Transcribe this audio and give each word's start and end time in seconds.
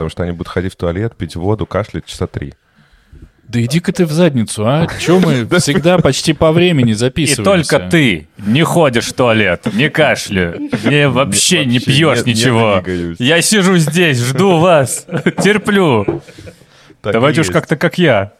потому 0.00 0.08
что 0.08 0.22
они 0.22 0.32
будут 0.32 0.48
ходить 0.48 0.72
в 0.72 0.76
туалет, 0.76 1.14
пить 1.14 1.36
воду, 1.36 1.66
кашлять 1.66 2.06
часа 2.06 2.26
три. 2.26 2.54
Да 3.46 3.60
иди-ка 3.62 3.92
ты 3.92 4.06
в 4.06 4.12
задницу, 4.12 4.66
а? 4.66 4.86
Че 4.98 5.20
мы 5.20 5.46
всегда 5.58 5.98
почти 5.98 6.32
по 6.32 6.52
времени 6.52 6.92
И 6.92 6.94
записываемся? 6.94 7.68
только 7.70 7.90
ты 7.90 8.26
не 8.38 8.62
ходишь 8.62 9.08
в 9.08 9.12
туалет, 9.12 9.68
не 9.74 9.90
кашляю, 9.90 10.70
не 10.84 11.06
вообще 11.06 11.66
не 11.66 11.80
пьешь 11.80 12.24
ничего. 12.24 12.82
Я 13.18 13.42
сижу 13.42 13.76
здесь, 13.76 14.18
жду 14.24 14.58
вас, 14.58 15.04
терплю. 15.42 16.04
И 16.04 16.12
Давайте 17.02 17.42
уж 17.42 17.50
как-то 17.50 17.76
как 17.76 17.98
я. 17.98 18.32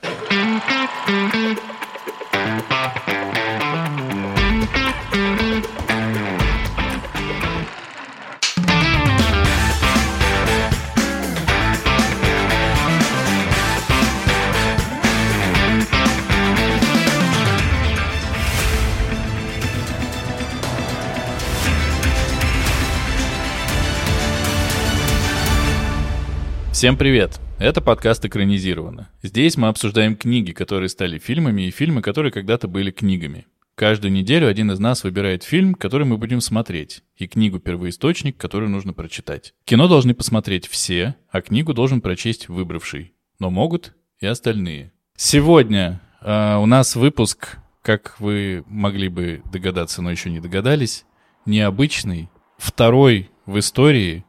Всем 26.81 26.97
привет! 26.97 27.39
Это 27.59 27.83
подкаст 27.83 28.25
«Экранизировано». 28.25 29.11
Здесь 29.23 29.59
мы 29.59 29.69
обсуждаем 29.69 30.17
книги, 30.17 30.53
которые 30.53 30.89
стали 30.89 31.19
фильмами, 31.19 31.67
и 31.67 31.71
фильмы, 31.71 32.01
которые 32.01 32.33
когда-то 32.33 32.69
были 32.69 32.91
книгами. 32.91 33.47
Каждую 33.75 34.13
неделю 34.13 34.49
один 34.49 34.71
из 34.71 34.79
нас 34.79 35.05
выбирает 35.05 35.43
фильм, 35.43 35.75
который 35.75 36.07
мы 36.07 36.17
будем 36.17 36.41
смотреть, 36.41 37.03
и 37.17 37.29
книгу-первоисточник, 37.29 38.39
которую 38.39 38.71
нужно 38.71 38.95
прочитать. 38.95 39.53
Кино 39.67 39.89
должны 39.89 40.15
посмотреть 40.15 40.67
все, 40.69 41.17
а 41.31 41.43
книгу 41.43 41.75
должен 41.75 42.01
прочесть 42.01 42.49
выбравший. 42.49 43.13
Но 43.39 43.51
могут 43.51 43.95
и 44.19 44.25
остальные. 44.25 44.91
Сегодня 45.17 46.01
э, 46.23 46.57
у 46.57 46.65
нас 46.65 46.97
выпуск, 46.97 47.59
как 47.83 48.19
вы 48.21 48.65
могли 48.67 49.11
бы 49.11 49.43
догадаться, 49.53 50.01
но 50.01 50.11
еще 50.11 50.31
не 50.31 50.41
догадались, 50.41 51.05
необычный, 51.45 52.31
второй 52.57 53.29
в 53.45 53.59
истории 53.59 54.25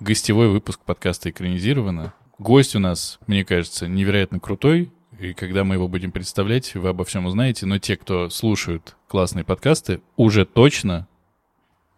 гостевой 0.00 0.48
выпуск 0.48 0.80
подкаста 0.84 1.30
«Экранизировано». 1.30 2.14
Гость 2.38 2.76
у 2.76 2.78
нас, 2.78 3.18
мне 3.26 3.44
кажется, 3.44 3.88
невероятно 3.88 4.38
крутой, 4.38 4.92
и 5.18 5.32
когда 5.32 5.64
мы 5.64 5.74
его 5.74 5.88
будем 5.88 6.12
представлять, 6.12 6.74
вы 6.76 6.90
обо 6.90 7.04
всем 7.04 7.26
узнаете, 7.26 7.66
но 7.66 7.78
те, 7.78 7.96
кто 7.96 8.30
слушают 8.30 8.96
классные 9.08 9.44
подкасты, 9.44 10.00
уже 10.16 10.46
точно 10.46 11.08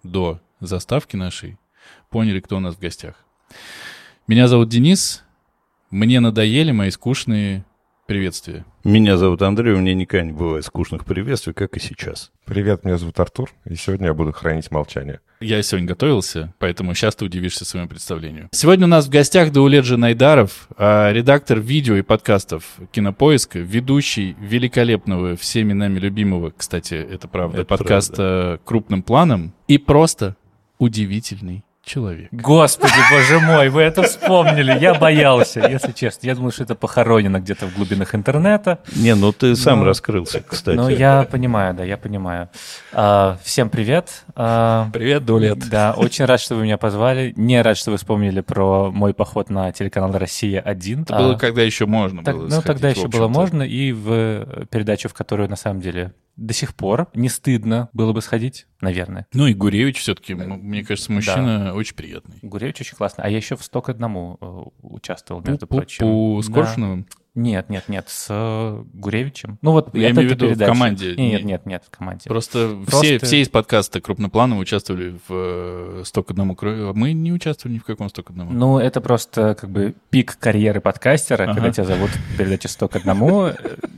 до 0.02 0.40
заставки 0.60 1.16
нашей 1.16 1.58
поняли, 2.08 2.40
кто 2.40 2.56
у 2.56 2.60
нас 2.60 2.74
в 2.74 2.80
гостях. 2.80 3.16
Меня 4.26 4.48
зовут 4.48 4.70
Денис, 4.70 5.22
мне 5.90 6.20
надоели 6.20 6.72
мои 6.72 6.88
скучные 6.88 7.66
приветствия. 8.06 8.64
Меня 8.82 9.18
зовут 9.18 9.42
Андрей, 9.42 9.74
у 9.74 9.78
меня 9.78 9.94
никогда 9.94 10.24
не 10.24 10.32
бывает 10.32 10.64
скучных 10.64 11.04
приветствий, 11.04 11.52
как 11.52 11.76
и 11.76 11.80
сейчас. 11.80 12.32
Привет, 12.46 12.84
меня 12.84 12.96
зовут 12.96 13.20
Артур, 13.20 13.52
и 13.66 13.74
сегодня 13.74 14.06
я 14.06 14.14
буду 14.14 14.32
хранить 14.32 14.70
молчание. 14.70 15.20
Я 15.42 15.62
сегодня 15.62 15.88
готовился, 15.88 16.52
поэтому 16.58 16.94
сейчас 16.94 17.16
ты 17.16 17.24
удивишься 17.24 17.64
своему 17.64 17.88
представлению. 17.88 18.50
Сегодня 18.52 18.84
у 18.84 18.88
нас 18.90 19.06
в 19.06 19.08
гостях 19.08 19.52
Дауледжи 19.52 19.96
Найдаров, 19.96 20.68
а, 20.76 21.10
редактор 21.12 21.60
видео 21.60 21.96
и 21.96 22.02
подкастов 22.02 22.64
«Кинопоиск», 22.92 23.54
ведущий 23.54 24.36
великолепного, 24.38 25.36
всеми 25.36 25.72
нами 25.72 25.98
любимого, 25.98 26.52
кстати, 26.54 26.94
это 26.94 27.26
правда, 27.26 27.62
Это 27.62 27.68
подкаста 27.68 28.60
«Крупным 28.66 29.02
планом» 29.02 29.54
и 29.66 29.78
просто 29.78 30.36
удивительный 30.78 31.64
человек. 31.90 32.28
Господи, 32.30 32.92
боже 33.10 33.40
мой, 33.40 33.68
вы 33.68 33.82
это 33.82 34.02
вспомнили. 34.02 34.78
Я 34.80 34.94
боялся, 34.94 35.60
если 35.68 35.90
честно. 35.90 36.26
Я 36.28 36.36
думал, 36.36 36.52
что 36.52 36.62
это 36.62 36.76
похоронено 36.76 37.40
где-то 37.40 37.66
в 37.66 37.74
глубинах 37.74 38.14
интернета. 38.14 38.78
Не, 38.94 39.14
ну 39.16 39.32
ты 39.32 39.56
сам 39.56 39.80
Ну, 39.80 39.86
раскрылся, 39.86 40.40
кстати. 40.40 40.76
Ну, 40.76 40.88
я 40.88 41.26
понимаю, 41.30 41.74
да, 41.74 41.82
я 41.84 41.96
понимаю. 41.96 42.48
А, 42.92 43.38
всем 43.42 43.70
привет. 43.70 44.22
А, 44.36 44.88
Привет, 44.92 45.24
Даулет. 45.24 45.68
Да, 45.68 45.94
очень 45.96 46.26
рад, 46.26 46.40
что 46.40 46.54
вы 46.54 46.62
меня 46.62 46.78
позвали. 46.78 47.32
Не 47.36 47.60
рад, 47.60 47.76
что 47.76 47.90
вы 47.90 47.96
вспомнили 47.96 48.40
про 48.40 48.90
мой 48.92 49.12
поход 49.12 49.50
на 49.50 49.72
телеканал 49.72 50.12
«Россия-1». 50.16 51.02
Это 51.02 51.16
было 51.16 51.34
А, 51.34 51.38
когда 51.38 51.62
еще 51.62 51.86
можно 51.86 52.22
так- 52.22 52.36
было 52.36 52.44
ну, 52.44 52.50
сходить, 52.50 52.66
тогда 52.66 52.88
еще 52.90 53.08
было 53.08 53.26
можно, 53.26 53.62
и 53.62 53.90
в 53.92 54.66
передачу, 54.70 55.08
в 55.08 55.14
которую, 55.14 55.48
на 55.50 55.56
самом 55.56 55.80
деле, 55.80 56.12
до 56.40 56.54
сих 56.54 56.74
пор 56.74 57.08
не 57.14 57.28
стыдно 57.28 57.90
было 57.92 58.12
бы 58.12 58.22
сходить, 58.22 58.66
наверное. 58.80 59.26
Ну 59.34 59.46
и 59.46 59.54
Гуревич 59.54 59.98
все-таки, 60.00 60.34
мне 60.34 60.82
кажется, 60.82 61.12
мужчина 61.12 61.74
очень 61.74 61.94
приятный. 61.94 62.38
Гуревич 62.42 62.80
очень 62.80 62.96
классный. 62.96 63.24
А 63.24 63.28
я 63.28 63.36
еще 63.36 63.56
в 63.56 63.62
«Сток 63.62 63.90
одному» 63.90 64.38
э, 64.40 64.62
участвовал, 64.82 65.42
между 65.42 65.66
Пу- 65.66 65.76
прочим. 65.76 66.42
С 66.42 66.48
Да. 66.48 66.54
Коршуновым? 66.54 67.06
Нет, 67.36 67.70
нет, 67.70 67.84
нет, 67.88 68.06
с 68.08 68.26
э, 68.28 68.82
Гуревичем. 68.92 69.58
Ну 69.62 69.70
вот 69.72 69.94
Я 69.94 70.10
имею 70.10 70.28
в 70.28 70.32
виду 70.32 70.46
в 70.46 70.48
передача. 70.48 70.72
команде. 70.72 71.06
Нет, 71.10 71.18
Не- 71.18 71.30
нет, 71.30 71.44
нет, 71.44 71.66
нет, 71.66 71.82
в 71.86 71.96
команде. 71.96 72.28
Просто, 72.28 72.76
Просто- 72.86 72.98
Все, 73.06 73.18
все 73.20 73.40
из 73.42 73.48
подкаста 73.48 74.00
крупнопланово 74.00 74.58
участвовали 74.58 75.10
в 75.28 75.30
э, 75.30 76.02
«Сток 76.04 76.32
одному 76.32 76.56
краю», 76.56 76.90
а 76.90 76.92
мы 76.92 77.12
не 77.12 77.32
участвовали 77.32 77.76
ни 77.76 77.78
в 77.78 77.84
каком 77.84 78.08
«Сток 78.08 78.30
одному». 78.30 78.50
Ну, 78.52 78.78
это 78.78 79.00
просто 79.00 79.54
как 79.54 79.70
бы 79.70 79.94
пик 80.10 80.36
карьеры 80.40 80.80
подкастера, 80.80 81.44
Ага. 81.44 81.54
когда 81.54 81.70
тебя 81.70 81.84
зовут 81.84 82.10
в 82.10 82.36
передаче 82.36 82.66
«Сто 82.68 82.88
к 82.88 82.96
одному». 82.96 83.50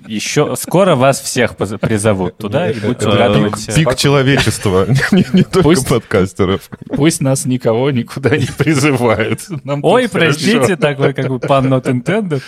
Еще 0.07 0.55
скоро 0.57 0.95
вас 0.95 1.21
всех 1.21 1.57
призовут 1.57 2.37
туда, 2.37 2.71
и 2.71 2.79
будете 2.79 3.07
радовать. 3.07 3.75
Пик 3.75 3.95
человечества, 3.97 4.87
не 5.13 5.43
только 5.43 5.83
подкастеров. 5.89 6.69
Пусть 6.89 7.21
нас 7.23 7.47
никого 7.47 7.91
никуда 7.91 8.37
не 8.37 8.47
призывают. 8.47 9.41
Ой, 9.65 10.09
простите, 10.09 10.77
такой 10.77 11.15
как 11.15 11.29
бы 11.29 11.39
пан 11.39 11.73
not 11.73 11.85
intended. 11.85 12.43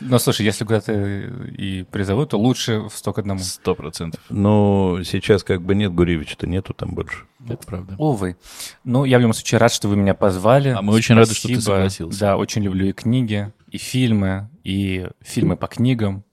Но 0.00 0.18
слушай, 0.18 0.44
если 0.44 0.64
куда-то 0.64 0.92
и 0.92 1.84
призовут, 1.84 2.30
то 2.30 2.38
лучше 2.38 2.80
в 2.80 2.90
«Сто 2.90 3.12
к 3.12 3.18
одному». 3.18 3.40
Сто 3.40 3.74
процентов. 3.74 4.20
Ну, 4.28 5.00
сейчас 5.04 5.42
как 5.42 5.62
бы 5.62 5.74
нет 5.74 5.92
Гуревича-то, 5.92 6.46
нету 6.46 6.74
там 6.74 6.94
больше. 6.94 7.24
Это 7.48 7.66
правда. 7.66 7.94
Увы. 7.98 8.36
Ну, 8.84 9.04
я 9.04 9.18
в 9.18 9.20
любом 9.20 9.34
случае 9.34 9.58
рад, 9.58 9.72
что 9.72 9.88
вы 9.88 9.96
меня 9.96 10.14
позвали. 10.14 10.70
А 10.70 10.82
мы 10.82 10.92
очень 10.92 11.14
рады, 11.14 11.34
что 11.34 11.48
ты 11.48 11.60
согласился. 11.60 12.18
Да, 12.18 12.36
очень 12.36 12.62
люблю 12.62 12.86
и 12.86 12.92
книги, 12.92 13.52
и 13.70 13.78
фильмы, 13.78 14.48
и 14.64 15.08
фильмы 15.20 15.56
по 15.56 15.66
книгам, 15.66 16.24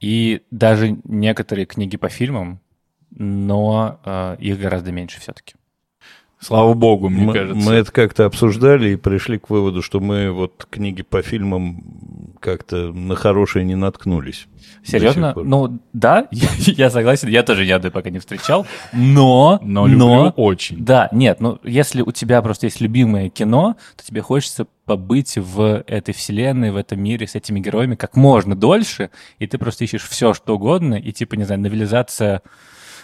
и 0.00 0.42
даже 0.50 0.98
некоторые 1.04 1.66
книги 1.66 1.96
по 1.96 2.08
фильмам, 2.08 2.60
но 3.10 4.00
э, 4.04 4.36
их 4.40 4.58
гораздо 4.58 4.90
меньше 4.90 5.20
все-таки. 5.20 5.54
Слава 6.42 6.74
богу, 6.74 7.08
мне 7.08 7.22
мы, 7.22 7.32
кажется. 7.32 7.70
мы 7.70 7.74
это 7.74 7.92
как-то 7.92 8.24
обсуждали 8.24 8.90
и 8.90 8.96
пришли 8.96 9.38
к 9.38 9.48
выводу, 9.48 9.80
что 9.80 10.00
мы 10.00 10.32
вот 10.32 10.66
книги 10.68 11.02
по 11.02 11.22
фильмам 11.22 11.84
как-то 12.40 12.92
на 12.92 13.14
хорошие 13.14 13.64
не 13.64 13.76
наткнулись. 13.76 14.48
Серьезно? 14.84 15.34
Ну, 15.36 15.78
да, 15.92 16.26
я, 16.32 16.48
я 16.56 16.90
согласен, 16.90 17.28
я 17.28 17.44
тоже 17.44 17.64
ни 17.64 17.70
одной 17.70 17.92
пока 17.92 18.10
не 18.10 18.18
встречал, 18.18 18.66
но... 18.92 19.60
Но 19.62 19.86
люблю 19.86 20.32
очень. 20.34 20.84
Да, 20.84 21.08
нет, 21.12 21.40
ну 21.40 21.60
если 21.62 22.02
у 22.02 22.10
тебя 22.10 22.42
просто 22.42 22.66
есть 22.66 22.80
любимое 22.80 23.28
кино, 23.28 23.76
то 23.96 24.04
тебе 24.04 24.20
хочется 24.20 24.66
побыть 24.84 25.38
в 25.38 25.84
этой 25.86 26.12
вселенной, 26.12 26.72
в 26.72 26.76
этом 26.76 27.00
мире 27.00 27.28
с 27.28 27.36
этими 27.36 27.60
героями 27.60 27.94
как 27.94 28.16
можно 28.16 28.56
дольше, 28.56 29.10
и 29.38 29.46
ты 29.46 29.58
просто 29.58 29.84
ищешь 29.84 30.08
все, 30.08 30.34
что 30.34 30.56
угодно, 30.56 30.96
и 30.96 31.12
типа, 31.12 31.36
не 31.36 31.44
знаю, 31.44 31.60
новелизация 31.60 32.42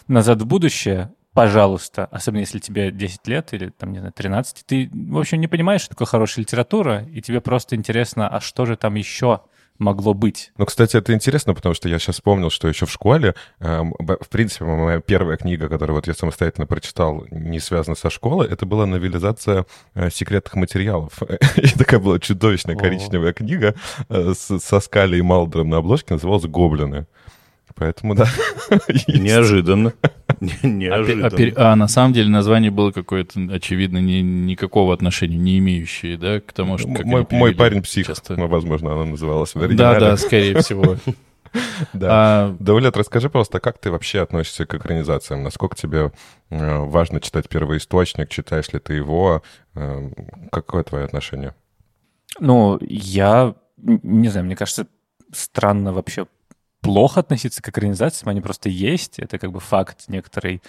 «Назад 0.09 0.43
в 0.43 0.47
будущее», 0.47 1.13
пожалуйста, 1.43 2.07
особенно 2.11 2.41
если 2.41 2.59
тебе 2.59 2.91
10 2.91 3.27
лет 3.29 3.53
или, 3.53 3.69
там, 3.69 3.93
не 3.93 3.99
знаю, 3.99 4.13
13, 4.13 4.65
ты, 4.67 4.91
в 4.93 5.19
общем, 5.19 5.41
не 5.41 5.47
понимаешь, 5.47 5.83
что 5.83 5.91
такое 5.91 6.07
хорошая 6.07 6.43
литература, 6.45 7.05
и 7.13 7.21
тебе 7.23 7.41
просто 7.41 7.77
интересно, 7.77 8.29
а 8.29 8.41
что 8.41 8.67
же 8.67 8.77
там 8.77 8.95
еще 8.97 9.43
могло 9.79 10.15
быть? 10.15 10.51
Ну, 10.59 10.67
кстати, 10.67 10.97
это 10.97 11.13
интересно, 11.15 11.55
потому 11.55 11.77
что 11.77 11.89
я 11.89 12.01
сейчас 12.01 12.17
вспомнил, 12.17 12.51
что 12.51 12.67
еще 12.67 12.87
в 12.87 12.91
школе, 12.91 13.37
б- 13.61 14.19
в 14.21 14.29
принципе, 14.29 14.65
моя 14.65 14.99
первая 15.01 15.37
книга, 15.37 15.69
которую 15.69 15.95
вот 15.95 16.09
я 16.09 16.15
самостоятельно 16.15 16.67
прочитал, 16.67 17.25
не 17.31 17.61
связана 17.61 17.95
со 17.95 18.11
школой, 18.11 18.49
это 18.49 18.67
была 18.67 18.87
новелизация 18.87 19.65
э, 19.95 20.11
секретных 20.11 20.55
материалов. 20.57 21.23
И 21.57 21.69
такая 21.79 22.01
была 22.01 22.19
чудовищная 22.19 22.75
коричневая 22.75 23.33
книга 23.33 23.77
э, 24.09 24.33
с- 24.35 24.59
со 24.59 24.81
Скали 24.81 25.17
и 25.19 25.23
Малдером 25.23 25.69
на 25.71 25.77
обложке, 25.77 26.15
называлась 26.15 26.47
«Гоблины». 26.47 27.07
Поэтому, 27.77 28.17
да. 28.17 28.27
есть. 28.89 29.09
Неожиданно. 30.41 30.77
Не- 30.79 30.87
А, 30.89 30.91
пе- 31.05 31.07
Неожиданно. 31.15 31.27
а 31.27 31.31
пер- 31.31 31.55
а 31.57 31.77
на 31.77 31.89
самом 31.89 32.13
деле 32.13 32.29
название 32.29 32.71
было 32.71 32.91
какое-то, 32.93 33.41
очевидно, 33.53 33.99
ни- 33.99 34.21
никакого 34.23 34.93
отношения 34.95 35.37
не 35.37 35.59
имеющее, 35.59 36.17
да, 36.17 36.41
к 36.41 36.53
тому, 36.53 36.79
что... 36.79 36.89
как 36.93 37.05
Мой, 37.07 37.27
мой 37.31 37.55
парень 37.55 37.83
псих, 37.83 38.07
часто. 38.07 38.37
ну, 38.37 38.47
возможно, 38.49 38.93
она 38.95 39.05
называлась 39.05 39.55
в 39.55 39.59
Да, 39.59 39.65
оригинале. 39.67 40.01
да, 40.01 40.17
скорее 40.17 40.59
всего. 40.61 40.97
Да. 41.95 42.09
А, 42.11 42.57
Давлет, 42.61 42.95
расскажи 42.99 43.31
просто, 43.31 43.59
как 43.59 43.79
ты 43.79 43.91
вообще 43.91 44.21
относишься 44.21 44.67
к 44.67 44.75
экранизациям? 44.75 45.43
Насколько 45.43 45.77
тебе 45.77 46.13
э, 46.51 46.77
важно 46.81 47.23
читать 47.23 47.49
первоисточник? 47.49 48.29
Читаешь 48.29 48.71
ли 48.75 48.79
ты 48.79 48.93
его? 48.93 49.43
Э, 49.75 50.11
какое 50.53 50.83
твое 50.83 51.07
отношение? 51.07 51.55
Ну, 52.39 52.77
я 52.83 53.55
не 53.79 54.29
знаю, 54.29 54.45
мне 54.45 54.57
кажется, 54.57 54.89
странно 55.33 55.95
вообще 55.95 56.27
плохо 56.81 57.21
относиться 57.21 57.63
к 57.63 57.69
экранизациям, 57.69 58.31
они 58.31 58.41
просто 58.41 58.69
есть, 58.69 59.19
это 59.19 59.39
как 59.39 59.53
бы 59.53 59.61
факт 59.61 60.05
некоторой 60.09 60.63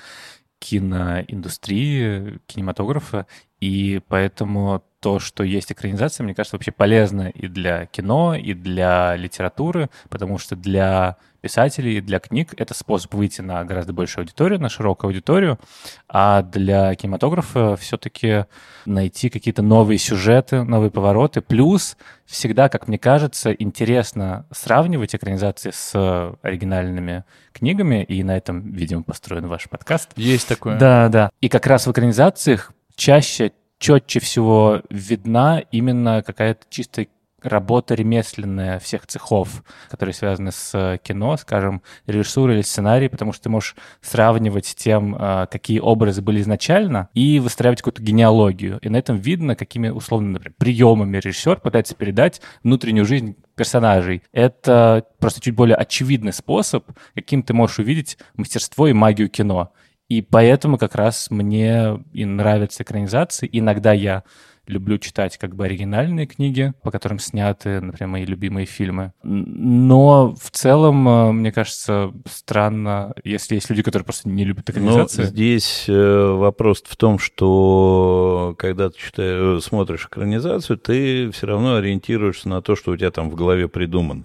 киноиндустрии, 0.59 2.39
кинематографа, 2.45 3.25
и 3.59 4.01
поэтому 4.07 4.83
то, 4.99 5.19
что 5.19 5.43
есть 5.43 5.71
экранизация, 5.71 6.23
мне 6.23 6.35
кажется, 6.35 6.57
вообще 6.57 6.71
полезно 6.71 7.29
и 7.29 7.47
для 7.47 7.85
кино, 7.85 8.35
и 8.35 8.53
для 8.53 9.15
литературы, 9.15 9.89
потому 10.09 10.37
что 10.37 10.55
для 10.55 11.17
писателей, 11.39 12.01
для 12.01 12.19
книг 12.19 12.53
это 12.57 12.73
способ 12.73 13.13
выйти 13.13 13.41
на 13.41 13.63
гораздо 13.63 13.93
большую 13.93 14.23
аудиторию, 14.23 14.59
на 14.59 14.69
широкую 14.69 15.09
аудиторию, 15.09 15.59
а 16.07 16.41
для 16.41 16.93
кинематографа 16.95 17.75
все-таки 17.77 18.45
найти 18.85 19.29
какие-то 19.29 19.61
новые 19.61 19.97
сюжеты, 19.97 20.63
новые 20.63 20.91
повороты. 20.91 21.41
Плюс 21.41 21.97
всегда, 22.25 22.69
как 22.69 22.87
мне 22.87 22.97
кажется, 22.97 23.51
интересно 23.51 24.45
сравнивать 24.51 25.15
экранизации 25.15 25.71
с 25.73 26.35
оригинальными 26.41 27.23
книгами, 27.53 28.03
и 28.03 28.23
на 28.23 28.37
этом, 28.37 28.71
видимо, 28.71 29.03
построен 29.03 29.47
ваш 29.47 29.69
подкаст. 29.69 30.11
Есть 30.15 30.47
такое. 30.47 30.77
Да, 30.77 31.09
да. 31.09 31.29
И 31.41 31.49
как 31.49 31.67
раз 31.67 31.87
в 31.87 31.91
экранизациях 31.91 32.71
чаще 32.95 33.51
четче 33.79 34.19
всего 34.19 34.81
видна 34.89 35.59
именно 35.71 36.21
какая-то 36.21 36.65
чисто 36.69 37.07
работа 37.43 37.95
ремесленная 37.95 38.79
всех 38.79 39.07
цехов, 39.07 39.63
которые 39.89 40.13
связаны 40.13 40.51
с 40.51 40.99
кино, 41.03 41.37
скажем, 41.37 41.81
режиссура 42.05 42.53
или 42.53 42.61
сценарий, 42.61 43.07
потому 43.07 43.33
что 43.33 43.43
ты 43.43 43.49
можешь 43.49 43.75
сравнивать 44.01 44.65
с 44.65 44.75
тем, 44.75 45.15
а, 45.17 45.45
какие 45.45 45.79
образы 45.79 46.21
были 46.21 46.41
изначально, 46.41 47.09
и 47.13 47.39
выстраивать 47.39 47.79
какую-то 47.79 48.01
генеалогию. 48.01 48.79
И 48.81 48.89
на 48.89 48.97
этом 48.97 49.17
видно, 49.17 49.55
какими, 49.55 49.89
условно, 49.89 50.31
например, 50.31 50.53
приемами 50.57 51.17
режиссер 51.17 51.57
пытается 51.57 51.95
передать 51.95 52.41
внутреннюю 52.63 53.05
жизнь 53.05 53.35
персонажей. 53.55 54.23
Это 54.31 55.05
просто 55.19 55.41
чуть 55.41 55.55
более 55.55 55.75
очевидный 55.75 56.33
способ, 56.33 56.85
каким 57.13 57.43
ты 57.43 57.53
можешь 57.53 57.79
увидеть 57.79 58.17
мастерство 58.35 58.87
и 58.87 58.93
магию 58.93 59.29
кино. 59.29 59.71
И 60.07 60.21
поэтому 60.23 60.77
как 60.77 60.95
раз 60.95 61.29
мне 61.29 62.03
и 62.13 62.25
нравятся 62.25 62.83
экранизации. 62.83 63.47
Иногда 63.51 63.93
я 63.93 64.23
люблю 64.69 64.97
читать 64.97 65.37
как 65.37 65.55
бы 65.55 65.65
оригинальные 65.65 66.27
книги, 66.27 66.73
по 66.83 66.91
которым 66.91 67.19
сняты, 67.19 67.81
например, 67.81 68.09
мои 68.09 68.25
любимые 68.25 68.65
фильмы. 68.65 69.13
Но 69.23 70.35
в 70.35 70.51
целом, 70.51 71.07
э, 71.07 71.31
мне 71.31 71.51
кажется, 71.51 72.11
странно, 72.29 73.13
если 73.23 73.55
есть 73.55 73.69
люди, 73.69 73.81
которые 73.81 74.05
просто 74.05 74.29
не 74.29 74.45
любят 74.45 74.69
экранизации. 74.69 75.23
Но 75.23 75.27
здесь 75.27 75.85
э, 75.87 76.31
вопрос 76.37 76.83
в 76.85 76.95
том, 76.95 77.19
что 77.19 78.55
когда 78.57 78.89
ты 78.89 78.97
читаешь, 78.97 79.63
смотришь 79.63 80.05
экранизацию, 80.05 80.77
ты 80.77 81.31
все 81.31 81.47
равно 81.47 81.75
ориентируешься 81.75 82.47
на 82.49 82.61
то, 82.61 82.75
что 82.75 82.91
у 82.91 82.97
тебя 82.97 83.11
там 83.11 83.29
в 83.29 83.35
голове 83.35 83.67
придумано. 83.67 84.23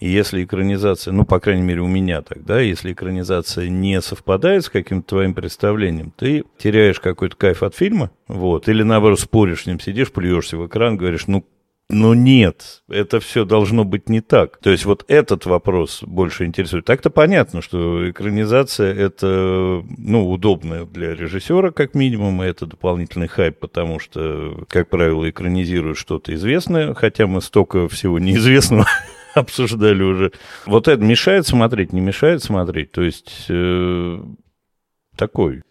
И 0.00 0.08
если 0.08 0.44
экранизация, 0.44 1.12
ну, 1.12 1.24
по 1.24 1.38
крайней 1.38 1.62
мере, 1.62 1.80
у 1.80 1.86
меня 1.86 2.22
так, 2.22 2.44
да, 2.44 2.60
если 2.60 2.92
экранизация 2.92 3.68
не 3.68 4.00
совпадает 4.00 4.64
с 4.64 4.68
каким-то 4.68 5.08
твоим 5.08 5.34
представлением, 5.34 6.12
ты 6.16 6.44
теряешь 6.58 7.00
какой-то 7.00 7.36
кайф 7.36 7.62
от 7.62 7.74
фильма, 7.74 8.10
вот, 8.28 8.68
или 8.68 8.82
наоборот 8.82 9.20
споришь 9.20 9.62
с 9.62 9.66
ним, 9.66 9.78
сидишь, 9.80 10.12
плюешься 10.12 10.56
в 10.56 10.66
экран, 10.66 10.96
говоришь, 10.96 11.26
ну, 11.26 11.44
ну 11.92 12.14
нет, 12.14 12.82
это 12.88 13.20
все 13.20 13.44
должно 13.44 13.84
быть 13.84 14.08
не 14.08 14.22
так. 14.22 14.56
То 14.58 14.70
есть 14.70 14.86
вот 14.86 15.04
этот 15.08 15.44
вопрос 15.44 16.02
больше 16.02 16.46
интересует. 16.46 16.86
Так-то 16.86 17.10
понятно, 17.10 17.60
что 17.60 18.10
экранизация 18.10 18.94
это, 18.94 19.84
ну, 19.98 20.30
удобно 20.30 20.86
для 20.86 21.14
режиссера, 21.14 21.70
как 21.70 21.94
минимум, 21.94 22.42
и 22.42 22.46
это 22.46 22.64
дополнительный 22.64 23.28
хайп, 23.28 23.58
потому 23.58 23.98
что, 23.98 24.64
как 24.68 24.88
правило, 24.88 25.28
экранизируют 25.28 25.98
что-то 25.98 26.34
известное, 26.34 26.94
хотя 26.94 27.26
мы 27.26 27.42
столько 27.42 27.88
всего 27.88 28.18
неизвестного 28.18 28.86
обсуждали 29.34 30.02
уже. 30.02 30.32
Вот 30.66 30.88
это 30.88 31.02
мешает 31.02 31.46
смотреть, 31.46 31.92
не 31.92 32.00
мешает 32.00 32.42
смотреть? 32.42 32.92
То 32.92 33.02
есть 33.02 33.46
э, 33.48 34.18
такой 35.16 35.62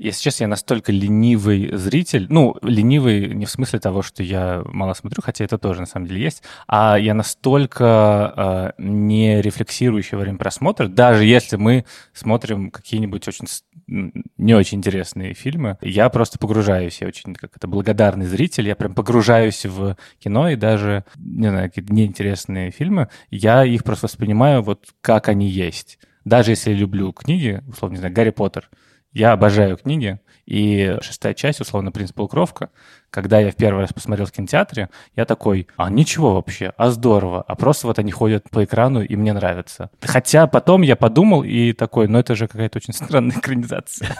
если 0.00 0.22
честно, 0.22 0.44
я 0.44 0.48
настолько 0.48 0.92
ленивый 0.92 1.76
зритель, 1.76 2.26
ну, 2.30 2.56
ленивый 2.62 3.34
не 3.34 3.44
в 3.44 3.50
смысле 3.50 3.80
того, 3.80 4.00
что 4.00 4.22
я 4.22 4.62
мало 4.64 4.94
смотрю, 4.94 5.20
хотя 5.22 5.44
это 5.44 5.58
тоже 5.58 5.80
на 5.80 5.86
самом 5.86 6.06
деле 6.06 6.22
есть, 6.22 6.42
а 6.66 6.96
я 6.98 7.12
настолько 7.12 8.74
э, 8.78 8.82
не 8.82 9.42
рефлексирующий 9.42 10.16
во 10.16 10.22
время 10.22 10.38
просмотра, 10.38 10.88
даже 10.88 11.26
если 11.26 11.56
мы 11.56 11.84
смотрим 12.14 12.70
какие-нибудь 12.70 13.28
очень 13.28 13.46
не 13.86 14.54
очень 14.54 14.78
интересные 14.78 15.34
фильмы, 15.34 15.76
я 15.82 16.08
просто 16.08 16.38
погружаюсь, 16.38 17.00
я 17.02 17.08
очень 17.08 17.34
как 17.34 17.56
это 17.56 17.68
благодарный 17.68 18.26
зритель, 18.26 18.68
я 18.68 18.76
прям 18.76 18.94
погружаюсь 18.94 19.66
в 19.66 19.96
кино 20.18 20.48
и 20.48 20.56
даже, 20.56 21.04
не 21.16 21.48
знаю, 21.48 21.68
какие-то 21.68 21.92
неинтересные 21.92 22.70
фильмы, 22.70 23.08
я 23.30 23.64
их 23.64 23.84
просто 23.84 24.06
воспринимаю 24.06 24.62
вот 24.62 24.86
как 25.02 25.28
они 25.28 25.46
есть. 25.46 25.98
Даже 26.24 26.52
если 26.52 26.70
я 26.70 26.76
люблю 26.76 27.12
книги, 27.12 27.62
условно, 27.68 27.94
не 27.94 27.98
знаю, 27.98 28.14
Гарри 28.14 28.30
Поттер, 28.30 28.70
я 29.12 29.32
обожаю 29.32 29.76
книги, 29.76 30.20
и 30.46 30.96
шестая 31.00 31.34
часть, 31.34 31.60
условно, 31.60 31.92
«Принц 31.92 32.10
полукровка», 32.10 32.70
когда 33.10 33.38
я 33.38 33.52
в 33.52 33.56
первый 33.56 33.82
раз 33.82 33.92
посмотрел 33.92 34.26
в 34.26 34.32
кинотеатре, 34.32 34.88
я 35.14 35.24
такой, 35.24 35.68
а 35.76 35.90
ничего 35.90 36.34
вообще, 36.34 36.72
а 36.76 36.90
здорово, 36.90 37.42
а 37.42 37.54
просто 37.54 37.86
вот 37.86 37.98
они 38.00 38.10
ходят 38.10 38.50
по 38.50 38.64
экрану, 38.64 39.02
и 39.02 39.14
мне 39.16 39.32
нравится. 39.32 39.90
Хотя 40.00 40.48
потом 40.48 40.82
я 40.82 40.96
подумал 40.96 41.44
и 41.44 41.72
такой, 41.72 42.08
ну 42.08 42.18
это 42.18 42.34
же 42.34 42.48
какая-то 42.48 42.78
очень 42.78 42.94
странная 42.94 43.38
экранизация. 43.38 44.16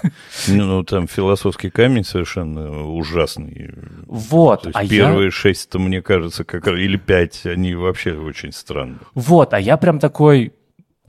Ну, 0.47 0.65
ну 0.65 0.85
там 0.85 1.09
философский 1.09 1.71
камень 1.71 2.05
совершенно 2.05 2.87
ужасный. 2.87 3.75
Вот. 4.07 4.69
А 4.73 4.87
первые 4.87 5.27
я... 5.27 5.31
шесть-то, 5.31 5.79
мне 5.79 6.03
кажется, 6.03 6.45
как 6.45 6.67
или 6.69 6.97
пять, 6.97 7.45
они 7.47 7.75
вообще 7.75 8.13
очень 8.13 8.53
странные. 8.53 9.01
Вот, 9.15 9.53
а 9.53 9.61
я 9.61 9.77
прям 9.77 9.99
такой, 9.99 10.53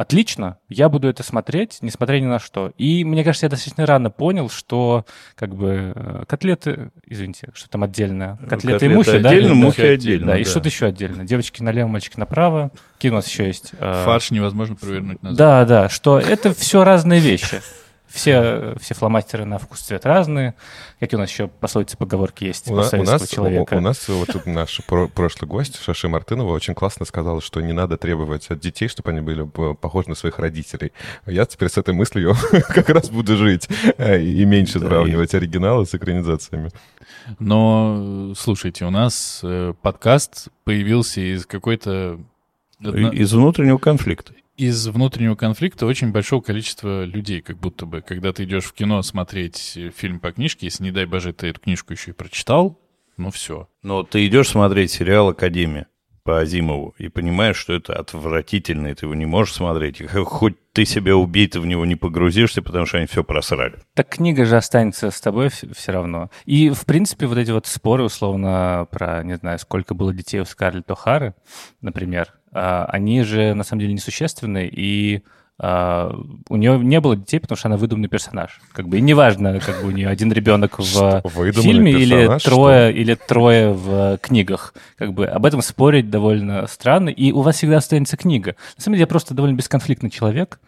отлично, 0.02 0.58
я 0.70 0.90
буду 0.90 1.08
это 1.08 1.24
смотреть, 1.24 1.78
несмотря 1.82 2.20
ни 2.20 2.26
на 2.26 2.40
что. 2.40 2.72
И 2.78 3.06
мне 3.06 3.24
кажется, 3.24 3.46
я 3.46 3.50
достаточно 3.50 3.86
рано 3.86 4.10
понял, 4.10 4.50
что 4.50 5.06
как 5.36 5.56
бы 5.56 5.94
э, 5.96 6.24
котлеты, 6.28 6.92
извините, 7.06 7.50
что 7.54 7.70
там 7.70 7.84
отдельно, 7.84 8.38
котлеты, 8.42 8.56
котлеты 8.56 8.86
и 8.86 8.90
мухи, 8.90 9.10
отдельно, 9.10 9.50
да? 9.50 9.56
мухи 9.56 9.82
отдельно, 9.82 10.28
да, 10.28 10.34
да. 10.34 10.40
И 10.40 10.44
что-то 10.44 10.70
еще 10.70 10.88
отдельно. 10.88 11.26
Девочки 11.26 11.62
налево, 11.62 11.88
мальчики 11.88 12.20
направо. 12.20 12.72
Какие 12.96 13.12
у 13.12 13.16
нас 13.16 13.28
еще 13.28 13.48
есть? 13.48 13.72
Э, 13.80 14.04
Фарш 14.06 14.32
невозможно 14.32 14.76
провернуть 14.76 15.22
назад. 15.24 15.38
Да, 15.38 15.66
да, 15.66 15.90
что 15.90 16.20
это 16.20 16.54
все 16.54 16.84
разные 16.84 17.20
вещи. 17.20 17.62
Все, 18.12 18.76
все 18.80 18.94
фломастеры 18.94 19.46
на 19.46 19.58
вкус 19.58 19.80
цвет 19.80 20.06
разные. 20.06 20.56
Какие 21.00 21.18
у 21.18 21.22
нас 21.22 21.30
еще 21.30 21.48
пословицы, 21.48 21.98
поговорки 21.98 22.44
есть 22.44 22.70
у, 22.70 22.74
у 22.74 22.76
нас, 22.76 22.90
человека? 23.30 23.74
У, 23.74 23.78
у 23.78 23.82
нас 23.82 24.08
вот 24.10 24.28
тут 24.28 24.46
наш 24.46 24.82
про 24.86 25.08
прошлый 25.08 25.48
гость, 25.48 25.82
Шаши 25.82 26.10
Мартынова, 26.10 26.52
очень 26.52 26.76
классно 26.76 27.06
сказала, 27.06 27.42
что 27.42 27.62
не 27.62 27.74
надо 27.74 27.98
требовать 27.98 28.50
от 28.50 28.60
детей, 28.60 28.88
чтобы 28.88 29.12
они 29.12 29.22
были 29.22 29.44
похожи 29.44 30.10
на 30.10 30.16
своих 30.16 30.40
родителей. 30.40 30.92
Я 31.26 31.46
теперь 31.46 31.70
с 31.70 31.78
этой 31.78 31.94
мыслью 31.94 32.36
как 32.52 32.90
раз 32.90 33.10
буду 33.10 33.38
жить 33.38 33.70
э, 33.98 34.22
и 34.22 34.44
меньше 34.46 34.80
сравнивать 34.80 35.34
оригиналы 35.34 35.86
с 35.86 35.96
экранизациями. 35.96 36.72
Но, 37.40 38.34
слушайте, 38.36 38.86
у 38.86 38.90
нас 38.90 39.40
э, 39.44 39.74
подкаст 39.82 40.50
появился 40.64 41.22
из 41.22 41.46
какой-то... 41.46 42.20
Из 42.82 43.32
внутреннего 43.32 43.78
конфликта 43.78 44.34
из 44.58 44.88
внутреннего 44.88 45.36
конфликта 45.36 45.86
очень 45.86 46.12
большого 46.12 46.42
количества 46.42 47.04
людей, 47.04 47.42
как 47.42 47.58
будто 47.58 47.86
бы, 47.86 48.02
когда 48.02 48.34
ты 48.34 48.44
идешь 48.44 48.66
в 48.66 48.74
кино 48.74 49.02
смотреть 49.02 49.78
фильм 49.96 50.20
по 50.20 50.32
книжке, 50.32 50.68
если, 50.68 50.84
не 50.84 50.92
дай 50.92 51.06
боже, 51.06 51.34
ты 51.34 51.48
эту 51.48 51.62
книжку 51.62 51.94
еще 51.94 52.12
и 52.12 52.14
прочитал, 52.14 52.80
ну 53.18 53.32
все. 53.32 53.70
Но 53.84 54.04
ты 54.04 54.26
идешь 54.26 54.50
смотреть 54.50 54.92
сериал 54.92 55.30
«Академия» 55.30 55.88
по 56.24 56.40
Азимову 56.40 56.94
и 57.00 57.08
понимаешь, 57.08 57.58
что 57.58 57.74
это 57.74 57.94
отвратительно, 57.94 58.88
и 58.88 58.94
ты 58.94 59.08
его 59.08 59.16
не 59.16 59.26
можешь 59.26 59.56
смотреть. 59.56 60.04
Хоть 60.08 60.56
ты 60.72 60.86
себя 60.86 61.16
убей, 61.16 61.48
ты 61.48 61.60
в 61.60 61.66
него 61.66 61.86
не 61.86 61.96
погрузишься, 61.96 62.62
потому 62.62 62.86
что 62.86 62.98
они 62.98 63.08
все 63.08 63.24
просрали. 63.24 63.80
Так 63.96 64.10
книга 64.10 64.46
же 64.46 64.56
останется 64.56 65.10
с 65.10 65.20
тобой 65.20 65.50
все 65.50 65.92
равно. 65.92 66.30
И, 66.46 66.70
в 66.70 66.86
принципе, 66.86 67.26
вот 67.26 67.40
эти 67.40 67.50
вот 67.52 67.66
споры, 67.66 68.04
условно, 68.04 68.88
про, 68.92 69.24
не 69.24 69.36
знаю, 69.38 69.58
сколько 69.58 69.96
было 69.96 70.14
детей 70.14 70.40
у 70.40 70.46
Скарлетт 70.46 70.90
О'Хары, 70.90 71.34
например, 71.82 72.34
они 72.52 73.24
же 73.24 73.54
на 73.54 73.64
самом 73.64 73.82
деле 73.82 73.94
несущественны, 73.94 74.68
и 74.72 75.24
Uh, 75.62 76.42
у 76.50 76.56
нее 76.56 76.80
не 76.80 77.00
было 77.00 77.16
детей, 77.16 77.40
потому 77.40 77.56
что 77.56 77.68
она 77.68 77.78
выдуманный 77.78 78.10
персонаж. 78.10 78.60
Как 78.74 78.88
бы 78.88 78.98
и 78.98 79.02
неважно, 79.02 79.60
как 79.60 79.82
бы 79.82 79.90
у 79.90 79.92
нее 79.92 80.08
один 80.08 80.32
ребенок 80.32 80.80
в 80.80 81.22
фильме 81.54 81.92
или 81.92 82.40
трое, 82.40 82.40
что? 82.40 82.90
или 82.90 83.14
трое 83.14 83.72
в 83.72 84.18
книгах. 84.24 84.74
Как 84.98 85.14
бы 85.14 85.28
об 85.28 85.46
этом 85.46 85.62
спорить 85.62 86.10
довольно 86.10 86.66
странно. 86.66 87.10
И 87.10 87.32
у 87.32 87.42
вас 87.42 87.58
всегда 87.58 87.78
останется 87.78 88.18
книга. 88.18 88.56
На 88.76 88.82
самом 88.82 88.96
деле 88.96 89.02
я 89.02 89.08
просто 89.08 89.36
довольно 89.36 89.56
бесконфликтный 89.56 90.10
человек. 90.10 90.60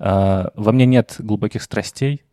Uh, 0.00 0.50
во 0.56 0.72
мне 0.72 0.84
нет 0.84 1.14
глубоких 1.20 1.62
страстей, 1.62 2.24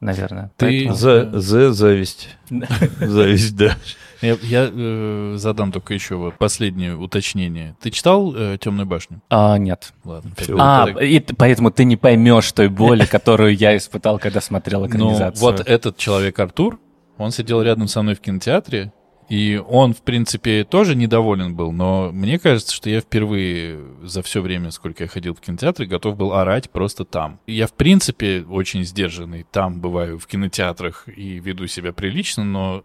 наверное. 0.00 0.50
Ты 0.56 0.66
Поэтому... 0.66 0.94
за, 0.96 1.38
за 1.38 1.72
зависть. 1.72 2.36
Зависть, 2.98 3.56
да. 3.56 3.76
Я, 4.24 4.38
я 4.42 4.70
э, 4.72 5.34
задам 5.36 5.72
только 5.72 5.94
еще 5.94 6.16
вот 6.16 6.36
последнее 6.38 6.96
уточнение. 6.96 7.76
Ты 7.80 7.90
читал 7.90 8.34
э, 8.34 8.58
«Темную 8.58 8.86
башню»? 8.86 9.20
А, 9.28 9.58
нет. 9.58 9.92
Ладно. 10.04 10.30
Все. 10.36 10.56
А, 10.58 10.88
и, 11.00 11.20
поэтому 11.20 11.70
ты 11.70 11.84
не 11.84 11.96
поймешь 11.96 12.50
той 12.52 12.68
боли, 12.68 13.04
которую 13.10 13.54
я 13.54 13.76
испытал, 13.76 14.18
когда 14.18 14.40
смотрел 14.40 14.86
экранизацию. 14.86 15.44
Ну, 15.44 15.56
вот 15.56 15.68
этот 15.68 15.96
человек 15.96 16.38
Артур, 16.38 16.78
он 17.18 17.30
сидел 17.30 17.62
рядом 17.62 17.86
со 17.88 18.02
мной 18.02 18.14
в 18.14 18.20
кинотеатре, 18.20 18.92
и 19.28 19.60
он, 19.66 19.94
в 19.94 20.02
принципе, 20.02 20.64
тоже 20.64 20.94
недоволен 20.94 21.54
был, 21.54 21.72
но 21.72 22.10
мне 22.12 22.38
кажется, 22.38 22.74
что 22.74 22.90
я 22.90 23.00
впервые 23.00 23.80
за 24.02 24.22
все 24.22 24.42
время, 24.42 24.70
сколько 24.70 25.04
я 25.04 25.08
ходил 25.08 25.34
в 25.34 25.40
кинотеатры, 25.40 25.86
готов 25.86 26.16
был 26.16 26.34
орать 26.34 26.70
просто 26.70 27.04
там. 27.04 27.40
Я, 27.46 27.66
в 27.66 27.72
принципе, 27.72 28.44
очень 28.48 28.84
сдержанный 28.84 29.46
там 29.50 29.80
бываю 29.80 30.18
в 30.18 30.26
кинотеатрах 30.26 31.08
и 31.08 31.38
веду 31.38 31.66
себя 31.66 31.92
прилично, 31.92 32.44
но 32.44 32.84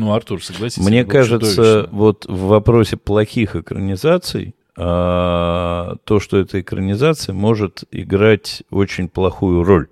Ну, 0.00 0.14
Артур, 0.14 0.42
согласись. 0.42 0.82
Мне 0.82 1.04
кажется, 1.04 1.50
чудовищно. 1.54 1.88
вот 1.96 2.24
в 2.26 2.46
вопросе 2.46 2.96
плохих 2.96 3.54
экранизаций, 3.54 4.54
а, 4.78 5.96
то, 6.04 6.20
что 6.20 6.38
эта 6.38 6.60
экранизация 6.62 7.34
может 7.34 7.84
играть 7.90 8.62
очень 8.70 9.10
плохую 9.10 9.62
роль. 9.62 9.88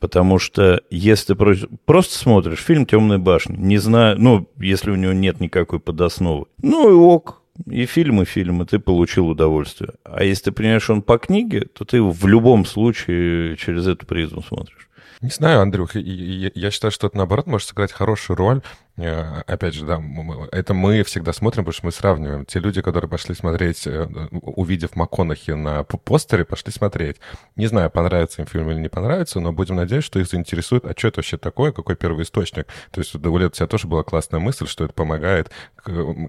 Потому 0.00 0.38
что 0.38 0.82
если 0.90 1.28
ты 1.28 1.34
про- 1.34 1.56
просто 1.86 2.18
смотришь 2.18 2.58
фильм 2.58 2.84
«Темная 2.84 3.16
башня», 3.16 3.56
не 3.56 3.78
знаю, 3.78 4.18
ну, 4.20 4.46
если 4.58 4.90
у 4.90 4.96
него 4.96 5.14
нет 5.14 5.40
никакой 5.40 5.80
подосновы, 5.80 6.44
ну 6.62 6.90
и 6.90 6.92
ок, 6.92 7.40
и 7.70 7.86
фильм, 7.86 8.20
и 8.20 8.26
фильм, 8.26 8.62
и 8.62 8.66
ты 8.66 8.78
получил 8.78 9.28
удовольствие. 9.28 9.94
А 10.04 10.24
если 10.24 10.44
ты 10.44 10.52
понимаешь, 10.52 10.90
он 10.90 11.00
по 11.00 11.16
книге, 11.16 11.62
то 11.72 11.86
ты 11.86 12.02
в 12.02 12.26
любом 12.26 12.66
случае 12.66 13.56
через 13.56 13.86
эту 13.86 14.04
призму 14.04 14.42
смотришь. 14.42 14.88
Не 15.20 15.30
знаю, 15.30 15.62
Андрюх, 15.62 15.96
и 15.96 16.50
я 16.54 16.70
считаю, 16.70 16.92
что 16.92 17.08
это, 17.08 17.16
наоборот, 17.16 17.46
может 17.46 17.66
сыграть 17.68 17.92
хорошую 17.92 18.36
роль. 18.36 18.60
Э, 18.98 19.42
Опять 19.46 19.74
же, 19.74 19.86
да, 19.86 20.02
это 20.50 20.74
мы 20.74 21.02
всегда 21.04 21.32
смотрим, 21.32 21.64
потому 21.64 21.72
что 21.72 21.86
мы 21.86 21.92
сравниваем. 21.92 22.44
Те 22.44 22.58
люди, 22.58 22.82
которые 22.82 23.08
пошли 23.08 23.34
смотреть, 23.34 23.86
э, 23.86 24.08
увидев 24.32 24.96
МакКонахи 24.96 25.52
на 25.52 25.84
постере, 25.84 26.44
пошли 26.44 26.72
смотреть. 26.72 27.16
Не 27.56 27.66
знаю, 27.66 27.90
понравится 27.90 28.42
им 28.42 28.48
фильм 28.48 28.70
или 28.70 28.80
не 28.80 28.88
понравится, 28.88 29.40
но 29.40 29.52
будем 29.52 29.76
надеяться, 29.76 30.06
что 30.06 30.18
их 30.18 30.26
заинтересует, 30.26 30.84
а 30.84 30.94
что 30.96 31.08
это 31.08 31.18
вообще 31.18 31.36
такое, 31.38 31.72
какой 31.72 31.96
первый 31.96 32.24
источник. 32.24 32.66
То 32.90 33.00
есть 33.00 33.14
у 33.14 33.18
Давулета 33.18 33.48
у 33.48 33.56
тебя 33.56 33.66
тоже 33.68 33.86
была 33.86 34.02
классная 34.02 34.40
мысль, 34.40 34.66
что 34.66 34.84
это 34.84 34.92
помогает 34.92 35.50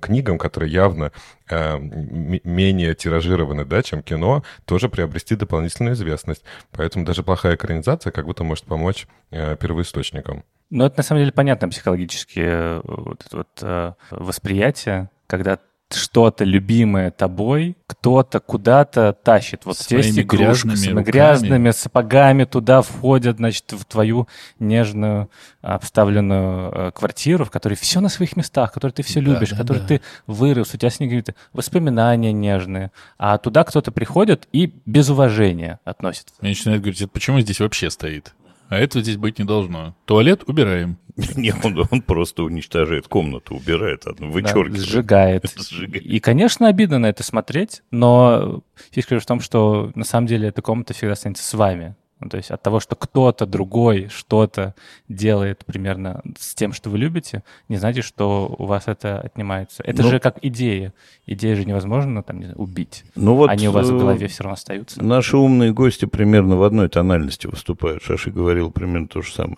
книгам, 0.02 0.38
которые 0.38 0.72
явно 0.72 1.12
э, 1.50 1.78
менее 1.80 2.94
тиражированы, 2.96 3.66
да, 3.66 3.82
чем 3.82 4.04
кино, 4.04 4.44
тоже 4.66 4.90
приобрести 4.90 5.36
дополнительную 5.36 5.96
известность. 5.96 6.44
Поэтому 6.72 7.04
даже 7.04 7.24
плохая 7.24 7.56
экранизация 7.56 8.12
как 8.12 8.26
будто 8.26 8.44
может 8.44 8.66
помочь 8.66 9.08
э, 9.32 9.58
первоисточникам. 9.58 10.44
Ну, 10.70 10.86
это 10.86 10.98
на 10.98 11.04
самом 11.04 11.22
деле 11.22 11.32
понятно 11.32 11.70
психологически 11.70 12.42
э, 12.44 12.82
вот 12.84 13.24
это 13.26 13.38
вот 13.38 13.60
э, 13.62 13.94
восприятие, 14.12 15.10
когда 15.28 15.58
что-то 15.92 16.44
любимое 16.44 17.10
тобой 17.10 17.76
кто-то 17.88 18.40
куда-то 18.40 19.14
тащит. 19.14 19.66
Вот 19.66 19.76
Своими 19.78 20.22
игрушка, 20.22 20.68
грязными 20.68 20.76
своими 20.76 20.98
руками. 21.00 21.12
грязными 21.12 21.72
сапогами 21.72 22.44
туда 22.44 22.82
входят, 22.84 23.38
значит, 23.38 23.72
в 23.72 23.84
твою 23.86 24.28
нежную 24.60 25.32
обставленную 25.62 26.72
э, 26.72 26.92
квартиру, 26.92 27.44
в 27.46 27.50
которой 27.52 27.74
все 27.74 28.02
на 28.02 28.10
своих 28.10 28.36
местах, 28.38 28.70
в 28.70 28.74
которой 28.76 28.92
ты 28.92 29.02
все 29.02 29.20
Да, 29.20 29.32
любишь, 29.32 29.50
да, 29.50 29.56
в 29.56 29.60
которой 29.60 29.80
да. 29.80 29.88
ты 29.88 30.02
вырос, 30.28 30.76
у 30.76 30.78
тебя 30.78 30.92
с 30.92 31.00
ней 31.00 31.08
какие-то 31.08 31.34
воспоминания 31.54 32.32
нежные, 32.32 32.92
а 33.18 33.40
туда 33.40 33.64
кто-то 33.64 33.92
приходит 33.92 34.48
и 34.52 34.72
без 34.86 35.10
уважения 35.10 35.80
относится. 35.86 36.36
Мне 36.42 36.52
начинают 36.52 36.84
говорить, 36.84 37.12
почему 37.12 37.40
здесь 37.40 37.60
вообще 37.60 37.90
стоит? 37.90 38.36
А 38.70 38.78
этого 38.78 39.04
здесь 39.04 39.18
быть 39.18 39.40
не 39.40 39.46
должно. 39.46 39.96
Туалет 40.06 40.44
убираем. 40.46 40.98
Не, 41.36 41.54
он, 41.64 41.88
он 41.90 42.02
просто 42.02 42.44
уничтожает 42.44 43.08
комнату, 43.08 43.56
убирает, 43.56 44.06
одну, 44.06 44.28
Да, 44.28 44.34
вычеркивает. 44.34 44.78
сжигает. 44.78 45.54
Сжигает. 45.58 46.06
И, 46.06 46.20
конечно, 46.20 46.68
обидно 46.68 47.00
на 47.00 47.08
это 47.08 47.24
смотреть, 47.24 47.82
но 47.92 48.64
фишка 48.92 49.20
в 49.20 49.26
том, 49.26 49.42
что 49.42 49.92
на 49.96 50.06
самом 50.06 50.28
деле 50.28 50.48
эта 50.48 50.62
комната 50.62 50.94
всегда 50.94 51.14
останется 51.14 51.44
с 51.44 51.54
вами. 51.56 51.96
Ну, 52.20 52.28
то 52.30 52.38
есть 52.38 52.52
от 52.52 52.62
того, 52.62 52.80
что 52.82 52.96
кто-то 52.96 53.46
другой 53.46 54.10
что-то 54.10 54.76
делает 55.08 55.64
примерно 55.66 56.22
с 56.38 56.54
тем, 56.54 56.74
что 56.74 56.90
вы 56.90 56.98
любите, 56.98 57.44
не 57.70 57.78
значит, 57.78 58.04
что 58.04 58.54
у 58.60 58.66
вас 58.66 58.88
это 58.88 59.20
отнимается. 59.22 59.84
Это 59.84 60.04
Ну- 60.04 60.10
же 60.10 60.20
как 60.20 60.38
идея. 60.42 60.94
Идеи 61.26 61.54
же 61.54 61.64
невозможно 61.66 62.22
там, 62.24 62.40
не 62.40 62.46
знаю, 62.46 62.58
убить. 62.60 63.06
Ну 63.16 63.36
вот 63.36 63.50
Они 63.50 63.70
у 63.70 63.72
вас 63.72 63.88
в 63.90 63.96
э, 63.96 64.00
голове 64.00 64.28
все 64.28 64.44
равно 64.44 64.56
остаются. 64.56 65.02
Наши 65.04 65.38
умные 65.38 65.72
гости 65.74 66.06
примерно 66.06 66.58
в 66.58 66.64
одной 66.64 66.90
тональности 66.90 67.48
выступают. 67.48 68.04
Шаши 68.04 68.32
говорил 68.32 68.70
примерно 68.72 69.08
то 69.08 69.22
же 69.22 69.32
самое. 69.32 69.58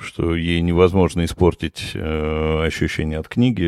Что 0.00 0.34
ей 0.34 0.60
невозможно 0.60 1.24
испортить 1.24 1.92
э, 1.94 2.64
ощущение 2.66 3.18
от 3.20 3.28
книги 3.28 3.62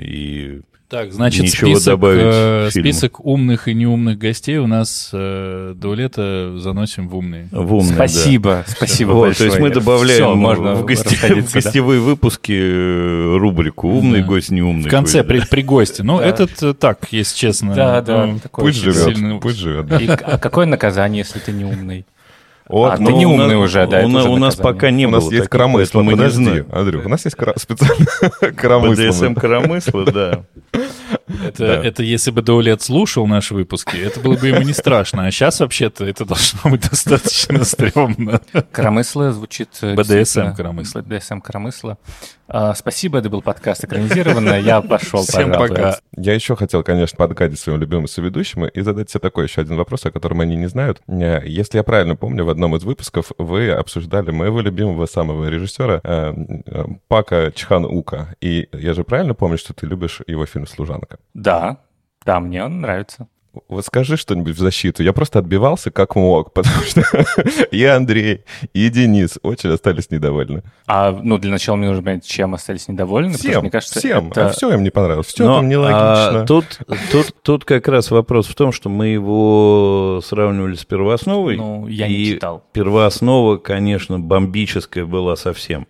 и 0.00 0.62
Так, 0.92 1.10
значит, 1.10 1.44
Ничего 1.44 1.70
список, 1.70 1.86
добавить 1.94 2.22
э, 2.22 2.68
список 2.70 3.24
умных 3.24 3.66
и 3.66 3.72
неумных 3.72 4.18
гостей 4.18 4.58
у 4.58 4.66
нас 4.66 5.08
э, 5.14 5.72
до 5.74 5.94
лета 5.94 6.58
заносим 6.58 7.08
в 7.08 7.16
умные. 7.16 7.48
в 7.50 7.72
умное, 7.72 7.96
да. 7.96 8.08
спасибо, 8.08 8.64
спасибо 8.68 9.12
Вот, 9.12 9.20
большое. 9.28 9.50
то 9.50 9.56
есть 9.56 9.58
мы 9.68 9.70
добавляем 9.74 10.36
можно 10.36 10.74
в, 10.74 10.84
гости- 10.84 11.14
в 11.16 11.44
да. 11.46 11.50
гостевые 11.50 11.98
выпуски 12.02 12.52
э, 12.52 13.36
рубрику 13.38 13.88
«Умный 13.88 14.20
Да. 14.20 14.26
гость, 14.26 14.50
неумный 14.50 14.88
В 14.88 14.90
конце, 14.90 15.22
гость». 15.22 15.48
при, 15.48 15.56
при 15.56 15.62
гости. 15.62 16.02
Ну, 16.02 16.18
Да. 16.18 16.26
этот 16.26 16.62
э, 16.62 16.74
так, 16.74 16.98
если 17.10 17.38
честно. 17.38 17.74
Да, 17.74 18.02
да, 18.02 18.26
ну, 18.26 18.38
такой 18.38 18.64
Пусть 18.64 18.80
живет, 18.82 19.16
сильный- 19.16 19.40
пусть 19.40 19.56
живет. 19.56 19.86
да. 19.86 19.96
И 19.96 20.06
а 20.06 20.36
какое 20.36 20.66
наказание, 20.66 21.20
если 21.20 21.38
ты 21.38 21.52
не 21.52 21.64
умный? 21.64 22.04
Вот, 22.72 22.92
А, 22.92 22.96
ну, 22.98 23.06
ты 23.08 23.12
не 23.12 23.26
у 23.26 23.32
умный 23.32 23.54
нас- 23.56 23.64
уже, 23.68 23.86
да, 23.86 24.00
У, 24.00 24.06
уже 24.06 24.28
у 24.30 24.36
нас 24.38 24.56
пока 24.56 24.90
не 24.90 25.04
у 25.06 25.10
было. 25.10 25.20
нас 25.20 25.30
есть 25.30 25.48
коромысло, 25.48 25.98
поэтому 26.00 26.04
мы 26.04 26.12
не 26.12 26.16
подожди, 26.18 26.44
знаем. 26.44 26.66
Андрюх, 26.72 27.04
у 27.04 27.08
нас 27.10 27.24
есть 27.26 27.36
специально 27.56 28.06
коромысло. 28.56 29.04
БДСМ 29.04 29.34
коромысло, 29.34 30.04
да. 30.06 30.40
Это, 31.44 31.66
Да. 31.66 31.84
это 31.84 32.02
если 32.02 32.30
бы 32.30 32.42
Даулет 32.42 32.82
слушал 32.82 33.26
наши 33.26 33.54
выпуски, 33.54 33.96
это 33.96 34.20
было 34.20 34.36
бы 34.36 34.48
ему 34.48 34.62
не 34.62 34.72
страшно. 34.72 35.26
А 35.26 35.30
сейчас 35.30 35.60
вообще-то 35.60 36.04
это 36.04 36.24
должно 36.24 36.70
быть 36.70 36.88
достаточно 36.88 37.64
стрёмно. 37.64 38.40
Коромысло 38.72 39.32
звучит... 39.32 39.68
э, 39.82 39.94
BDSM 39.94 40.04
действительно, 40.04 40.54
коромысло. 40.56 41.00
BDSM 41.00 41.40
коромысло. 41.40 41.98
А, 42.48 42.74
Спасибо, 42.74 43.18
это 43.18 43.30
был 43.30 43.40
подкаст 43.40 43.84
экранизированно. 43.84 44.60
Я 44.60 44.82
пошел, 44.82 45.22
Всем 45.22 45.50
пожалуй. 45.52 45.68
пока. 45.68 45.96
Я 46.16 46.34
еще 46.34 46.54
хотел, 46.54 46.82
конечно, 46.82 47.16
подгадить 47.16 47.58
своим 47.58 47.80
любимым 47.80 48.06
соведущим 48.08 48.66
и 48.66 48.80
задать 48.82 49.08
себе 49.10 49.20
такой 49.20 49.44
еще 49.46 49.62
один 49.62 49.76
вопрос, 49.76 50.04
о 50.04 50.10
котором 50.10 50.40
они 50.40 50.56
не 50.56 50.66
знают. 50.66 51.00
Э, 51.08 51.40
Если 51.46 51.78
я 51.78 51.82
правильно 51.82 52.14
помню, 52.16 52.44
в 52.44 52.50
одном 52.50 52.76
из 52.76 52.84
выпусков 52.84 53.32
вы 53.38 53.70
обсуждали 53.70 54.30
моего 54.32 54.60
любимого 54.60 55.06
самого 55.06 55.48
режиссера 55.48 56.00
э, 56.04 56.34
Пака 57.08 57.52
Чхан 57.54 57.84
Ука. 57.86 58.34
И 58.40 58.68
я 58.72 58.92
же 58.92 59.04
правильно 59.04 59.34
помню, 59.34 59.56
что 59.56 59.72
ты 59.72 59.86
любишь 59.86 60.20
его 60.26 60.44
фильм 60.44 60.66
«Служанка». 60.66 61.11
Да, 61.34 61.78
да, 62.24 62.40
мне 62.40 62.64
он 62.64 62.80
нравится. 62.80 63.28
Вот 63.68 63.84
скажи 63.84 64.16
что-нибудь 64.16 64.54
в 64.56 64.58
защиту. 64.58 65.02
Я 65.02 65.12
просто 65.12 65.38
отбивался 65.38 65.90
как 65.90 66.16
мог, 66.16 66.52
потому 66.54 66.80
что 66.84 67.02
и 67.70 67.84
Андрей, 67.84 68.44
и 68.72 68.88
Денис 68.88 69.38
очень 69.42 69.68
остались 69.70 70.10
недовольны. 70.10 70.62
А, 70.86 71.12
ну, 71.12 71.36
для 71.36 71.50
начала 71.50 71.76
мне 71.76 71.88
нужно 71.88 72.02
понять, 72.02 72.24
чем 72.24 72.54
остались 72.54 72.88
недовольны. 72.88 73.34
Всем, 73.34 73.60
мне 73.60 73.70
кажется, 73.70 73.98
всем. 73.98 74.30
это- 74.30 74.46
А 74.46 74.48
все 74.52 74.72
им 74.72 74.82
не 74.82 74.88
понравилось. 74.88 75.26
Все 75.26 75.44
Но, 75.44 75.56
там 75.56 75.68
нелогично. 75.68 76.40
а, 76.42 76.46
тут, 76.46 76.78
тут, 77.10 77.34
тут 77.42 77.64
как 77.66 77.88
раз 77.88 78.10
вопрос 78.10 78.46
в 78.46 78.54
том, 78.54 78.72
что 78.72 78.88
мы 78.88 79.08
его 79.08 80.22
сравнивали 80.24 80.74
с 80.74 80.86
первоосновой. 80.86 81.56
Ну, 81.58 81.86
я 81.88 82.08
не 82.08 82.24
читал. 82.24 82.64
Первооснова, 82.72 83.58
конечно, 83.58 84.18
бомбическая 84.18 85.04
была 85.04 85.36
совсем. 85.36 85.86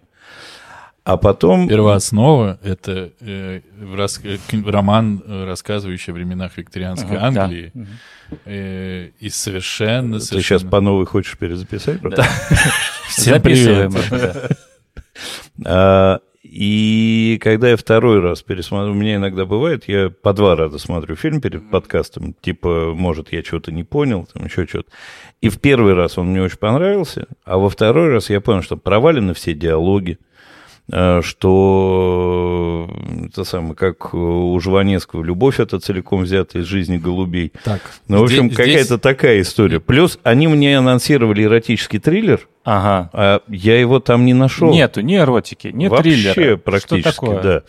А 1.04 1.16
потом... 1.16 1.68
Первооснова— 1.68 2.60
это 2.62 3.10
э, 3.20 3.60
рас- 3.92 4.20
роман, 4.64 5.20
э, 5.26 5.44
рассказывающий 5.46 6.12
о 6.12 6.14
временах 6.14 6.56
викторианской 6.56 7.16
Ага, 7.16 7.30
да. 7.32 7.44
Англии. 7.44 7.70
Мгм. 7.74 7.88
Э, 8.44 9.08
и 9.18 9.28
совершенно, 9.28 10.18
Ты 10.18 10.24
совершенно... 10.24 10.60
сейчас 10.60 10.70
по 10.70 10.80
новой 10.80 11.06
хочешь 11.06 11.36
перезаписать? 11.36 12.00
Да. 12.02 12.22
Всем 13.08 13.34
Записываем 13.34 13.92
привет. 13.92 14.58
да. 15.56 15.66
А, 15.66 16.20
и 16.44 17.38
когда 17.42 17.70
я 17.70 17.76
второй 17.76 18.20
раз 18.20 18.42
пересмотрю, 18.42 18.92
у 18.92 18.94
меня 18.94 19.16
иногда 19.16 19.44
бывает, 19.44 19.88
я 19.88 20.08
по 20.08 20.32
два 20.32 20.54
раза 20.54 20.78
смотрю 20.78 21.16
фильм 21.16 21.40
перед 21.40 21.68
подкастом, 21.68 22.34
типа, 22.40 22.92
может, 22.94 23.32
я 23.32 23.42
что-то 23.42 23.72
не 23.72 23.82
понял, 23.82 24.28
там 24.32 24.44
еще 24.44 24.66
что-то. 24.66 24.90
И 25.40 25.48
в 25.48 25.60
первый 25.60 25.94
раз 25.94 26.16
он 26.16 26.28
мне 26.28 26.42
очень 26.42 26.58
понравился, 26.58 27.26
а 27.44 27.58
во 27.58 27.68
второй 27.68 28.10
раз 28.10 28.30
я 28.30 28.40
понял, 28.40 28.62
что 28.62 28.76
провалены 28.76 29.34
все 29.34 29.52
диалоги, 29.54 30.18
э, 30.20 30.31
что 30.90 32.90
это 33.26 33.44
самое, 33.44 33.74
как 33.74 34.14
у 34.14 34.58
Жванецкого, 34.60 35.22
любовь 35.22 35.60
это 35.60 35.78
целиком 35.78 36.22
взята 36.22 36.58
из 36.58 36.66
жизни 36.66 36.98
голубей. 36.98 37.52
Так, 37.64 37.80
Ну, 38.08 38.20
в 38.20 38.24
общем, 38.24 38.46
здесь- 38.46 38.56
какая-то 38.56 38.98
такая 38.98 39.40
история. 39.40 39.80
Плюс 39.80 40.18
они 40.22 40.48
мне 40.48 40.76
анонсировали 40.78 41.44
эротический 41.44 41.98
триллер, 41.98 42.46
Ага. 42.64 43.10
а 43.12 43.40
я 43.48 43.78
его 43.80 44.00
там 44.00 44.24
не 44.24 44.34
нашел. 44.34 44.70
Нету 44.72 45.00
ни 45.00 45.16
эротики, 45.16 45.68
ни 45.68 45.88
Вообще 45.88 46.32
триллера. 46.34 46.56
практически, 46.56 47.10
Что 47.10 47.20
такое? 47.26 47.42
да. 47.42 47.62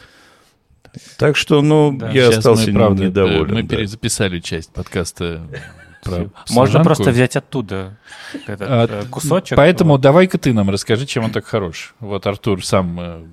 Так 1.18 1.38
что, 1.38 1.62
ну, 1.64 1.92
Да. 1.98 2.12
я 2.12 2.26
Сейчас 2.26 2.38
остался 2.40 2.68
мы, 2.70 2.76
правда, 2.76 3.06
недоволен. 3.06 3.52
э, 3.52 3.54
Мы 3.56 3.64
да. 3.64 3.78
перезаписали 3.78 4.40
часть 4.40 4.72
подкаста 4.74 5.42
про 6.04 6.18
Можно 6.18 6.32
служанку. 6.46 6.86
просто 6.86 7.12
взять 7.12 7.36
оттуда 7.36 7.98
этот 8.48 8.68
А, 8.70 8.86
э, 8.90 9.06
кусочек. 9.06 9.56
Поэтому 9.56 9.98
давай-ка 9.98 10.38
ты 10.38 10.54
нам 10.54 10.70
расскажи, 10.70 11.06
чем 11.06 11.26
он 11.26 11.32
так 11.32 11.46
хорош. 11.46 11.96
Вот 12.00 12.26
Артур 12.28 12.66
сам 12.66 13.00
э, 13.00 13.26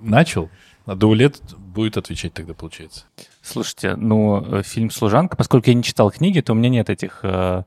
начал, 0.00 0.50
а 0.86 0.94
Даулет 0.94 1.40
будет 1.56 1.96
отвечать 1.96 2.32
тогда, 2.34 2.54
получается. 2.54 3.04
Слушайте, 3.42 3.96
ну, 3.96 4.58
э, 4.58 4.62
фильм 4.62 4.90
«Служанка», 4.90 5.36
поскольку 5.36 5.70
я 5.70 5.74
не 5.74 5.82
читал 5.82 6.10
книги, 6.10 6.40
то 6.40 6.52
у 6.52 6.56
меня 6.56 6.68
нет 6.68 6.90
этих 6.90 7.20
э, 7.22 7.62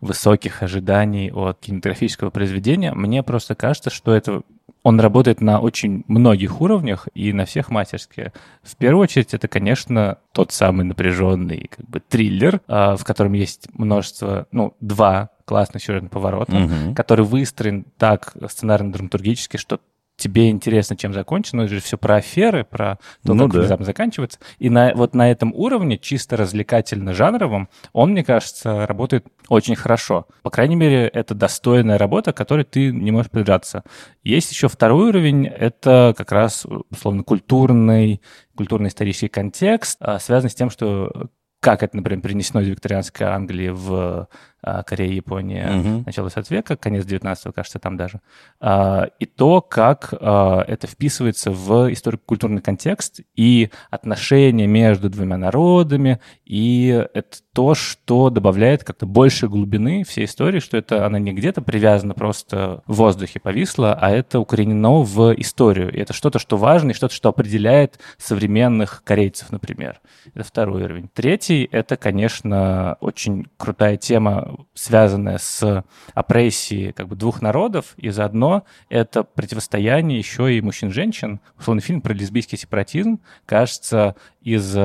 высоких 0.00 0.62
ожиданий 0.62 1.30
от 1.30 1.60
кинематографического 1.60 2.30
произведения. 2.30 2.92
Мне 2.94 3.22
просто 3.22 3.54
кажется, 3.54 3.90
что 3.90 4.12
это 4.12 4.42
он 4.82 5.00
работает 5.00 5.40
на 5.40 5.60
очень 5.60 6.04
многих 6.08 6.60
уровнях 6.60 7.08
и 7.14 7.32
на 7.32 7.44
всех 7.44 7.70
мастерски. 7.70 8.32
В 8.62 8.76
первую 8.76 9.02
очередь, 9.02 9.34
это, 9.34 9.48
конечно, 9.48 10.18
тот 10.32 10.52
самый 10.52 10.84
напряженный 10.84 11.68
как 11.74 11.88
бы 11.88 12.00
триллер, 12.00 12.60
э, 12.66 12.96
в 12.96 13.04
котором 13.04 13.32
есть 13.32 13.68
множество, 13.72 14.46
ну, 14.52 14.74
два 14.80 15.30
классных 15.44 15.82
сюжетных 15.82 16.12
поворота, 16.12 16.54
Мгм. 16.54 16.94
который 16.94 17.24
выстроен 17.24 17.84
так 17.98 18.34
сценарно-драматургически, 18.48 19.56
что 19.56 19.80
тебе 20.20 20.50
интересно, 20.50 20.96
чем 20.96 21.12
закончено, 21.12 21.62
это 21.62 21.74
же 21.74 21.80
все 21.80 21.98
про 21.98 22.16
аферы, 22.16 22.64
про 22.64 22.98
то, 23.24 23.34
Ну 23.34 23.44
как 23.44 23.54
да. 23.54 23.60
внезапно 23.60 23.86
заканчивается. 23.86 24.38
И 24.58 24.70
на, 24.70 24.92
вот 24.94 25.14
на 25.14 25.30
этом 25.30 25.52
уровне, 25.54 25.98
чисто 25.98 26.36
развлекательно-жанровом, 26.36 27.68
он, 27.92 28.12
мне 28.12 28.22
кажется, 28.22 28.86
работает 28.86 29.26
очень 29.48 29.74
хорошо. 29.74 30.26
По 30.42 30.50
крайней 30.50 30.76
мере, 30.76 31.08
это 31.08 31.34
достойная 31.34 31.98
работа, 31.98 32.32
к 32.32 32.36
которой 32.36 32.64
ты 32.64 32.92
не 32.92 33.10
можешь 33.10 33.30
придраться. 33.30 33.82
Есть 34.22 34.52
еще 34.52 34.68
второй 34.68 35.08
уровень, 35.08 35.46
это 35.46 36.14
как 36.16 36.30
раз, 36.32 36.66
условно, 36.90 37.24
культурный, 37.24 38.20
культурно-исторический 38.54 39.28
контекст, 39.28 39.96
а, 40.00 40.18
связанный 40.18 40.50
с 40.50 40.54
тем, 40.54 40.70
что 40.70 41.30
как 41.60 41.82
это, 41.82 41.96
например, 41.96 42.22
перенесено 42.22 42.62
из 42.62 42.68
викторианской 42.68 43.26
Англии 43.26 43.68
в 43.68 44.28
Корея, 44.62 45.12
Япония, 45.12 45.66
Мгм. 45.70 46.02
начало 46.06 46.28
20 46.28 46.50
века, 46.50 46.76
конец 46.76 47.04
19 47.04 47.52
кажется, 47.52 47.78
там 47.78 47.96
даже, 47.96 48.20
А, 48.60 49.08
и 49.18 49.26
то, 49.26 49.60
как 49.60 50.12
а, 50.20 50.62
это 50.66 50.86
вписывается 50.86 51.50
в 51.50 51.92
историко-культурный 51.92 52.60
контекст 52.62 53.20
и 53.36 53.70
отношения 53.90 54.66
между 54.66 55.08
двумя 55.08 55.36
народами, 55.36 56.20
и 56.44 57.06
это 57.14 57.38
то, 57.52 57.74
что 57.74 58.30
добавляет 58.30 58.84
как-то 58.84 59.06
больше 59.06 59.48
глубины 59.48 60.04
всей 60.04 60.24
истории, 60.26 60.60
что 60.60 60.76
это 60.76 61.06
она 61.06 61.18
не 61.18 61.32
где-то 61.32 61.62
привязана 61.62 62.14
просто 62.14 62.82
в 62.86 62.94
воздухе 62.94 63.40
повисла, 63.40 63.94
а 64.00 64.10
это 64.10 64.38
укоренено 64.40 65.02
в 65.02 65.32
историю. 65.40 65.92
И 65.92 65.98
это 65.98 66.12
что-то, 66.12 66.38
что 66.38 66.56
важно, 66.56 66.90
и 66.90 66.94
что-то, 66.94 67.14
что 67.14 67.28
определяет 67.28 67.98
современных 68.18 69.02
корейцев, 69.04 69.50
например. 69.50 70.00
Это 70.34 70.44
второй 70.44 70.84
уровень. 70.84 71.08
Третий— 71.12 71.68
это, 71.72 71.96
конечно, 71.96 72.96
очень 73.00 73.46
крутая 73.56 73.96
тема, 73.96 74.49
связанная 74.74 75.38
с 75.38 75.84
опрессией 76.14 76.92
как 76.92 77.08
бы 77.08 77.16
двух 77.16 77.42
народов, 77.42 77.94
и 77.96 78.10
заодно 78.10 78.64
это 78.88 79.24
противостояние 79.24 80.18
еще 80.18 80.56
и 80.56 80.60
мужчин-женщин. 80.60 81.40
Условный 81.58 81.82
фильм 81.82 82.00
про 82.00 82.12
лесбийский 82.12 82.58
сепаратизм, 82.58 83.20
кажется, 83.46 84.16
из 84.42 84.74
э, 84.76 84.80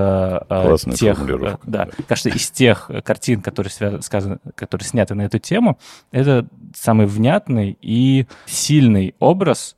э, 0.50 0.76
тех, 0.96 1.18
э, 1.30 1.58
да, 1.66 1.88
кажется, 2.08 2.30
из 2.30 2.52
тех 2.52 2.90
э, 2.90 3.02
картин, 3.02 3.42
которые, 3.42 3.72
связ- 3.72 4.02
сказаны, 4.02 4.40
которые 4.56 4.86
сняты 4.88 5.16
на 5.16 5.24
эту 5.24 5.40
тему, 5.40 5.80
это 6.12 6.48
самый 6.76 7.06
внятный 7.06 7.78
и 7.82 8.28
сильный 8.46 9.16
образ 9.20 9.78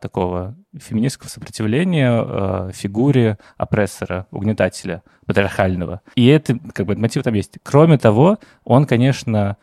такого 0.00 0.56
феминистского 0.78 1.28
сопротивления 1.28 2.10
а, 2.10 2.70
фигуре 2.72 3.38
опрессора, 3.56 4.26
угнетателя, 4.30 5.02
патриархального. 5.26 6.00
И 6.14 6.26
это, 6.26 6.58
как 6.72 6.86
бы, 6.86 6.96
мотив 6.96 7.22
там 7.22 7.34
есть. 7.34 7.58
Кроме 7.62 7.98
того, 7.98 8.38
он, 8.64 8.86
конечно, 8.86 9.56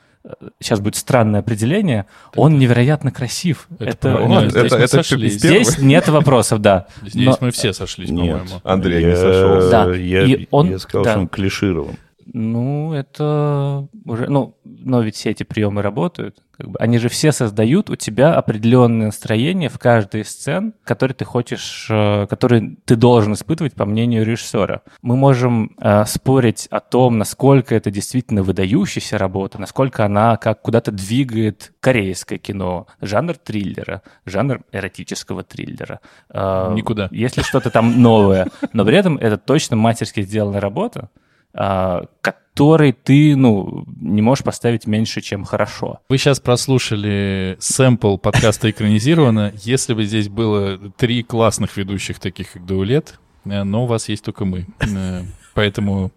сейчас 0.60 0.80
будет 0.80 0.96
странное 0.96 1.42
определение, 1.42 2.06
он 2.36 2.58
невероятно 2.58 3.12
красив. 3.12 3.68
Это 3.80 3.96
правильно. 3.98 4.28
Вот, 4.36 4.44
Ну, 4.46 4.50
здесь 4.50 4.64
это, 4.64 4.76
мы 4.78 4.82
это 4.84 5.04
сошлись. 5.04 5.34
Здесь 5.36 5.78
нет 5.80 6.08
вопросов, 6.08 6.62
да. 6.62 6.88
Здесь 7.04 7.26
Но- 7.26 7.38
мы 7.42 7.52
все 7.52 7.74
сошлись, 7.74 8.10
Нет. 8.10 8.38
по-моему. 8.40 8.62
Андрей 8.64 9.04
не 9.04 9.10
я, 9.12 9.16
сошелся. 9.16 9.70
Да, 9.70 9.94
Я, 9.96 10.24
и 10.26 10.48
он- 10.52 10.70
я 10.70 10.80
сказал, 10.80 11.04
да. 11.04 11.12
что 11.12 11.20
он 11.20 11.28
клиширован. 11.28 11.96
Ну, 12.34 12.92
это 12.94 13.88
уже, 14.04 14.28
ну, 14.28 14.58
но 14.64 15.02
ведь 15.02 15.16
все 15.16 15.30
эти 15.30 15.44
приемы 15.44 15.82
работают. 15.84 16.38
Как 16.58 16.70
бы, 16.70 16.80
они 16.80 16.98
же 17.00 17.10
все 17.10 17.32
создают 17.32 17.90
у 17.90 17.96
тебя 17.96 18.34
определенное 18.34 19.08
настроение 19.08 19.70
в 19.70 19.78
каждой 19.78 20.22
из 20.22 20.30
сцен, 20.30 20.74
которые 20.84 21.16
ты 21.16 21.26
хочешь, 21.26 21.88
э, 21.90 22.28
которые 22.28 22.78
ты 22.86 22.96
должен 22.96 23.34
испытывать 23.34 23.74
по 23.74 23.86
мнению 23.86 24.26
режиссера. 24.26 24.82
Мы 25.02 25.18
можем 25.18 25.76
э, 25.80 26.06
спорить 26.06 26.68
о 26.72 26.80
том, 26.80 27.18
насколько 27.18 27.76
это 27.76 27.92
действительно 27.92 28.42
выдающаяся 28.42 29.18
работа, 29.18 29.60
насколько 29.60 30.06
она 30.06 30.38
как 30.38 30.62
куда-то 30.62 30.92
двигает 30.92 31.74
корейское 31.82 32.38
кино, 32.38 32.88
жанр 33.02 33.36
триллера, 33.36 34.02
жанр 34.26 34.62
эротического 34.72 35.44
триллера. 35.44 36.00
Э, 36.30 36.72
Никуда. 36.74 37.10
Если 37.12 37.42
что-то 37.42 37.70
там 37.70 38.02
новое, 38.02 38.48
но 38.72 38.86
при 38.86 38.98
этом 38.98 39.18
это 39.18 39.38
точно 39.38 39.76
мастерски 39.76 40.22
сделанная 40.22 40.62
работа, 40.62 41.10
который 41.56 42.92
ты, 42.92 43.36
ну, 43.36 43.86
не 44.00 44.22
можешь 44.22 44.44
поставить 44.44 44.88
меньше, 44.88 45.22
чем 45.22 45.44
хорошо. 45.44 46.00
Вы 46.10 46.18
сейчас 46.18 46.40
прослушали 46.40 47.56
сэмпл 47.60 48.18
подкаста 48.18 48.70
«Экранизировано». 48.70 49.54
Если 49.62 49.94
бы 49.94 50.04
здесь 50.06 50.28
было 50.30 50.78
три 50.98 51.24
классных 51.24 51.78
ведущих, 51.78 52.20
таких 52.20 52.52
как 52.54 52.66
Даулет, 52.66 53.20
э, 53.46 53.64
но 53.64 53.84
у 53.84 53.88
вас 53.88 54.10
есть 54.10 54.24
только 54.26 54.46
мы. 54.46 54.66
Э, 54.80 55.22
Поэтому 55.54 56.12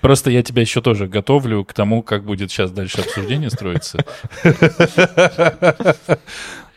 просто 0.00 0.30
я 0.30 0.42
тебя 0.42 0.62
еще 0.62 0.80
тоже 0.80 1.06
готовлю 1.08 1.64
к 1.64 1.72
тому, 1.74 2.02
как 2.02 2.24
будет 2.24 2.50
сейчас 2.50 2.70
дальше 2.70 3.00
обсуждение 3.02 3.50
строиться. 3.50 3.98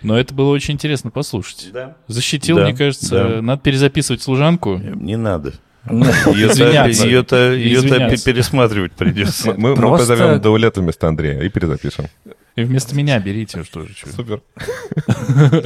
Но 0.01 0.17
это 0.19 0.33
было 0.33 0.49
очень 0.49 0.73
интересно 0.73 1.11
послушать. 1.11 1.69
Да. 1.71 1.95
Защитил, 2.07 2.57
Да, 2.57 2.63
мне 2.65 2.75
кажется. 2.75 3.09
да. 3.35 3.41
Надо 3.41 3.61
перезаписывать 3.61 4.21
«Служанку». 4.21 4.75
Не 4.77 5.15
надо. 5.15 5.53
Извиняться. 5.85 7.07
Ее-то, 7.07 7.53
пересматривать 8.23 8.93
придется. 8.93 9.53
Мы, 9.57 9.75
позовем 9.75 10.39
Даулета 10.41 10.81
вместо 10.81 11.07
Андрея 11.07 11.41
и 11.41 11.49
перезапишем. 11.49 12.05
И 12.55 12.63
вместо 12.63 12.95
меня 12.95 13.19
берите 13.19 13.63
что 13.63 13.81
же. 13.81 13.93
Супер. 14.15 14.41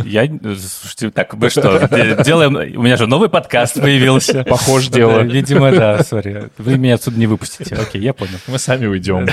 Я, 0.05 0.25
слушайте, 0.25 1.11
так, 1.11 1.33
мы 1.33 1.49
что, 1.49 1.85
де- 1.91 2.23
делаем, 2.23 2.55
у 2.55 2.81
меня 2.81 2.95
же 2.95 3.07
новый 3.07 3.27
подкаст 3.27 3.79
появился. 3.81 4.45
Похоже 4.45 4.89
дело. 4.89 5.19
Видимо, 5.19 5.71
да, 5.71 6.01
сори. 6.01 6.49
Вы 6.57 6.77
меня 6.77 6.95
отсюда 6.95 7.19
не 7.19 7.27
выпустите. 7.27 7.75
Окей, 7.75 8.01
я 8.01 8.13
понял. 8.13 8.37
Мы 8.47 8.57
сами 8.57 8.85
уйдем. 8.85 9.27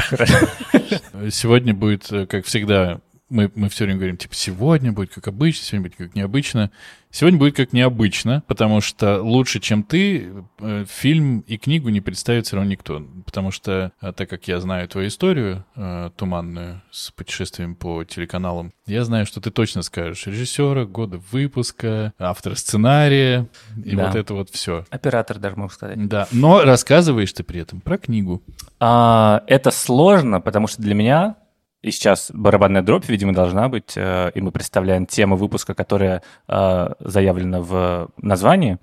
Сегодня 1.31 1.75
будет, 1.75 2.11
э, 2.11 2.27
как 2.27 2.45
всегда, 2.45 2.99
мы, 3.35 3.51
мы 3.57 3.69
все 3.69 3.85
время 3.85 3.99
говорим, 3.99 4.17
типа, 4.17 4.35
сегодня 4.35 4.93
будет 4.93 5.13
как 5.13 5.27
обычно, 5.29 5.65
сегодня 5.65 5.89
будет 5.89 5.97
как 5.97 6.15
необычно. 6.15 6.71
Сегодня 7.11 7.39
будет 7.39 7.55
как 7.55 7.73
необычно, 7.73 8.43
потому 8.49 8.81
что 8.81 9.23
лучше, 9.23 9.61
чем 9.61 9.85
ты, 9.85 10.33
э, 10.59 10.85
фильм 10.89 11.41
и 11.47 11.57
книгу 11.59 11.89
не 11.89 12.01
представит 12.01 12.47
все 12.47 12.57
равно 12.57 12.71
никто. 12.73 13.03
Потому 13.25 13.53
что, 13.53 13.93
э, 14.01 14.13
так 14.13 14.29
как 14.29 14.49
я 14.49 14.59
знаю 14.61 14.89
твою 14.89 15.07
историю 15.09 15.65
э, 15.77 16.11
туманную 16.17 16.83
с 16.91 17.13
путешествием 17.13 17.77
по 17.77 18.03
телеканалам, 18.05 18.73
я 18.87 19.05
знаю, 19.05 19.27
что 19.27 19.41
ты 19.41 19.51
точно 19.53 19.83
скажешь 19.83 20.27
режиссера, 20.27 20.87
года 20.87 21.21
выпуска, 21.31 22.13
автора 22.19 22.57
сценария 22.57 23.49
и 23.85 23.95
Да. 23.95 24.07
вот 24.07 24.17
это 24.17 24.35
вот 24.35 24.51
все. 24.51 24.85
Оператор 24.91 25.39
даже 25.39 25.55
могу 25.57 25.71
сказать. 25.71 26.09
Да, 26.09 26.27
но 26.33 26.65
рассказываешь 26.65 27.33
ты 27.33 27.45
при 27.45 27.61
этом 27.61 27.81
про 27.81 27.97
книгу. 27.97 28.43
А, 28.81 29.45
это 29.47 29.71
сложно, 29.71 30.41
потому 30.41 30.67
что 30.67 30.83
для 30.83 30.95
меня 30.95 31.37
и 31.85 31.91
сейчас 31.91 32.31
барабанная 32.33 32.81
дробь, 32.81 33.07
видимо, 33.09 33.35
должна 33.35 33.69
быть, 33.69 33.93
э, 33.95 34.31
и 34.35 34.41
мы 34.41 34.51
представляем 34.53 35.05
тему 35.05 35.37
выпуска, 35.37 35.75
которая 35.75 36.23
э, 36.49 36.89
заявлена 36.99 37.61
в 37.61 38.09
названии. 38.17 38.79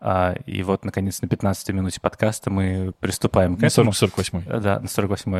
А, 0.00 0.34
И 0.46 0.62
вот, 0.62 0.84
наконец, 0.84 1.20
на 1.20 1.26
15 1.26 1.70
минуте 1.70 2.00
подкаста 2.00 2.50
мы 2.50 2.92
приступаем 3.00 3.56
к 3.56 3.62
На 3.62 3.66
этому. 3.66 3.92
40 3.92 4.14
48 4.14 4.42
Э, 4.46 4.60
Да, 4.60 4.78
на 4.78 4.86
48 4.88 5.32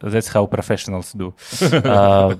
That's 0.00 0.32
how 0.32 0.48
professionals 0.48 1.14
do. 1.14 1.34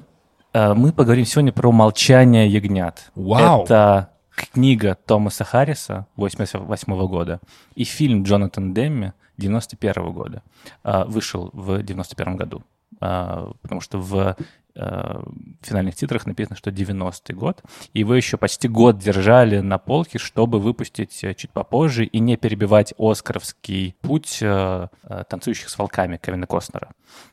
А, 0.56 0.72
Мы 0.74 0.92
поговорим 0.92 1.26
сегодня 1.26 1.52
про 1.52 1.70
«Молчание 1.72 2.48
ягнят». 2.48 3.10
Вау! 3.14 3.64
Это 3.64 4.10
книга 4.34 4.96
Томаса 5.04 5.44
Харриса 5.44 6.06
88 6.16 7.06
года 7.08 7.40
и 7.74 7.84
фильм 7.84 8.22
Джонатан 8.22 8.72
Демми 8.72 9.12
91 9.36 10.12
года. 10.12 10.42
А, 10.82 11.04
Вышел 11.04 11.50
в 11.52 11.82
91 11.82 12.36
году. 12.36 12.62
А, 13.00 13.52
Потому 13.62 13.80
что 13.80 13.98
в 13.98 14.36
э, 14.74 15.22
финальных 15.60 15.94
титрах 15.94 16.26
написано, 16.26 16.56
что 16.56 16.70
90-й 16.70 17.34
год. 17.34 17.62
И 17.92 18.00
его 18.00 18.14
еще 18.14 18.36
почти 18.36 18.68
год 18.68 18.98
держали 18.98 19.60
на 19.60 19.78
полке, 19.78 20.18
чтобы 20.18 20.60
выпустить 20.60 21.22
э, 21.22 21.34
чуть 21.34 21.50
попозже 21.50 22.04
и 22.04 22.18
не 22.18 22.36
перебивать 22.36 22.94
оскаровский 22.98 23.96
путь 24.00 24.38
э, 24.40 24.88
э, 25.04 25.24
танцующих 25.28 25.68
с 25.68 25.78
волками 25.78 26.18
Кевина 26.22 26.46
Костнера. 26.46 26.90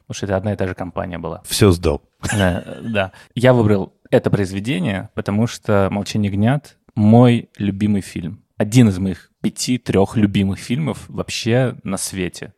Потому 0.07 0.15
что 0.15 0.25
это 0.25 0.37
одна 0.37 0.53
и 0.53 0.55
та 0.55 0.67
же 0.67 0.75
компания 0.75 1.17
была. 1.17 1.41
Все 1.45 1.71
сдал. 1.71 2.01
Да, 2.31 2.63
да. 2.81 3.11
Я 3.35 3.53
выбрал 3.53 3.93
это 4.09 4.29
произведение, 4.29 5.09
потому 5.15 5.47
что 5.47 5.87
«Молчание 5.91 6.31
ягнят»— 6.31 6.77
мой 6.95 7.49
любимый 7.57 8.01
фильм. 8.01 8.43
Один 8.57 8.89
из 8.89 8.99
моих 8.99 9.31
пяти-трех 9.41 10.17
любимых 10.17 10.59
фильмов 10.59 11.05
вообще 11.07 11.75
на 11.83 11.97
свете. 11.97 12.53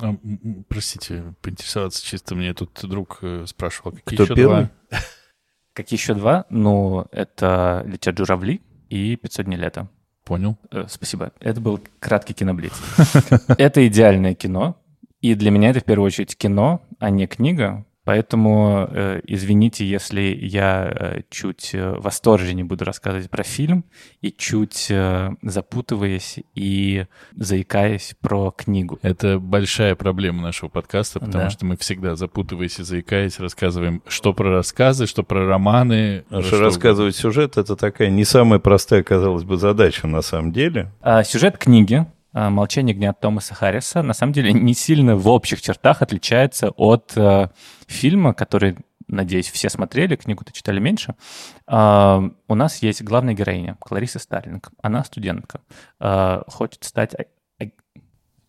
А, 0.00 0.16
простите, 0.68 1.34
поинтересоваться 1.42 2.04
чисто. 2.04 2.34
Мне 2.34 2.54
тут 2.54 2.78
друг 2.82 3.18
э, 3.22 3.44
спрашивал, 3.46 3.92
какие 3.92 4.16
Кто 4.16 4.24
еще 4.24 4.34
первый? 4.34 4.64
два? 4.64 4.70
Какие 5.72 5.98
еще 5.98 6.14
два? 6.14 6.46
Ну, 6.50 7.06
это 7.12 7.84
«Летят 7.86 8.18
журавли» 8.18 8.60
и 8.88 9.14
«500 9.14 9.44
дней 9.44 9.56
лета». 9.56 9.88
Понял. 10.24 10.58
Э, 10.70 10.86
Спасибо. 10.88 11.32
Это 11.40 11.60
был 11.60 11.80
краткий 12.00 12.34
киноблиц. 12.34 12.72
Это 13.48 13.86
идеальное 13.86 14.34
кино. 14.34 14.76
И 15.20 15.34
для 15.34 15.50
меня 15.50 15.70
это 15.70 15.80
в 15.80 15.84
первую 15.84 16.06
очередь 16.06 16.36
кино, 16.36 16.80
а 16.98 17.10
не 17.10 17.26
книга. 17.26 17.84
Поэтому 18.04 18.88
э, 18.90 19.20
извините, 19.26 19.84
если 19.86 20.20
я 20.40 20.90
э, 20.90 21.20
чуть 21.30 21.70
э, 21.74 21.94
восторженнее 21.98 22.64
буду 22.64 22.84
рассказывать 22.84 23.28
про 23.30 23.42
фильм 23.42 23.84
и 24.20 24.32
чуть 24.32 24.86
э, 24.90 25.30
запутываясь 25.42 26.38
и 26.54 27.06
заикаясь 27.36 28.14
про 28.20 28.50
книгу. 28.50 28.98
Это 29.02 29.38
большая 29.38 29.94
проблема 29.94 30.42
нашего 30.42 30.68
подкаста, 30.70 31.20
потому 31.20 31.44
Да. 31.44 31.50
что 31.50 31.66
мы 31.66 31.76
всегда, 31.76 32.16
запутываясь 32.16 32.78
и 32.78 32.82
заикаясь, 32.82 33.38
рассказываем, 33.38 34.02
что 34.08 34.32
про 34.32 34.50
рассказы, 34.50 35.06
что 35.06 35.22
про 35.22 35.46
романы. 35.46 36.24
Потому 36.24 36.42
что 36.42 36.56
что 36.56 36.64
рассказывать 36.64 37.16
сюжет 37.16 37.58
это 37.58 37.76
такая 37.76 38.08
не 38.08 38.24
самая 38.24 38.60
простая, 38.60 39.02
казалось 39.02 39.44
бы, 39.44 39.56
задача 39.56 40.06
на 40.06 40.22
самом 40.22 40.52
деле. 40.52 40.90
А, 41.02 41.22
сюжет 41.22 41.58
книги 41.58 41.94
а, 41.94 42.06
«Молчание 42.32 42.94
гнят» 42.94 43.18
Томаса 43.20 43.54
Харриса 43.54 44.02
на 44.02 44.12
самом 44.14 44.32
деле 44.32 44.52
не 44.52 44.74
сильно 44.74 45.16
в 45.16 45.28
общих 45.28 45.60
чертах 45.62 46.02
отличается 46.02 46.70
от 46.70 47.12
э, 47.16 47.48
фильма, 47.86 48.34
который, 48.34 48.76
надеюсь, 49.08 49.50
все 49.50 49.68
смотрели, 49.68 50.16
книгу-то 50.16 50.52
читали 50.52 50.78
меньше. 50.78 51.14
А, 51.66 52.22
у 52.46 52.54
нас 52.54 52.82
есть 52.82 53.02
главная 53.02 53.34
героиня, 53.34 53.76
Клариса 53.80 54.18
Старлинг. 54.18 54.70
Она 54.82 55.02
студентка, 55.04 55.60
а, 55.98 56.44
хочет 56.46 56.84
стать... 56.84 57.14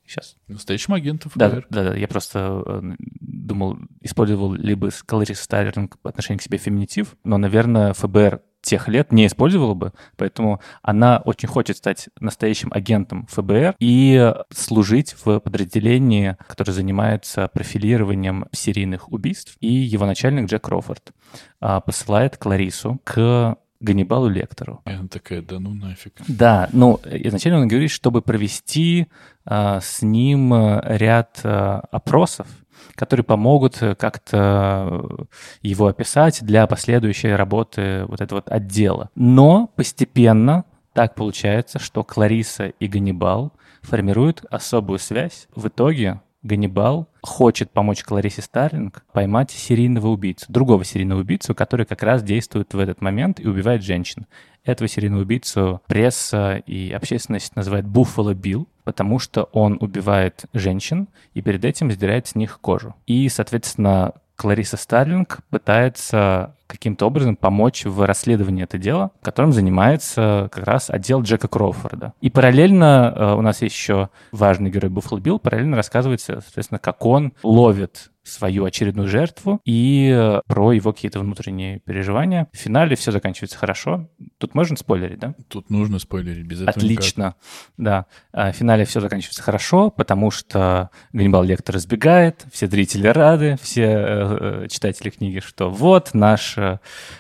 Сейчас. 0.05 0.35
Настоящим 0.47 0.93
агентом 0.93 1.31
Да, 1.35 1.49
ФБР. 1.49 1.67
да, 1.69 1.83
да, 1.85 1.95
я 1.95 2.07
просто 2.09 2.61
э, 2.65 2.81
думал, 3.21 3.77
использовал 4.01 4.51
либо 4.53 4.89
Клариса 5.05 5.41
Старлинг 5.41 5.97
по 5.99 6.09
отношению 6.09 6.39
к 6.39 6.43
себе 6.43 6.57
феминитив, 6.57 7.15
но, 7.23 7.37
наверное, 7.37 7.93
ФБР 7.93 8.41
тех 8.62 8.88
лет 8.88 9.12
не 9.12 9.28
использовала 9.28 9.74
бы, 9.74 9.93
поэтому 10.17 10.62
она 10.82 11.21
очень 11.26 11.47
хочет 11.47 11.78
стать 11.78 12.10
настоящим 12.19 12.69
агентом 12.74 13.28
ФБР 13.30 13.76
и 13.80 14.34
служить 14.54 15.15
в 15.24 15.39
подразделении, 15.39 16.38
которое 16.47 16.74
занимается 16.74 17.47
профилированием 17.47 18.47
серийных 18.52 19.12
убийств, 19.12 19.58
и 19.60 19.71
его 19.71 20.06
начальник 20.06 20.50
Джек 20.50 20.63
Кроуфорд 20.63 21.12
а, 21.60 21.82
посылает 21.82 22.38
Кларису 22.38 23.00
к 23.04 23.58
Ганнибалу 23.82 24.30
Лектору. 24.30 24.82
И 24.86 24.91
она 24.91 25.08
такая, 25.08 25.41
да 25.41 25.60
ну 25.60 25.74
нафиг. 25.74 26.13
Да, 26.28 26.69
ну, 26.71 27.00
изначально 27.04 27.62
он 27.62 27.67
говорит, 27.67 27.89
чтобы 27.89 28.21
провести 28.21 29.08
а, 29.43 29.82
с 29.82 30.02
ним 30.02 30.54
а, 30.54 30.82
ряд 30.86 31.41
а, 31.43 31.80
опросов, 31.91 32.47
которые 32.95 33.23
помогут 33.23 33.81
э, 33.81 33.95
как-то 33.95 34.87
э, 34.91 35.23
его 35.61 35.87
описать 35.87 36.43
для 36.43 36.67
последующей 36.67 37.33
работы 37.33 38.05
вот 38.07 38.21
этого 38.21 38.39
вот 38.39 38.51
отдела. 38.51 39.09
Но 39.15 39.67
постепенно 39.75 40.65
так 40.93 41.15
получается, 41.15 41.79
что 41.79 42.03
Клариса 42.03 42.67
и 42.67 42.87
Ганнибал 42.87 43.53
формируют 43.81 44.43
особую 44.49 44.99
связь. 44.99 45.47
В 45.55 45.67
итоге 45.67 46.21
Ганнибал 46.43 47.08
хочет 47.21 47.71
помочь 47.71 48.04
Кларисе 48.04 48.41
Старлинг 48.41 49.04
поймать 49.13 49.51
серийного 49.51 50.08
убийцу, 50.08 50.45
другого 50.49 50.84
серийного 50.84 51.21
убийцу, 51.21 51.54
который 51.54 51.86
как 51.86 52.01
раз 52.04 52.23
действует 52.23 52.73
в 52.73 52.80
этот 52.80 53.01
момент 53.01 53.39
и 53.39 53.47
убивает 53.47 53.84
женщин. 53.84 54.25
Этого 54.63 54.88
серийного 54.88 55.21
убийцу 55.21 55.82
пресса 55.88 56.58
и 56.65 56.91
общественность 56.91 57.56
называют 57.56 57.86
Буффало 57.86 58.34
Билл, 58.34 58.67
потому 58.84 59.19
что 59.19 59.43
он 59.54 59.77
убивает 59.80 60.45
женщин 60.54 61.08
и 61.34 61.41
перед 61.41 61.63
этим 61.65 61.91
сдирает 61.91 62.27
с 62.27 62.36
них 62.36 62.60
кожу. 62.60 62.95
И, 63.06 63.27
соответственно, 63.30 64.13
Клариса 64.41 64.75
Старлинг 64.75 65.41
пытается 65.51 66.56
каким-то 66.65 67.06
образом 67.06 67.36
помочь 67.36 67.86
в 67.86 68.04
расследовании 68.08 68.63
этого 68.63 68.82
дела, 68.82 69.12
которым 69.21 69.51
занимается 69.51 70.49
как 70.51 70.65
раз 70.65 70.89
отдел 70.89 71.21
Джека 71.21 71.47
Кроуфорда. 71.47 72.13
И 72.21 72.32
параллельно 72.32 73.13
э, 73.15 73.34
у 73.36 73.41
нас 73.41 73.62
есть 73.62 73.75
еще 73.75 74.10
важный 74.32 74.71
герой 74.71 74.89
Буффало 74.89 75.19
Билл, 75.19 75.38
параллельно 75.38 75.75
рассказывается, 75.77 76.41
соответственно, 76.41 76.80
как 76.80 77.06
он 77.06 77.34
ловит 77.43 78.11
свою 78.23 78.65
очередную 78.65 79.07
жертву 79.07 79.62
и 79.65 80.12
э, 80.13 80.41
про 80.47 80.73
его 80.73 80.93
какие-то 80.93 81.19
внутренние 81.19 81.79
переживания. 81.79 82.47
В 82.53 82.57
финале 82.57 82.95
все 82.95 83.12
заканчивается 83.12 83.57
хорошо. 83.57 84.10
Тут 84.38 84.53
можно 84.53 84.77
спойлерить, 84.77 85.19
да? 85.19 85.34
Тут 85.47 85.69
нужно 85.69 85.97
спойлерить, 85.99 86.45
без 86.45 86.62
этого 86.62 86.67
никак. 86.67 86.77
Отлично, 86.77 87.36
да. 87.77 88.05
А 88.31 88.51
В 88.51 88.55
финале 88.55 88.86
все 88.86 88.99
заканчивается 88.99 89.41
хорошо, 89.41 89.89
потому 89.89 90.29
что 90.29 90.91
Ганнибал 91.13 91.43
Лектор 91.43 91.77
избегает, 91.77 92.45
все 92.51 92.67
зрители 92.67 93.07
рады, 93.07 93.57
все 93.62 93.84
э, 93.84 94.38
э, 94.65 94.67
читатели 94.69 95.10
книги, 95.10 95.39
что 95.39 95.69
вот 95.69 96.13
наш 96.13 96.57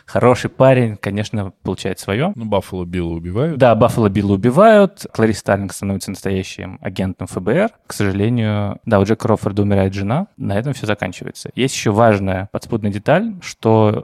хороший 0.05 0.49
парень, 0.49 0.97
конечно, 0.97 1.51
получает 1.63 1.99
свое. 1.99 2.31
Ну, 2.35 2.45
Баффало 2.45 2.85
Билла 2.85 3.13
убивают. 3.13 3.57
Да, 3.57 3.73
Баффало 3.75 4.09
Билла 4.09 4.33
убивают, 4.33 5.05
Кларис 5.13 5.39
Старлинг 5.39 5.73
становится 5.73 6.11
настоящим 6.11 6.77
агентом 6.81 7.27
ФБР. 7.27 7.71
К 7.87 7.93
сожалению, 7.93 8.79
да, 8.85 8.99
у 8.99 9.03
Джека 9.03 9.23
Кроуфорда 9.23 9.63
умирает 9.63 9.93
жена, 9.93 10.27
на 10.37 10.57
этом 10.57 10.73
все 10.73 10.90
заканчивается. 10.91 11.49
Есть 11.55 11.75
еще 11.75 11.91
важная 11.91 12.49
подспудная 12.51 12.91
деталь, 12.91 13.33
что 13.41 14.03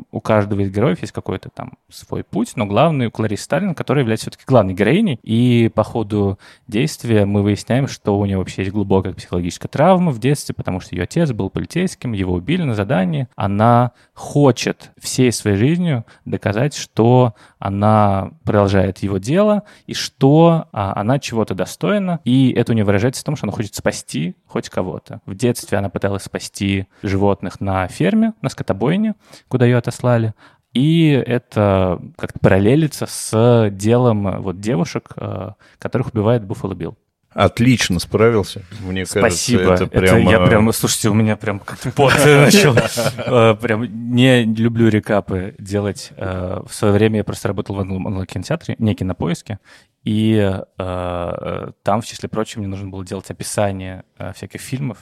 э, 0.00 0.02
у 0.10 0.20
каждого 0.20 0.60
из 0.60 0.70
героев 0.70 1.00
есть 1.00 1.12
какой-то 1.12 1.50
там 1.50 1.72
свой 1.90 2.24
путь, 2.24 2.52
но 2.56 2.66
главный 2.66 3.06
у 3.06 3.10
Кларис 3.10 3.42
Старлинг, 3.42 3.76
которая 3.76 4.02
является 4.02 4.24
все-таки 4.24 4.44
главной 4.46 4.74
героиней, 4.74 5.18
и 5.22 5.70
по 5.74 5.84
ходу 5.84 6.38
действия 6.66 7.24
мы 7.24 7.42
выясняем, 7.42 7.88
что 7.88 8.18
у 8.18 8.26
нее 8.26 8.38
вообще 8.38 8.62
есть 8.62 8.72
глубокая 8.72 9.12
психологическая 9.12 9.68
травма 9.68 10.10
в 10.12 10.18
детстве, 10.18 10.54
потому 10.54 10.80
что 10.80 10.94
ее 10.94 11.04
отец 11.04 11.32
был 11.32 11.50
полицейским, 11.50 12.12
его 12.12 12.34
убили 12.34 12.62
на 12.62 12.74
задании. 12.74 13.28
Она 13.36 13.92
хочет 14.14 14.92
всей 14.98 15.32
своей 15.32 15.56
жизнью 15.56 16.04
доказать, 16.24 16.74
что 16.74 17.34
она 17.58 18.32
продолжает 18.44 18.98
его 18.98 19.18
дело 19.18 19.64
и 19.86 19.94
что 19.94 20.66
а, 20.72 20.92
она 20.96 21.18
чего-то 21.18 21.54
достойна. 21.54 22.20
И 22.24 22.52
это 22.52 22.72
у 22.72 22.74
нее 22.74 22.84
выражается 22.84 23.20
в 23.20 23.24
том, 23.24 23.36
что 23.36 23.46
она 23.46 23.52
хочет 23.52 23.74
спасти 23.74 24.36
хоть 24.46 24.68
кого-то. 24.68 25.20
В 25.26 25.34
детстве 25.34 25.78
она 25.78 25.88
пыталась 25.88 26.21
спасти 26.22 26.86
животных 27.02 27.60
на 27.60 27.86
ферме, 27.88 28.34
на 28.42 28.48
скотобойне, 28.48 29.14
куда 29.48 29.66
ее 29.66 29.78
отослали. 29.78 30.34
И 30.72 31.10
это 31.10 32.00
как-то 32.16 32.38
параллелится 32.38 33.06
с 33.06 33.68
делом 33.70 34.28
э, 34.28 34.38
вот 34.38 34.60
девушек, 34.60 35.10
э, 35.16 35.50
которых 35.78 36.14
убивает 36.14 36.44
Буффало 36.44 36.74
Билл. 36.74 36.96
Отлично 37.30 37.98
справился. 37.98 38.62
Мне 38.80 39.06
Спасибо. 39.06 39.64
кажется, 39.64 39.84
это 39.84 39.98
прямо... 39.98 40.30
я 40.30 40.40
прям, 40.40 40.70
слушайте, 40.72 41.08
у 41.08 41.14
меня 41.14 41.36
прям 41.36 41.60
как-то 41.60 41.90
пот 41.90 42.14
начал. 42.24 42.74
Э, 43.18 43.54
Прям 43.54 44.14
не 44.14 44.44
люблю 44.44 44.88
рекапы 44.88 45.54
делать. 45.58 46.10
В 46.16 46.70
свое 46.70 46.94
время 46.94 47.18
я 47.18 47.24
просто 47.24 47.48
работал 47.48 47.76
в 47.76 47.80
онлайн-кинотеатре, 47.80 48.76
не 48.78 48.94
кинопоиске, 48.94 49.58
и 50.04 50.58
там, 50.76 52.00
в 52.00 52.04
числе 52.04 52.28
прочего, 52.28 52.60
мне 52.60 52.68
нужно 52.68 52.88
было 52.88 53.04
делать 53.04 53.30
описание 53.30 54.04
всяких 54.34 54.60
фильмов 54.60 54.98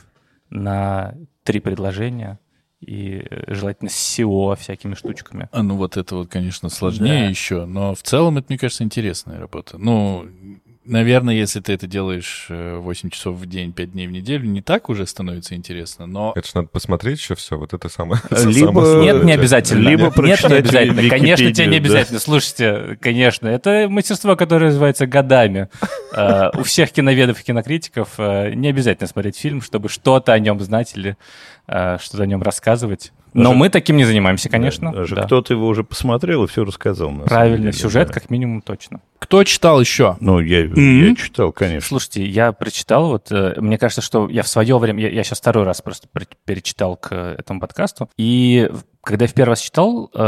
на 0.50 1.14
три 1.44 1.60
предложения, 1.60 2.38
и 2.80 3.22
э, 3.28 3.54
желательно 3.54 3.90
с 3.90 4.18
SEO 4.18 4.56
всякими 4.56 4.94
штучками. 4.94 5.48
А, 5.52 5.62
ну 5.62 5.76
вот 5.76 5.96
это 5.96 6.16
вот, 6.16 6.28
конечно, 6.30 6.68
сложнее 6.70 7.24
Да. 7.24 7.28
еще, 7.28 7.66
но 7.66 7.94
в 7.94 8.02
целом 8.02 8.38
это, 8.38 8.46
мне 8.48 8.58
кажется, 8.58 8.84
интересная 8.84 9.38
работа. 9.38 9.76
Ну, 9.78 10.26
наверное, 10.90 11.34
если 11.34 11.60
ты 11.60 11.72
это 11.72 11.86
делаешь 11.86 12.46
э, 12.50 12.76
8 12.76 13.10
часов 13.10 13.36
в 13.36 13.46
день, 13.46 13.72
5 13.72 13.92
дней 13.92 14.06
в 14.06 14.12
неделю, 14.12 14.46
не 14.46 14.60
так 14.60 14.88
уже 14.88 15.06
становится 15.06 15.54
интересно, 15.54 16.06
но... 16.06 16.32
Это 16.36 16.46
же 16.46 16.52
надо 16.56 16.68
посмотреть 16.68 17.18
еще 17.18 17.34
все. 17.34 17.56
Вот 17.56 17.72
это 17.72 17.88
самое... 17.88 18.20
Либо- 18.30 18.80
самое 18.84 19.02
Нет, 19.02 19.24
не 19.24 19.32
обязательно. 19.32 19.88
Либо 19.88 20.04
Нет, 20.22 20.42
не 20.48 20.54
обязательно. 20.56 21.08
Конечно, 21.08 21.52
тебе 21.52 21.66
не 21.66 21.76
обязательно. 21.76 22.18
Слушайте, 22.20 22.98
конечно, 23.00 23.48
это 23.48 23.86
мастерство, 23.88 24.36
которое 24.36 24.66
развивается 24.66 25.06
годами. 25.06 25.68
Э, 26.14 26.50
У 26.58 26.62
всех 26.62 26.92
киноведов 26.92 27.40
и 27.40 27.44
кинокритиков 27.44 28.08
э, 28.18 28.52
не 28.54 28.68
обязательно 28.68 29.06
смотреть 29.08 29.38
фильм, 29.38 29.62
чтобы 29.62 29.88
что-то 29.88 30.32
о 30.32 30.38
нем 30.38 30.60
знать 30.60 30.92
или 30.96 31.16
э, 31.66 31.98
что-то 32.00 32.24
о 32.24 32.26
нем 32.26 32.42
рассказывать. 32.42 33.12
Но 33.32 33.44
Даже- 33.50 33.56
мы 33.56 33.68
таким 33.68 33.96
не 33.96 34.04
занимаемся, 34.04 34.48
конечно. 34.48 34.92
Даже 34.92 35.14
да. 35.14 35.22
кто-то 35.22 35.54
его 35.54 35.66
уже 35.68 35.84
посмотрел 35.84 36.44
и 36.44 36.46
все 36.46 36.64
рассказал. 36.64 37.12
Правильно, 37.24 37.58
деле, 37.58 37.72
сюжет 37.72 38.08
да. 38.08 38.14
как 38.14 38.30
минимум 38.30 38.60
точно. 38.62 39.00
Кто 39.18 39.44
читал 39.44 39.80
еще? 39.80 40.16
Ну, 40.20 40.40
я, 40.40 40.64
Мгм. 40.64 41.08
я 41.10 41.14
читал, 41.14 41.52
конечно. 41.52 41.86
Слушайте, 41.88 42.26
я 42.26 42.52
прочитал, 42.52 43.08
вот, 43.08 43.30
э, 43.30 43.54
мне 43.60 43.78
кажется, 43.78 44.00
что 44.02 44.28
я 44.28 44.42
в 44.42 44.48
свое 44.48 44.78
время, 44.78 45.08
я, 45.08 45.22
сейчас 45.22 45.38
второй 45.40 45.64
раз 45.64 45.80
просто 45.82 46.08
пер- 46.12 46.26
перечитал 46.44 46.96
к 46.96 47.12
этому 47.14 47.60
подкасту, 47.60 48.08
и 48.16 48.70
когда 49.02 49.24
я 49.24 49.28
в 49.28 49.34
первый 49.34 49.50
раз 49.50 49.60
читал, 49.60 50.10
э, 50.14 50.18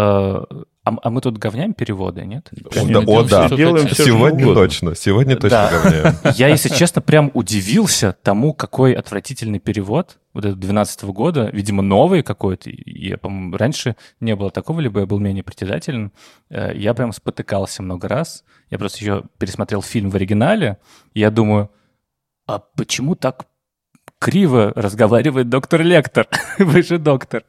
а, 0.85 0.97
а 1.01 1.11
мы 1.11 1.21
тут 1.21 1.39
говняем 1.39 1.75
переводы, 1.75 2.25
нет? 2.25 2.51
О, 2.53 2.85
Мы 2.85 2.93
да, 2.93 3.01
делаем 3.03 3.09
о, 3.09 3.23
да. 3.23 3.49
Делаем 3.49 3.87
что 3.89 4.05
Сегодня 4.05 4.45
угодно. 4.47 4.55
точно. 4.63 4.95
Сегодня 4.97 5.37
точно 5.37 5.49
Да. 5.51 5.71
говняем. 5.71 6.15
Я, 6.37 6.49
если 6.49 6.71
честно, 6.71 7.01
прям 7.01 7.31
удивился 7.35 8.17
тому, 8.23 8.53
какой 8.53 8.95
отвратительный 8.95 9.61
перевод 9.61 10.19
вот 10.35 10.45
этот 10.45 10.59
12 10.59 11.05
года, 11.05 11.51
видимо, 11.53 11.83
новый 11.83 12.23
какой-то. 12.25 12.71
Я, 12.73 13.17
по-моему, 13.19 13.57
раньше 13.57 13.95
не 14.19 14.35
было 14.35 14.51
такого, 14.51 14.81
либо 14.81 15.01
я 15.01 15.07
был 15.07 15.21
менее 15.21 15.45
притязателен. 15.45 16.11
Э, 16.51 16.73
Я 16.75 16.95
прям 16.95 17.13
спотыкался 17.13 17.83
много 17.83 18.09
раз. 18.09 18.43
Я 18.71 18.79
просто 18.79 18.99
еще 19.05 19.23
пересмотрел 19.39 19.83
фильм 19.83 20.11
в 20.11 20.17
оригинале, 20.17 20.79
и 21.15 21.21
я 21.21 21.31
думаю, 21.31 21.71
а 22.47 22.59
почему 22.59 23.15
так 23.15 23.45
криво 24.23 24.73
разговаривает 24.77 25.49
доктор 25.49 25.83
Лектор. 25.83 26.29
Вы 26.59 26.83
же 26.85 26.99
доктор. 26.99 27.43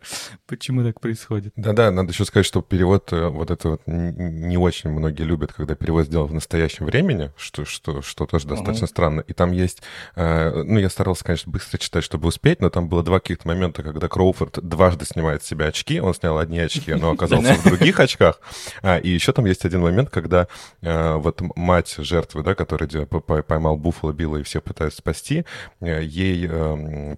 Почему 0.48 0.84
так 0.84 1.00
происходит? 1.00 1.54
Да-да, 1.56 1.92
надо 1.92 2.12
еще 2.12 2.26
сказать, 2.26 2.48
что 2.48 2.64
перевод, 2.64 3.14
э, 3.14 3.28
вот 3.28 3.52
это 3.52 3.70
вот 3.70 3.82
не 3.86 4.58
очень 4.58 4.90
многие 4.90 5.22
любят, 5.22 5.54
когда 5.54 5.76
перевод 5.76 6.08
сделан 6.08 6.30
в 6.30 6.34
настоящем 6.34 6.88
времени, 6.88 7.32
что, 7.38 7.64
что, 7.64 8.02
что 8.02 8.26
тоже 8.26 8.48
достаточно 8.48 8.86
uh-huh. 8.86 8.90
странно. 8.90 9.22
И 9.22 9.34
там 9.34 9.52
есть, 9.52 9.84
э, 10.16 10.64
ну, 10.64 10.80
я 10.80 10.90
старался, 10.90 11.24
конечно, 11.24 11.52
быстро 11.52 11.78
читать, 11.78 12.04
чтобы 12.04 12.28
успеть, 12.28 12.60
но 12.60 12.72
там 12.72 12.90
было 12.90 13.04
два 13.04 13.20
каких-то 13.20 13.48
момента, 13.48 13.84
когда 13.84 14.08
Кроуфорд 14.08 14.58
дважды 14.68 15.06
снимает 15.06 15.44
с 15.44 15.48
себя 15.48 15.68
очки, 15.68 16.00
он 16.00 16.16
снял 16.16 16.40
одни 16.40 16.58
очки, 16.58 16.92
но 16.96 17.12
оказался 17.12 17.54
в 17.54 17.64
других 17.66 18.00
очках. 18.00 18.40
А, 18.82 18.98
и 18.98 19.10
еще 19.10 19.32
там 19.32 19.46
есть 19.46 19.64
один 19.64 19.82
момент, 19.82 20.10
когда 20.10 20.48
э, 20.82 21.14
вот 21.18 21.40
мать 21.56 21.94
жертвы, 22.00 22.42
да, 22.42 22.56
который 22.56 22.88
поймал 23.06 23.78
Буффало 23.78 24.12
Билла 24.12 24.38
и 24.38 24.44
всех 24.44 24.64
пытается 24.64 24.98
спасти, 24.98 25.46
ей, 25.80 26.48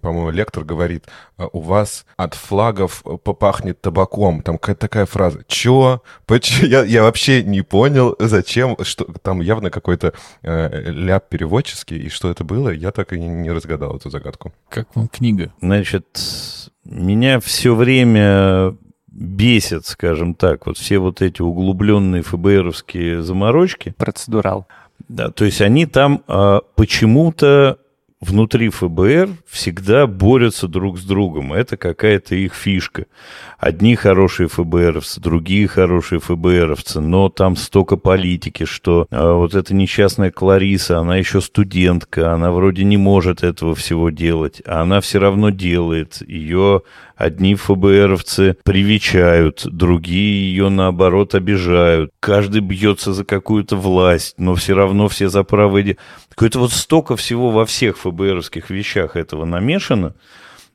по-моему, 0.02 0.30
лектор 0.30 0.64
говорит, 0.64 1.06
у 1.38 1.60
вас 1.60 2.06
от 2.16 2.34
флагов 2.34 3.02
попахнет 3.24 3.80
табаком. 3.80 4.42
Там 4.42 4.58
какая-то 4.58 4.80
такая 4.80 5.06
фраза. 5.06 5.42
Чё? 5.46 6.02
Я, 6.62 6.84
я 6.84 7.02
вообще 7.02 7.42
не 7.42 7.62
понял, 7.62 8.16
зачем, 8.18 8.76
что 8.82 9.04
там 9.22 9.40
явно 9.40 9.70
какой-то 9.70 10.12
э, 10.42 10.90
ляп 10.90 11.28
переводческий, 11.28 11.98
и 11.98 12.08
что 12.08 12.30
это 12.30 12.44
было, 12.44 12.70
я 12.70 12.90
так 12.92 13.12
и 13.12 13.20
не, 13.20 13.50
разгадал 13.50 13.96
эту 13.96 14.10
загадку. 14.10 14.52
Как 14.68 14.94
вам 14.94 15.08
книга? 15.08 15.52
Значит, 15.60 16.06
меня 16.84 17.40
все 17.40 17.74
время 17.74 18.76
бесит, 19.06 19.86
скажем 19.86 20.34
так, 20.34 20.66
вот 20.66 20.76
все 20.76 20.98
вот 20.98 21.22
эти 21.22 21.42
углубленные 21.42 22.22
ФБРовские 22.22 23.22
заморочки. 23.22 23.94
Процедурал. 23.96 24.66
Да, 25.08 25.30
то 25.30 25.44
есть 25.44 25.60
они 25.60 25.86
там 25.86 26.22
а, 26.26 26.60
почему-то 26.74 27.78
внутри 28.20 28.70
ФБР 28.70 29.30
всегда 29.46 30.06
борются 30.06 30.68
друг 30.68 30.98
с 30.98 31.04
другом. 31.04 31.52
Это 31.52 31.76
какая-то 31.76 32.34
их 32.34 32.54
фишка. 32.54 33.06
Одни 33.58 33.94
хорошие 33.94 34.48
ФБРовцы, 34.48 35.20
другие 35.20 35.68
хорошие 35.68 36.20
ФБРовцы, 36.20 37.00
но 37.00 37.28
там 37.28 37.56
столько 37.56 37.96
политики, 37.96 38.64
что 38.64 39.06
а, 39.10 39.34
вот 39.34 39.54
эта 39.54 39.74
несчастная 39.74 40.30
Клариса, 40.30 40.98
она 40.98 41.16
еще 41.16 41.40
студентка, 41.40 42.32
она 42.32 42.52
вроде 42.52 42.84
не 42.84 42.96
может 42.96 43.42
этого 43.42 43.74
всего 43.74 44.10
делать, 44.10 44.62
а 44.66 44.82
она 44.82 45.00
все 45.00 45.18
равно 45.18 45.50
делает. 45.50 46.22
Ее 46.26 46.82
одни 47.16 47.54
ФБРовцы 47.54 48.56
привечают, 48.62 49.66
другие 49.66 50.50
ее, 50.50 50.68
наоборот, 50.68 51.34
обижают. 51.34 52.10
Каждый 52.20 52.60
бьется 52.60 53.12
за 53.12 53.24
какую-то 53.24 53.76
власть, 53.76 54.34
но 54.38 54.54
все 54.54 54.74
равно 54.74 55.08
все 55.08 55.28
за 55.28 55.42
правые... 55.42 55.96
Какое-то 56.28 56.60
вот 56.60 56.72
столько 56.72 57.16
всего 57.16 57.50
во 57.50 57.64
всех 57.64 57.98
ФБРовских 57.98 58.70
вещах 58.70 59.16
этого 59.16 59.44
намешано, 59.44 60.14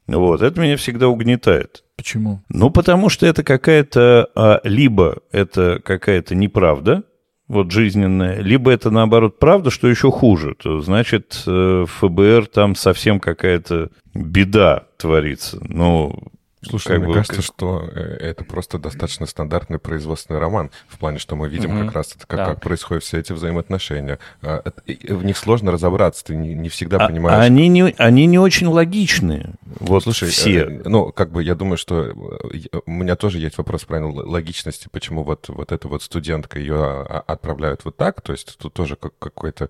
вот, 0.07 0.41
это 0.41 0.59
меня 0.59 0.75
всегда 0.77 1.07
угнетает. 1.07 1.83
Почему? 1.95 2.41
Ну, 2.49 2.71
потому 2.71 3.09
что 3.09 3.27
это 3.27 3.43
какая-то, 3.43 4.27
а, 4.35 4.59
либо 4.63 5.19
это 5.31 5.79
какая-то 5.83 6.33
неправда, 6.35 7.03
вот 7.51 7.71
жизненная, 7.71 8.39
либо 8.39 8.71
это 8.71 8.91
наоборот 8.91 9.37
правда, 9.37 9.69
что 9.69 9.87
еще 9.87 10.09
хуже. 10.09 10.55
То 10.57 10.79
значит, 10.79 11.43
э, 11.45 11.85
ФБР 11.87 12.47
там 12.47 12.75
совсем 12.75 13.19
какая-то 13.19 13.89
беда 14.13 14.85
творится. 14.97 15.59
Ну, 15.61 16.15
Слушай, 16.63 16.89
как 16.89 16.97
мне 16.99 17.07
бы, 17.07 17.13
кажется, 17.15 17.35
как... 17.37 17.45
что 17.45 17.89
э, 17.91 17.99
это 18.19 18.43
просто 18.43 18.77
достаточно 18.77 19.25
стандартный 19.25 19.79
производственный 19.79 20.39
роман, 20.39 20.69
в 20.87 20.99
плане, 20.99 21.17
что 21.17 21.35
мы 21.35 21.49
видим 21.49 21.75
угу. 21.75 21.85
как 21.85 21.95
раз 21.95 22.15
это, 22.15 22.27
как, 22.27 22.37
да. 22.37 22.45
как 22.45 22.61
происходят 22.61 23.03
все 23.03 23.19
эти 23.19 23.33
взаимоотношения. 23.33 24.19
А, 24.43 24.63
в 24.85 25.25
них 25.25 25.37
сложно 25.37 25.71
разобраться, 25.71 26.23
ты 26.23 26.35
не, 26.35 26.53
не 26.53 26.69
всегда 26.69 26.97
а, 26.97 27.07
понимаешь. 27.07 27.43
Они 27.43 27.67
не, 27.67 27.95
они 27.97 28.27
не 28.27 28.37
очень 28.37 28.67
логичные. 28.67 29.55
Вот 29.79 30.03
Слушай, 30.03 30.29
все. 30.29 30.59
Э, 30.65 30.81
ну, 30.85 31.11
как 31.11 31.31
бы 31.31 31.43
я 31.43 31.55
думаю, 31.55 31.77
что 31.77 32.03
э, 32.03 32.79
у 32.85 32.91
меня 32.91 33.15
тоже 33.15 33.39
есть 33.39 33.57
вопрос 33.57 33.85
про 33.85 34.05
логичности, 34.05 34.87
почему 34.91 35.23
вот, 35.23 35.49
вот 35.49 35.71
эта 35.71 35.87
вот 35.87 36.03
студентка 36.03 36.59
ее 36.59 36.75
а, 36.75 37.23
отправляют 37.25 37.85
вот 37.85 37.97
так, 37.97 38.21
то 38.21 38.33
есть 38.33 38.57
тут 38.59 38.73
тоже 38.73 38.95
как, 38.95 39.17
какой-то 39.17 39.69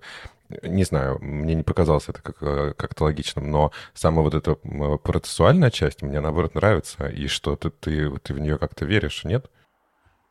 не 0.62 0.84
знаю, 0.84 1.18
мне 1.20 1.54
не 1.54 1.62
показалось 1.62 2.08
это 2.08 2.20
как, 2.22 2.42
э, 2.42 2.74
как-то 2.76 3.04
логичным, 3.04 3.50
но 3.50 3.72
сама 3.94 4.22
вот 4.22 4.34
эта 4.34 4.54
процессуальная 4.54 5.70
часть 5.70 6.02
мне, 6.02 6.20
наоборот, 6.20 6.54
нравится, 6.54 7.06
и 7.06 7.26
что 7.26 7.56
ты, 7.56 7.70
ты, 7.70 8.10
ты 8.18 8.34
в 8.34 8.38
нее 8.38 8.58
как-то 8.58 8.84
веришь, 8.84 9.24
нет? 9.24 9.46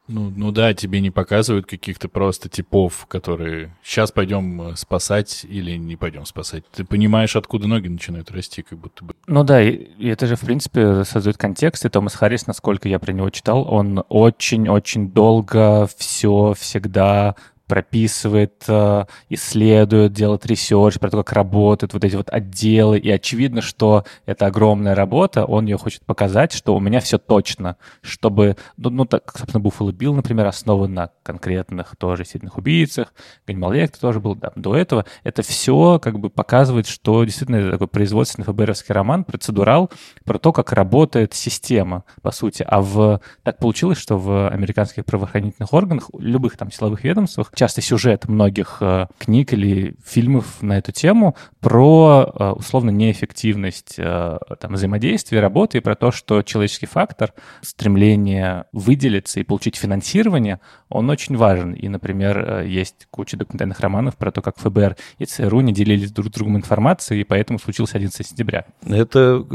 Ну, 0.07 0.31
ну 0.36 0.51
да, 0.51 0.73
тебе 0.73 0.99
не 0.99 1.10
показывают 1.10 1.67
каких-то 1.67 2.10
просто 2.10 2.49
типов, 2.49 3.05
которые 3.07 3.75
сейчас 3.84 4.12
пойдем 4.12 4.62
э, 4.62 4.75
спасать 4.75 5.45
или 5.47 5.77
не 5.77 5.95
пойдем 5.95 6.25
спасать. 6.25 6.65
Ты 6.71 6.84
понимаешь, 6.84 7.36
откуда 7.36 7.67
ноги 7.67 7.88
начинают 7.88 8.29
расти, 8.31 8.62
как 8.62 8.77
будто 8.79 9.05
бы. 9.05 9.15
Ну 9.27 9.43
да, 9.43 9.62
и, 9.62 9.69
и 9.69 10.07
это 10.10 10.27
же, 10.27 10.36
в 10.36 10.41
принципе, 10.41 11.05
создает 11.05 11.38
контекст. 11.38 11.86
И 11.86 11.89
Томас 11.89 12.15
Харрис, 12.15 12.45
насколько 12.45 12.89
я 12.89 12.99
про 12.99 13.13
него 13.13 13.29
читал, 13.29 13.65
он 13.71 14.03
очень-очень 14.10 15.12
долго 15.12 15.88
все 15.97 16.53
всегда 16.57 17.36
прописывает, 17.71 18.65
э, 18.67 19.05
исследует, 19.29 20.12
делает 20.12 20.45
research 20.45 20.99
про 20.99 21.10
то, 21.10 21.23
как 21.23 21.31
работают 21.31 21.93
вот 21.93 22.03
эти 22.03 22.17
вот 22.17 22.29
отделы. 22.29 22.99
И 22.99 23.10
очевидно, 23.10 23.62
что 23.62 24.03
это 24.25 24.47
огромная 24.47 24.93
работа, 24.93 25.45
он 25.45 25.67
ее 25.67 25.77
хочет 25.77 26.03
показать, 26.03 26.51
что 26.51 26.75
у 26.75 26.81
меня 26.81 26.99
все 26.99 27.17
точно, 27.17 27.77
чтобы, 28.01 28.57
ну, 28.75 28.89
ну 28.89 29.05
так, 29.05 29.31
собственно, 29.38 29.62
Буффало 29.62 29.93
Билл, 29.93 30.13
например, 30.13 30.47
основан 30.47 30.93
на 30.93 31.12
конкретных 31.23 31.95
тоже 31.95 32.25
серийных 32.25 32.57
убийцах, 32.57 33.13
Ганнибал 33.47 33.71
тоже 34.01 34.19
был, 34.19 34.36
да, 34.36 34.51
до 34.57 34.75
этого. 34.75 35.05
Это 35.23 35.41
все 35.41 35.97
как 35.99 36.19
бы 36.19 36.29
показывает, 36.29 36.88
что 36.88 37.23
действительно 37.23 37.55
это 37.55 37.71
такой 37.71 37.88
производственный 37.88 38.43
ФБРовский 38.43 38.93
роман, 38.93 39.23
процедурал 39.23 39.89
про 40.25 40.39
то, 40.39 40.51
как 40.51 40.73
работает 40.73 41.34
система, 41.34 42.03
по 42.21 42.31
сути. 42.31 42.65
А 42.67 42.81
в... 42.81 43.21
так 43.43 43.60
получилось, 43.60 43.97
что 43.97 44.17
в 44.17 44.49
американских 44.49 45.05
правоохранительных 45.05 45.71
органах, 45.71 46.10
любых 46.19 46.57
там 46.57 46.69
силовых 46.69 47.05
ведомствах, 47.05 47.53
часто 47.62 47.82
сюжет 47.82 48.28
многих 48.28 48.78
э, 48.82 49.06
книг 49.19 49.54
или 49.54 49.93
фильмов 50.04 50.63
на 50.63 50.80
эту 50.80 50.91
тему 50.91 51.36
про 51.60 52.26
э, 52.34 52.50
условно 52.54 52.89
неэффективность 52.89 54.00
э, 54.00 54.38
там, 54.60 54.74
взаимодействия, 54.74 55.41
работы 55.41 55.78
и 55.78 55.82
про 55.82 55.93
то, 55.95 56.12
что 56.12 56.41
человеческий 56.41 56.88
фактор, 56.88 57.34
стремление 57.62 58.65
выделиться 58.71 59.39
и 59.39 59.43
получить 59.43 59.76
финансирование, 59.76 60.60
он 60.89 61.08
очень 61.12 61.38
важен. 61.38 61.74
И, 61.74 61.88
например, 61.88 62.62
есть 62.62 63.08
куча 63.12 63.38
документальных 63.38 63.80
романов 63.80 64.17
про 64.17 64.32
то, 64.32 64.41
как 64.41 64.58
ФБР 64.58 64.95
и 65.19 65.26
ЦРУ 65.26 65.62
не 65.62 65.71
делились 65.71 66.12
друг 66.12 66.30
с 66.30 66.32
другом 66.32 66.58
информацией, 66.58 67.21
и 67.21 67.24
поэтому 67.24 67.60
случился 67.60 67.97
11 67.97 68.26
сентября. 68.26 68.65
Это, 68.88 69.45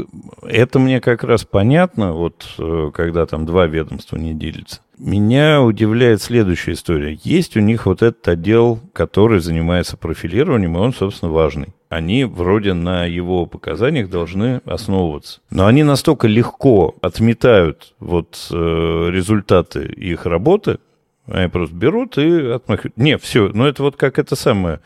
это 0.43 0.79
мне 0.79 1.01
как 1.01 1.25
раз 1.25 1.43
понятно, 1.43 2.13
вот 2.13 2.55
когда 2.93 3.25
там 3.25 3.45
два 3.45 3.67
ведомства 3.67 4.15
не 4.15 4.33
делятся. 4.33 4.79
Меня 4.97 5.61
удивляет 5.61 6.23
следующая 6.23 6.73
история. 6.73 7.19
Есть 7.23 7.55
у 7.55 7.59
них 7.59 7.85
вот 7.85 8.01
этот 8.01 8.27
отдел, 8.27 8.79
который 8.93 9.39
занимается 9.39 9.95
профилированием, 9.95 10.75
и 10.75 10.79
он, 10.79 10.91
собственно, 10.91 11.31
важный. 11.31 11.67
Они 11.89 12.23
вроде 12.25 12.73
на 12.73 13.05
его 13.05 13.45
показаниях 13.45 14.09
должны 14.09 14.59
основываться. 14.65 15.41
Но 15.51 15.67
они 15.67 15.83
настолько 15.83 16.27
легко 16.27 16.95
отметают 17.01 17.93
вот 17.99 18.47
э, 18.49 19.09
результаты 19.11 19.85
их 19.85 20.25
работы, 20.25 20.79
они 21.27 21.47
просто 21.47 21.75
берут 21.75 22.17
и 22.17 22.49
отмахивают. 22.49 22.97
Не, 22.97 23.19
все, 23.19 23.49
ну 23.53 23.65
это 23.65 23.83
вот 23.83 23.97
как 23.97 24.17
это 24.17 24.35
самое. 24.35 24.79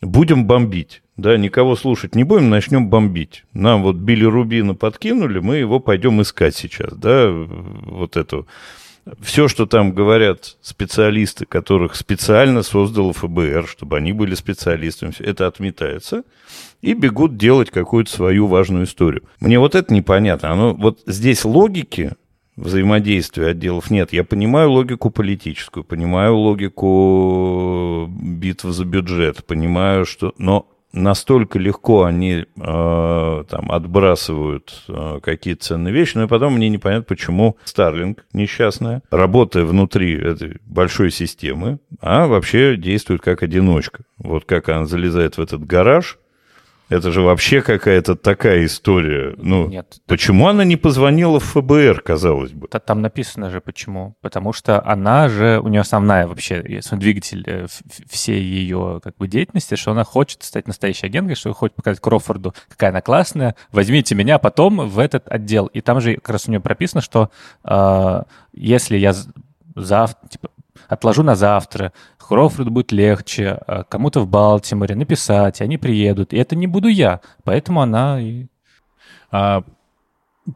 Будем 0.00 0.46
бомбить. 0.46 1.02
Да, 1.16 1.36
никого 1.36 1.76
слушать 1.76 2.16
не 2.16 2.24
будем, 2.24 2.50
начнем 2.50 2.88
бомбить. 2.88 3.44
Нам 3.52 3.84
вот 3.84 3.94
Билли 3.94 4.24
Рубина 4.24 4.74
подкинули, 4.74 5.38
мы 5.38 5.58
его 5.58 5.78
пойдем 5.78 6.20
искать 6.20 6.56
сейчас, 6.56 6.92
да, 6.92 7.30
вот 7.30 8.16
эту 8.16 8.48
все, 9.20 9.48
что 9.48 9.66
там 9.66 9.92
говорят 9.92 10.56
специалисты, 10.62 11.44
которых 11.44 11.94
специально 11.94 12.62
создало 12.62 13.12
ФБР, 13.12 13.66
чтобы 13.68 13.98
они 13.98 14.12
были 14.12 14.34
специалистами, 14.34 15.12
это 15.18 15.46
отметается, 15.46 16.24
и 16.80 16.94
бегут 16.94 17.36
делать 17.36 17.70
какую-то 17.70 18.10
свою 18.10 18.46
важную 18.46 18.84
историю. 18.84 19.24
Мне 19.40 19.58
вот 19.58 19.74
это 19.74 19.92
непонятно. 19.92 20.52
Оно, 20.52 20.74
вот 20.74 21.00
здесь 21.06 21.44
логики 21.44 22.12
взаимодействия 22.56 23.48
отделов 23.48 23.90
нет. 23.90 24.12
Я 24.12 24.24
понимаю 24.24 24.70
логику 24.70 25.10
политическую, 25.10 25.84
понимаю 25.84 26.36
логику 26.36 28.08
битвы 28.08 28.72
за 28.72 28.84
бюджет, 28.84 29.44
понимаю, 29.44 30.06
что... 30.06 30.34
Но 30.38 30.68
настолько 30.94 31.58
легко 31.58 32.04
они 32.04 32.44
э, 32.56 33.44
там 33.48 33.72
отбрасывают 33.72 34.84
э, 34.88 35.20
какие-то 35.22 35.64
ценные 35.64 35.92
вещи, 35.92 36.16
но 36.16 36.24
и 36.24 36.28
потом 36.28 36.54
мне 36.54 36.68
непонятно, 36.68 37.04
почему 37.04 37.56
Старлинг 37.64 38.24
несчастная, 38.32 39.02
работая 39.10 39.64
внутри 39.64 40.14
этой 40.14 40.58
большой 40.64 41.10
системы, 41.10 41.78
а 42.00 42.26
вообще 42.26 42.76
действует 42.76 43.20
как 43.20 43.42
одиночка. 43.42 44.04
Вот 44.18 44.44
как 44.44 44.68
она 44.68 44.86
залезает 44.86 45.36
в 45.36 45.40
этот 45.40 45.66
гараж, 45.66 46.18
Это 46.90 47.10
же 47.10 47.22
вообще 47.22 47.62
какая-то 47.62 48.14
такая 48.14 48.66
история. 48.66 49.34
Ну, 49.38 49.68
Нет. 49.68 50.00
почему 50.06 50.48
она 50.48 50.64
не 50.64 50.76
позвонила 50.76 51.40
в 51.40 51.44
ФБР, 51.44 52.02
казалось 52.02 52.52
бы? 52.52 52.68
Та- 52.68 52.78
Там 52.78 53.00
написано 53.00 53.48
же 53.50 53.60
почему. 53.60 54.16
Потому 54.20 54.52
что 54.52 54.84
она 54.86 55.28
же, 55.28 55.60
у 55.60 55.68
нее 55.68 55.80
основная 55.80 56.26
вообще, 56.26 56.62
двигатель 56.92 57.42
э, 57.46 57.66
всей 58.08 58.42
ее 58.42 59.00
как 59.02 59.16
бы 59.16 59.28
деятельности, 59.28 59.76
что 59.76 59.92
она 59.92 60.04
хочет 60.04 60.42
стать 60.42 60.68
настоящей 60.68 61.06
агенткой, 61.06 61.36
что 61.36 61.52
хочет 61.54 61.74
показать 61.76 62.00
Крофорду, 62.00 62.54
какая 62.68 62.90
она 62.90 63.00
классная, 63.00 63.56
возьмите 63.72 64.14
меня 64.14 64.38
потом 64.38 64.88
в 64.88 64.98
этот 64.98 65.26
отдел. 65.28 65.66
И 65.66 65.80
там 65.80 66.00
же 66.00 66.16
как 66.16 66.28
раз 66.30 66.48
у 66.48 66.50
нее 66.50 66.60
прописано, 66.60 67.00
что 67.00 67.30
э, 67.64 68.22
если 68.52 68.98
я 68.98 69.14
завтра, 69.74 70.28
типа, 70.28 70.48
отложу 70.88 71.22
на 71.22 71.34
завтра, 71.34 71.92
Крофорду 72.28 72.70
будет 72.70 72.92
легче, 72.92 73.58
э, 73.66 73.84
кому-то 73.88 74.20
в 74.20 74.28
Балтиморе 74.28 74.94
написать, 74.94 75.60
они 75.60 75.78
приедут. 75.78 76.32
И 76.32 76.36
это 76.36 76.56
не 76.56 76.66
буду 76.66 76.88
я. 76.88 77.20
Поэтому 77.44 77.80
она 77.82 78.20
и 78.20 78.46
А 79.30 79.64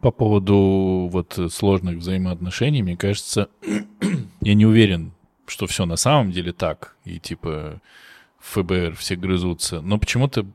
по 0.01 0.11
поводу 0.11 1.09
вот 1.11 1.39
сложных 1.51 1.99
взаимоотношений, 1.99 2.83
мне 2.83 2.97
кажется, 2.97 3.49
я 4.41 4.55
не 4.55 4.67
уверен, 4.67 5.13
что 5.47 5.67
все 5.67 5.87
на 5.87 5.97
самом 5.97 6.31
деле 6.31 6.53
так, 6.53 6.97
и 7.05 7.19
типа 7.19 7.81
ФБР 8.41 8.95
все 8.97 9.17
грызутся, 9.17 9.81
но 9.81 9.99
почему-то 9.99 10.47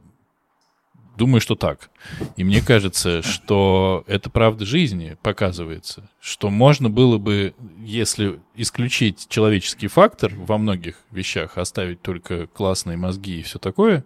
думаю, 1.18 1.42
что 1.42 1.56
так. 1.56 1.90
И 2.38 2.44
мне 2.44 2.62
кажется, 2.62 3.22
что 3.22 4.04
это 4.08 4.30
правда 4.30 4.66
жизни 4.66 5.18
показывается, 5.22 6.10
что 6.20 6.50
можно 6.50 6.90
было 6.90 7.18
бы, 7.18 7.54
если 7.80 8.40
исключить 8.56 9.28
человеческий 9.30 9.88
фактор 9.88 10.34
во 10.36 10.58
многих 10.58 10.96
вещах, 11.12 11.58
оставить 11.58 12.02
только 12.02 12.48
классные 12.48 12.98
мозги 12.98 13.40
и 13.40 13.44
все 13.44 13.60
такое, 13.60 14.06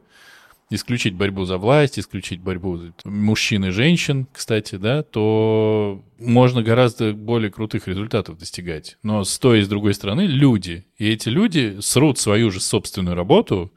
исключить 0.70 1.16
борьбу 1.16 1.46
за 1.46 1.58
власть, 1.58 1.98
исключить 1.98 2.42
борьбу 2.42 2.80
мужчин 3.06 3.66
и 3.66 3.70
женщин, 3.70 4.28
кстати, 4.32 4.76
да, 4.76 5.04
то 5.04 6.04
можно 6.20 6.62
гораздо 6.62 7.14
более 7.14 7.52
крутых 7.52 7.88
результатов 7.88 8.38
достигать. 8.38 8.98
Но 9.04 9.24
с 9.24 9.40
той 9.40 9.62
и 9.62 9.64
с 9.64 9.68
другой 9.68 9.94
стороны 9.94 10.22
люди. 10.22 10.86
И 10.98 11.10
эти 11.10 11.30
люди 11.30 11.78
срут 11.80 12.20
свою 12.20 12.52
же 12.52 12.60
собственную 12.60 13.16
работу, 13.16 13.72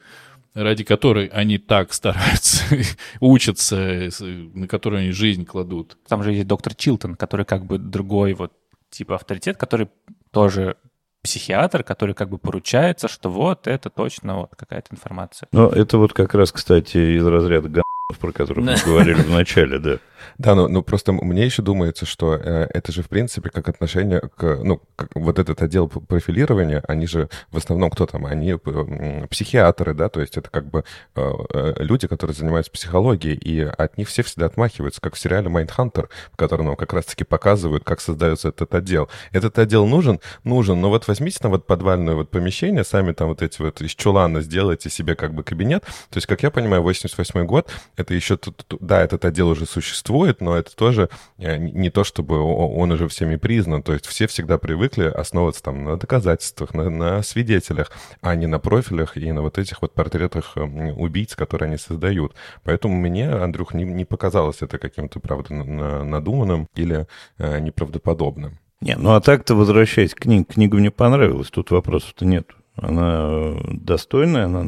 ради 0.54 0.84
которой 0.84 1.26
они 1.26 1.58
так 1.58 1.92
стараются, 1.92 2.64
учатся, 3.20 4.10
на 4.20 4.66
которую 4.66 5.00
они 5.00 5.12
жизнь 5.12 5.44
кладут. 5.44 5.96
Там 6.08 6.22
же 6.22 6.32
есть 6.32 6.46
доктор 6.46 6.74
Чилтон, 6.74 7.14
который 7.14 7.46
как 7.46 7.66
бы 7.66 7.78
другой 7.78 8.34
вот 8.34 8.52
типа 8.90 9.14
авторитет, 9.16 9.56
который 9.56 9.88
тоже 10.30 10.76
психиатр, 11.22 11.82
который 11.82 12.14
как 12.14 12.30
бы 12.30 12.38
поручается, 12.38 13.08
что 13.08 13.30
вот 13.30 13.66
это 13.66 13.90
точно 13.90 14.36
вот 14.36 14.56
какая-то 14.56 14.88
информация. 14.92 15.48
Но 15.52 15.68
это 15.68 15.98
вот 15.98 16.12
как 16.12 16.34
раз, 16.34 16.50
кстати, 16.50 17.16
из 17.16 17.26
разряда 17.26 17.82
про 18.18 18.32
которых 18.32 18.64
мы 18.86 18.92
говорили 18.92 19.22
в 19.22 19.30
начале, 19.30 19.78
да. 19.78 19.98
Да, 20.38 20.54
ну, 20.54 20.68
ну 20.68 20.82
просто 20.82 21.12
мне 21.12 21.44
еще 21.44 21.62
думается, 21.62 22.06
что 22.06 22.34
э, 22.34 22.66
это 22.72 22.92
же 22.92 23.02
в 23.02 23.08
принципе 23.08 23.50
как 23.50 23.68
отношение 23.68 24.20
к, 24.20 24.60
ну, 24.62 24.82
как 24.96 25.10
вот 25.14 25.38
этот 25.38 25.62
отдел 25.62 25.88
профилирования, 25.88 26.82
они 26.88 27.06
же 27.06 27.28
в 27.50 27.56
основном 27.56 27.90
кто 27.90 28.06
там? 28.06 28.26
Они 28.26 28.52
э, 28.52 29.26
психиатры, 29.28 29.94
да, 29.94 30.08
то 30.08 30.20
есть 30.20 30.36
это 30.36 30.50
как 30.50 30.68
бы 30.68 30.84
э, 31.14 31.32
э, 31.54 31.74
люди, 31.78 32.06
которые 32.06 32.34
занимаются 32.34 32.72
психологией, 32.72 33.36
и 33.36 33.60
от 33.60 33.98
них 33.98 34.08
все 34.08 34.22
всегда 34.22 34.46
отмахиваются, 34.46 35.00
как 35.00 35.14
в 35.14 35.18
сериале 35.18 35.48
«Майндхантер», 35.48 36.08
в 36.32 36.36
котором 36.36 36.66
нам 36.66 36.76
как 36.76 36.92
раз-таки 36.92 37.24
показывают, 37.24 37.84
как 37.84 38.00
создается 38.00 38.48
этот 38.48 38.74
отдел. 38.74 39.08
Этот 39.32 39.58
отдел 39.58 39.86
нужен? 39.86 40.20
Нужен, 40.44 40.80
но 40.80 40.88
вот 40.88 41.08
возьмите 41.08 41.38
там 41.40 41.50
вот 41.52 41.66
подвальное 41.66 42.14
вот 42.14 42.30
помещение, 42.30 42.84
сами 42.84 43.12
там 43.12 43.28
вот 43.28 43.42
эти 43.42 43.60
вот 43.62 43.80
из 43.80 43.94
чулана 43.94 44.40
сделайте 44.40 44.90
себе 44.90 45.14
как 45.14 45.34
бы 45.34 45.42
кабинет, 45.42 45.82
то 45.82 46.16
есть, 46.16 46.26
как 46.26 46.42
я 46.42 46.50
понимаю, 46.50 46.82
88 46.82 47.44
год, 47.46 47.70
это 47.96 48.14
еще, 48.14 48.36
тут- 48.36 48.64
да, 48.80 49.02
этот 49.02 49.24
отдел 49.24 49.48
уже 49.48 49.66
существует, 49.66 50.09
но 50.40 50.56
это 50.56 50.74
тоже 50.74 51.08
э, 51.38 51.56
не 51.56 51.90
то, 51.90 52.04
чтобы 52.04 52.38
он 52.40 52.90
уже 52.92 53.08
всеми 53.08 53.36
признан. 53.36 53.82
То 53.82 53.92
есть 53.92 54.06
все 54.06 54.26
всегда 54.26 54.58
привыкли 54.58 55.04
основываться 55.04 55.62
там 55.62 55.84
на 55.84 55.96
доказательствах, 55.96 56.74
на, 56.74 56.90
на 56.90 57.22
свидетелях, 57.22 57.90
а 58.20 58.34
не 58.34 58.46
на 58.46 58.58
профилях 58.58 59.16
и 59.16 59.32
на 59.32 59.42
вот 59.42 59.58
этих 59.58 59.82
вот 59.82 59.94
портретах 59.94 60.56
м, 60.56 60.98
убийц, 60.98 61.34
которые 61.36 61.68
они 61.68 61.76
создают. 61.78 62.34
Поэтому 62.64 62.94
мне, 62.96 63.28
Андрюх, 63.30 63.74
не, 63.74 63.84
не 63.84 64.04
показалось 64.04 64.62
это 64.62 64.78
каким-то, 64.78 65.20
правда, 65.20 65.54
на- 65.54 65.64
на- 65.64 66.04
надуманным 66.04 66.66
или 66.74 67.06
э, 67.38 67.58
неправдоподобным. 67.60 68.58
Не, 68.80 68.96
ну 68.96 69.14
а 69.14 69.20
так-то, 69.20 69.54
возвращаясь 69.54 70.14
к 70.14 70.20
книге, 70.20 70.44
книга 70.44 70.76
мне 70.76 70.90
понравилась, 70.90 71.50
тут 71.50 71.70
вопросов-то 71.70 72.24
нет. 72.24 72.48
Она 72.76 73.28
э, 73.30 73.56
достойная, 73.72 74.46
она 74.46 74.66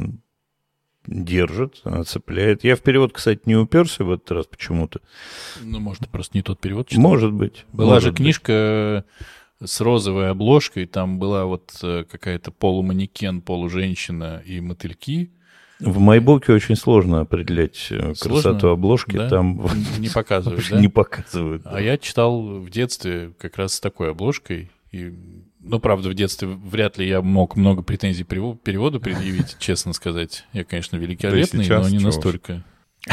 держит, 1.06 1.80
она 1.84 2.04
цепляет. 2.04 2.64
Я 2.64 2.76
в 2.76 2.80
перевод, 2.80 3.12
кстати, 3.12 3.40
не 3.46 3.56
уперся 3.56 4.04
в 4.04 4.10
этот 4.12 4.30
раз 4.32 4.46
почему-то. 4.46 5.00
Ну, 5.62 5.80
может, 5.80 6.08
просто 6.08 6.36
не 6.38 6.42
тот 6.42 6.60
перевод 6.60 6.88
читал. 6.88 7.02
Может 7.02 7.32
быть. 7.32 7.64
Была 7.72 7.94
может 7.94 8.02
же 8.04 8.10
быть. 8.12 8.18
книжка 8.18 9.04
с 9.64 9.80
розовой 9.80 10.30
обложкой, 10.30 10.86
там 10.86 11.18
была 11.18 11.44
вот 11.44 11.72
э, 11.82 12.04
какая-то 12.10 12.50
полуманекен, 12.50 13.40
полуженщина 13.40 14.42
и 14.44 14.60
мотыльки. 14.60 15.30
В 15.78 15.98
Майбоке 15.98 16.52
очень 16.52 16.76
сложно 16.76 17.20
определять 17.20 17.88
э, 17.90 18.14
Сложно? 18.14 18.40
красоту 18.42 18.68
обложки, 18.68 19.16
Да? 19.16 19.28
там 19.28 19.66
Не 19.98 20.08
показывают, 20.14 20.64
да? 20.70 20.80
не 20.80 20.88
показывают. 20.88 21.62
А 21.64 21.80
я 21.80 21.98
читал 21.98 22.60
в 22.60 22.70
детстве 22.70 23.32
как 23.38 23.56
раз 23.56 23.74
с 23.74 23.80
такой 23.80 24.10
обложкой. 24.10 24.70
И, 24.92 25.12
ну, 25.62 25.80
правда, 25.80 26.08
в 26.08 26.14
детстве 26.14 26.48
вряд 26.48 26.98
ли 26.98 27.08
я 27.08 27.22
мог 27.22 27.56
много 27.56 27.82
претензий 27.82 28.24
перево- 28.24 28.56
переводу 28.56 29.00
предъявить, 29.00 29.56
честно 29.60 29.92
сказать. 29.92 30.44
Я, 30.52 30.64
конечно, 30.64 30.96
великолепный, 30.96 31.66
но 31.68 31.88
не 31.88 31.98
настолько. 31.98 32.64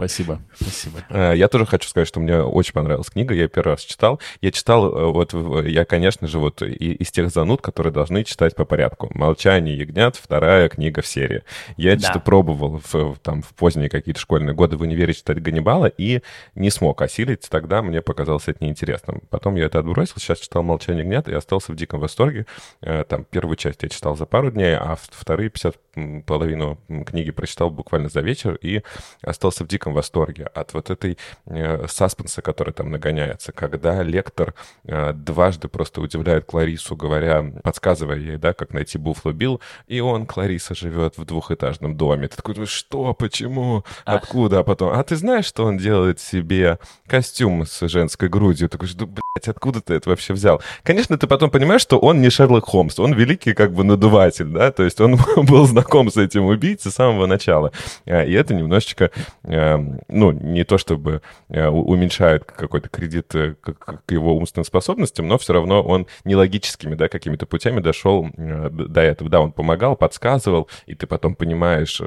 Спасибо, 0.00 0.40
спасибо. 0.54 1.00
Э, 1.10 1.32
Я 1.34 1.48
тоже 1.48 1.66
хочу 1.66 1.88
сказать, 1.88 2.06
что 2.06 2.20
мне 2.20 2.40
очень 2.40 2.72
понравилась 2.72 3.10
книга, 3.10 3.34
я 3.34 3.42
ее 3.42 3.48
первый 3.48 3.70
раз 3.70 3.80
читал. 3.80 4.20
Я 4.40 4.52
читал, 4.52 4.96
э, 4.96 5.06
вот, 5.10 5.34
я, 5.66 5.84
конечно 5.84 6.28
же, 6.28 6.38
вот 6.38 6.62
из 6.62 7.10
тех 7.10 7.30
зануд, 7.30 7.62
которые 7.62 7.92
должны 7.92 8.22
читать 8.22 8.54
по 8.54 8.64
порядку. 8.64 9.10
«Молчание 9.12 9.76
ягнят», 9.76 10.14
вторая 10.14 10.68
книга 10.68 11.02
в 11.02 11.06
серии. 11.08 11.42
Я 11.76 11.96
Да. 11.96 12.00
что-то 12.00 12.20
пробовал 12.20 12.80
в, 12.92 13.16
там, 13.24 13.42
в 13.42 13.48
поздние 13.56 13.88
какие-то 13.88 14.20
школьные 14.20 14.54
годы 14.54 14.76
в 14.76 14.82
универе 14.82 15.12
читать 15.12 15.42
Ганнибала 15.42 15.86
и 15.86 16.20
не 16.54 16.70
смог 16.70 17.02
осилить, 17.02 17.48
тогда 17.50 17.82
мне 17.82 18.00
показалось 18.00 18.46
это 18.46 18.62
неинтересным. 18.64 19.22
Потом 19.30 19.56
я 19.56 19.64
это 19.64 19.80
отбросил, 19.80 20.14
сейчас 20.18 20.38
читал 20.38 20.62
«Молчание 20.62 21.02
ягнят» 21.02 21.26
и 21.28 21.32
остался 21.34 21.72
в 21.72 21.74
диком 21.76 21.98
восторге. 21.98 22.46
Э, 22.82 23.02
Там 23.02 23.24
первую 23.24 23.56
часть 23.56 23.82
я 23.82 23.88
читал 23.88 24.16
за 24.16 24.26
пару 24.26 24.52
дней, 24.52 24.76
а 24.76 24.96
вторые 24.96 25.50
50 25.50 25.74
м, 25.96 26.22
половину 26.22 26.78
книги 27.04 27.32
прочитал 27.32 27.70
буквально 27.70 28.08
за 28.08 28.20
вечер 28.20 28.54
и 28.62 28.82
остался 29.22 29.64
в 29.64 29.66
диком 29.66 29.87
восторге 29.92 30.44
от 30.54 30.74
вот 30.74 30.90
этой 30.90 31.18
э, 31.46 31.86
саспенса, 31.88 32.42
который 32.42 32.72
там 32.72 32.90
нагоняется, 32.90 33.52
когда 33.52 34.02
лектор 34.02 34.54
э, 34.84 35.12
дважды 35.12 35.68
просто 35.68 36.00
удивляет 36.00 36.44
Кларису, 36.44 36.96
говоря, 36.96 37.44
подсказывая 37.62 38.18
ей, 38.18 38.36
да, 38.36 38.52
как 38.52 38.72
найти 38.72 38.98
Буффало 38.98 39.32
Билл, 39.32 39.60
и 39.86 40.00
он, 40.00 40.26
Клариса, 40.26 40.74
живет 40.74 41.18
в 41.18 41.24
двухэтажном 41.24 41.96
доме. 41.96 42.28
Ты 42.28 42.36
такой, 42.36 42.66
что, 42.66 43.14
почему, 43.14 43.84
откуда? 44.04 44.60
А 44.60 44.62
потом, 44.62 44.92
а 44.92 45.02
ты 45.02 45.16
знаешь, 45.16 45.46
что 45.46 45.64
он 45.64 45.78
делает 45.78 46.20
себе 46.20 46.78
костюм 47.06 47.66
с 47.66 47.86
женской 47.88 48.28
грудью? 48.28 48.68
Ты 48.68 48.78
такой, 48.78 48.88
да, 48.94 49.06
блядь, 49.06 49.48
откуда 49.48 49.80
ты 49.80 49.94
это 49.94 50.10
вообще 50.10 50.32
взял? 50.32 50.62
Конечно, 50.82 51.16
ты 51.18 51.26
потом 51.26 51.50
понимаешь, 51.50 51.82
что 51.82 51.98
он 51.98 52.20
не 52.20 52.30
Шерлок 52.30 52.66
Холмс, 52.66 52.98
он 52.98 53.14
великий 53.14 53.54
как 53.54 53.72
бы 53.72 53.84
надуватель, 53.84 54.46
да, 54.46 54.70
то 54.70 54.82
есть 54.84 55.00
он 55.00 55.18
был 55.36 55.66
знаком 55.66 56.10
с 56.10 56.16
этим 56.16 56.46
убийцей 56.46 56.90
с 56.90 56.94
самого 56.94 57.26
начала. 57.26 57.72
А, 58.06 58.24
И 58.24 58.32
это 58.32 58.54
немножечко, 58.54 59.10
э, 59.44 59.77
ну, 60.08 60.32
не 60.32 60.64
то 60.64 60.78
чтобы 60.78 61.22
э, 61.48 61.68
у- 61.68 61.82
уменьшает 61.82 62.44
какой-то 62.44 62.88
кредит 62.88 63.34
э, 63.34 63.54
к 63.54 64.10
его 64.10 64.36
умственным 64.36 64.64
способностям, 64.64 65.28
но 65.28 65.38
все 65.38 65.52
равно 65.52 65.82
он 65.82 66.06
нелогическими, 66.24 66.94
да, 66.94 67.08
какими-то 67.08 67.46
путями 67.46 67.80
дошел 67.80 68.28
э, 68.36 68.68
до 68.70 69.00
этого. 69.00 69.30
Да, 69.30 69.40
он 69.40 69.52
помогал, 69.52 69.96
подсказывал, 69.96 70.68
и 70.86 70.94
ты 70.94 71.06
потом 71.06 71.34
понимаешь, 71.34 72.00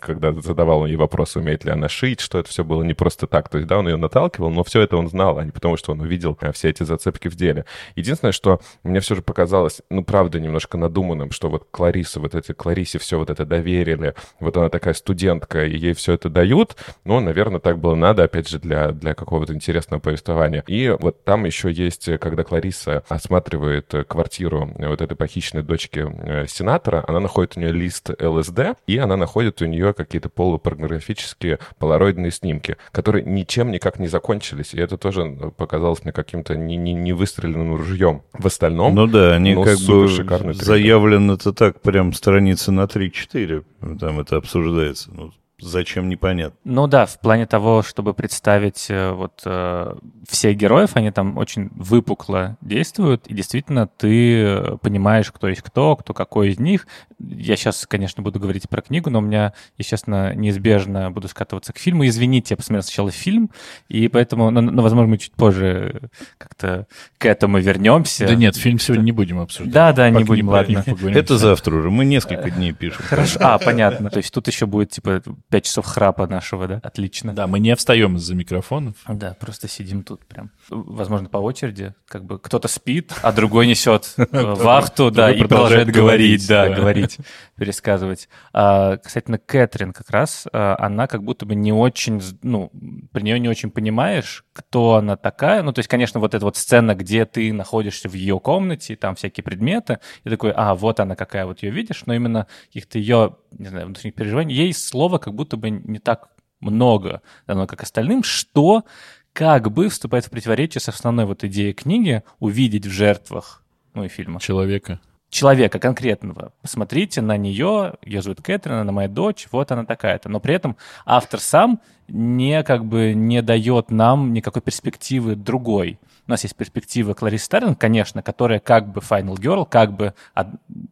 когда 0.00 0.32
задавал 0.32 0.86
ей 0.86 0.96
вопрос, 0.96 1.36
умеет 1.36 1.64
ли 1.64 1.70
она 1.70 1.88
шить, 1.88 2.20
что 2.20 2.38
это 2.38 2.48
все 2.48 2.64
было 2.64 2.82
не 2.82 2.94
просто 2.94 3.26
так. 3.26 3.48
То 3.48 3.58
есть, 3.58 3.68
да, 3.68 3.78
он 3.78 3.88
ее 3.88 3.96
наталкивал, 3.96 4.50
но 4.50 4.64
все 4.64 4.82
это 4.82 4.96
он 4.96 5.08
знал, 5.08 5.38
а 5.38 5.44
не 5.44 5.50
потому, 5.50 5.76
что 5.76 5.92
он 5.92 6.00
увидел 6.00 6.36
все 6.52 6.70
эти 6.70 6.82
зацепки 6.82 7.28
в 7.28 7.36
деле. 7.36 7.64
Единственное, 7.96 8.32
что 8.32 8.60
мне 8.82 9.00
все 9.00 9.14
же 9.14 9.22
показалось, 9.22 9.82
ну, 9.90 10.04
правда, 10.04 10.40
немножко 10.40 10.78
надуманным, 10.78 11.30
что 11.30 11.48
вот 11.48 11.66
Клариса, 11.70 12.20
вот 12.20 12.34
эти 12.34 12.52
Кларисе 12.52 12.98
все 12.98 13.18
вот 13.18 13.30
это 13.30 13.44
доверили, 13.44 14.14
вот 14.38 14.56
она 14.56 14.68
такая 14.68 14.94
студентка, 14.94 15.64
и 15.66 15.76
ей 15.76 15.92
все 15.94 16.12
это 16.14 16.28
дают, 16.28 16.59
ну, 17.04 17.20
наверное, 17.20 17.60
так 17.60 17.78
было 17.78 17.94
надо, 17.94 18.24
опять 18.24 18.48
же, 18.48 18.58
для, 18.58 18.92
для 18.92 19.14
какого-то 19.14 19.54
интересного 19.54 20.00
повествования. 20.00 20.64
И 20.66 20.88
вот 20.98 21.24
там 21.24 21.44
еще 21.44 21.70
есть, 21.70 22.08
когда 22.18 22.44
Клариса 22.44 23.02
осматривает 23.08 23.92
квартиру 24.08 24.70
вот 24.78 25.00
этой 25.00 25.16
похищенной 25.16 25.62
дочки 25.62 26.06
э, 26.06 26.46
сенатора, 26.46 27.04
она 27.06 27.20
находит 27.20 27.56
у 27.56 27.60
нее 27.60 27.72
лист 27.72 28.10
ЛСД, 28.20 28.76
и 28.86 28.98
она 28.98 29.16
находит 29.16 29.62
у 29.62 29.66
нее 29.66 29.92
какие-то 29.92 30.28
полупорнографические 30.28 31.58
полароидные 31.78 32.30
снимки, 32.30 32.76
которые 32.92 33.24
ничем 33.24 33.70
никак 33.70 33.98
не 33.98 34.08
закончились. 34.08 34.74
И 34.74 34.80
это 34.80 34.96
тоже 34.96 35.22
э, 35.22 35.50
показалось 35.50 36.04
мне 36.04 36.12
каким-то 36.12 36.56
не, 36.56 36.76
не, 36.76 36.92
не 36.92 37.12
выстреленным 37.12 37.74
ружьем. 37.76 38.22
В 38.32 38.46
остальном, 38.46 38.94
Ну 38.94 39.06
да, 39.06 39.34
они 39.34 39.54
ну, 39.54 39.64
как 39.64 39.78
бы 39.78 40.08
заявлено 40.54 41.34
это 41.34 41.52
так, 41.52 41.80
прям 41.80 42.12
страницы 42.12 42.72
на 42.72 42.84
3-4, 42.84 43.64
там 43.98 44.20
это 44.20 44.36
обсуждается. 44.36 45.10
Ну, 45.12 45.32
Зачем 45.60 46.08
непонятно. 46.08 46.58
Ну 46.64 46.86
да, 46.86 47.06
в 47.06 47.20
плане 47.20 47.46
того, 47.46 47.82
чтобы 47.82 48.14
представить 48.14 48.86
э, 48.88 49.12
вот 49.12 49.42
э, 49.44 49.94
всех 50.28 50.56
героев, 50.56 50.90
они 50.94 51.10
там 51.10 51.36
очень 51.36 51.70
выпукло 51.74 52.56
действуют, 52.60 53.26
и 53.26 53.34
действительно 53.34 53.86
ты 53.86 54.42
э, 54.42 54.76
понимаешь, 54.82 55.30
кто 55.30 55.48
есть 55.48 55.62
кто, 55.62 55.96
кто 55.96 56.14
какой 56.14 56.50
из 56.50 56.58
них. 56.58 56.86
Я 57.18 57.56
сейчас, 57.56 57.86
конечно, 57.86 58.22
буду 58.22 58.40
говорить 58.40 58.68
про 58.68 58.82
книгу, 58.82 59.10
но 59.10 59.18
у 59.18 59.22
меня, 59.22 59.52
естественно, 59.76 60.34
неизбежно 60.34 61.10
буду 61.10 61.28
скатываться 61.28 61.72
к 61.72 61.78
фильму. 61.78 62.06
Извините, 62.06 62.54
я 62.54 62.56
посмотрел 62.56 62.82
сначала 62.82 63.10
фильм, 63.10 63.50
и 63.88 64.08
поэтому, 64.08 64.50
ну, 64.50 64.60
ну, 64.60 64.82
возможно, 64.82 65.10
мы 65.10 65.18
чуть 65.18 65.32
позже 65.32 66.10
как-то 66.38 66.86
к 67.18 67.26
этому 67.26 67.58
вернемся. 67.58 68.26
Да 68.26 68.34
нет, 68.34 68.56
фильм 68.56 68.78
сегодня 68.78 69.04
не 69.04 69.12
будем 69.12 69.38
обсуждать. 69.40 69.74
Да, 69.74 69.92
да, 69.92 70.10
не 70.10 70.24
будем, 70.24 70.48
ладно. 70.48 70.84
Это 71.08 71.36
завтра 71.36 71.76
уже. 71.76 71.90
Мы 71.90 72.04
несколько 72.04 72.50
дней 72.50 72.72
пишем. 72.72 73.04
Хорошо. 73.04 73.38
А, 73.42 73.58
понятно. 73.58 74.10
То 74.10 74.18
есть 74.18 74.32
тут 74.32 74.46
еще 74.46 74.66
будет, 74.66 74.90
типа, 74.90 75.22
5 75.50 75.64
часов 75.64 75.86
храпа 75.86 76.26
нашего, 76.26 76.66
да? 76.68 76.80
Отлично. 76.82 77.34
Да, 77.34 77.46
мы 77.46 77.58
не 77.58 77.74
встаем 77.74 78.16
из-за 78.16 78.34
микрофонов. 78.34 78.94
Да, 79.08 79.36
просто 79.38 79.68
сидим 79.68 80.04
тут 80.04 80.24
прям. 80.24 80.50
Возможно, 80.68 81.28
по 81.28 81.38
очереди. 81.38 81.94
Как 82.06 82.24
бы 82.24 82.38
кто-то 82.38 82.68
спит, 82.68 83.12
а 83.22 83.32
другой 83.32 83.66
несет 83.66 84.14
э, 84.16 84.26
вахту, 84.30 85.10
да, 85.10 85.32
и 85.32 85.40
продолжает 85.40 85.90
говорить, 85.90 86.46
да, 86.46 86.68
говорить, 86.68 87.18
пересказывать. 87.56 88.28
А, 88.52 88.96
Кстати, 88.98 89.30
на 89.30 89.38
Кэтрин 89.38 89.92
как 89.92 90.10
раз, 90.10 90.46
а, 90.52 90.76
она 90.78 91.08
как 91.08 91.24
будто 91.24 91.46
бы 91.46 91.56
не 91.56 91.72
очень, 91.72 92.22
ну, 92.42 92.70
при 93.12 93.22
нее 93.22 93.40
не 93.40 93.48
очень 93.48 93.70
понимаешь, 93.70 94.44
кто 94.52 94.94
она 94.94 95.16
такая. 95.16 95.62
Ну, 95.62 95.72
то 95.72 95.80
есть, 95.80 95.88
конечно, 95.88 96.20
вот 96.20 96.34
эта 96.34 96.44
вот 96.44 96.56
сцена, 96.56 96.94
где 96.94 97.24
ты 97.24 97.52
находишься 97.52 98.08
в 98.08 98.14
ее 98.14 98.38
комнате, 98.38 98.94
там 98.94 99.16
всякие 99.16 99.42
предметы, 99.42 99.98
и 100.22 100.30
такой, 100.30 100.52
а, 100.54 100.76
вот 100.76 101.00
она 101.00 101.16
какая, 101.16 101.44
вот 101.46 101.62
ее 101.62 101.72
видишь, 101.72 102.04
но 102.06 102.14
именно 102.14 102.46
каких-то 102.68 102.98
ее, 102.98 103.36
не 103.50 103.68
знаю, 103.68 103.86
внутренних 103.86 104.14
переживаний, 104.14 104.54
ей 104.54 104.72
слова 104.72 105.18
как 105.18 105.34
будто 105.34 105.39
бы 105.48 105.70
не 105.70 105.98
так 105.98 106.28
много 106.60 107.22
дано, 107.46 107.66
как 107.66 107.82
остальным, 107.82 108.22
что 108.22 108.84
как 109.32 109.70
бы 109.70 109.88
вступает 109.88 110.26
в 110.26 110.30
противоречие 110.30 110.80
с 110.80 110.88
основной 110.88 111.24
вот 111.24 111.44
идеей 111.44 111.72
книги 111.72 112.22
увидеть 112.38 112.86
в 112.86 112.90
жертвах, 112.90 113.62
ну 113.94 114.04
и 114.04 114.08
фильма, 114.08 114.40
Человека. 114.40 115.00
человека 115.30 115.78
конкретного. 115.78 116.52
Посмотрите 116.60 117.20
на 117.22 117.36
нее, 117.36 117.94
ее 118.02 118.22
зовут 118.22 118.42
Кэтрин, 118.42 118.74
она 118.74 118.92
моя 118.92 119.08
дочь, 119.08 119.48
вот 119.52 119.70
она 119.72 119.84
такая-то. 119.84 120.28
Но 120.28 120.40
при 120.40 120.54
этом 120.54 120.76
автор 121.06 121.40
сам 121.40 121.80
не 122.08 122.62
как 122.62 122.84
бы 122.84 123.14
не 123.14 123.40
дает 123.40 123.90
нам 123.90 124.32
никакой 124.32 124.62
перспективы 124.62 125.36
другой. 125.36 125.98
У 126.30 126.32
нас 126.32 126.44
есть 126.44 126.54
перспектива 126.54 127.12
Кларис 127.12 127.42
Стерлинг, 127.42 127.76
конечно, 127.76 128.22
которая 128.22 128.60
как 128.60 128.92
бы 128.92 129.00
Final 129.00 129.34
Girl, 129.34 129.66
как 129.68 129.92
бы 129.96 130.14
од- 130.36 130.46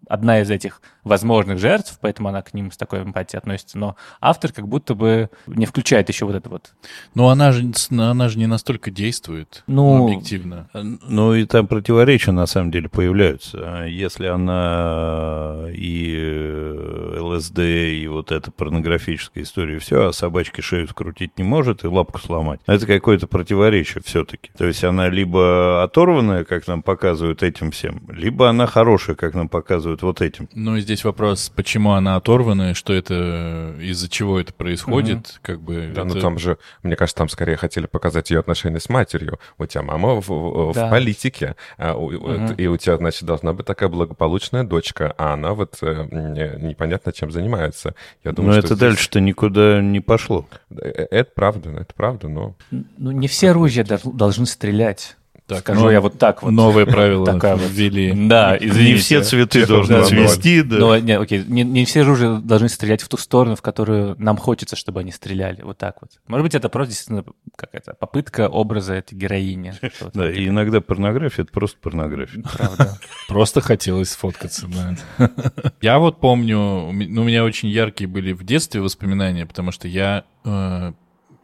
одна 0.09 0.41
из 0.41 0.51
этих 0.51 0.83
возможных 1.05 1.59
жертв, 1.61 1.97
поэтому 2.01 2.29
она 2.29 2.43
к 2.43 2.53
ним 2.55 2.73
с 2.73 2.77
такой 2.77 3.03
эмпатией 3.05 3.39
относится. 3.39 3.79
Но 3.79 3.95
автор 4.21 4.51
как 4.53 4.67
будто 4.67 4.97
бы 4.97 5.31
не 5.47 5.65
включает 5.65 6.09
еще 6.09 6.25
вот 6.27 6.35
это 6.35 6.49
вот. 6.51 6.73
Но 7.15 7.29
она 7.29 7.53
же, 7.53 7.71
она 7.93 8.29
же 8.29 8.37
не 8.37 8.49
настолько 8.49 8.91
действует 8.91 9.63
Ну, 9.69 10.07
объективно. 10.09 10.69
Ну 10.75 11.35
и 11.35 11.45
там 11.45 11.69
противоречия 11.69 12.33
на 12.33 12.47
самом 12.47 12.73
деле 12.73 12.89
появляются. 12.89 13.85
Если 13.89 14.27
она 14.27 15.67
и 15.73 17.15
ЛСД, 17.21 17.59
и 17.61 18.07
вот 18.09 18.33
эта 18.33 18.51
порнографическая 18.51 19.45
история, 19.45 19.79
все, 19.79 20.09
а 20.09 20.13
собачке 20.13 20.63
шею 20.63 20.89
скрутить 20.89 21.39
не 21.39 21.45
может 21.45 21.85
и 21.85 21.87
лапку 21.87 22.19
сломать. 22.19 22.61
Это 22.67 22.87
какое-то 22.87 23.29
противоречие 23.29 24.03
все-таки. 24.05 24.51
То 24.59 24.67
есть 24.67 24.83
она 24.83 25.09
либо 25.09 25.28
оторванная, 25.37 26.45
как 26.45 26.67
нам 26.67 26.83
показывают 26.83 27.43
этим 27.43 27.71
всем, 27.71 28.03
либо 28.09 28.49
она 28.49 28.67
хорошая, 28.67 29.17
как 29.17 29.35
нам 29.35 29.49
показывают 29.49 30.03
вот 30.03 30.21
этим. 30.23 30.49
Ну 30.55 30.77
и 30.77 30.81
здесь 30.81 31.05
вопрос, 31.05 31.51
почему 31.55 31.93
она 31.93 32.17
оторвана, 32.17 32.75
что 32.75 32.93
это, 32.93 33.75
из-за 33.81 34.09
чего 34.09 34.41
это 34.41 34.53
происходит, 34.53 35.39
как 35.43 35.61
бы... 35.61 35.91
Да, 35.95 36.03
это- 36.03 36.15
ну 36.15 36.21
там 36.21 36.39
же, 36.39 36.59
мне 36.83 36.97
кажется, 36.97 37.19
там 37.19 37.29
скорее 37.29 37.57
хотели 37.57 37.87
показать 37.87 38.31
ее 38.31 38.41
отношения 38.41 38.81
с 38.81 38.89
матерью. 38.89 39.39
У 39.59 39.67
тебя 39.67 39.83
мама 39.83 40.21
в, 40.21 40.29
в- 40.29 40.73
в 40.73 40.75
Да. 40.75 40.89
политике, 40.89 41.57
а 41.77 41.95
у- 41.95 42.11
Мгм. 42.11 42.55
и 42.55 42.67
у 42.67 42.77
тебя, 42.77 42.97
значит, 42.97 43.25
должна 43.25 43.53
быть 43.53 43.67
такая 43.67 43.89
благополучная 43.89 44.65
дочка, 44.65 45.15
а 45.19 45.35
она 45.35 45.53
вот 45.55 45.77
э, 45.83 46.07
не- 46.11 46.69
непонятно 46.69 47.13
чем 47.13 47.31
занимается. 47.31 47.95
Я 48.25 48.33
думаю, 48.33 48.55
Но 48.55 48.61
что 48.61 48.67
это 48.69 48.75
здесь- 48.77 48.81
дальше-то 48.81 49.21
никуда 49.21 49.81
не 49.83 50.01
пошло. 50.01 50.47
Э, 50.71 51.07
Это 51.11 51.31
правда, 51.35 51.71
это 51.71 51.93
правда, 51.95 52.29
но... 52.29 52.55
Ну, 52.71 53.11
не 53.11 53.29
все 53.29 53.53
дол- 53.53 54.13
должны 54.13 54.47
стрелять. 54.47 55.17
Так, 55.49 55.61
Скажу 55.61 55.81
ну, 55.81 55.91
я 55.91 56.03
вот 56.03 56.19
так 56.19 56.43
вот. 56.43 56.51
Новые 56.51 56.85
правила 56.85 57.25
Такая 57.25 57.57
вот. 57.57 57.71
ввели. 57.71 58.13
Да, 58.29 58.55
извините. 58.55 58.93
Не 58.93 58.99
все 58.99 59.23
цветы 59.23 59.61
Чехов 59.63 59.89
должны 59.89 60.05
цвести, 60.05 60.61
да. 60.61 60.77
Но, 60.77 60.99
не, 60.99 61.17
окей, 61.17 61.43
не, 61.43 61.63
не 61.63 61.87
все 61.87 62.03
ружья 62.03 62.35
должны 62.35 62.69
стрелять 62.69 63.01
в 63.01 63.09
ту 63.09 63.17
сторону, 63.17 63.57
в 63.57 63.63
которую 63.63 64.15
нам 64.19 64.37
хочется, 64.37 64.77
чтобы 64.77 65.01
они 65.01 65.11
стреляли. 65.11 65.63
Вот 65.63 65.79
так 65.79 65.97
вот. 66.03 66.11
Может 66.27 66.45
быть, 66.45 66.55
это 66.55 66.69
просто 66.69 66.91
действительно 66.91 67.25
какая-то 67.57 67.95
попытка 67.95 68.49
образа 68.49 68.93
этой 68.93 69.15
героини. 69.15 69.73
Да, 70.13 70.31
и 70.31 70.49
иногда 70.49 70.81
порнография— 70.81 71.45
это 71.45 71.53
просто 71.53 71.79
порнография. 71.81 72.43
Правда. 72.43 72.99
Просто 73.29 73.61
хотелось 73.61 74.11
сфоткаться, 74.11 74.67
да. 74.69 75.31
Я 75.81 75.99
вот 75.99 76.21
помню, 76.21 76.59
ну, 76.93 77.23
у 77.23 77.25
меня 77.25 77.45
очень 77.45 77.69
яркие 77.69 78.09
были 78.09 78.33
в 78.33 78.45
детстве 78.45 78.81
воспоминания, 78.81 79.47
потому 79.47 79.73
что 79.73 79.89
я 79.89 80.25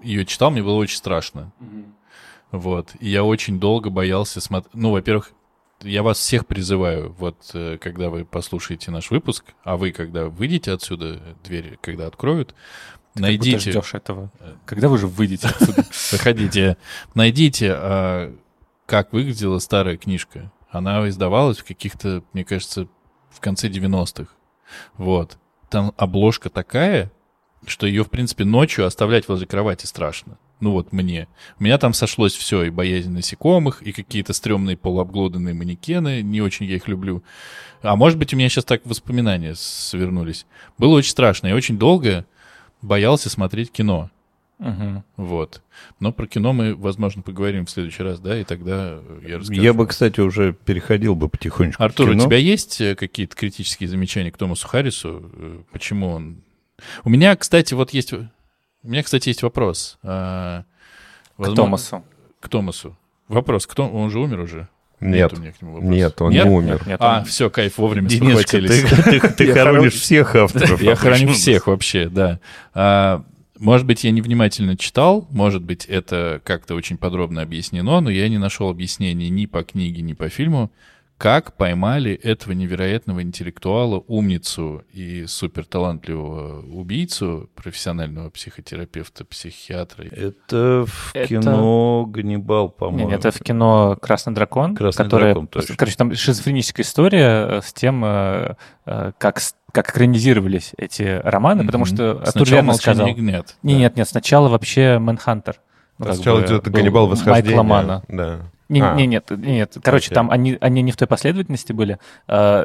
ее 0.02 0.24
читал, 0.26 0.50
мне 0.50 0.62
было 0.62 0.74
очень 0.74 0.96
страшно. 0.96 1.52
Вот. 2.55 2.92
И 3.00 3.09
я 3.09 3.24
очень 3.24 3.59
долго 3.59 3.90
боялся 3.90 4.40
смотреть. 4.40 4.72
Ну, 4.74 4.92
во-первых, 4.92 5.32
я 5.82 6.05
вас 6.05 6.18
всех 6.18 6.46
призываю, 6.46 7.12
вот 7.18 7.50
э, 7.52 7.78
когда 7.80 8.11
вы 8.11 8.24
послушаете 8.24 8.92
наш 8.92 9.11
выпуск, 9.11 9.44
а 9.64 9.76
вы, 9.76 9.90
когда 9.90 10.26
выйдете 10.26 10.70
отсюда, 10.70 11.20
двери, 11.42 11.80
когда 11.82 12.07
откроют, 12.07 12.50
Как 12.50 12.57
будто 13.14 13.22
найдите, 13.22 13.70
ждешь 13.72 13.94
этого. 13.94 14.30
Когда 14.66 14.88
вы 14.88 14.94
уже 14.94 15.09
выйдете 15.09 15.48
отсюда? 15.48 15.84
заходите, 16.11 16.76
найдите, 17.16 17.72
а, 17.74 18.36
как 18.86 19.12
выглядела 19.12 19.59
старая 19.59 19.96
книжка. 19.96 20.52
Она 20.70 21.09
издавалась 21.09 21.59
в 21.59 21.64
каких-то, 21.64 22.22
мне 22.34 22.44
кажется, 22.44 22.86
в 23.30 23.40
конце 23.40 23.68
90-х. 23.68 24.32
Вот. 24.96 25.38
Там 25.70 25.92
обложка 25.96 26.50
такая, 26.50 27.11
что 27.66 27.88
ее, 27.88 28.05
в 28.05 28.11
принципе, 28.11 28.44
ночью 28.44 28.86
оставлять 28.86 29.26
возле 29.26 29.48
кровати 29.48 29.86
страшно. 29.86 30.38
Ну 30.61 30.70
вот 30.70 30.92
мне. 30.92 31.28
У 31.59 31.64
меня 31.64 31.78
там 31.78 31.92
сошлось 31.92 32.34
все, 32.34 32.64
и 32.64 32.70
боязнь 32.70 33.11
насекомых, 33.11 33.82
и 33.82 33.92
какие-то 33.92 34.32
стрёмные 34.32 34.76
полуобглоданные 34.76 35.55
манекены, 35.55 36.22
не 36.22 36.40
очень 36.40 36.66
я 36.66 36.76
их 36.76 36.88
люблю. 36.88 37.22
А 37.82 37.96
может 37.96 38.18
быть, 38.18 38.32
у 38.32 38.36
меня 38.36 38.48
сейчас 38.48 38.64
так 38.64 38.82
воспоминания 38.86 39.55
свернулись. 39.55 40.46
Было 40.78 40.94
очень 40.94 41.11
страшно. 41.11 41.48
Я 41.48 41.55
очень 41.55 41.78
долго 41.78 42.24
боялся 42.80 43.28
смотреть 43.28 43.70
кино. 43.70 44.11
Мгм. 44.59 45.05
Вот. 45.16 45.62
Но 46.00 46.12
про 46.12 46.26
кино 46.26 46.52
мы, 46.52 46.74
возможно, 46.74 47.22
поговорим 47.22 47.66
в 47.66 47.70
следующий 47.70 48.02
раз, 48.02 48.20
да, 48.20 48.38
и 48.38 48.44
тогда 48.44 49.00
я 49.26 49.38
расскажу. 49.38 49.61
Я 49.61 49.74
бы, 49.74 49.86
кстати, 49.86 50.20
уже 50.20 50.52
переходил 50.52 51.14
бы 51.14 51.28
потихонечку 51.28 51.82
Артур, 51.82 52.11
у 52.11 52.18
тебя 52.18 52.36
есть 52.36 52.80
э, 52.80 52.94
какие-то 52.94 53.34
критические 53.34 53.88
замечания 53.88 54.30
к 54.30 54.38
Томасу 54.38 54.68
Харрису? 54.68 55.30
Э, 55.34 55.62
Почему 55.72 56.09
он... 56.11 56.42
У 57.05 57.11
меня, 57.11 57.34
кстати, 57.36 57.74
вот 57.74 57.90
есть... 57.90 58.14
У 58.85 58.89
меня, 58.89 59.03
кстати, 59.03 59.28
есть 59.30 59.43
вопрос. 59.43 59.99
А, 60.03 60.62
К 61.37 61.39
возможно- 61.39 61.64
Томасу. 61.64 62.05
К 62.41 62.49
Томасу. 62.49 62.97
Вопрос. 63.28 63.66
Кто... 63.66 63.89
Он 63.89 64.11
же 64.11 64.18
умер 64.20 64.41
уже? 64.41 64.68
Нет, 65.01 65.32
у 65.32 65.37
меня 65.41 65.53
к 65.53 65.61
нему 65.61 65.72
вопроса. 65.74 65.93
нет, 65.95 66.22
он 66.22 66.30
Нет? 66.32 66.45
не 66.45 66.51
умер. 66.51 66.72
Нет, 66.74 66.87
нет, 66.87 66.97
А, 67.03 67.18
он- 67.18 67.24
все, 67.24 67.51
кайф, 67.51 67.78
вовремя 67.78 68.09
Дениска, 68.09 68.59
ты, 68.59 68.68
ты- 69.20 69.28
ты 69.28 69.53
хоронишь 69.53 69.95
хоро- 69.95 69.99
всех 70.01 70.35
авторов. 70.37 70.80
Я 70.82 70.93
обычно. 70.93 71.32
всех 71.32 71.66
вообще, 71.66 72.09
да. 72.09 72.39
А, 72.74 73.22
может 73.59 73.87
быть, 73.87 74.05
я 74.05 74.11
невнимательно 74.12 74.76
читал, 74.76 75.26
может 75.30 75.62
быть, 75.62 75.85
это 75.87 76.41
как-то 76.45 76.74
очень 76.74 76.97
подробно 76.97 77.43
объяснено, 77.43 78.01
но 78.01 78.09
я 78.11 78.28
не 78.28 78.39
нашел 78.39 78.68
объяснений 78.70 79.28
ни 79.30 79.47
по 79.47 79.62
книге, 79.62 80.01
ни 80.03 80.12
по 80.12 80.28
фильму, 80.28 80.70
как 81.17 81.57
поймали 81.57 82.12
этого 82.12 82.53
невероятного 82.53 83.23
интеллектуала, 83.23 84.03
умницу 84.09 84.83
и 84.93 85.27
суперталантливого 85.27 86.62
убийцу, 86.77 87.49
профессионального 87.55 88.31
психотерапевта, 88.31 89.25
психиатра. 89.25 90.05
Это 90.05 90.85
в 90.87 91.11
Это- 91.15 91.29
кино 91.29 92.05
Ганнибал, 92.07 92.69
по-моему. 92.69 93.09
не, 93.11 93.15
это 93.15 93.31
в 93.31 93.39
кино 93.39 93.97
«Красный 94.01 94.35
дракон», 94.35 94.75
«Красный 94.75 95.05
которое, 95.05 95.33
дракон», 95.33 95.47
точно. 95.47 95.77
короче, 95.77 95.97
там 95.97 96.15
шизофреническая 96.15 96.85
история 96.85 97.47
э, 97.59 97.61
с 97.62 97.73
тем, 97.73 98.05
э, 98.05 98.55
э, 98.87 99.12
как, 99.19 99.39
как 99.73 99.91
экранизировались 99.91 100.73
эти 100.77 101.21
романы, 101.23 101.65
потому 101.65 101.85
Мгм. 101.85 101.95
что 101.95 102.11
Артур 102.12 102.31
Сначала 102.33 102.49
верно 102.57 102.67
«Молчание 102.69 102.95
сказал. 102.97 103.09
ягнят». 103.09 103.57
Не, 103.62 103.73
да. 103.75 103.79
Нет, 103.81 103.97
нет, 103.97 104.09
сначала 104.09 104.49
вообще 104.49 104.99
Мэнхантер. 104.99 105.61
Сначала 106.01 106.41
бы 106.41 106.47
идет 106.47 106.65
Ганнибал 106.69 107.07
восхождение. 107.07 107.57
Майкла 107.57 107.62
Мана. 107.62 108.03
Да. 108.09 108.41
Не, 108.69 108.81
А. 108.81 108.95
не, 108.95 109.07
нет, 109.07 109.31
нет. 109.31 109.77
Короче, 109.83 110.07
Окей. 110.07 110.15
там 110.15 110.31
они, 110.31 110.57
они 110.61 110.83
не 110.83 110.91
в 110.93 110.97
той 110.97 111.07
последовательности 111.07 111.73
были. 111.73 111.99
Э, 112.29 112.65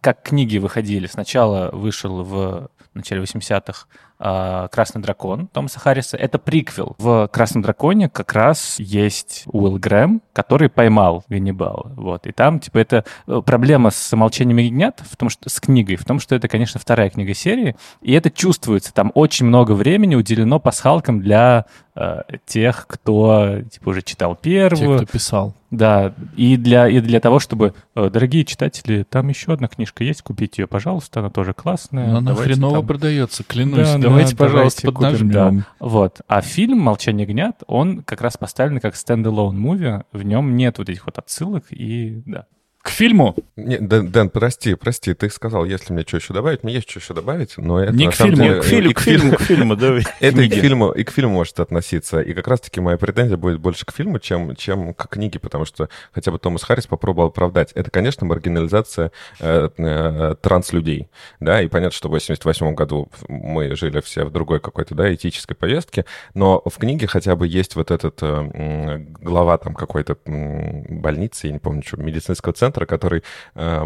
Как 0.00 0.22
книги 0.22 0.58
выходили. 0.58 1.06
Сначала 1.06 1.70
вышел 1.72 2.22
в 2.22 2.70
начале 2.94 3.22
80-х 3.22 3.86
э, 3.88 4.09
«Красный 4.20 5.00
дракон» 5.00 5.46
Томаса 5.46 5.80
Харриса. 5.80 6.16
Это 6.16 6.38
приквел. 6.38 6.94
В 6.98 7.28
«Красном 7.32 7.62
драконе» 7.62 8.08
как 8.08 8.34
раз 8.34 8.76
есть 8.78 9.44
Уилл 9.46 9.78
Грэм, 9.78 10.20
который 10.32 10.68
поймал 10.68 11.24
Ганнибала. 11.28 11.92
Вот. 11.96 12.26
И 12.26 12.32
там, 12.32 12.60
типа, 12.60 12.78
это 12.78 13.04
э, 13.26 13.40
проблема 13.44 13.90
с 13.90 14.14
«Молчанием 14.16 14.58
ягнят», 14.58 15.00
в 15.08 15.16
том, 15.16 15.30
что, 15.30 15.48
с 15.48 15.58
книгой, 15.60 15.96
в 15.96 16.04
том, 16.04 16.20
что 16.20 16.34
это, 16.34 16.48
конечно, 16.48 16.78
вторая 16.78 17.08
книга 17.10 17.32
серии, 17.34 17.76
и 18.02 18.12
это 18.12 18.30
чувствуется. 18.30 18.92
Там 18.92 19.10
очень 19.14 19.46
много 19.46 19.72
времени 19.72 20.14
уделено 20.14 20.60
пасхалкам 20.60 21.20
для 21.20 21.64
э, 21.94 22.20
тех, 22.46 22.86
кто, 22.86 23.60
типа, 23.70 23.88
уже 23.88 24.02
читал 24.02 24.36
первую. 24.36 24.98
Те, 24.98 25.04
кто 25.04 25.12
писал. 25.12 25.54
Да, 25.70 26.14
и 26.36 26.56
для, 26.56 26.88
и 26.88 26.98
для 27.00 27.20
того, 27.20 27.38
чтобы, 27.38 27.74
э, 27.94 28.10
дорогие 28.10 28.44
читатели, 28.44 29.04
там 29.08 29.28
еще 29.28 29.52
одна 29.52 29.68
книжка 29.68 30.02
есть, 30.02 30.20
купите 30.22 30.62
ее, 30.62 30.66
пожалуйста, 30.66 31.20
она 31.20 31.30
тоже 31.30 31.52
классная. 31.52 32.08
Но 32.08 32.18
она 32.18 32.32
Давайте 32.32 32.54
хреново 32.54 32.78
там- 32.78 32.86
продается, 32.86 33.44
клянусь. 33.44 33.88
Да, 33.88 34.09
давайте, 34.10 34.36
да, 34.36 34.44
пожалуйста, 34.44 34.86
поднажмем. 34.92 35.30
да. 35.30 35.66
Вот. 35.80 36.20
А 36.28 36.40
фильм 36.40 36.78
«Молчание 36.78 37.26
гнят», 37.26 37.62
он 37.66 38.02
как 38.02 38.20
раз 38.20 38.36
поставлен 38.36 38.80
как 38.80 38.94
стендалone 38.94 39.52
муви, 39.52 40.02
в 40.12 40.22
нем 40.22 40.56
нет 40.56 40.78
вот 40.78 40.88
этих 40.88 41.06
вот 41.06 41.18
отсылок 41.18 41.64
и, 41.70 42.22
да. 42.26 42.46
К 42.82 42.88
фильму. 42.88 43.36
Не, 43.56 43.76
Дэн, 43.76 44.10
Дэн, 44.10 44.30
прости, 44.30 44.74
прости, 44.74 45.12
ты 45.12 45.28
сказал, 45.28 45.66
если 45.66 45.92
мне 45.92 46.02
что 46.02 46.16
еще 46.16 46.32
добавить, 46.32 46.64
мне 46.64 46.74
есть 46.74 46.88
что 46.88 46.98
еще 46.98 47.12
добавить, 47.12 47.58
но 47.58 47.78
это 47.78 47.92
Не 47.92 48.08
к 48.08 48.14
фильму, 48.14 48.36
деле- 48.36 48.60
К 48.60 48.64
фильму, 48.64 48.94
к 48.94 49.00
фильму, 49.00 49.36
к 49.36 49.40
фильму, 49.42 49.76
давай. 49.76 50.02
Это 50.20 50.40
и 50.40 50.48
к 50.48 50.54
фильму, 50.54 50.90
и 50.90 51.04
к 51.04 51.10
фильму 51.10 51.34
может 51.34 51.60
относиться. 51.60 52.22
И 52.22 52.32
как 52.32 52.48
раз-таки 52.48 52.80
моя 52.80 52.96
претензия 52.96 53.36
будет 53.36 53.60
больше 53.60 53.84
к 53.84 53.92
фильму, 53.92 54.18
чем, 54.18 54.56
чем 54.56 54.94
к 54.94 55.08
книге, 55.08 55.38
потому 55.40 55.66
что 55.66 55.90
хотя 56.12 56.30
бы 56.30 56.38
Томас 56.38 56.62
Харрис 56.62 56.86
попробовал 56.86 57.28
оправдать. 57.28 57.72
Это, 57.72 57.90
конечно, 57.90 58.26
маргинализация 58.26 59.12
э, 59.40 59.68
э, 59.76 60.34
транслюдей. 60.40 61.10
Да, 61.38 61.60
и 61.60 61.68
понятно, 61.68 61.94
что 61.94 62.08
в 62.08 62.12
88 62.12 62.74
году 62.74 63.10
мы 63.28 63.76
жили 63.76 64.00
все 64.00 64.24
в 64.24 64.30
другой 64.32 64.58
какой-то, 64.60 64.94
да, 64.94 65.12
этической 65.12 65.54
повестке, 65.54 66.06
но 66.32 66.62
в 66.64 66.78
книге 66.78 67.06
хотя 67.08 67.36
бы 67.36 67.46
есть 67.46 67.76
вот 67.76 67.90
этот 67.90 68.20
э, 68.22 68.98
глава 69.20 69.58
там 69.58 69.74
какой-то 69.74 70.16
больницы, 70.24 71.48
я 71.48 71.52
не 71.52 71.58
помню, 71.58 71.82
что, 71.86 71.98
медицинского 71.98 72.54
центра, 72.54 72.69
который 72.86 73.22
э, 73.54 73.84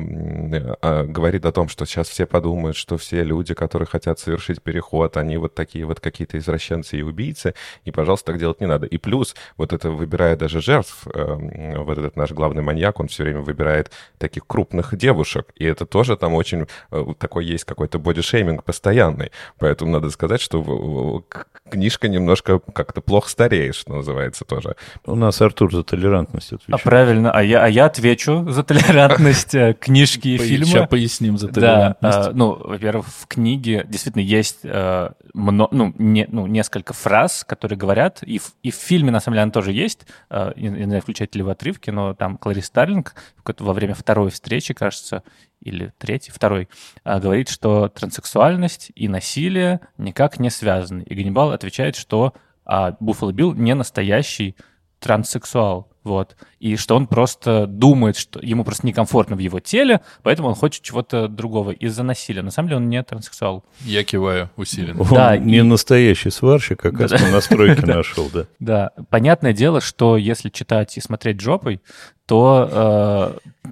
э, 0.83 1.05
говорит 1.05 1.45
о 1.47 1.53
том, 1.53 1.69
что 1.69 1.87
сейчас 1.87 2.09
все 2.09 2.27
подумают, 2.27 2.77
что 2.77 2.97
все 2.97 3.23
люди, 3.25 3.55
которые 3.55 3.87
хотят 3.87 4.19
совершить 4.19 4.63
переход, 4.63 5.17
они 5.17 5.37
вот 5.37 5.55
такие 5.55 5.85
вот 5.85 6.01
какие-то 6.01 6.39
извращенцы 6.39 6.99
и 6.99 7.03
убийцы, 7.03 7.55
и, 7.85 7.91
пожалуйста, 7.91 8.33
так 8.33 8.39
делать 8.41 8.61
не 8.61 8.67
надо. 8.67 8.87
И 8.87 8.99
плюс, 8.99 9.35
вот 9.57 9.73
это 9.73 9.91
выбирая 9.91 10.37
даже 10.37 10.61
жертв, 10.61 11.07
э, 11.13 11.77
вот 11.79 11.99
этот 11.99 12.17
наш 12.17 12.33
главный 12.33 12.63
маньяк, 12.63 13.01
он 13.01 13.09
все 13.09 13.23
время 13.25 13.41
выбирает 13.41 13.91
таких 14.19 14.47
крупных 14.47 14.97
девушек, 14.97 15.53
и 15.57 15.65
это 15.65 15.87
тоже 15.87 16.17
там 16.17 16.35
очень 16.35 16.67
э, 16.91 17.05
такой 17.19 17.45
есть 17.45 17.65
какой-то 17.65 17.99
бодишейминг 17.99 18.65
постоянный. 18.65 19.31
Поэтому 19.59 19.91
надо 19.91 20.11
сказать, 20.11 20.41
что 20.41 21.25
книжка 21.71 22.09
немножко 22.09 22.59
как-то 22.59 23.01
плохо 23.01 23.29
стареет, 23.29 23.75
что 23.75 23.93
называется 23.95 24.45
тоже. 24.45 24.77
У 25.07 25.15
нас 25.15 25.41
Артур 25.41 25.73
за 25.73 25.83
толерантность 25.83 26.53
А 26.53 26.57
отвечает. 26.57 26.83
правильно, 26.83 27.31
а 27.33 27.43
я, 27.43 27.65
а 27.65 27.69
я 27.69 27.87
отвечу 27.87 28.47
за 28.49 28.63
толерантность 28.63 28.74
э, 29.55 29.75
книжки 29.75 30.29
и 30.29 30.39
фильма. 30.39 30.67
Сейчас 30.67 30.89
поясним 30.89 31.39
за 31.39 31.49
Да, 31.49 31.53
толерантность. 31.53 32.19
а, 32.29 32.33
ну, 32.33 32.55
во-первых, 32.55 33.07
в 33.09 33.27
книге 33.27 33.85
действительно 33.89 34.23
есть 34.23 34.61
э, 34.65 35.11
мно- 35.35 35.69
ну, 35.71 35.95
не- 35.99 36.27
ну, 36.31 36.47
несколько 36.47 36.93
фраз, 36.93 37.45
которые 37.45 37.79
говорят, 37.79 38.23
и 38.23 38.39
в, 38.39 38.53
и 38.63 38.71
в 38.71 38.75
фильме, 38.75 39.11
на 39.11 39.21
самом 39.21 39.35
деле, 39.35 39.43
она 39.45 39.53
тоже 39.53 39.73
есть, 39.73 40.07
э, 40.31 40.53
я 40.57 40.71
не 40.71 40.85
знаю, 40.85 41.03
включаете 41.03 41.39
ли 41.39 41.43
вы 41.45 41.53
отрывки, 41.53 41.91
но 41.91 42.15
там 42.15 42.37
Кларис 42.37 42.67
Старлинг 42.67 43.15
во 43.59 43.73
время 43.73 43.95
второй 43.95 44.31
встречи, 44.31 44.75
кажется, 44.75 45.23
или 45.61 45.93
третьей, 45.99 46.33
второй, 46.33 46.69
говорит, 47.05 47.49
что 47.49 47.89
транссексуальность 47.89 48.91
и 48.95 49.09
насилие 49.09 49.81
никак 49.97 50.39
не 50.39 50.51
связаны. 50.51 51.03
И 51.03 51.15
Ганнибал 51.15 51.53
отвечает, 51.53 51.97
что 51.97 52.35
а, 52.67 52.97
Буффало 53.01 53.33
Билл 53.33 53.55
не 53.55 53.75
настоящий 53.75 54.57
транссексуал, 54.99 55.89
вот, 56.05 56.37
и 56.61 56.77
что 56.77 56.95
он 56.97 57.07
просто 57.07 57.67
думает, 57.67 58.17
что 58.17 58.39
ему 58.41 58.63
просто 58.65 58.87
некомфортно 58.87 59.35
в 59.37 59.39
его 59.41 59.59
теле, 59.59 60.01
поэтому 60.23 60.49
он 60.49 60.55
хочет 60.55 60.83
чего-то 60.83 61.29
другого 61.29 61.71
из-за 61.73 62.03
насилия. 62.03 62.43
На 62.43 62.51
самом 62.51 62.69
деле 62.69 62.77
он 62.77 62.89
не 62.89 63.03
транссексуал. 63.03 63.65
Я 63.81 64.05
киваю 64.05 64.51
усиленно. 64.57 65.01
Он 65.03 65.09
Да, 65.09 65.37
не 65.39 65.59
и- 65.59 65.63
настоящий 65.63 66.31
сварщик, 66.31 66.81
как 66.81 67.01
раз 67.01 67.11
на 67.13 67.31
настройке 67.31 67.87
нашел, 67.87 68.29
да. 68.33 68.45
Да, 68.61 68.91
понятное 69.11 69.53
дело, 69.53 69.81
что 69.81 70.17
если 70.17 70.51
читать 70.51 70.97
и 70.97 71.01
смотреть 71.01 71.41
жопой, 71.41 71.81
то, 72.27 73.33
э, 73.65 73.71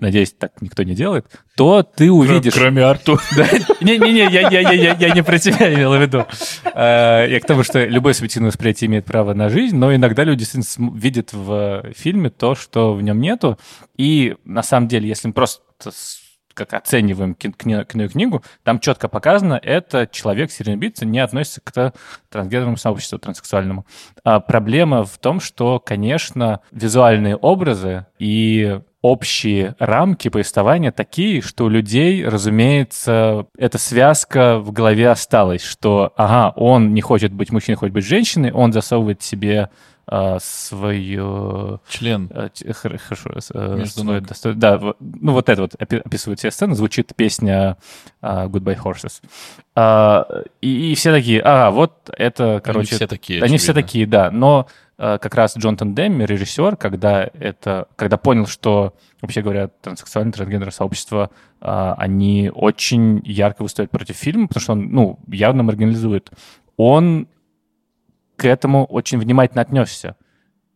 надеюсь, 0.00 0.32
так 0.32 0.52
никто 0.60 0.82
не 0.82 0.94
делает, 0.94 1.26
то 1.56 1.82
ты 1.82 2.10
увидишь... 2.10 2.54
Кроме 2.54 2.84
Артура. 2.84 3.20
Да, 3.36 3.46
Не-не-не, 3.80 4.28
я, 4.30 5.14
не 5.14 5.22
про 5.22 5.38
тебя 5.38 5.72
имел 5.74 5.94
в 5.94 6.00
виду. 6.00 6.26
Э, 6.74 7.26
Я 7.28 7.40
к 7.40 7.46
тому, 7.46 7.62
что 7.62 7.84
любое 7.84 8.12
субъективное 8.14 8.50
восприятие 8.50 8.88
имеет 8.88 9.04
право 9.04 9.34
на 9.34 9.48
жизнь, 9.48 9.76
но 9.76 9.94
иногда 9.94 10.24
люди 10.24 10.40
действительно 10.40 10.90
видят 10.96 11.32
в 11.32 11.84
фильме 11.96 12.30
то, 12.30 12.54
что 12.54 12.94
в 12.94 13.02
нем 13.02 13.20
нету. 13.20 13.58
И 13.96 14.36
на 14.44 14.62
самом 14.62 14.88
деле, 14.88 15.08
если 15.08 15.28
мы 15.28 15.34
просто 15.34 15.62
как 16.66 16.82
оцениваем 16.82 17.34
книгу, 17.34 18.42
там 18.62 18.80
четко 18.80 19.08
показано, 19.08 19.60
это 19.62 20.08
человек 20.10 20.50
серийный 20.50 20.92
не 21.02 21.18
относится 21.18 21.60
к 21.60 21.92
трансгендерному 22.28 22.76
сообществу, 22.76 23.18
транссексуальному. 23.18 23.86
А 24.24 24.40
проблема 24.40 25.04
в 25.04 25.18
том, 25.18 25.40
что, 25.40 25.78
конечно, 25.80 26.60
визуальные 26.72 27.36
образы 27.36 28.06
и 28.18 28.80
общие 29.02 29.74
рамки 29.78 30.28
повествования 30.28 30.92
такие, 30.92 31.40
что 31.40 31.64
у 31.64 31.68
людей, 31.68 32.24
разумеется, 32.26 33.46
эта 33.56 33.78
связка 33.78 34.58
в 34.58 34.72
голове 34.72 35.08
осталась, 35.08 35.62
что, 35.62 36.12
ага, 36.16 36.52
он 36.56 36.92
не 36.92 37.00
хочет 37.00 37.32
быть 37.32 37.50
мужчиной, 37.50 37.76
хочет 37.76 37.94
быть 37.94 38.04
женщиной, 38.04 38.52
он 38.52 38.72
засовывает 38.72 39.22
себе 39.22 39.70
а, 40.12 40.38
свою 40.40 41.80
Член. 41.88 42.28
Э, 42.34 42.48
т- 42.52 42.72
хор- 42.72 42.98
Хорошо. 42.98 43.30
э, 43.54 43.76
Между 43.76 44.02
ног. 44.02 44.16
досто- 44.24 44.54
Да, 44.54 44.80
ну 44.98 45.32
вот 45.32 45.48
это 45.48 45.62
вот 45.62 45.74
опи- 45.74 46.00
описывает 46.04 46.40
все 46.40 46.50
сцены, 46.50 46.74
звучит 46.74 47.14
песня 47.14 47.76
а, 48.20 48.46
Goodbye 48.46 48.76
Horses. 48.82 49.22
А, 49.76 50.26
И, 50.60 50.90
и 50.92 50.94
все 50.96 51.12
такие, 51.12 51.40
а, 51.44 51.70
вот 51.70 52.10
это, 52.16 52.60
короче... 52.64 52.88
Они 52.90 52.96
все 52.96 53.06
такие, 53.06 53.42
Они 53.42 53.56
все 53.56 53.70
очевидно. 53.70 53.82
такие, 53.82 54.06
да. 54.08 54.30
Но 54.32 54.66
э, 54.98 55.18
как 55.20 55.34
раз 55.36 55.56
Джонатан 55.56 55.94
Демми, 55.94 56.24
режиссер, 56.24 56.76
когда 56.76 57.30
это, 57.38 57.86
когда 57.94 58.16
понял, 58.16 58.46
что, 58.48 58.94
вообще 59.22 59.42
говоря, 59.42 59.68
транссексуальное 59.80 60.32
трансгендерное 60.32 60.72
сообщество, 60.72 61.30
а, 61.60 61.94
они 61.96 62.50
очень 62.52 63.22
ярко 63.24 63.62
выступают 63.62 63.92
против 63.92 64.16
фильма, 64.16 64.48
потому 64.48 64.60
что 64.62 64.72
он, 64.72 64.88
ну, 64.90 65.18
явно 65.28 65.62
маргинализует. 65.62 66.30
Он 66.76 67.28
к 68.40 68.46
этому 68.46 68.86
очень 68.86 69.18
внимательно 69.18 69.60
отнесся. 69.60 70.16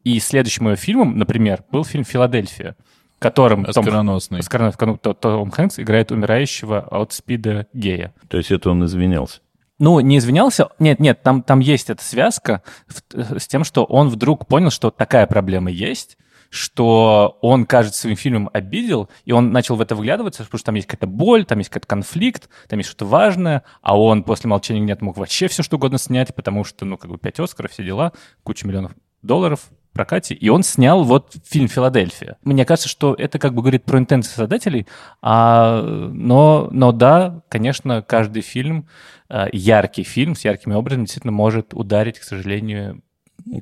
И 0.03 0.21
следующим 0.21 0.67
его 0.67 0.77
фильмом, 0.77 1.17
например, 1.17 1.65
был 1.73 1.83
фильм 1.83 2.05
«Филадельфия», 2.05 2.77
в 3.17 3.21
котором 3.21 3.65
Том, 3.65 3.71
Оскароносный. 3.85 4.41
Оскар- 4.41 4.71
в 4.71 4.77
котором 4.77 4.99
То- 4.99 5.15
Том 5.15 5.51
Хэнкс 5.51 5.79
играет 5.81 6.13
умирающего 6.13 6.81
от 6.81 7.15
спида 7.15 7.67
гея. 7.73 8.13
То 8.29 8.37
есть 8.37 8.51
это 8.51 8.69
он 8.71 8.85
извинялся. 8.85 9.41
Ну, 9.79 9.99
не 10.01 10.19
извинялся. 10.19 10.69
Нет, 10.79 11.01
нет, 11.01 11.23
там, 11.23 11.43
там 11.43 11.61
есть 11.61 11.89
эта 11.89 12.05
связка 12.05 12.63
в- 12.87 13.39
с 13.41 13.47
тем, 13.49 13.65
что 13.65 13.85
он 13.85 14.11
вдруг 14.11 14.47
понял, 14.47 14.71
что 14.71 14.91
такая 14.91 15.27
проблема 15.27 15.71
есть, 15.71 16.19
что 16.55 17.39
он, 17.43 17.67
кажется, 17.67 18.03
своим 18.03 18.17
фильмом 18.17 18.49
обидел, 18.53 19.09
и 19.25 19.33
он 19.33 19.51
начал 19.51 19.75
в 19.75 19.81
это 19.81 19.97
вглядываться, 19.97 20.45
потому 20.45 20.59
что 20.59 20.67
там 20.67 20.77
есть 20.77 20.87
какая-то 20.87 21.09
боль, 21.09 21.45
там 21.45 21.59
есть 21.59 21.69
какой-то 21.69 21.89
конфликт, 21.89 22.49
там 22.69 22.79
есть 22.79 22.91
что-то 22.91 23.07
важное, 23.07 23.65
а 23.83 23.99
он 23.99 24.23
после 24.23 24.49
«Молчания 24.49 24.81
нет» 24.81 25.03
мог 25.03 25.17
вообще 25.17 25.49
все 25.49 25.65
что 25.65 25.77
угодно 25.77 25.99
снять, 25.99 26.33
потому 26.35 26.63
что, 26.63 26.85
ну, 26.85 26.97
как 26.97 27.11
бы 27.11 27.19
пять 27.19 27.41
Оскаров, 27.41 27.73
все 27.73 27.83
дела, 27.83 28.13
куча 28.45 28.67
миллионов 28.67 28.93
долларов 29.23 29.69
прокате, 29.93 30.35
и 30.35 30.49
он 30.49 30.63
снял 30.63 31.03
вот 31.03 31.35
фильм 31.45 31.69
«Филадельфия». 31.69 32.37
Мне 32.43 32.65
кажется, 32.65 32.89
что 32.89 33.15
это 33.15 33.39
как 33.39 33.55
бы 33.55 33.63
говорит 33.63 33.85
про 33.85 33.99
интенции 33.99 34.33
создателей, 34.33 34.87
а, 35.23 35.83
но, 35.83 36.69
но 36.71 36.93
да, 36.93 37.43
конечно, 37.49 38.03
каждый 38.03 38.43
фильм, 38.43 38.89
э, 39.29 39.47
яркий 39.53 40.03
фильм 40.03 40.35
с 40.35 40.45
яркими 40.45 40.75
образами 40.75 41.05
действительно 41.05 41.33
может 41.33 41.75
ударить, 41.75 42.19
к 42.19 42.25
сожалению, 42.25 43.03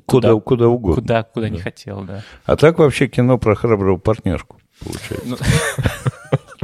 Куда, 0.05 0.29
Куда- 0.31 0.41
куда 0.41 0.67
угодно. 0.67 1.01
куда, 1.01 1.23
куда 1.23 1.49
не 1.49 1.57
Да. 1.57 1.63
хотел, 1.63 2.01
да. 2.03 2.23
А 2.45 2.55
так 2.55 2.79
вообще 2.79 3.07
кино 3.07 3.37
про 3.37 3.55
храброго 3.55 3.97
партнершку 3.97 4.57
получается. 4.83 5.25
Ну. 5.25 5.37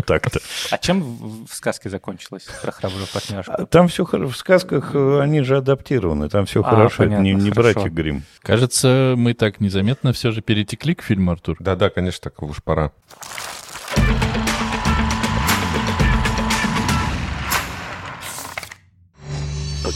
Так-то. 0.05 0.39
А 0.71 0.77
чем 0.77 1.45
в 1.45 1.53
сказке 1.53 1.89
закончилось 1.89 2.47
про 2.61 2.71
храбрую 2.71 3.05
партнершу? 3.13 3.51
А 3.51 3.65
Там 3.65 3.89
все 3.89 4.05
в 4.05 4.33
сказках, 4.35 4.91
э, 4.95 5.19
они 5.21 5.41
же 5.41 5.57
адаптированы, 5.57 6.29
там 6.29 6.45
все 6.45 6.61
А, 6.61 6.63
хорошо, 6.63 7.03
это 7.03 7.17
не, 7.17 7.33
не 7.33 7.51
хорошо. 7.51 7.73
братья 7.73 7.89
Грим. 7.89 8.23
Кажется, 8.41 9.13
мы 9.17 9.33
так 9.33 9.59
незаметно 9.59 10.13
все 10.13 10.31
же 10.31 10.41
перетекли 10.41 10.95
к 10.95 11.03
фильму, 11.03 11.31
Артур. 11.31 11.57
Да-да, 11.59 11.89
конечно, 11.89 12.21
так 12.31 12.41
уж 12.41 12.63
пора. 12.63 12.91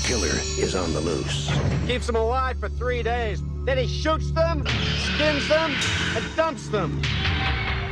Killer 0.03 0.35
is 0.57 0.75
on 0.75 0.93
the 0.93 0.99
loose. 0.99 1.49
keeps 1.87 2.05
them 2.07 2.15
alive 2.15 2.59
for 2.59 2.67
three 2.69 3.01
days. 3.01 3.41
Then 3.65 3.77
he 3.77 3.87
shoots 3.87 4.31
them, 4.31 4.65
skins 5.15 5.47
them, 5.47 5.73
and 6.15 6.35
dumps 6.35 6.67
them. 6.67 7.01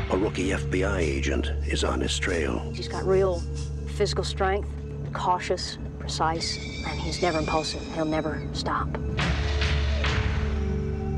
A 0.09 0.17
rookie 0.17 0.49
FBI 0.49 0.99
agent 0.99 1.47
is 1.65 1.85
on 1.85 2.01
his 2.01 2.19
trail. 2.19 2.59
He's 2.73 2.89
got 2.89 3.05
real 3.05 3.41
physical 3.87 4.25
strength, 4.25 4.67
cautious, 5.13 5.77
precise, 5.99 6.57
and 6.85 6.99
he's 6.99 7.21
never 7.21 7.39
impulsive. 7.39 7.81
He'll 7.95 8.03
never 8.03 8.45
stop. 8.51 8.89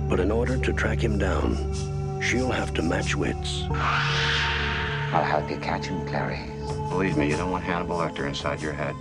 But 0.08 0.20
in 0.20 0.32
order 0.32 0.58
to 0.58 0.74
track 0.74 1.04
him 1.04 1.18
down, 1.18 2.22
she'll 2.22 2.52
have 2.52 2.72
to 2.76 2.84
match 2.84 3.16
wits. 3.16 3.64
I'll 3.72 5.24
help 5.24 5.50
you 5.50 5.58
catch 5.58 5.88
him, 5.88 6.06
Clary. 6.08 6.40
Believe 6.90 7.18
me, 7.18 7.30
you 7.30 7.38
don't 7.38 7.50
want 7.50 7.64
Hannibal 7.64 7.98
Lecter 7.98 8.28
inside 8.28 8.62
your 8.62 8.74
head. 8.74 8.96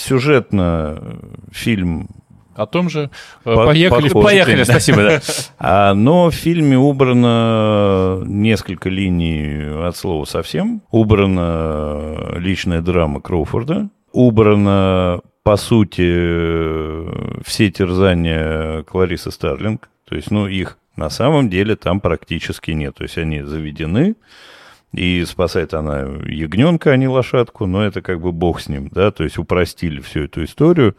Сюжетно 0.00 0.98
э, 1.00 1.18
фильм 1.52 2.08
О 2.54 2.66
том 2.66 2.88
же. 2.90 3.10
Э, 3.44 3.54
По- 3.54 3.66
Поехали. 3.66 4.08
похож. 4.08 4.24
Поехали, 4.24 4.62
спасибо, 4.72 5.02
да. 5.02 5.20
А, 5.58 5.94
но 5.94 6.30
в 6.30 6.34
фильме 6.34 6.76
убрано 6.78 8.22
несколько 8.26 8.88
линий 8.88 9.86
от 9.88 9.96
слова 9.96 10.24
совсем. 10.24 10.82
Убрана 10.90 12.34
личная 12.36 12.80
драма 12.82 13.20
Кроуфорда. 13.20 13.88
Убрано, 14.12 15.20
по 15.42 15.56
сути, 15.56 16.02
э, 16.04 17.40
все 17.46 17.70
терзания 17.70 18.82
Кларисы 18.84 19.30
Старлинг. 19.30 19.88
То 20.08 20.16
есть, 20.16 20.30
ну, 20.30 20.46
их 20.48 20.78
на 20.96 21.08
самом 21.10 21.48
деле 21.50 21.76
там 21.76 22.00
практически 22.00 22.72
нет. 22.72 22.96
То 22.96 23.04
есть, 23.04 23.16
они 23.18 23.42
заведены, 23.42 24.16
и 24.92 25.24
спасает 25.24 25.72
она 25.74 26.00
ягненка, 26.26 26.90
а 26.90 26.96
не 26.96 27.06
лошадку, 27.06 27.66
но 27.66 27.84
это 27.84 28.02
как 28.02 28.20
бы 28.20 28.32
бог 28.32 28.60
с 28.60 28.68
ним, 28.68 28.88
да, 28.92 29.10
то 29.10 29.24
есть 29.24 29.38
упростили 29.38 30.00
всю 30.00 30.24
эту 30.24 30.44
историю. 30.44 30.96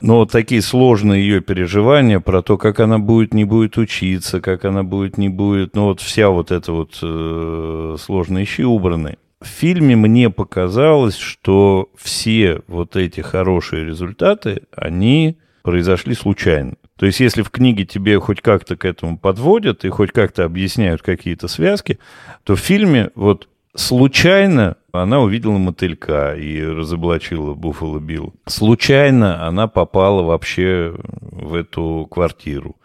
Но 0.00 0.16
вот 0.16 0.30
такие 0.30 0.60
сложные 0.60 1.22
ее 1.22 1.40
переживания 1.40 2.20
про 2.20 2.42
то, 2.42 2.58
как 2.58 2.80
она 2.80 2.98
будет, 2.98 3.32
не 3.32 3.44
будет 3.44 3.78
учиться, 3.78 4.40
как 4.40 4.64
она 4.64 4.82
будет, 4.82 5.16
не 5.16 5.28
будет, 5.28 5.74
ну 5.74 5.84
вот 5.84 6.00
вся 6.00 6.28
вот 6.28 6.50
эта 6.50 6.72
вот 6.72 6.98
э, 7.02 7.96
сложные 7.98 8.44
щи 8.44 8.62
убраны. 8.62 9.16
В 9.40 9.46
фильме 9.46 9.96
мне 9.96 10.28
показалось, 10.28 11.16
что 11.16 11.88
все 11.96 12.60
вот 12.68 12.96
эти 12.96 13.22
хорошие 13.22 13.86
результаты, 13.86 14.64
они 14.76 15.38
произошли 15.62 16.14
случайно. 16.14 16.74
То 17.00 17.06
есть, 17.06 17.18
если 17.18 17.40
в 17.40 17.48
книге 17.48 17.86
тебе 17.86 18.20
хоть 18.20 18.42
как-то 18.42 18.76
к 18.76 18.84
этому 18.84 19.16
подводят 19.16 19.86
и 19.86 19.88
хоть 19.88 20.12
как-то 20.12 20.44
объясняют 20.44 21.00
какие-то 21.00 21.48
связки, 21.48 21.98
то 22.44 22.56
в 22.56 22.60
фильме 22.60 23.08
вот 23.14 23.48
случайно 23.74 24.76
она 24.92 25.20
увидела 25.20 25.56
мотылька 25.56 26.34
и 26.34 26.62
разоблачила 26.62 27.54
Буффало 27.54 28.00
Билл. 28.00 28.34
Случайно 28.44 29.46
она 29.46 29.66
попала 29.66 30.22
вообще 30.22 30.94
в 31.22 31.54
эту 31.54 32.06
квартиру. 32.10 32.76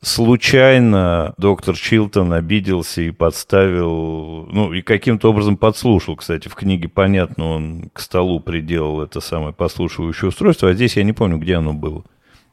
Случайно 0.00 1.34
доктор 1.36 1.76
Чилтон 1.76 2.32
обиделся 2.32 3.02
и 3.02 3.10
подставил, 3.10 4.46
ну, 4.52 4.72
и 4.72 4.82
каким-то 4.82 5.30
образом 5.30 5.56
подслушал, 5.56 6.14
кстати, 6.14 6.46
в 6.46 6.54
книге 6.54 6.88
понятно, 6.88 7.46
он 7.46 7.90
к 7.92 7.98
столу 7.98 8.38
приделал 8.38 9.02
это 9.02 9.18
самое 9.18 9.52
послушивающее 9.52 10.28
устройство, 10.28 10.68
а 10.68 10.74
здесь 10.74 10.96
я 10.96 11.02
не 11.02 11.12
помню, 11.12 11.38
где 11.38 11.56
оно 11.56 11.72
было. 11.72 12.04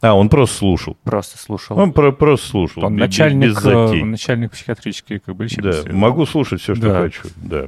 А, 0.02 0.14
он 0.14 0.30
просто 0.30 0.56
слушал. 0.58 0.97
Просто 1.04 1.38
слушал. 1.38 1.78
Он 1.78 1.91
про- 1.91 2.12
просто 2.14 2.47
слушал. 2.47 2.86
Он 2.86 2.93
бе- 2.95 3.00
без- 3.02 3.08
начальник, 3.10 3.50
без 3.50 3.56
затей. 3.56 4.02
э, 4.02 4.06
начальник 4.06 4.52
психиатрической 4.52 5.20
как 5.20 5.36
бы 5.36 5.45
Да, 5.47 5.56
лечебницы. 5.70 5.91
могу 5.93 6.26
слушать 6.26 6.62
все, 6.62 6.74
что 6.74 6.88
Да. 6.88 7.02
хочу. 7.02 7.28
Да. 7.36 7.66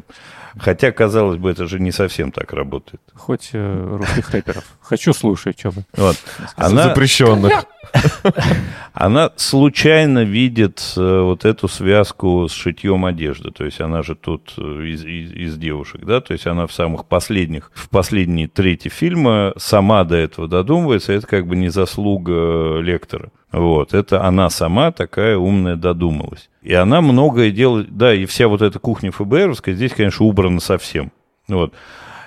Хотя, 0.58 0.91
казалось 0.91 1.38
бы, 1.38 1.49
это 1.52 1.68
же 1.68 1.80
не 1.80 1.91
совсем 1.91 2.32
так 2.32 2.54
работает. 2.54 3.02
Хоть 3.14 3.49
э, 3.54 3.97
русских 3.97 4.30
рэперов. 4.32 4.64
Хочу 4.82 5.14
слушать, 5.14 5.60
что 5.60 5.72
бы. 5.72 5.86
Вот. 5.95 6.18
Она, 6.56 6.84
Запрещенных. 6.84 7.66
она 8.93 9.32
случайно 9.36 10.24
видит 10.24 10.82
э, 10.97 11.22
вот 11.22 11.45
эту 11.45 11.68
связку 11.68 12.47
с 12.49 12.54
шитьем 12.54 13.06
одежды. 13.06 13.52
То 13.52 13.66
есть 13.66 13.82
она 13.82 14.04
же 14.04 14.16
тут 14.16 14.54
э, 14.58 14.62
из, 14.62 15.04
из- 15.06 15.32
из 15.32 15.58
девушек, 15.58 16.06
да? 16.06 16.22
То 16.22 16.34
есть 16.34 16.47
она 16.47 16.68
в 16.68 16.74
самых 16.74 17.06
последних, 17.06 17.72
в 17.74 17.89
последней 17.89 18.47
трети 18.47 18.88
фильма 18.89 19.54
сама 19.58 20.04
до 20.04 20.16
этого 20.16 20.47
додумывается. 20.47 21.14
Это 21.14 21.28
как 21.28 21.47
бы 21.47 21.56
не 21.56 21.70
заслуга 21.70 22.80
лектора. 22.80 23.32
Вот, 23.52 23.93
это 23.93 24.24
она 24.24 24.49
сама 24.49 24.91
такая 24.91 25.38
умная 25.38 25.76
додумалась. 25.76 26.49
И 26.62 26.74
она 26.74 27.02
многое 27.02 27.52
делает, 27.52 27.95
да, 27.95 28.14
и 28.14 28.26
вся 28.26 28.47
вот 28.47 28.62
эта 28.62 28.80
кухня 28.80 29.12
ФБРовская 29.12 29.76
здесь, 29.76 29.93
конечно, 29.93 30.26
убрана 30.26 30.60
совсем. 30.60 31.12
Вот. 31.47 31.74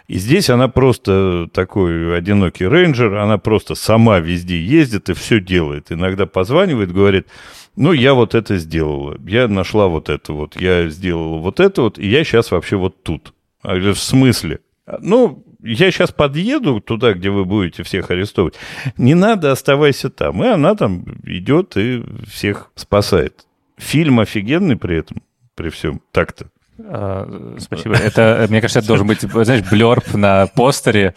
И 0.07 0.18
здесь 0.18 0.51
она 0.51 0.68
просто 0.68 1.49
такой 1.53 2.14
одинокий 2.16 2.66
рейнджер, 2.66 3.14
она 3.14 3.39
просто 3.39 3.75
сама 3.75 4.18
везде 4.18 4.61
ездит 4.61 5.09
и 5.09 5.14
все 5.14 5.41
делает. 5.41 5.91
Иногда 5.91 6.27
позванивает, 6.27 6.93
говорит, 6.93 7.27
ну, 7.75 7.93
я 7.93 8.12
вот 8.12 8.35
это 8.35 8.59
сделала, 8.59 9.16
я 9.27 9.49
нашла 9.49 9.89
вот 9.89 10.11
это 10.11 10.35
вот, 10.35 10.61
я 10.61 10.89
сделала 10.89 11.39
вот 11.39 11.59
это 11.59 11.83
вот, 11.83 11.99
и 11.99 12.07
я 12.07 12.22
сейчас 12.22 12.51
вообще 12.51 12.77
вот 12.77 13.03
тут. 13.03 13.33
А 13.62 13.77
в 13.77 13.95
смысле? 13.95 14.61
Ну, 15.01 15.43
я 15.64 15.90
сейчас 15.90 16.12
подъеду 16.12 16.80
туда, 16.80 17.14
где 17.14 17.30
вы 17.30 17.44
будете 17.44 17.82
всех 17.82 18.10
арестовывать. 18.10 18.54
Не 18.98 19.14
надо, 19.14 19.50
оставайся 19.50 20.10
там. 20.10 20.44
И 20.44 20.46
она 20.46 20.74
там 20.74 21.04
идет 21.24 21.76
и 21.76 22.04
всех 22.28 22.70
спасает. 22.74 23.46
Фильм 23.78 24.20
офигенный 24.20 24.76
при 24.76 24.98
этом, 24.98 25.22
при 25.54 25.70
всем. 25.70 26.00
Так-то. 26.12 26.48
Э, 26.78 27.56
Спасибо. 27.58 27.94
Это, 27.94 28.46
мне 28.50 28.60
кажется, 28.60 28.80
это 28.80 28.88
должен 28.88 29.06
быть, 29.06 29.20
знаешь, 29.20 29.68
блерп 29.70 30.14
на 30.14 30.46
постере 30.48 31.14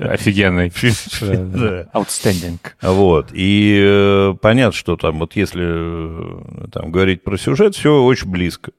офигенный. 0.00 0.68
Outstanding. 0.68 2.58
Вот. 2.82 3.28
И 3.32 3.78
э, 3.82 4.34
понятно, 4.40 4.72
что 4.72 4.96
там, 4.96 5.18
вот 5.20 5.36
если 5.36 5.64
э, 5.64 6.68
там, 6.72 6.90
говорить 6.90 7.22
про 7.22 7.36
сюжет, 7.36 7.74
все 7.76 8.02
очень 8.02 8.30
близко. 8.30 8.72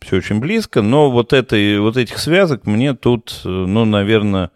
Все 0.00 0.16
очень 0.16 0.40
близко, 0.40 0.82
но 0.82 1.10
вот, 1.10 1.32
этой, 1.32 1.78
вот 1.78 1.96
этих 1.96 2.18
связок 2.18 2.66
мне 2.66 2.94
тут, 2.94 3.42
э, 3.44 3.48
ну, 3.48 3.84
наверное, 3.84 4.50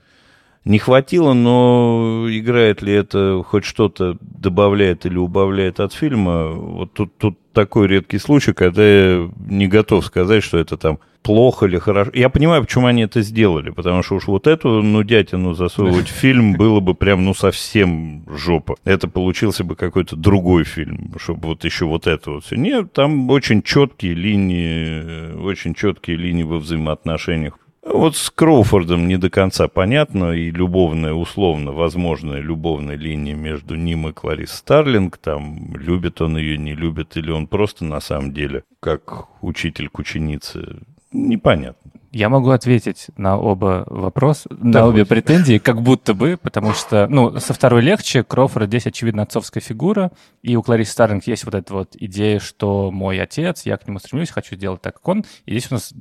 не 0.65 0.79
хватило, 0.79 1.35
но 1.35 2.27
играет 2.31 2.81
ли 2.81 2.93
это 2.93 3.43
хоть 3.47 3.65
что-то 3.65 4.17
добавляет 4.21 5.05
или 5.05 5.19
убавляет 5.19 5.81
от 5.81 5.93
фильма, 5.93 6.49
вот 6.49 6.95
тут, 6.95 7.17
тут 7.19 7.39
такой 7.53 7.89
редкий 7.89 8.19
случай, 8.19 8.55
когда 8.55 8.83
я 8.83 9.31
не 9.47 9.69
готов 9.69 10.07
сказать, 10.07 10.43
что 10.43 10.59
это 10.59 10.79
там 10.79 10.99
плохо 11.25 11.67
или 11.67 11.79
хорошо. 11.79 12.11
Я 12.15 12.29
понимаю, 12.29 12.63
почему 12.63 12.87
они 12.87 13.03
это 13.03 13.23
сделали, 13.23 13.71
потому 13.71 14.03
что 14.03 14.15
уж 14.17 14.29
вот 14.29 14.47
эту 14.47 14.83
нудятину 14.83 15.55
засовывать 15.55 16.09
в 16.09 16.13
фильм 16.13 16.53
было 16.53 16.81
бы 16.81 16.95
прям, 16.95 17.25
ну, 17.25 17.35
совсем 17.35 18.25
жопа. 18.29 18.77
Это 18.85 19.09
получился 19.09 19.65
бы 19.65 19.75
какой-то 19.75 20.15
другой 20.15 20.65
фильм, 20.65 21.15
чтобы 21.19 21.49
вот 21.49 21.65
еще 21.65 21.87
вот 21.87 22.07
это 22.07 22.31
вот 22.31 22.45
все. 22.45 22.57
Нет, 22.57 22.93
там 22.93 23.31
очень 23.31 23.63
четкие 23.63 24.15
линии, 24.15 25.03
э, 25.03 25.37
очень 25.39 25.75
четкие 25.75 26.17
линии 26.17 26.45
во 26.45 26.59
взаимоотношениях 26.59 27.59
вот 27.87 28.17
с 28.17 28.31
Кроуфордом 28.31 29.07
не 29.07 29.19
до 29.19 29.31
конца 29.31 29.69
понятно, 29.69 30.33
и 30.33 30.51
любовная, 30.51 31.13
условно, 31.13 31.73
возможная 31.73 32.41
любовная 32.41 32.97
линия 32.97 33.35
между 33.35 33.75
ним 33.75 34.09
и 34.09 34.13
Кларис 34.13 34.53
Старлинг, 34.53 35.19
там, 35.19 35.77
любит 35.77 36.21
он 36.23 36.39
ее, 36.39 36.57
не 36.57 36.75
любит, 36.75 37.17
или 37.17 37.31
он 37.31 37.47
просто 37.47 37.85
на 37.85 38.01
самом 38.01 38.33
деле, 38.33 38.65
как 38.81 39.29
учитель 39.43 39.89
к 39.89 39.99
ученице, 39.99 40.79
непонятно. 41.15 41.93
Я 42.13 42.29
могу 42.29 42.51
ответить 42.51 43.07
на 43.17 43.37
оба 43.37 43.85
вопроса, 43.89 44.49
на 44.51 44.73
Да 44.73 44.87
обе 44.87 45.01
хоть. 45.01 45.09
претензии, 45.09 45.59
как 45.59 45.83
будто 45.83 46.15
бы, 46.15 46.39
потому 46.41 46.73
что, 46.73 47.09
ну, 47.09 47.41
со 47.41 47.53
второй 47.53 47.83
легче, 47.83 48.23
Кроуфорд 48.23 48.69
здесь, 48.69 48.87
очевидно, 48.87 49.23
отцовская 49.23 49.61
фигура, 49.61 50.13
и 50.41 50.55
у 50.55 50.63
Кларисы 50.63 50.93
Старлинг 50.93 51.27
есть 51.27 51.45
вот 51.45 51.57
эта 51.57 51.75
вот 51.75 51.97
идея, 51.99 52.39
что 52.39 52.93
мой 52.93 53.21
отец, 53.21 53.67
я 53.67 53.77
к 53.77 53.89
нему 53.89 53.99
стремлюсь, 53.99 54.31
хочу 54.31 54.55
сделать 54.55 54.81
так, 54.81 54.95
как 54.95 55.09
он, 55.09 55.25
и 55.45 55.51
здесь 55.51 55.73
у 55.73 55.75
нас 55.75 55.93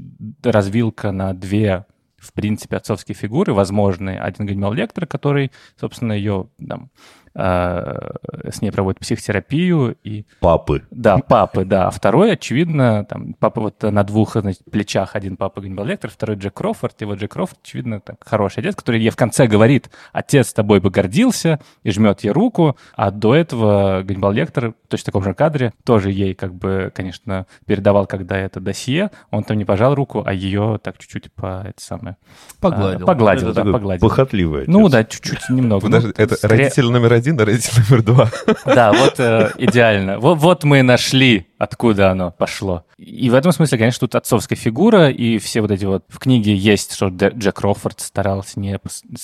развилка 0.43 1.11
на 1.11 1.33
две, 1.33 1.87
в 2.17 2.31
принципе, 2.33 2.77
отцовские 2.77 3.15
фигуры 3.15 3.53
возможные. 3.53 4.19
Один 4.19 4.45
Ганнибал 4.45 4.73
Лектор, 4.73 5.07
который, 5.07 5.51
собственно, 5.79 6.13
ее 6.13 6.47
там, 6.67 6.91
с 7.35 8.61
ней 8.61 8.71
проводит 8.71 8.99
психотерапию, 8.99 9.97
и 10.03 10.25
Папы. 10.39 10.83
да, 10.91 11.17
папы, 11.17 11.65
да. 11.65 11.87
А 11.87 11.91
второй, 11.91 12.33
очевидно, 12.33 13.05
там, 13.05 13.33
папа 13.33 13.61
вот 13.61 13.81
на 13.81 14.03
двух 14.03 14.35
значит, 14.35 14.61
плечах. 14.71 15.15
Один 15.15 15.37
папа 15.37 15.61
Ганнибал 15.61 15.85
Лектор, 15.85 16.09
второй 16.11 16.37
Джек 16.37 16.53
Крофорд. 16.53 17.01
И 17.01 17.05
вот 17.05 17.19
Джек 17.19 17.31
Крофорд, 17.31 17.59
очевидно, 17.63 17.99
так, 17.99 18.17
хороший 18.23 18.59
отец, 18.59 18.75
который 18.75 19.01
ей 19.01 19.09
в 19.09 19.15
конце 19.15 19.47
говорит, 19.47 19.89
отец 20.11 20.53
тобой 20.53 20.79
бы 20.79 20.89
гордился, 20.89 21.59
и 21.83 21.91
жмет 21.91 22.21
ей 22.21 22.31
руку. 22.31 22.77
А 22.95 23.11
до 23.11 23.33
этого 23.35 24.03
Ганнибал 24.03 24.31
Лектор, 24.31 24.73
точно 24.93 25.05
таком 25.07 25.23
же 25.23 25.33
кадре, 25.33 25.73
тоже 25.83 26.11
ей, 26.11 26.35
как 26.35 26.53
бы, 26.53 26.91
конечно, 26.93 27.47
передавал, 27.65 28.05
когда 28.05 28.37
это 28.37 28.59
досье. 28.59 29.09
Он 29.31 29.43
там 29.43 29.57
не 29.57 29.65
пожал 29.65 29.95
руку, 29.95 30.21
а 30.23 30.31
ее 30.31 30.79
так 30.83 30.99
чуть-чуть 30.99 31.33
по, 31.33 31.63
это 31.65 31.81
самое... 31.83 32.17
Погладил. 32.59 33.03
а, 33.03 33.07
Погладил, 33.07 33.49
Это 33.49 33.63
да, 33.63 33.71
погладил. 33.71 34.07
Похотливый 34.07 34.61
отец. 34.63 34.71
Ну 34.71 34.87
да, 34.89 35.03
чуть-чуть 35.03 35.49
немного. 35.49 35.81
Подожди, 35.81 36.09
Ну, 36.09 36.13
это 36.23 36.35
скорее- 36.35 36.63
родитель 36.65 36.91
номер 36.91 37.13
один, 37.13 37.41
а 37.41 37.45
родитель 37.45 37.73
номер 37.89 38.03
два. 38.03 38.29
Да, 38.65 38.93
вот 38.93 39.19
э, 39.19 39.49
идеально. 39.57 40.19
Вот, 40.19 40.37
вот 40.37 40.63
мы 40.63 40.83
нашли 40.83 41.47
откуда 41.63 42.11
оно 42.11 42.31
пошло. 42.31 42.85
И 42.97 43.29
в 43.29 43.33
этом 43.33 43.51
смысле, 43.51 43.77
конечно, 43.77 44.01
тут 44.01 44.15
отцовская 44.15 44.55
фигура, 44.57 45.09
и 45.09 45.37
все 45.37 45.61
вот 45.61 45.71
эти 45.71 45.85
вот... 45.85 46.03
В 46.09 46.19
книге 46.19 46.55
есть, 46.55 46.93
что 46.93 47.07
Джек 47.07 47.55
Крофорд 47.55 48.01
старался 48.01 48.59
не, 48.59 48.77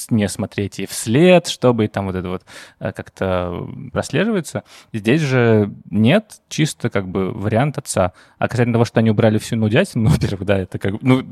не 0.09 0.27
смотреть 0.29 0.79
ей 0.79 0.87
вслед, 0.87 1.47
чтобы 1.47 1.85
и 1.85 1.87
там 1.87 2.05
вот 2.07 2.15
это 2.15 2.29
вот 2.29 2.43
э, 2.79 2.91
как-то 2.93 3.67
прослеживается. 3.91 4.63
Здесь 4.93 5.21
же 5.21 5.58
нет, 5.89 6.41
чисто 6.49 6.89
как 6.89 7.07
бы 7.07 7.31
вариант 7.31 7.77
отца. 7.77 8.13
А 8.37 8.47
касательно 8.47 8.73
того, 8.73 8.85
что 8.85 8.99
они 8.99 9.09
убрали 9.09 9.37
всю 9.37 9.55
нудятину, 9.55 10.05
ну, 10.05 10.09
во-первых, 10.15 10.45
да, 10.45 10.57
это 10.59 10.79
как 10.79 10.93
бы... 10.93 10.99
Ну, 11.01 11.25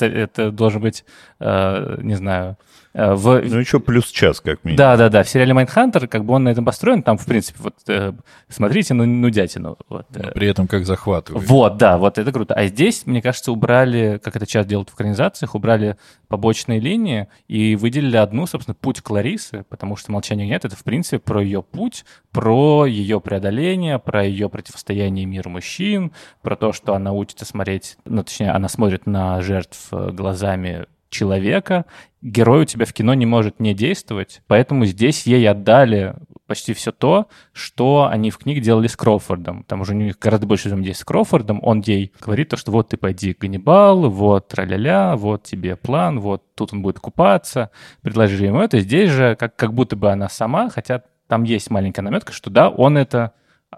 это 0.00 0.50
должен 0.50 0.80
быть, 0.80 1.04
э, 1.40 1.98
не 2.02 2.14
знаю... 2.14 2.56
э, 2.92 3.14
в, 3.14 3.40
Ну, 3.42 3.58
еще 3.58 3.80
плюс 3.80 4.06
час, 4.06 4.40
как 4.40 4.64
минимум. 4.64 4.78
да, 4.78 4.96
да, 4.96 5.08
да. 5.08 5.22
В 5.22 5.28
сериале 5.28 5.52
Mindhunter, 5.54 6.06
как 6.08 6.24
бы 6.24 6.34
он 6.34 6.44
на 6.44 6.50
этом 6.50 6.64
построен, 6.64 7.02
там, 7.02 7.18
в 7.18 7.26
принципе, 7.26 7.58
вот 7.62 7.74
э, 7.88 8.12
смотрите 8.48 8.94
на 8.94 9.04
нудятину. 9.04 9.76
Вот, 9.88 10.06
э. 10.14 10.22
Но 10.22 10.30
при 10.30 10.48
этом 10.48 10.66
как 10.68 10.86
захватывает. 10.86 11.48
Вот, 11.48 11.76
да, 11.76 11.98
вот 11.98 12.18
это 12.18 12.32
круто. 12.32 12.54
А 12.54 12.66
здесь, 12.66 13.06
мне 13.06 13.20
кажется, 13.20 13.52
убрали, 13.52 14.20
как 14.22 14.36
это 14.36 14.46
часто 14.46 14.68
делают 14.70 14.90
в 14.90 14.94
экранизациях, 14.94 15.54
убрали 15.54 15.96
побочные 16.28 16.80
линии 16.80 17.28
и 17.48 17.76
выделили 17.76 18.16
одну, 18.16 18.46
собственно, 18.46 18.74
путь 18.74 19.00
Кларисы, 19.02 19.64
потому 19.68 19.96
что 19.96 20.10
«Молчание 20.12 20.46
нет»— 20.46 20.64
это, 20.66 20.76
в 20.76 20.82
принципе, 20.84 21.18
про 21.18 21.42
ее 21.42 21.62
путь, 21.62 22.04
про 22.32 22.86
ее 22.86 23.20
преодоление, 23.20 23.98
про 23.98 24.24
ее 24.24 24.48
противостояние 24.48 25.26
миру 25.26 25.50
мужчин, 25.50 26.12
про 26.42 26.56
то, 26.56 26.72
что 26.72 26.94
она 26.94 27.12
учится 27.12 27.44
смотреть, 27.44 27.96
ну, 28.04 28.24
точнее, 28.24 28.50
она 28.50 28.68
смотрит 28.68 29.06
на 29.06 29.40
жертв 29.42 29.73
э, 29.90 30.10
глазами 30.12 30.86
человека. 31.10 31.86
Герой 32.22 32.62
у 32.62 32.64
тебя 32.64 32.86
в 32.86 32.92
кино 32.92 33.14
не 33.14 33.26
может 33.26 33.60
не 33.60 33.74
действовать, 33.74 34.42
поэтому 34.46 34.84
здесь 34.86 35.26
ей 35.26 35.48
отдали 35.48 36.14
почти 36.46 36.74
все 36.74 36.92
то, 36.92 37.28
что 37.52 38.08
они 38.10 38.30
в 38.30 38.38
книге 38.38 38.60
делали 38.60 38.86
с 38.86 38.96
Кроуфордом. 38.96 39.64
Там 39.64 39.80
уже 39.80 39.92
у 39.92 39.96
них 39.96 40.18
гораздо 40.18 40.46
больше 40.46 40.68
взаимодействия 40.68 41.02
с 41.02 41.06
Кроуфордом. 41.06 41.60
Он 41.62 41.80
ей 41.80 42.12
говорит 42.20 42.50
то, 42.50 42.56
что 42.56 42.70
вот 42.70 42.88
ты 42.90 42.96
пойди 42.96 43.32
к 43.32 43.40
Ганнибалу, 43.40 44.10
вот 44.10 44.48
тра-ля-ля, 44.48 45.16
вот 45.16 45.44
тебе 45.44 45.76
план, 45.76 46.20
вот 46.20 46.42
тут 46.54 46.72
он 46.72 46.82
будет 46.82 47.00
купаться. 47.00 47.70
Предложили 48.02 48.46
ему 48.46 48.60
это. 48.60 48.80
Здесь 48.80 49.10
же 49.10 49.36
как, 49.36 49.56
как 49.56 49.72
будто 49.72 49.96
бы 49.96 50.10
она 50.10 50.28
сама, 50.28 50.68
хотя 50.68 51.02
там 51.28 51.44
есть 51.44 51.70
маленькая 51.70 52.02
наметка, 52.02 52.32
что 52.32 52.50
да, 52.50 52.68
он 52.68 52.98
это 52.98 53.32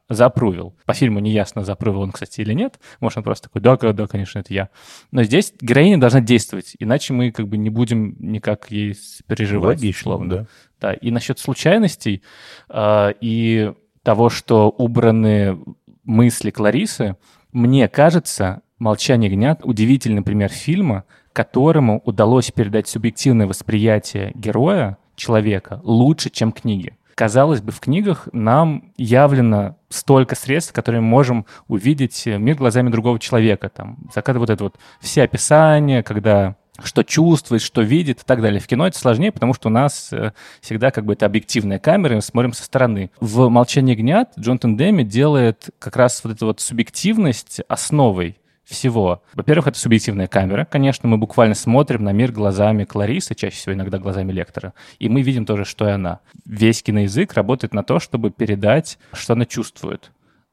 запрувил. 0.08 0.76
По 0.84 0.94
фильму 0.94 1.20
не 1.20 1.30
ясно, 1.30 1.64
запрувил 1.64 2.02
он, 2.02 2.12
кстати, 2.12 2.40
или 2.40 2.52
нет. 2.52 2.78
Может, 3.00 3.18
он 3.18 3.24
просто 3.24 3.48
такой, 3.48 3.62
да, 3.62 3.76
да, 3.76 4.06
конечно, 4.06 4.38
это 4.38 4.52
я. 4.52 4.68
Но 5.10 5.22
здесь 5.22 5.52
героиня 5.60 5.98
должна 5.98 6.20
действовать, 6.20 6.74
иначе 6.78 7.12
мы 7.12 7.30
как 7.30 7.48
бы 7.48 7.56
не 7.56 7.70
будем 7.70 8.16
никак 8.18 8.70
ей 8.70 8.96
переживать. 9.26 9.78
Логично, 9.78 10.12
условно. 10.12 10.30
да. 10.30 10.46
Да, 10.80 10.92
и 10.92 11.10
насчет 11.10 11.38
случайностей 11.38 12.22
э, 12.68 13.12
и 13.20 13.72
того, 14.02 14.28
что 14.28 14.68
убраны 14.68 15.58
мысли 16.04 16.50
Кларисы, 16.50 17.16
мне 17.52 17.88
кажется, 17.88 18.62
«Молчание 18.78 19.30
ягнят»— 19.30 19.60
удивительный 19.64 20.22
пример 20.22 20.50
фильма, 20.50 21.04
которому 21.32 22.02
удалось 22.04 22.50
передать 22.50 22.88
субъективное 22.88 23.46
восприятие 23.46 24.32
героя, 24.34 24.98
человека, 25.16 25.80
лучше, 25.82 26.30
чем 26.30 26.52
книги. 26.52 26.96
Казалось 27.16 27.62
бы, 27.62 27.72
в 27.72 27.80
книгах 27.80 28.28
нам 28.32 28.92
явлено 28.98 29.78
столько 29.88 30.36
средств, 30.36 30.74
которые 30.74 31.00
мы 31.00 31.08
можем 31.08 31.46
увидеть 31.66 32.26
мир 32.26 32.56
глазами 32.56 32.90
другого 32.90 33.18
человека. 33.18 33.70
Там, 33.70 33.96
закат 34.14 34.36
вот 34.36 34.50
это 34.50 34.64
вот 34.64 34.76
все 35.00 35.22
описания, 35.22 36.02
когда 36.02 36.56
что 36.84 37.02
чувствует, 37.02 37.62
что 37.62 37.80
видит 37.80 38.20
и 38.20 38.24
так 38.26 38.42
далее. 38.42 38.60
В 38.60 38.66
кино 38.66 38.86
это 38.86 38.98
сложнее, 38.98 39.32
потому 39.32 39.54
что 39.54 39.68
у 39.68 39.72
нас 39.72 40.12
э, 40.12 40.32
всегда 40.60 40.90
как 40.90 41.06
бы 41.06 41.14
это 41.14 41.24
объективная 41.24 41.78
камера, 41.78 42.12
и 42.12 42.16
мы 42.16 42.20
смотрим 42.20 42.52
со 42.52 42.64
стороны. 42.64 43.10
В 43.18 43.48
«Молчании 43.48 43.94
гнят» 43.94 44.32
Джонатан 44.38 44.76
Дэми 44.76 45.02
делает 45.02 45.70
как 45.78 45.96
раз 45.96 46.22
вот 46.22 46.34
эту 46.34 46.44
вот 46.44 46.60
субъективность 46.60 47.62
основой 47.66 48.36
всего. 48.66 49.22
Во-первых, 49.34 49.68
это 49.68 49.78
субъективная 49.78 50.26
камера. 50.26 50.64
Конечно, 50.64 51.08
мы 51.08 51.16
буквально 51.18 51.54
смотрим 51.54 52.04
на 52.04 52.12
мир 52.12 52.32
глазами 52.32 52.84
Кларисы, 52.84 53.34
чаще 53.34 53.56
всего 53.56 53.74
иногда 53.74 53.98
глазами 53.98 54.32
лектора, 54.32 54.74
и 54.98 55.08
мы 55.08 55.22
видим 55.22 55.46
тоже, 55.46 55.64
что 55.64 55.88
и 55.88 55.92
она. 55.92 56.20
Весь 56.44 56.82
киноязык 56.82 57.32
работает 57.34 57.72
на 57.72 57.84
то, 57.84 58.00
чтобы 58.00 58.30
передать, 58.30 58.98
что 59.12 59.34
она 59.34 59.46
чувствует 59.46 60.10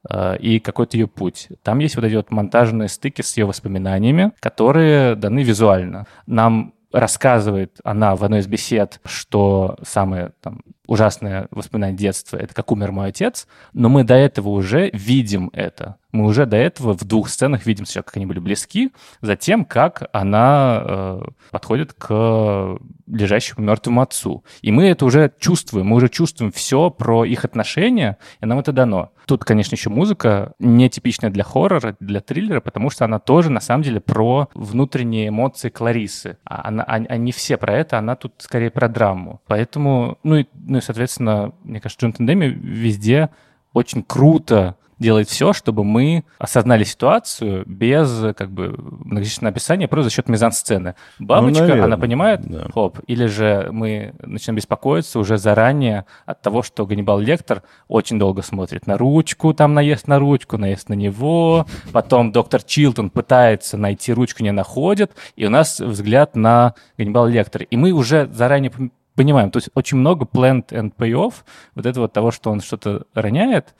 э, 0.10 0.38
и 0.38 0.60
какой-то 0.60 0.96
ее 0.96 1.08
путь. 1.08 1.50
Там 1.64 1.80
есть 1.80 1.96
вот 1.96 2.06
эти 2.06 2.16
вот 2.16 2.30
монтажные 2.30 2.88
стыки 2.88 3.22
с 3.22 3.36
ее 3.36 3.46
воспоминаниями, 3.46 4.32
которые 4.40 5.16
даны 5.16 5.44
визуально. 5.44 6.06
Нам 6.28 6.74
рассказывает 6.92 7.80
она 7.84 8.16
в 8.16 8.24
одной 8.24 8.40
из 8.40 8.48
бесед, 8.48 9.02
что 9.04 9.78
самое 9.82 10.32
там, 10.42 10.62
ужасное 10.88 11.48
воспоминание 11.52 11.98
детства— 11.98 12.38
это 12.40 12.54
как 12.54 12.72
умер 12.72 12.92
мой 12.92 13.10
отец, 13.10 13.48
но 13.74 13.90
мы 13.90 14.04
до 14.04 14.16
этого 14.16 14.50
уже 14.50 14.90
видим 14.94 15.50
это. 15.54 15.98
Мы 16.14 16.26
уже 16.26 16.46
до 16.46 16.58
этого 16.58 16.94
в 16.94 17.04
двух 17.06 17.28
сценах 17.28 17.66
видим 17.66 17.86
сначала, 17.86 18.04
как 18.04 18.18
они 18.18 18.28
были 18.28 18.40
близки, 18.40 18.92
затем, 19.22 19.66
как 19.66 20.10
она 20.14 20.84
э, 20.86 21.22
подходит 21.50 21.94
к 21.94 22.78
лежащему 23.08 23.66
мертвому 23.66 24.02
отцу. 24.02 24.44
И 24.62 24.72
мы 24.72 24.86
это 24.86 25.06
уже 25.06 25.32
чувствуем, 25.40 25.88
мы 25.88 25.98
уже 25.98 26.10
чувствуем 26.10 26.52
все 26.52 26.92
про 26.92 27.26
их 27.26 27.46
отношения, 27.46 28.18
и 28.42 28.46
нам 28.46 28.60
это 28.60 28.72
дано. 28.72 29.12
Тут, 29.26 29.44
конечно, 29.44 29.74
еще 29.76 29.90
музыка 29.90 30.54
нетипичная 30.60 31.32
для 31.32 31.44
хоррора, 31.44 31.96
для 32.00 32.22
триллера, 32.22 32.62
потому 32.62 32.90
что 32.90 33.06
она 33.06 33.20
тоже, 33.20 33.50
на 33.50 33.60
самом 33.60 33.84
деле, 33.84 34.00
про 34.00 34.50
внутренние 34.54 35.30
эмоции 35.30 35.70
Кларисы. 35.70 36.38
А 36.44 36.68
она, 36.68 36.84
а, 36.84 36.96
а 36.96 37.18
не 37.18 37.32
все 37.32 37.58
про 37.58 37.74
это, 37.74 37.98
она 37.98 38.16
тут 38.16 38.34
скорее 38.38 38.70
про 38.70 38.88
драму. 38.88 39.42
Поэтому, 39.48 40.20
ну 40.24 40.38
и, 40.38 40.46
ну 40.74 40.80
и 40.80 40.82
соответственно, 40.82 41.54
мне 41.64 41.80
кажется, 41.80 42.04
Джонатан 42.04 42.26
Дэми 42.26 42.46
везде 42.48 43.30
очень 43.74 44.02
круто 44.02 44.76
делает 44.98 45.30
все, 45.30 45.54
чтобы 45.54 45.84
мы 45.84 46.24
осознали 46.40 46.84
ситуацию 46.84 47.64
без 47.68 48.34
как 48.36 48.52
бы 48.52 48.74
многочисленного 48.78 49.52
описания, 49.52 49.88
просто 49.88 50.10
за 50.10 50.16
счет 50.16 50.30
мизансцены. 50.30 50.96
Бабочка, 51.20 51.54
Ну, 51.54 51.60
наверное, 51.60 51.86
она 51.86 51.98
понимает, 51.98 52.42
да. 52.42 52.68
хоп, 52.74 53.00
или 53.06 53.28
же 53.28 53.70
мы 53.72 54.16
начинаем 54.22 54.56
беспокоиться 54.56 55.20
уже 55.20 55.38
заранее 55.38 56.06
от 56.26 56.42
того, 56.42 56.64
что 56.64 56.88
Ганнибал 56.88 57.20
Лектор 57.20 57.62
очень 57.88 58.18
долго 58.18 58.42
смотрит 58.42 58.88
на 58.88 58.98
ручку, 58.98 59.54
там 59.54 59.76
наезд 59.76 60.08
на 60.08 60.18
ручку, 60.18 60.58
наезд 60.58 60.90
на 60.90 60.94
него, 60.94 61.68
потом 61.92 62.32
доктор 62.32 62.64
Чилтон 62.64 63.12
пытается 63.12 63.78
найти 63.78 64.12
ручку, 64.12 64.42
не 64.42 64.52
находит, 64.52 65.12
и 65.36 65.46
у 65.46 65.52
нас 65.52 65.80
взгляд 65.80 66.36
на 66.36 66.74
Ганнибал 66.98 67.28
Лектора. 67.28 67.66
И 67.66 67.78
мы 67.78 67.92
уже 67.92 68.28
заранее 68.32 68.72
понимаем, 69.16 69.52
то 69.52 69.58
есть 69.58 69.70
очень 69.76 69.98
много 69.98 70.26
planned 70.26 70.70
and 70.70 70.94
payoff, 70.96 71.34
вот 71.76 71.86
это 71.86 72.00
вот 72.00 72.14
того, 72.14 72.32
что 72.32 72.52
он 72.52 72.62
что-то 72.62 73.06
роняет, 73.14 73.76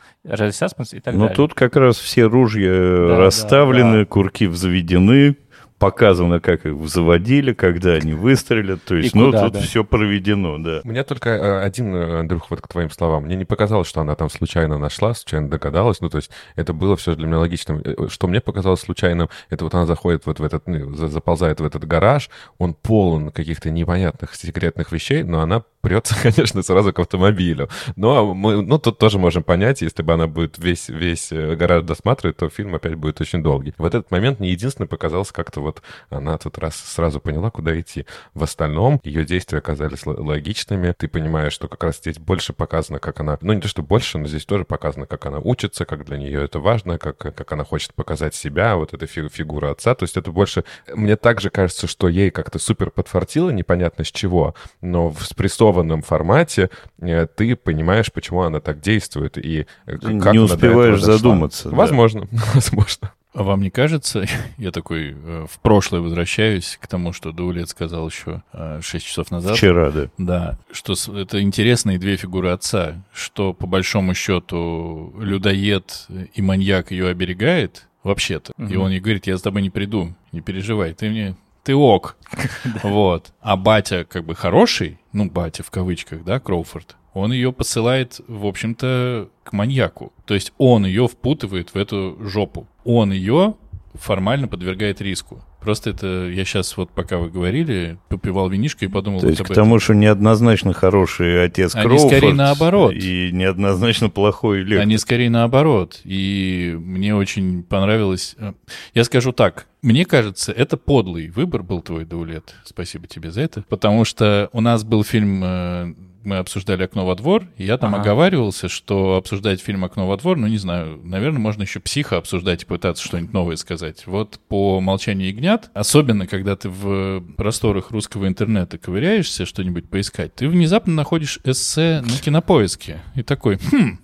саспенс 0.52 0.94
и 0.94 1.00
так 1.00 1.14
Но 1.14 1.22
далее. 1.22 1.36
Ну, 1.38 1.48
тут 1.48 1.54
как 1.54 1.76
раз 1.76 1.98
все 1.98 2.24
ружья 2.24 2.72
Да, 2.72 3.18
расставлены, 3.18 4.00
да, 4.00 4.06
курки 4.06 4.46
взведены, 4.46 5.38
показано, 5.84 6.40
как 6.40 6.66
их 6.66 6.88
заводили, 6.88 7.54
когда 7.54 7.94
они 7.94 8.14
выстрелят. 8.14 8.84
То 8.84 8.96
есть, 8.96 9.16
И 9.16 9.18
ну, 9.18 9.26
куда, 9.28 9.44
тут 9.46 9.54
да. 9.54 9.60
все 9.62 9.84
проведено, 9.84 10.58
да. 10.58 10.82
Мне 10.84 11.04
только 11.04 11.30
э, 11.30 11.60
один, 11.64 11.96
э, 11.96 12.20
Андрюх, 12.20 12.50
вот 12.50 12.62
к 12.62 12.68
твоим 12.68 12.90
словам. 12.90 13.24
Мне 13.26 13.36
не 13.36 13.46
показалось, 13.46 13.88
что 13.88 14.02
она 14.02 14.16
там 14.16 14.30
случайно 14.30 14.78
нашла, 14.78 15.14
случайно 15.14 15.50
догадалась. 15.50 16.02
Ну, 16.02 16.10
то 16.10 16.18
есть 16.18 16.32
это 16.56 16.74
было 16.74 16.96
все 16.96 17.16
для 17.16 17.28
меня 17.28 17.40
логичным. 17.40 17.82
Э, 17.84 18.08
Что 18.10 18.28
мне 18.28 18.42
показалось 18.42 18.82
случайным, 18.82 19.30
это 19.50 19.64
вот 19.64 19.74
она 19.74 19.86
заходит 19.86 20.26
вот 20.26 20.40
в 20.40 20.44
этот, 20.44 20.68
ну, 20.68 20.96
за- 20.96 21.08
заползает 21.10 21.60
в 21.60 21.66
этот 21.66 21.86
гараж, 21.86 22.30
он 22.58 22.74
полон 22.74 23.32
каких-то 23.32 23.70
непонятных 23.70 24.36
секретных 24.36 24.92
вещей, 24.92 25.24
но 25.24 25.42
она 25.42 25.64
прется, 25.84 26.16
конечно, 26.24 26.64
сразу 26.64 26.94
к 26.94 27.00
автомобилю. 27.00 27.70
Но 27.96 28.34
мы, 28.34 28.64
ну, 28.64 28.80
тут 28.80 28.98
тоже 28.98 29.20
можем 29.20 29.44
понять, 29.44 29.82
если 29.82 30.02
бы 30.02 30.14
она 30.14 30.28
будет 30.28 30.58
весь, 30.58 30.90
весь 30.90 31.32
э, 31.32 31.56
гараж 31.56 31.84
досматривать, 31.84 32.38
то 32.38 32.50
фильм 32.50 32.74
опять 32.74 32.96
будет 32.96 33.20
очень 33.22 33.44
долгий. 33.44 33.74
В 33.78 33.86
этот 33.86 34.10
момент 34.10 34.40
мне 34.40 34.52
единственное 34.52 34.88
показалось 34.88 35.32
как-то 35.32 35.60
вот 35.60 35.82
она 36.10 36.38
тут 36.38 36.58
раз 36.58 36.76
сразу 36.78 37.20
поняла, 37.20 37.52
куда 37.52 37.78
идти. 37.80 38.06
В 38.34 38.44
остальном 38.44 39.00
ее 39.04 39.26
действия 39.26 39.60
оказались 39.60 40.06
логичными. 40.06 40.94
Ты 40.98 41.10
понимаешь, 41.10 41.54
что 41.54 41.68
как 41.68 41.84
раз 41.84 41.98
здесь 41.98 42.18
больше 42.18 42.54
показано, 42.54 43.00
как 43.00 43.20
она... 43.20 43.38
Ну, 43.42 43.52
не 43.52 43.60
то, 43.60 43.68
что 43.68 43.84
больше, 43.84 44.18
но 44.18 44.28
здесь 44.28 44.46
тоже 44.46 44.64
показано, 44.64 45.06
как 45.06 45.26
она 45.26 45.40
учится, 45.40 45.84
как 45.84 46.06
для 46.06 46.18
нее 46.18 46.46
это 46.46 46.60
важно, 46.60 46.98
как, 46.98 47.18
как 47.18 47.52
она 47.52 47.66
хочет 47.66 47.94
показать 47.94 48.36
себя, 48.36 48.78
вот 48.78 48.94
эта 48.94 49.06
фи- 49.06 49.28
фигура 49.28 49.72
отца. 49.72 49.96
То 49.96 50.04
есть 50.04 50.16
это 50.16 50.32
больше... 50.32 50.64
Мне 50.94 51.18
также 51.18 51.50
кажется, 51.50 51.88
что 51.88 52.08
ей 52.08 52.32
как-то 52.32 52.58
супер 52.58 52.90
подфартило, 52.90 53.50
непонятно 53.50 54.06
с 54.06 54.12
чего, 54.12 54.56
но 54.80 55.10
в 55.10 55.26
спрессованном 55.26 55.73
формате 56.02 56.70
э, 57.02 57.28
ты 57.28 57.56
понимаешь, 57.56 58.12
почему 58.12 58.42
она 58.42 58.60
так 58.60 58.80
действует 58.80 59.38
и 59.38 59.66
э, 59.86 59.98
как 59.98 60.34
не 60.34 60.40
успеваешь 60.40 61.02
задуматься, 61.02 61.70
да. 61.70 61.76
Возможно, 61.76 62.28
возможно. 62.54 63.14
А 63.34 63.42
вам 63.42 63.62
не 63.62 63.72
кажется, 63.72 64.26
я 64.58 64.72
такой 64.72 65.16
э, 65.16 65.46
в 65.50 65.60
прошлое 65.60 66.02
возвращаюсь 66.02 66.78
к 66.80 66.88
тому, 66.88 67.14
что 67.14 67.32
Даулет 67.32 67.70
сказал 67.70 68.08
еще 68.08 68.44
э, 68.54 68.80
6 68.82 69.06
часов 69.06 69.32
назад. 69.32 69.58
Вчера, 69.58 69.90
да. 69.92 70.08
Да, 70.18 70.58
что 70.72 70.94
это 71.18 71.42
интересные 71.42 71.98
две 71.98 72.16
фигуры 72.16 72.50
отца, 72.50 73.04
что 73.12 73.54
по 73.54 73.66
большому 73.66 74.14
счету 74.14 75.14
людоед 75.20 76.08
и 76.34 76.42
маньяк 76.42 76.92
ее 76.92 77.08
оберегает 77.08 77.88
вообще-то, 78.04 78.52
и 78.58 78.62
Мгм. 78.64 78.82
он 78.82 78.92
ей 78.92 79.00
говорит, 79.00 79.28
я 79.28 79.38
с 79.38 79.42
тобой 79.42 79.62
не 79.62 79.70
приду, 79.70 80.14
не 80.32 80.42
переживай, 80.42 80.94
ты 80.94 81.10
мне, 81.10 81.36
ты 81.64 81.76
ок, 81.76 82.18
вот. 82.84 83.34
А 83.42 83.56
батя 83.58 84.04
как 84.04 84.26
бы 84.26 84.36
хороший, 84.36 85.00
ну 85.12 85.30
батя 85.30 85.64
в 85.64 85.72
кавычках, 85.72 86.24
да, 86.24 86.40
Кроуфорд, 86.40 86.96
он 87.14 87.32
ее 87.32 87.54
посылает, 87.54 88.20
в 88.28 88.46
общем-то, 88.46 89.30
к 89.44 89.54
маньяку. 89.54 90.12
То 90.26 90.34
есть 90.34 90.52
он 90.58 90.86
ее 90.86 91.08
впутывает 91.08 91.74
в 91.74 91.78
эту 91.78 92.18
жопу. 92.22 92.68
Он 92.84 93.12
ее 93.12 93.56
формально 93.94 94.48
подвергает 94.48 95.00
риску. 95.00 95.44
Просто 95.64 95.92
это 95.92 96.28
я 96.30 96.46
сейчас 96.46 96.76
вот 96.78 96.92
пока 96.92 97.18
вы 97.18 97.30
говорили, 97.30 97.98
попивал 98.10 98.50
винишко 98.50 98.86
и 98.86 98.88
подумал 98.88 99.20
То 99.20 99.26
вот 99.28 99.30
есть 99.32 99.42
об 99.42 99.48
к 99.48 99.52
этом. 99.52 99.64
тому, 99.64 99.80
что 99.80 99.94
неоднозначно 99.96 100.74
хороший 100.74 101.46
отец 101.46 101.74
Они 101.76 101.86
Кроуфорд 101.86 102.12
скорее 102.12 102.34
наоборот. 102.34 102.94
и 102.94 103.30
неоднозначно 103.32 104.10
плохой 104.10 104.60
Лектор. 104.64 104.80
Они 104.82 104.98
скорее 104.98 105.30
наоборот. 105.30 106.02
И 106.04 106.76
мне 106.80 107.16
очень 107.16 107.64
понравилось... 107.64 108.36
э, 108.38 108.54
Я 108.94 109.04
скажу 109.04 109.32
так. 109.32 109.68
Мне 109.82 110.06
кажется, 110.06 110.52
это 110.52 110.78
подлый 110.78 111.30
выбор 111.30 111.64
был 111.64 111.82
твой, 111.82 112.06
Даулет. 112.06 112.56
Спасибо 112.64 113.08
тебе 113.08 113.32
за 113.32 113.42
это. 113.42 113.64
Потому 113.70 114.06
что 114.06 114.50
у 114.54 114.62
нас 114.62 114.84
был 114.84 115.04
фильм... 115.04 115.96
Мы 116.24 116.38
обсуждали 116.38 116.84
«Окно 116.84 117.06
во 117.06 117.16
двор», 117.16 117.46
и 117.58 117.66
я 117.66 117.78
там 117.78 117.94
Ага. 117.94 118.04
оговаривался, 118.04 118.70
что 118.70 119.16
обсуждать 119.18 119.60
фильм 119.62 119.84
«Окно 119.84 120.08
во 120.08 120.16
двор», 120.18 120.38
ну, 120.38 120.48
не 120.48 120.58
знаю, 120.58 121.00
наверное, 121.04 121.40
можно 121.40 121.64
еще 121.64 121.80
«Психа» 121.80 122.18
обсуждать 122.18 122.64
и 122.64 122.66
пытаться 122.66 123.04
что-нибудь 123.04 123.34
новое 123.34 123.56
сказать. 123.58 124.04
Вот 124.08 124.40
по 124.48 124.80
«Молчанию 124.80 125.28
ягнят», 125.28 125.70
особенно 125.74 126.26
когда 126.26 126.56
ты 126.56 126.70
в 126.70 127.22
просторах 127.36 127.92
русского 127.92 128.28
интернета 128.28 128.78
ковыряешься 128.78 129.46
что-нибудь 129.46 129.90
поискать, 129.90 130.34
ты 130.34 130.48
внезапно 130.48 130.94
находишь 130.94 131.40
эссе 131.44 132.02
на 132.02 132.18
кинопоиске. 132.18 133.02
И 133.16 133.24
такой, 133.24 133.58
хм, 133.72 134.00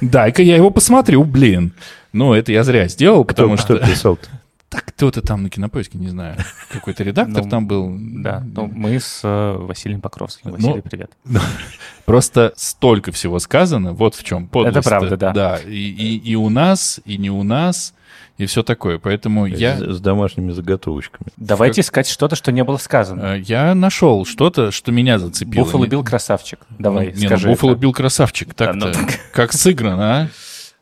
дай-ка 0.00 0.42
я 0.42 0.56
его 0.56 0.70
посмотрю, 0.70 1.24
блин. 1.24 1.72
Ну, 2.12 2.32
это 2.32 2.52
я 2.52 2.64
зря 2.64 2.88
сделал, 2.88 3.24
Кто, 3.24 3.34
потому 3.34 3.56
кто 3.56 3.76
что... 3.76 3.86
писал 3.86 4.18
Так, 4.70 4.84
кто-то 4.84 5.20
там 5.20 5.42
на 5.42 5.50
кинопоиске, 5.50 5.98
не 5.98 6.08
знаю. 6.08 6.36
Какой-то 6.70 7.02
редактор 7.02 7.42
Ну, 7.42 7.50
там 7.50 7.66
был. 7.66 7.92
Да, 7.98 8.40
ну, 8.54 8.70
мы 8.72 9.00
с 9.00 9.20
э, 9.24 9.56
Василием 9.58 10.00
Покровским. 10.00 10.50
Ну, 10.50 10.56
Василий, 10.56 10.80
привет. 10.80 11.10
Просто 12.04 12.52
столько 12.56 13.10
всего 13.10 13.40
сказано, 13.40 13.94
вот 13.94 14.14
в 14.14 14.22
чем 14.22 14.46
подлость. 14.46 14.76
Это 14.76 14.88
правда, 14.88 15.16
да. 15.16 15.32
Да, 15.32 15.58
и, 15.66 16.34
у 16.36 16.48
нас, 16.50 17.00
и 17.04 17.18
не 17.18 17.30
у 17.30 17.42
нас, 17.42 17.94
и 18.38 18.46
все 18.46 18.62
такое. 18.62 19.00
Поэтому 19.00 19.44
я, 19.44 19.76
с, 19.76 20.00
домашними 20.00 20.52
заготовочками. 20.52 21.30
Давайте 21.36 21.80
искать 21.80 22.08
что-то, 22.08 22.36
что 22.36 22.52
не 22.52 22.62
было 22.62 22.76
сказано. 22.76 23.34
э, 23.34 23.40
я 23.40 23.74
нашел 23.74 24.24
что-то, 24.24 24.70
что 24.70 24.92
меня 24.92 25.18
зацепило. 25.18 25.64
Буффало 25.64 25.86
Билл 25.88 26.04
красавчик. 26.04 26.60
Давай, 26.78 27.12
скажи. 27.16 27.48
Буффало. 27.48 27.74
Билл 27.74 27.92
красавчик. 27.92 28.54
Так-то. 28.54 28.92
так. 28.92 29.20
Как 29.32 29.52
сыграно, 29.52 30.22
а? 30.22 30.28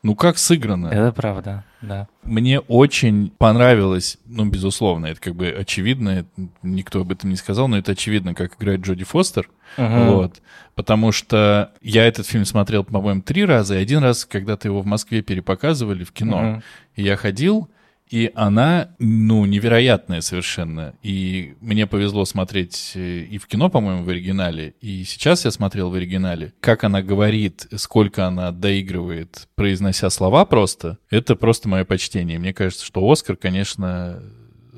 Ну, 0.01 0.15
как 0.15 0.37
сыграно? 0.37 0.87
Это 0.87 1.11
правда, 1.11 1.65
да. 1.81 2.07
Мне 2.23 2.59
очень 2.59 3.31
понравилось, 3.37 4.17
ну, 4.25 4.45
безусловно, 4.45 5.07
это 5.07 5.19
как 5.19 5.35
бы 5.35 5.49
очевидно, 5.49 6.25
никто 6.63 7.01
об 7.01 7.11
этом 7.11 7.29
не 7.29 7.35
сказал, 7.35 7.67
но 7.67 7.77
это 7.77 7.91
очевидно, 7.91 8.33
как 8.33 8.55
играет 8.55 8.81
Джоди 8.81 9.03
Фостер. 9.03 9.49
Мгм. 9.77 10.11
Вот. 10.11 10.41
Потому 10.75 11.11
что 11.11 11.71
я 11.81 12.05
этот 12.05 12.25
фильм 12.25 12.45
смотрел, 12.45 12.85
по-моему, 12.85 13.21
три 13.21 13.43
раза, 13.43 13.77
и 13.77 13.81
один 13.81 13.99
раз, 13.99 14.23
когда-то 14.23 14.69
его 14.69 14.81
в 14.81 14.85
Москве 14.85 15.21
перепоказывали 15.21 16.03
в 16.05 16.11
кино. 16.13 16.61
И 16.95 17.03
я 17.03 17.17
ходил, 17.17 17.69
и 18.09 18.31
она, 18.33 18.95
ну, 18.97 19.45
невероятная 19.45 20.21
совершенно. 20.21 20.95
И 21.03 21.55
мне 21.61 21.85
повезло 21.85 22.25
смотреть 22.25 22.93
э, 22.95 23.19
и 23.19 23.37
в 23.37 23.47
кино, 23.47 23.69
по-моему, 23.69 24.03
в 24.03 24.09
оригинале, 24.09 24.73
и 24.81 25.03
сейчас 25.03 25.45
я 25.45 25.51
смотрел 25.51 25.89
в 25.89 25.93
оригинале. 25.93 26.53
Как 26.59 26.83
она 26.83 27.01
говорит, 27.01 27.67
сколько 27.75 28.25
она 28.25 28.51
доигрывает, 28.51 29.47
произнося 29.55 30.09
слова 30.09 30.45
просто, 30.45 30.97
это 31.09 31.35
просто 31.35 31.69
мое 31.69 31.85
почтение. 31.85 32.39
Мне 32.39 32.53
кажется, 32.53 32.85
что 32.85 33.09
Оскар, 33.09 33.35
конечно, 33.35 34.21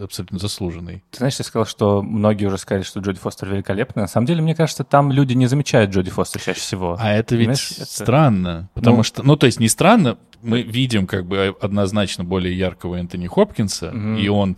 абсолютно 0.03 0.39
заслуженный. 0.39 1.03
Ты 1.11 1.17
знаешь, 1.17 1.35
я 1.37 1.45
сказал, 1.45 1.65
что 1.65 2.01
многие 2.01 2.45
уже 2.45 2.57
сказали, 2.57 2.83
что 2.83 2.99
Джоди 2.99 3.19
Фостер 3.19 3.49
великолепна. 3.49 4.03
На 4.03 4.07
самом 4.07 4.27
деле, 4.27 4.41
мне 4.41 4.55
кажется, 4.55 4.83
там 4.83 5.11
люди 5.11 5.33
не 5.33 5.47
замечают 5.47 5.91
Джоди 5.91 6.09
Фостер 6.11 6.41
чаще 6.41 6.59
всего. 6.59 6.97
А 6.99 7.11
это 7.13 7.35
ведь 7.35 7.45
Понимаешь, 7.47 7.71
это- 7.77 7.85
странно, 7.85 8.69
потому 8.73 8.97
Ну- 8.97 9.03
что, 9.03 9.23
ну, 9.23 9.35
то 9.35 9.45
есть 9.45 9.59
не 9.59 9.69
странно, 9.69 10.17
мы 10.41 10.61
видим 10.63 11.05
как 11.07 11.25
бы 11.25 11.55
однозначно 11.61 12.23
более 12.23 12.57
яркого 12.57 12.95
Энтони 12.95 13.27
Хопкинса, 13.27 13.91
Мгм. 13.91 14.17
и 14.17 14.27
он 14.27 14.57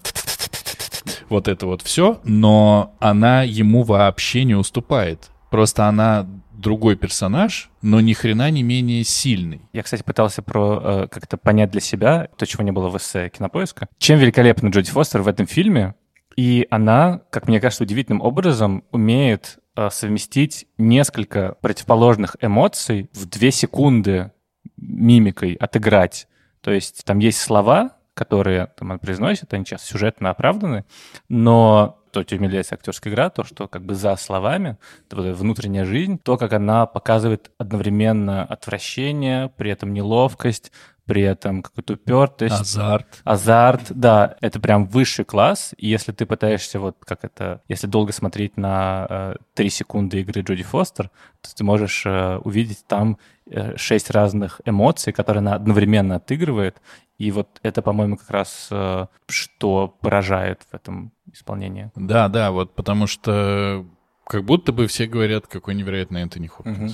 вот 1.30 1.48
это 1.48 1.66
вот 1.66 1.82
все, 1.82 2.20
но 2.24 2.96
она 3.00 3.44
ему 3.44 3.84
вообще 3.84 4.44
не 4.44 4.56
уступает. 4.56 5.30
Просто 5.50 5.86
она 5.88 6.28
другой 6.64 6.96
персонаж, 6.96 7.70
но 7.84 8.02
ни 8.02 8.14
хрена 8.14 8.50
не 8.50 8.64
менее 8.64 9.04
сильный. 9.04 9.62
Я, 9.74 9.84
кстати, 9.84 10.02
пытался 10.02 10.42
про 10.42 10.82
э, 10.84 11.08
как-то 11.12 11.38
понять 11.38 11.70
для 11.70 11.82
себя 11.82 12.30
то, 12.38 12.48
чего 12.48 12.64
не 12.64 12.72
было 12.72 12.90
в 12.90 12.98
эссе 12.98 13.30
кинопоиска. 13.30 13.88
Чем 14.00 14.18
великолепна 14.18 14.70
Джоди 14.70 14.90
Фостер 14.90 15.22
в 15.22 15.28
этом 15.28 15.46
фильме? 15.46 15.94
И 16.36 16.66
она, 16.72 17.22
как 17.30 17.48
мне 17.48 17.60
кажется, 17.60 17.84
удивительным 17.84 18.22
образом 18.22 18.84
умеет 18.92 19.60
э, 19.76 19.90
совместить 19.92 20.66
несколько 20.80 21.56
противоположных 21.62 22.38
эмоций 22.42 23.10
в 23.14 23.28
две 23.28 23.52
секунды 23.52 24.32
мимикой 24.78 25.54
отыграть. 25.54 26.28
То 26.62 26.72
есть 26.72 27.04
там 27.06 27.20
есть 27.20 27.40
слова, 27.40 27.98
которые 28.14 28.68
там, 28.78 28.92
она 28.92 29.00
произносит, 29.00 29.54
они 29.54 29.66
часто 29.66 29.88
сюжетно 29.88 30.30
оправданы, 30.30 30.86
но 31.30 32.03
то, 32.14 32.22
что 32.24 32.36
является 32.36 32.76
актерская 32.76 33.12
игра, 33.12 33.30
то, 33.30 33.44
что 33.44 33.68
как 33.68 33.84
бы 33.84 33.96
за 33.96 34.16
словами, 34.16 34.78
вот 35.12 35.36
внутренняя 35.36 35.84
жизнь, 35.84 36.20
то, 36.24 36.38
как 36.38 36.54
она 36.54 36.86
показывает 36.86 37.52
одновременно 37.58 38.46
отвращение, 38.46 39.50
при 39.58 39.72
этом 39.72 39.94
неловкость, 39.94 40.72
при 41.06 41.22
этом 41.22 41.62
какую-то 41.62 41.94
упертость. 41.94 42.62
Азарт. 42.62 43.08
Азарт, 43.24 43.82
да, 43.90 44.38
это 44.40 44.60
прям 44.60 44.86
высший 44.86 45.26
класс. 45.26 45.74
И 45.78 45.88
если 45.88 46.12
ты 46.12 46.26
пытаешься 46.26 46.80
вот 46.80 46.98
как 47.04 47.26
это, 47.26 47.62
если 47.68 47.88
долго 47.88 48.14
смотреть 48.14 48.56
на 48.58 49.08
э, 49.10 49.36
три 49.54 49.70
секунды 49.70 50.22
игры 50.22 50.42
Джоди 50.42 50.64
Фостер, 50.64 51.10
то 51.42 51.54
ты 51.54 51.64
можешь 51.64 52.04
э, 52.06 52.38
увидеть 52.38 52.86
там 52.88 53.18
э, 53.48 53.76
шесть 53.76 54.12
разных 54.12 54.62
эмоций, 54.66 55.12
которые 55.12 55.40
она 55.40 55.56
одновременно 55.56 56.16
отыгрывает. 56.16 56.82
И 57.18 57.32
вот 57.32 57.60
это, 57.64 57.82
по-моему, 57.82 58.18
как 58.18 58.30
раз 58.30 58.68
э, 58.72 59.06
что 59.28 59.88
поражает 60.02 60.64
в 60.72 60.74
этом 60.74 61.12
исполнении. 61.32 61.92
Да, 61.96 62.28
да, 62.28 62.52
вот 62.52 62.74
потому 62.74 63.08
что 63.08 63.86
как 64.26 64.44
будто 64.46 64.72
бы 64.72 64.88
все 64.88 65.06
говорят, 65.06 65.48
какой 65.48 65.76
невероятный 65.76 66.22
Энтони 66.22 66.48
Хопкинс. 66.48 66.78
Мгм. 66.78 66.94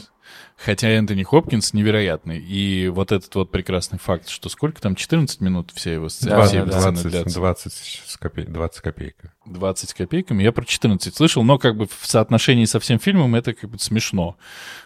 Хотя 0.58 0.90
Энтони 0.90 1.24
Хопкинс 1.24 1.74
невероятный. 1.74 2.38
И 2.40 2.88
вот 2.90 3.12
этот 3.12 3.34
вот 3.34 3.50
прекрасный 3.52 3.98
факт, 3.98 4.28
что 4.30 4.48
сколько 4.50 4.80
там, 4.82 4.96
14 4.96 5.42
минут 5.42 5.72
вся 5.74 5.94
его 5.94 6.10
сцена, 6.10 6.36
Да, 6.38 6.42
все 6.44 6.54
да, 6.54 6.58
его 6.60 6.72
да. 6.72 6.80
сцены 6.80 6.94
20, 7.02 7.12
длятся? 7.12 7.40
20, 7.40 7.74
с 7.74 8.18
копей- 8.20 8.46
20 8.52 8.82
копейка. 8.82 9.34
20 9.46 9.90
с 9.90 9.94
копейками. 9.96 10.44
Я 10.44 10.52
про 10.52 10.64
14 10.66 11.16
слышал, 11.16 11.44
но 11.44 11.58
как 11.58 11.76
бы 11.78 11.88
в 11.88 12.06
соотношении 12.06 12.66
со 12.66 12.80
всем 12.80 13.00
фильмом 13.00 13.34
это 13.36 13.54
как 13.54 13.70
бы 13.72 13.80
смешно. 13.80 14.38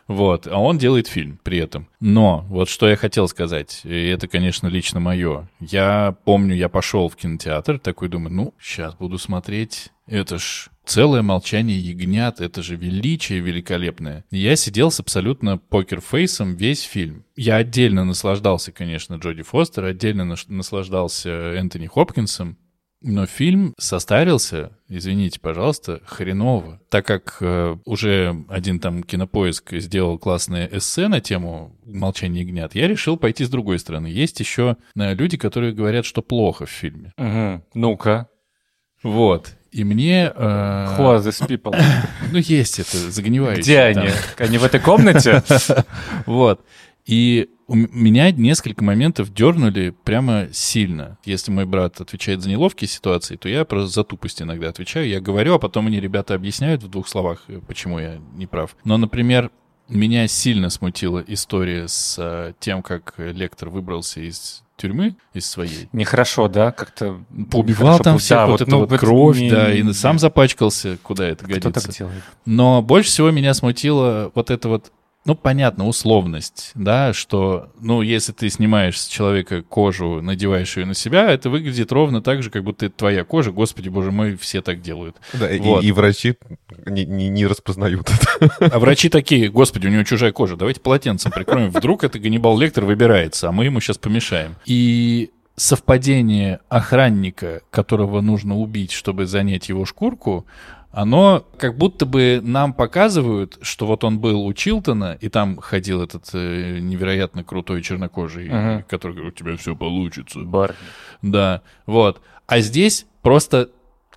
Вот. 0.08 0.48
А 0.48 0.58
он 0.60 0.78
делает 0.78 1.08
фильм 1.08 1.40
при 1.44 1.58
этом. 1.58 1.90
Но 2.00 2.46
вот 2.50 2.70
что 2.70 2.88
я 2.88 2.96
хотел 2.96 3.28
сказать, 3.28 3.82
и 3.84 4.08
это, 4.08 4.28
конечно, 4.30 4.68
лично 4.68 5.00
мое. 5.02 5.50
Я 5.60 6.16
помню, 6.24 6.56
я 6.56 6.70
пошел 6.70 7.10
в 7.10 7.16
кинотеатр, 7.18 7.80
такой 7.80 8.08
думаю, 8.08 8.34
ну, 8.34 8.54
сейчас 8.62 8.96
буду 8.96 9.18
смотреть. 9.18 9.90
Это 10.08 10.38
ж 10.38 10.70
целое 10.86 11.22
молчание 11.22 11.80
ягнят, 11.80 12.42
это 12.42 12.62
же 12.62 12.76
величие 12.76 13.40
великолепное. 13.40 14.26
Я 14.32 14.56
сидел 14.56 14.92
с 14.92 15.00
абсолютно 15.00 15.58
покерфейсом 15.58 16.56
весь 16.56 16.84
фильм. 16.84 17.26
Я 17.36 17.58
отдельно 17.58 18.06
наслаждался, 18.06 18.72
конечно, 18.72 19.16
Джоди 19.16 19.44
Фостер, 19.44 19.86
отдельно 19.86 20.36
наслаждался 20.48 21.30
Энтони 21.30 21.88
Хопкинсом, 21.88 22.58
но 23.06 23.26
фильм 23.26 23.74
состарился, 23.78 24.72
извините, 24.88 25.42
пожалуйста, 25.42 26.00
хреново. 26.06 26.80
Так 26.90 27.06
как 27.06 27.38
э, 27.42 27.76
уже 27.84 28.46
один 28.48 28.80
там 28.80 29.04
кинопоиск 29.04 29.74
сделал 29.74 30.18
классное 30.18 30.70
эссе 30.72 31.10
на 31.10 31.20
тему 31.20 31.78
«Молчание 31.86 32.46
ягнят», 32.46 32.76
я 32.76 32.88
решил 32.88 33.18
пойти 33.18 33.44
с 33.44 33.50
другой 33.50 33.80
стороны. 33.80 34.08
Есть 34.08 34.40
еще 34.40 34.78
э, 34.96 35.14
люди, 35.16 35.36
которые 35.36 35.74
говорят, 35.74 36.06
что 36.06 36.22
плохо 36.22 36.66
в 36.66 36.70
фильме. 36.70 37.12
Мгм. 37.18 37.66
Ну-ка. 37.74 38.30
Вот. 39.04 39.54
И 39.74 39.84
мне... 39.84 40.32
э, 40.34 40.96
Who 40.98 41.00
are 41.00 41.20
these 41.20 41.48
people? 41.48 41.76
ну, 42.32 42.38
есть 42.38 42.80
это, 42.80 42.96
загнивающее. 43.12 43.62
Где 43.64 43.80
они? 43.82 44.08
там. 44.10 44.48
Они 44.48 44.58
в 44.58 44.64
этой 44.64 44.80
комнате? 44.80 45.44
Вот. 46.26 46.62
И 47.06 47.50
у 47.68 47.76
меня 47.76 48.32
несколько 48.32 48.84
моментов 48.84 49.34
дернули 49.34 49.94
прямо 50.04 50.48
сильно. 50.52 51.18
Если 51.26 51.52
мой 51.52 51.66
брат 51.66 52.00
отвечает 52.00 52.42
за 52.42 52.50
неловкие 52.50 52.88
ситуации, 52.88 53.36
то 53.36 53.50
я 53.50 53.66
просто 53.66 53.88
за 53.94 54.04
тупость 54.04 54.42
иногда 54.42 54.70
отвечаю. 54.70 55.08
Я 55.08 55.20
говорю, 55.20 55.56
а 55.56 55.60
потом 55.60 55.86
мне 55.86 56.00
ребята 56.00 56.36
объясняют 56.36 56.84
в 56.84 56.90
двух 56.90 57.08
словах, 57.08 57.44
э, 57.48 57.60
почему 57.68 58.00
я 58.00 58.20
не 58.36 58.46
прав. 58.48 58.76
Но, 58.84 58.98
например, 58.98 59.50
меня 59.90 60.28
сильно 60.28 60.70
смутила 60.70 61.24
история 61.28 61.88
с 61.88 62.16
э, 62.20 62.54
тем, 62.60 62.84
как 62.84 63.16
лектор 63.18 63.70
выбрался 63.70 64.22
из 64.22 64.63
тюрьмы, 64.76 65.16
из 65.34 65.46
своей. 65.50 65.88
Нехорошо, 65.94 66.48
да? 66.48 66.72
Как-то... 66.72 67.22
Поубивал 67.52 68.00
там 68.00 68.18
всех, 68.18 68.38
Да, 68.38 68.46
вот, 68.48 68.62
это 68.62 68.72
ну, 68.72 68.86
вот 68.86 69.00
кровь, 69.00 69.40
не- 69.40 69.50
да, 69.52 69.74
и 69.74 69.94
сам 69.94 70.20
запачкался, 70.20 70.98
куда 71.04 71.28
это 71.28 71.46
Кто 71.46 71.54
годится. 71.54 71.72
так 71.88 71.96
делает? 71.96 72.24
Но 72.46 72.82
больше 72.82 73.10
всего 73.10 73.32
меня 73.32 73.54
смутило 73.54 74.32
вот 74.36 74.50
это 74.50 74.70
вот 74.70 74.92
ну, 75.26 75.36
понятно, 75.36 75.88
условность, 75.88 76.72
да, 76.76 77.14
что, 77.14 77.70
ну, 77.80 78.02
если 78.02 78.34
ты 78.34 78.50
снимаешь 78.50 79.00
с 79.00 79.08
человека 79.08 79.62
кожу, 79.62 80.22
надеваешь 80.22 80.76
ее 80.76 80.86
на 80.86 80.94
себя, 80.94 81.32
это 81.32 81.50
выглядит 81.50 81.92
ровно 81.92 82.22
так 82.22 82.44
же, 82.44 82.50
как 82.50 82.64
будто 82.64 82.88
это 82.88 82.96
твоя 82.96 83.24
кожа, 83.24 83.52
господи, 83.52 83.88
боже 83.90 84.12
мой, 84.12 84.36
все 84.36 84.62
так 84.62 84.82
делают. 84.82 85.16
Да, 85.34 85.50
и- 85.50 85.60
Вот. 85.60 85.84
и, 85.84 85.92
врачи 85.94 86.36
не, 86.86 87.06
не- 87.06 87.30
не 87.30 87.46
распознают 87.48 88.10
это. 88.10 88.70
А 88.74 88.80
врачи 88.80 89.08
такие, 89.10 89.50
господи, 89.50 89.88
у 89.88 89.90
него 89.90 90.04
чужая 90.04 90.32
кожа, 90.34 90.58
давайте 90.58 90.82
полотенцем 90.82 91.32
прикроем, 91.32 91.70
вдруг 91.72 92.04
это 92.04 92.20
Ганнибал 92.20 92.58
Лектор 92.60 92.84
выбирается, 92.84 93.48
а 93.48 93.52
мы 93.52 93.66
ему 93.66 93.80
сейчас 93.80 93.98
помешаем. 93.98 94.56
И 94.66 95.32
совпадение 95.56 96.60
охранника, 96.70 97.62
которого 97.72 98.22
нужно 98.22 98.58
убить, 98.58 98.92
чтобы 98.92 99.26
занять 99.26 99.70
его 99.70 99.86
шкурку, 99.86 100.46
оно 100.94 101.46
как 101.58 101.76
будто 101.78 102.06
бы 102.06 102.40
нам 102.42 102.72
показывают, 102.74 103.58
что 103.62 103.86
вот 103.88 104.04
он 104.04 104.20
был 104.20 104.46
у 104.46 104.54
Чилтона, 104.54 105.18
и 105.20 105.28
там 105.28 105.58
ходил 105.58 106.02
этот 106.02 106.30
э, 106.34 106.78
невероятно 106.80 107.44
крутой 107.44 107.82
чернокожий, 107.82 108.48
Мгм. 108.50 108.84
который 108.88 109.14
говорит, 109.16 109.34
у 109.34 109.44
тебя 109.44 109.58
все 109.58 109.76
получится. 109.76 110.40
Барни. 110.40 110.76
Да, 111.24 111.62
вот. 111.88 112.22
А 112.46 112.60
здесь 112.60 113.06
просто 113.24 113.70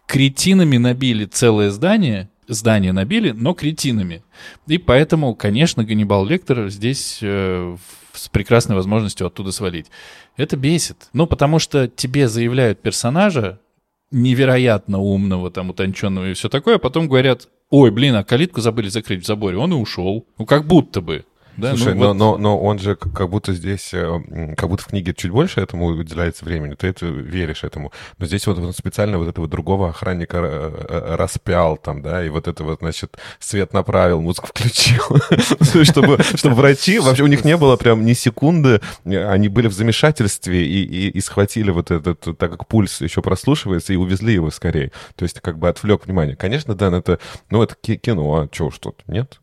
кретинами 0.07 0.77
набили 0.77 1.25
целое 1.25 1.71
здание, 1.71 2.29
здание 2.47 2.93
набили, 2.93 3.31
но 3.33 3.55
кретинами. 3.55 4.23
И 4.67 4.79
поэтому, 4.79 5.35
конечно, 5.35 5.83
Ганнибал 5.83 6.27
Лектор 6.27 6.69
здесь 6.69 7.19
э, 7.23 7.77
с 8.13 8.29
прекрасной 8.29 8.77
возможностью 8.77 9.27
оттуда 9.27 9.51
свалить. 9.51 9.87
Это 10.37 10.57
бесит. 10.57 11.09
Ну, 11.15 11.27
потому 11.27 11.59
что 11.59 11.89
тебе 11.89 12.29
заявляют 12.29 12.83
персонажа 12.83 13.61
невероятно 14.11 14.99
умного, 14.99 15.51
там, 15.51 15.71
утонченного 15.71 16.31
и 16.31 16.35
все 16.35 16.49
такое, 16.49 16.77
а 16.77 16.79
потом 16.79 17.09
говорят, 17.09 17.49
ой, 17.71 17.91
блин, 17.91 18.15
а 18.15 18.25
калитку 18.25 18.61
забыли 18.61 18.89
закрыть 18.89 19.25
в 19.25 19.27
заборе, 19.27 19.57
он 19.57 19.73
и 19.73 19.77
ушел. 19.77 20.27
Ну, 20.39 20.47
как 20.47 20.67
будто 20.67 21.01
бы. 21.01 21.25
Да, 21.57 21.75
Слушай, 21.77 21.95
ну, 21.95 22.01
но, 22.01 22.07
вот- 22.09 22.17
но, 22.17 22.39
но 22.39 22.59
он 22.61 22.79
же 22.79 22.97
как 22.97 23.29
будто 23.31 23.53
здесь, 23.55 23.93
э, 23.95 24.55
как 24.57 24.69
будто 24.69 24.83
в 24.83 24.87
книге 24.89 25.15
чуть 25.15 25.31
больше 25.31 25.61
этому 25.61 25.87
уделяется 25.87 26.45
времени, 26.45 26.75
ты 26.75 26.89
это 26.89 27.07
веришь 27.07 27.65
этому. 27.65 27.93
Но 28.19 28.27
здесь 28.27 28.47
вот 28.47 28.59
он 28.59 28.73
специально 28.73 29.19
вот 29.19 29.29
этого 29.29 29.49
другого 29.49 29.89
охранника 29.89 30.39
э, 30.43 30.87
э, 30.89 31.15
распял 31.17 31.77
там, 31.77 32.03
да, 32.03 32.25
и 32.25 32.29
вот 32.29 32.47
это 32.49 32.63
вот, 32.65 32.81
значит, 32.81 33.17
свет 33.39 33.73
направил, 33.73 34.21
музыку 34.21 34.47
включил, 34.55 35.03
чтобы, 35.85 36.19
чтобы 36.35 36.55
врачи, 36.55 36.99
вообще 36.99 37.23
у 37.23 37.27
них 37.29 37.45
не 37.45 37.57
было 37.57 37.77
прям 37.77 38.05
ни 38.05 38.13
секунды, 38.13 38.81
они 39.05 39.49
были 39.49 39.69
в 39.69 39.73
замешательстве 39.73 40.67
и, 40.67 40.85
и, 40.85 41.09
и 41.11 41.21
схватили 41.21 41.71
вот 41.71 41.91
этот, 41.91 42.21
так 42.39 42.51
как 42.51 42.67
пульс 42.67 43.01
еще 43.01 43.23
прослушивается, 43.23 43.93
и 43.93 43.97
увезли 43.97 44.35
его 44.35 44.51
скорее. 44.51 44.93
То 45.15 45.23
есть 45.25 45.41
как 45.41 45.59
бы 45.59 45.69
отвлек 45.69 46.07
внимание. 46.07 46.37
Конечно, 46.37 46.75
Дэн, 46.75 46.95
это, 46.95 47.19
ну, 47.51 47.63
это 47.63 47.75
ки- 47.81 47.97
кино, 47.97 48.35
а 48.43 48.49
чего 48.49 48.69
уж 48.69 48.79
тут, 48.79 49.03
нет? 49.07 49.41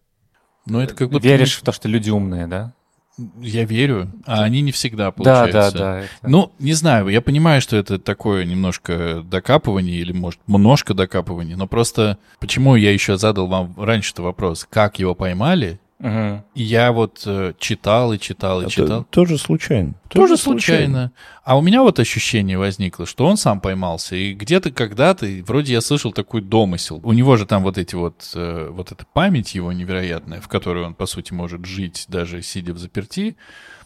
Ну, 0.66 0.80
это 0.80 0.93
как 0.95 1.09
будто... 1.09 1.28
Веришь 1.28 1.55
в 1.57 1.61
то, 1.61 1.72
что 1.72 1.88
люди 1.88 2.09
умные, 2.09 2.47
да? 2.47 2.74
Я 3.39 3.64
верю, 3.66 4.11
а 4.26 4.41
они 4.43 4.61
не 4.61 4.72
всегда 4.72 5.05
Да, 5.05 5.11
получается. 5.11 5.51
да, 5.72 5.72
да. 5.72 5.99
это- 5.99 6.09
Ну, 6.24 6.51
не 6.57 6.74
знаю, 6.74 7.09
я 7.09 7.22
понимаю, 7.22 7.61
что 7.61 7.76
это 7.78 7.99
такое 7.99 8.43
немножко 8.43 9.22
докапывание 9.24 9.97
или, 9.97 10.11
может, 10.14 10.39
немножко 10.47 10.95
докапывание, 10.95 11.55
но 11.55 11.68
просто 11.68 12.18
почему 12.39 12.76
я 12.76 12.91
еще 12.91 13.18
задал 13.18 13.45
вам 13.47 13.76
раньше-то 13.78 14.24
вопрос, 14.24 14.66
как 14.68 14.97
его 14.97 15.14
поймали? 15.14 15.80
И 16.54 16.64
я 16.64 16.91
вот 16.91 17.24
э, 17.26 17.54
читал 17.60 18.12
и 18.12 18.20
читал 18.20 18.60
и 18.60 18.64
Это 18.66 18.72
читал. 18.72 19.04
тоже 19.10 19.38
случайно. 19.38 19.93
Тоже 20.10 20.36
случайно. 20.36 21.14
А 21.45 21.58
у 21.58 21.62
меня 21.62 21.82
вот 21.82 21.97
ощущение 21.99 22.58
возникло, 22.58 23.06
что 23.06 23.26
он 23.26 23.38
сам 23.38 23.62
поймался. 23.62 24.16
И 24.18 24.34
где-то 24.34 24.72
когда-то, 24.72 25.26
вроде 25.45 25.72
я 25.74 25.80
слышал 25.82 26.12
такой 26.12 26.41
домысел. 26.41 26.99
У 27.04 27.14
него 27.14 27.38
же 27.38 27.45
там 27.45 27.64
вот 27.64 27.78
эти 27.78 27.95
вот, 27.95 28.32
э, 28.36 28.70
вот 28.70 28.91
эта 28.91 29.06
память 29.14 29.56
его 29.56 29.72
невероятная, 29.72 30.41
в 30.41 30.49
которой 30.49 30.84
он, 30.84 30.93
по 30.93 31.06
сути, 31.06 31.32
может 31.32 31.66
жить, 31.66 32.06
даже 32.10 32.41
сидя 32.41 32.74
в 32.74 32.80
заперти, 32.80 33.38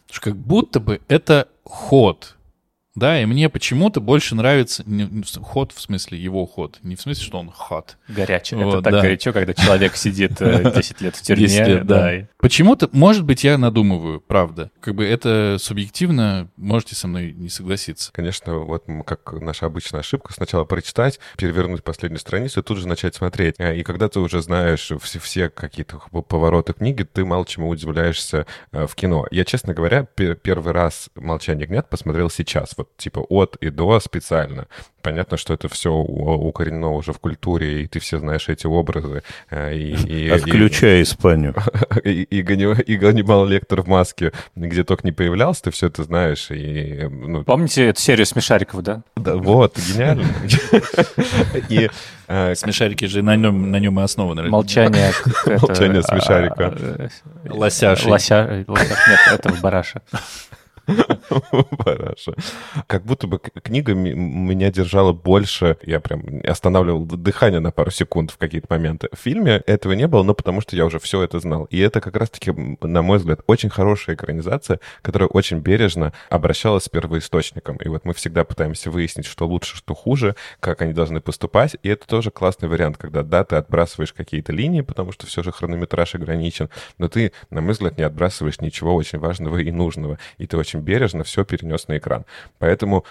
что 0.09 0.22
как 0.22 0.36
будто 0.38 0.80
бы 0.80 1.01
это 1.07 1.49
ход. 1.63 2.36
Да, 2.98 3.22
и 3.22 3.26
мне 3.26 3.48
почему-то 3.48 4.02
больше 4.02 4.34
нравится 4.34 4.82
не- 4.88 5.24
ход, 5.41 5.72
в 5.72 5.80
смысле 5.80 6.18
его 6.18 6.45
ход. 6.48 6.80
Не 6.82 6.95
в 6.95 7.02
смысле, 7.02 7.24
что 7.24 7.38
он 7.39 7.52
ход. 7.52 7.95
Горячий. 8.08 8.56
Вот, 8.56 8.74
это 8.74 8.82
так 8.82 8.93
да. 8.93 9.02
горячо, 9.02 9.32
когда 9.34 9.54
человек 9.54 9.95
сидит 9.95 10.41
э, 10.41 10.72
10 10.76 11.02
лет 11.02 11.16
в 11.16 11.22
тюрьме. 11.22 11.45
10 11.48 11.68
лет, 11.68 11.86
да. 11.86 12.16
и- 12.16 12.26
Почему-то, 12.39 12.89
может 12.91 13.24
быть, 13.24 13.43
я 13.43 13.58
надумываю, 13.60 14.20
правда. 14.20 14.72
Как 14.80 14.95
бы 14.95 15.06
это 15.06 15.58
субъективно, 15.60 16.50
можете 16.58 16.95
со 16.95 17.08
мной 17.08 17.34
не 17.34 17.50
согласиться. 17.50 18.12
Конечно, 18.12 18.56
вот 18.60 18.86
как 19.06 19.32
наша 19.41 19.68
обычная 19.68 20.00
ошибка, 20.00 20.34
сначала 20.34 20.66
прочитать, 20.66 21.20
перевернуть 21.38 21.84
последнюю 21.84 22.20
страницу 22.20 22.60
и 22.60 22.64
тут 22.64 22.80
же 22.80 22.88
начать 22.88 23.14
смотреть. 23.16 23.56
А, 23.60 23.74
И 23.74 23.84
когда 23.84 24.10
ты 24.10 24.20
уже 24.20 24.41
знаешь 24.41 24.91
все, 25.04 25.20
все 25.20 25.50
какие-то 25.50 26.00
повороты 26.28 26.74
книги, 26.74 27.04
ты 27.04 27.26
мало 27.26 27.45
чему 27.45 27.70
удивляешься 27.70 28.48
э, 28.72 28.88
в 28.88 28.95
кино. 28.95 29.28
Я, 29.30 29.45
честно 29.45 29.74
говоря, 29.76 30.04
пе- 30.04 30.36
первый 30.36 30.74
раз 30.74 31.10
«Молчание 31.16 31.68
гнят» 31.68 31.89
посмотрел 31.89 32.30
сейчас, 32.32 32.74
вот 32.76 32.86
типа 32.97 33.19
от 33.29 33.55
и 33.57 33.69
до 33.69 33.99
специально. 33.99 34.67
Понятно, 35.01 35.38
что 35.38 35.53
это 35.53 35.69
все 35.69 35.91
укоренено 35.93 36.91
уже 36.93 37.13
в 37.13 37.19
культуре, 37.19 37.83
и 37.83 37.88
ты 37.88 37.99
все 37.99 38.19
знаешь 38.19 38.49
эти 38.49 38.67
образы. 38.67 39.23
э, 39.49 39.73
И, 39.75 39.93
и- 39.95 40.25
и- 40.25 40.29
Отключая 40.29 41.01
Испанию. 41.01 41.55
и, 42.03 42.23
и, 42.23 42.39
и 42.39 42.97
Ганнибал 42.97 43.45
Лектор 43.45 43.81
в 43.83 43.88
маске, 43.88 44.31
где 44.55 44.83
только 44.83 45.05
не 45.05 45.11
появлялся, 45.13 45.63
ты 45.63 45.71
все 45.71 45.88
это 45.88 46.03
знаешь. 46.03 46.47
И, 46.51 47.07
ну, 47.09 47.43
Помните 47.43 47.88
эту 47.88 48.01
серию 48.01 48.25
Смешариков, 48.25 48.81
да? 48.83 49.03
да, 49.15 49.35
вот, 49.35 49.77
гениально. 49.77 50.25
И 51.69 51.89
э, 52.27 52.55
Смешарики 52.55 53.05
же 53.05 53.21
на 53.21 53.35
нем, 53.35 53.71
на 53.71 53.77
нем 53.79 53.99
и 53.99 54.03
основаны. 54.03 54.43
Молчание. 54.49 55.11
Молчание 55.45 55.99
а, 55.99 56.03
смешарика. 56.03 56.73
э, 56.77 57.09
Лосяшей. 57.49 58.11
Лося... 58.11 58.65
Нет, 58.67 59.19
это 59.31 59.53
бараша. 59.61 60.01
Параша. 61.77 62.33
Как 62.88 63.03
будто 63.03 63.27
бы 63.27 63.39
книга 63.39 63.93
меня 63.93 64.71
держала 64.71 65.13
больше. 65.13 65.77
Я 65.83 65.99
прям 65.99 66.23
останавливал 66.43 67.05
дыхание 67.05 67.59
на 67.59 67.71
пару 67.71 67.91
секунд 67.91 68.31
в 68.31 68.38
какие-то 68.38 68.67
моменты. 68.69 69.09
В 69.11 69.19
фильме 69.19 69.61
этого 69.67 69.93
не 69.93 70.07
было, 70.07 70.23
но 70.23 70.33
потому 70.33 70.61
что 70.61 70.75
я 70.75 70.85
уже 70.85 70.99
все 70.99 71.21
это 71.21 71.39
знал. 71.39 71.65
И 71.65 71.79
это 71.79 72.01
как 72.01 72.15
раз-таки, 72.15 72.51
на 72.81 73.01
мой 73.01 73.17
взгляд, 73.17 73.41
очень 73.47 73.69
хорошая 73.69 74.15
экранизация, 74.15 74.79
которая 75.01 75.29
очень 75.29 75.59
бережно 75.59 76.13
обращалась 76.29 76.85
с 76.85 76.89
первоисточником. 76.89 77.77
И 77.77 77.89
вот 77.89 78.05
мы 78.05 78.13
всегда 78.13 78.43
пытаемся 78.43 78.89
выяснить, 78.89 79.25
что 79.25 79.47
лучше, 79.47 79.75
что 79.77 79.93
хуже, 79.93 80.35
как 80.59 80.81
они 80.81 80.93
должны 80.93 81.21
поступать. 81.21 81.75
И 81.83 81.89
это 81.89 82.07
тоже 82.07 82.31
классный 82.31 82.69
вариант, 82.69 82.97
когда, 82.97 83.23
да, 83.23 83.43
ты 83.43 83.55
отбрасываешь 83.57 84.13
какие-то 84.13 84.53
линии, 84.53 84.81
потому 84.81 85.11
что 85.11 85.25
все 85.25 85.43
же 85.43 85.51
хронометраж 85.51 86.15
ограничен, 86.15 86.69
но 86.97 87.07
ты, 87.07 87.31
на 87.49 87.61
мой 87.61 87.73
взгляд, 87.73 87.97
не 87.97 88.03
отбрасываешь 88.03 88.61
ничего 88.61 88.95
очень 88.95 89.19
важного 89.19 89.57
и 89.57 89.71
нужного. 89.71 90.19
И 90.38 90.47
ты 90.47 90.57
очень 90.57 90.76
бережно 90.82 91.23
все 91.23 91.43
перенес 91.43 91.88
на 91.88 91.97
экран. 91.97 92.25
Поэтому 92.59 93.05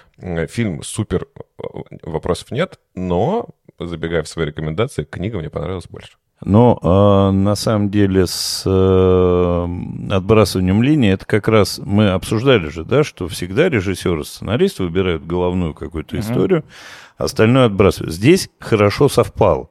фильм 0.48 0.82
супер, 0.82 1.26
э, 1.36 1.62
вопросов 2.02 2.50
нет, 2.50 2.78
но, 2.94 3.48
забегая 3.78 4.22
в 4.22 4.28
свои 4.28 4.46
рекомендации, 4.46 5.04
книга 5.04 5.38
мне 5.38 5.50
понравилась 5.50 5.86
больше. 5.88 6.12
Но 6.44 6.78
э, 6.82 7.30
на 7.34 7.54
самом 7.54 7.90
деле 7.90 8.26
с 8.26 8.62
э, 8.66 9.68
отбрасыванием 10.10 10.82
линии 10.82 11.12
это 11.12 11.24
как 11.24 11.48
раз 11.48 11.80
мы 11.82 12.10
обсуждали 12.10 12.68
же, 12.68 12.84
да, 12.84 13.04
что 13.04 13.26
всегда 13.26 13.70
режиссер 13.70 14.20
и 14.20 14.24
сценарист 14.24 14.80
выбирают 14.80 15.26
головную 15.26 15.72
какую-то 15.72 16.18
историю, 16.18 16.64
остальное 17.16 17.66
отбрасывают. 17.66 18.14
Здесь 18.14 18.50
хорошо 18.58 19.08
совпало. 19.08 19.70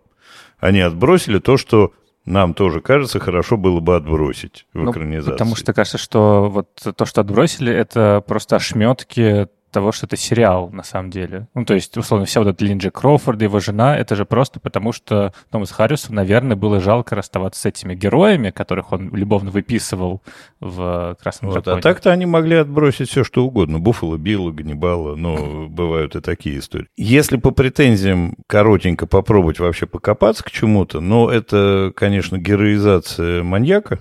Они 0.60 0.80
отбросили 0.80 1.38
то, 1.38 1.58
что 1.58 1.94
нам 2.26 2.54
тоже 2.54 2.82
кажется 2.82 3.20
хорошо 3.20 3.56
было 3.56 3.80
бы 3.80 3.96
отбросить 3.96 4.66
в 4.74 4.84
Ну, 4.84 4.92
экранизации. 4.92 5.32
Потому 5.32 5.56
что 5.56 5.74
кажется, 5.74 5.98
что 5.98 6.50
вот 6.50 6.70
то, 6.96 7.06
что 7.06 7.22
отбросили, 7.22 7.72
это 7.72 8.24
просто 8.26 8.56
ошметки 8.56 9.48
того, 9.76 9.92
что 9.92 10.06
это 10.06 10.16
сериал 10.16 10.70
на 10.72 10.84
самом 10.84 11.12
деле. 11.12 11.48
Ну, 11.54 11.66
то 11.66 11.74
есть, 11.74 11.96
условно, 11.98 12.26
вся 12.26 12.40
вот 12.40 12.48
эта 12.48 12.64
Линджи 12.64 12.90
Кроуфорд, 12.92 13.42
его 13.42 13.60
жена, 13.60 13.98
это 13.98 14.16
же 14.16 14.26
просто 14.26 14.60
потому, 14.60 14.94
что 14.94 15.34
Томас 15.52 15.72
Харрису, 15.72 16.14
наверное, 16.14 16.56
было 16.56 16.80
жалко 16.80 17.14
расставаться 17.16 17.62
с 17.62 17.66
этими 17.66 17.94
героями, 17.94 18.52
которых 18.52 18.94
он 18.94 19.14
любовно 19.14 19.52
выписывал 19.52 20.22
в 20.62 21.18
«Красном 21.22 21.52
Вот, 21.52 21.66
драконе». 21.66 21.80
а 21.80 21.82
так-то 21.82 22.12
они 22.12 22.26
могли 22.26 22.56
отбросить 22.56 23.10
все, 23.10 23.26
что 23.26 23.46
угодно. 23.46 23.80
Буффало, 23.80 24.16
Билла, 24.16 24.52
Ганнибала, 24.52 25.16
ну, 25.16 25.68
бывают 25.68 26.16
и 26.16 26.22
такие 26.22 26.60
истории. 26.60 26.88
Если 26.96 27.36
по 27.36 27.52
претензиям 27.52 28.36
коротенько 28.48 29.08
попробовать 29.08 29.60
вообще 29.60 29.88
покопаться 29.88 30.44
к 30.44 30.52
чему-то, 30.52 31.02
ну, 31.02 31.28
это, 31.28 31.92
конечно, 31.96 32.38
героизация 32.38 33.44
маньяка. 33.44 34.00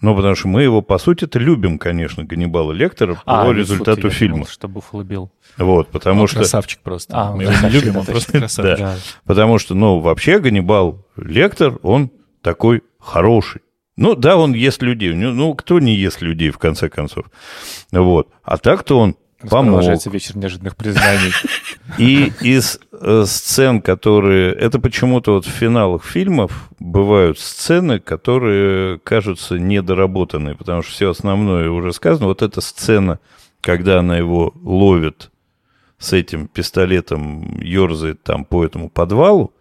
Ну, 0.00 0.16
потому 0.16 0.34
что 0.34 0.48
мы 0.48 0.62
его, 0.62 0.80
по 0.80 0.96
сути-то, 0.98 1.38
любим, 1.38 1.78
конечно, 1.78 2.24
Ганнибала 2.24 2.72
Лектора 2.72 3.16
по 3.16 3.22
А, 3.26 3.44
ну, 3.44 3.52
результату 3.52 4.06
я 4.06 4.10
фильма. 4.10 4.34
думал, 4.36 4.46
что 4.48 4.66
Буффало 4.68 5.02
Билл. 5.02 5.30
Вот, 5.58 5.88
потому 5.88 6.22
Он 6.22 6.26
что... 6.26 6.36
красавчик 6.38 6.80
просто. 6.80 7.12
А, 7.14 7.32
Мы 7.32 7.46
он 7.46 7.52
его 7.52 7.68
не 7.68 7.72
любим, 7.74 7.96
он 7.98 8.06
просто 8.06 8.32
красавчик. 8.38 8.78
Да. 8.78 8.96
Потому 9.24 9.58
что, 9.58 9.74
ну, 9.74 10.00
вообще 10.00 10.38
Ганнибал 10.38 11.04
Лектор, 11.16 11.78
он 11.82 12.10
такой 12.40 12.82
хороший. 12.98 13.60
Ну, 13.96 14.14
да, 14.14 14.36
он 14.36 14.54
ест 14.54 14.80
людей. 14.80 15.12
Ну, 15.12 15.32
ну, 15.32 15.54
кто 15.54 15.78
не 15.80 15.94
ест 15.94 16.22
людей, 16.22 16.48
в 16.50 16.56
конце 16.56 16.88
концов? 16.88 17.26
Вот. 17.92 18.28
А 18.42 18.56
так-то 18.56 18.98
он 18.98 19.16
помог. 19.50 19.66
Продолжается 19.74 20.08
вечер 20.08 20.38
неожиданных 20.38 20.76
признаний. 20.76 21.32
И 21.98 22.32
из 22.40 22.78
э, 22.92 23.24
сцен, 23.26 23.82
которые... 23.82 24.52
Это 24.52 24.78
почему-то 24.78 25.34
вот 25.34 25.46
в 25.46 25.50
финалах 25.50 26.04
фильмов 26.04 26.68
бывают 26.78 27.38
сцены, 27.38 27.98
которые 27.98 28.98
кажутся 29.00 29.58
недоработанные, 29.58 30.54
потому 30.54 30.82
что 30.82 30.92
все 30.92 31.10
основное 31.10 31.70
уже 31.70 31.92
сказано. 31.92 32.26
Вот 32.26 32.42
эта 32.42 32.60
сцена, 32.60 33.18
когда 33.60 34.00
она 34.00 34.16
его 34.16 34.52
ловит 34.62 35.30
с 35.98 36.12
этим 36.12 36.48
пистолетом, 36.48 37.60
ерзает 37.60 38.22
там 38.22 38.44
по 38.44 38.64
этому 38.64 38.88
подвалу, 38.88 39.52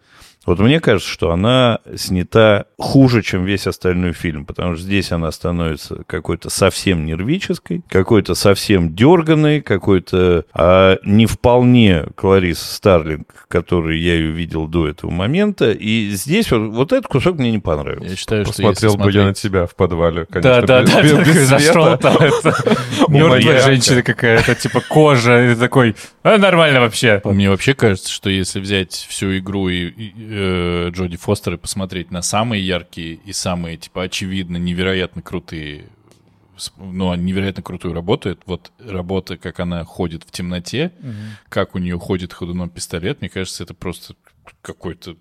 вот 0.49 0.59
мне 0.59 0.79
кажется, 0.79 1.09
что 1.09 1.31
она 1.31 1.79
снята 1.95 2.65
хуже, 2.77 3.21
чем 3.21 3.45
весь 3.45 3.67
остальной 3.67 4.13
фильм, 4.13 4.45
потому 4.45 4.75
что 4.75 4.83
здесь 4.83 5.11
она 5.11 5.31
становится 5.31 6.03
какой-то 6.07 6.49
совсем 6.49 7.05
нервической, 7.05 7.81
какой-то 7.89 8.33
совсем 8.35 8.95
дерганной, 8.95 9.61
какой-то 9.61 10.45
а 10.53 10.97
не 11.03 11.25
вполне 11.25 12.05
Кларис 12.15 12.59
Старлинг, 12.59 13.27
который 13.47 13.99
я 13.99 14.15
ее 14.15 14.31
видел 14.31 14.67
до 14.67 14.87
этого 14.87 15.11
момента. 15.11 15.71
И 15.71 16.09
здесь 16.11 16.51
вот, 16.51 16.71
вот 16.71 16.91
этот 16.93 17.07
кусок 17.07 17.37
мне 17.37 17.51
не 17.51 17.59
понравился. 17.59 18.09
Я 18.09 18.15
считаю, 18.15 18.45
что 18.45 18.53
Посмотрел 18.53 18.91
если 18.91 18.97
бы 18.97 19.11
я 19.11 19.11
смотреть- 19.11 19.25
на 19.25 19.33
тебя 19.35 19.65
в 19.67 19.75
подвале, 19.75 20.25
Да, 20.29 20.41
конечно. 20.41 20.67
да, 20.67 20.81
без- 20.81 20.91
да, 20.91 21.01
без- 21.01 21.11
такой 21.11 21.25
без 21.25 21.47
зашел 21.47 21.97
там, 21.97 22.15
это, 22.17 22.55
мертвая 23.07 23.61
женщина 23.61 24.01
какая-то, 24.03 24.55
типа 24.55 24.81
кожа, 24.87 25.51
и 25.51 25.55
такой, 25.55 25.95
а, 26.23 26.37
нормально 26.37 26.79
вообще. 26.81 27.21
Мне 27.23 27.49
вообще 27.49 27.73
кажется, 27.73 28.11
что 28.11 28.29
если 28.29 28.59
взять 28.59 28.93
всю 29.09 29.37
игру 29.37 29.69
и, 29.69 29.87
э, 30.39 30.89
Джоди 30.91 31.17
Фостер 31.17 31.53
и 31.53 31.57
посмотреть 31.57 32.11
на 32.11 32.21
самые 32.21 32.65
яркие 32.65 33.15
и 33.25 33.33
самые, 33.33 33.77
типа, 33.77 34.03
очевидно, 34.03 34.57
невероятно 34.57 35.21
крутые, 35.21 35.85
ну, 36.77 37.13
невероятно 37.15 37.63
крутую 37.63 37.93
работу, 37.93 38.29
это 38.29 38.41
вот 38.45 38.71
работа, 38.85 39.37
как 39.37 39.59
она 39.59 39.83
ходит 39.85 40.23
в 40.23 40.31
темноте, 40.31 40.91
как 41.49 41.75
у 41.75 41.79
нее 41.79 41.97
ходит 41.99 42.33
ходуном 42.33 42.69
пистолет, 42.69 43.21
мне 43.21 43.29
кажется, 43.29 43.63
это 43.63 43.73
просто 43.73 44.15
какой-то 44.61 45.15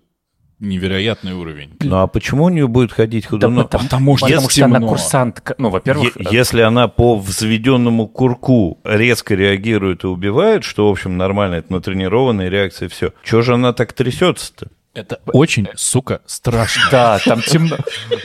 невероятный 0.59 1.33
уровень. 1.33 1.77
Ну 1.79 1.95
а 1.97 2.07
почему 2.07 2.43
у 2.43 2.49
нее 2.49 2.67
будет 2.67 2.91
ходить 2.91 3.23
Да, 3.23 3.29
ходуном? 3.29 3.63
потому, 3.63 3.83
потому 3.85 4.17
что 4.17 4.27
потому 4.27 4.49
что 4.49 4.65
она 4.65 4.79
курсантка. 4.81 5.55
Ну, 5.57 5.69
во-первых, 5.69 6.17
Е- 6.17 6.27
Если 6.31 6.59
она 6.61 6.89
по 6.89 7.17
взведенному 7.17 8.07
курку 8.07 8.79
резко 8.83 9.35
реагирует 9.35 10.03
и 10.03 10.07
убивает, 10.07 10.65
что, 10.65 10.89
в 10.89 10.91
общем, 10.91 11.15
нормально, 11.15 11.55
это 11.55 11.71
натренированная 11.71 12.49
реакция, 12.49 12.89
все. 12.89 13.13
Чего 13.23 13.41
же 13.41 13.53
она 13.53 13.71
так 13.71 13.93
трясется-то? 13.93 14.67
Это 14.99 15.19
очень, 15.27 15.67
сука, 15.75 16.21
страшно. 16.25 16.83
Да, 16.91 17.19
там 17.23 17.41
темно. 17.41 17.77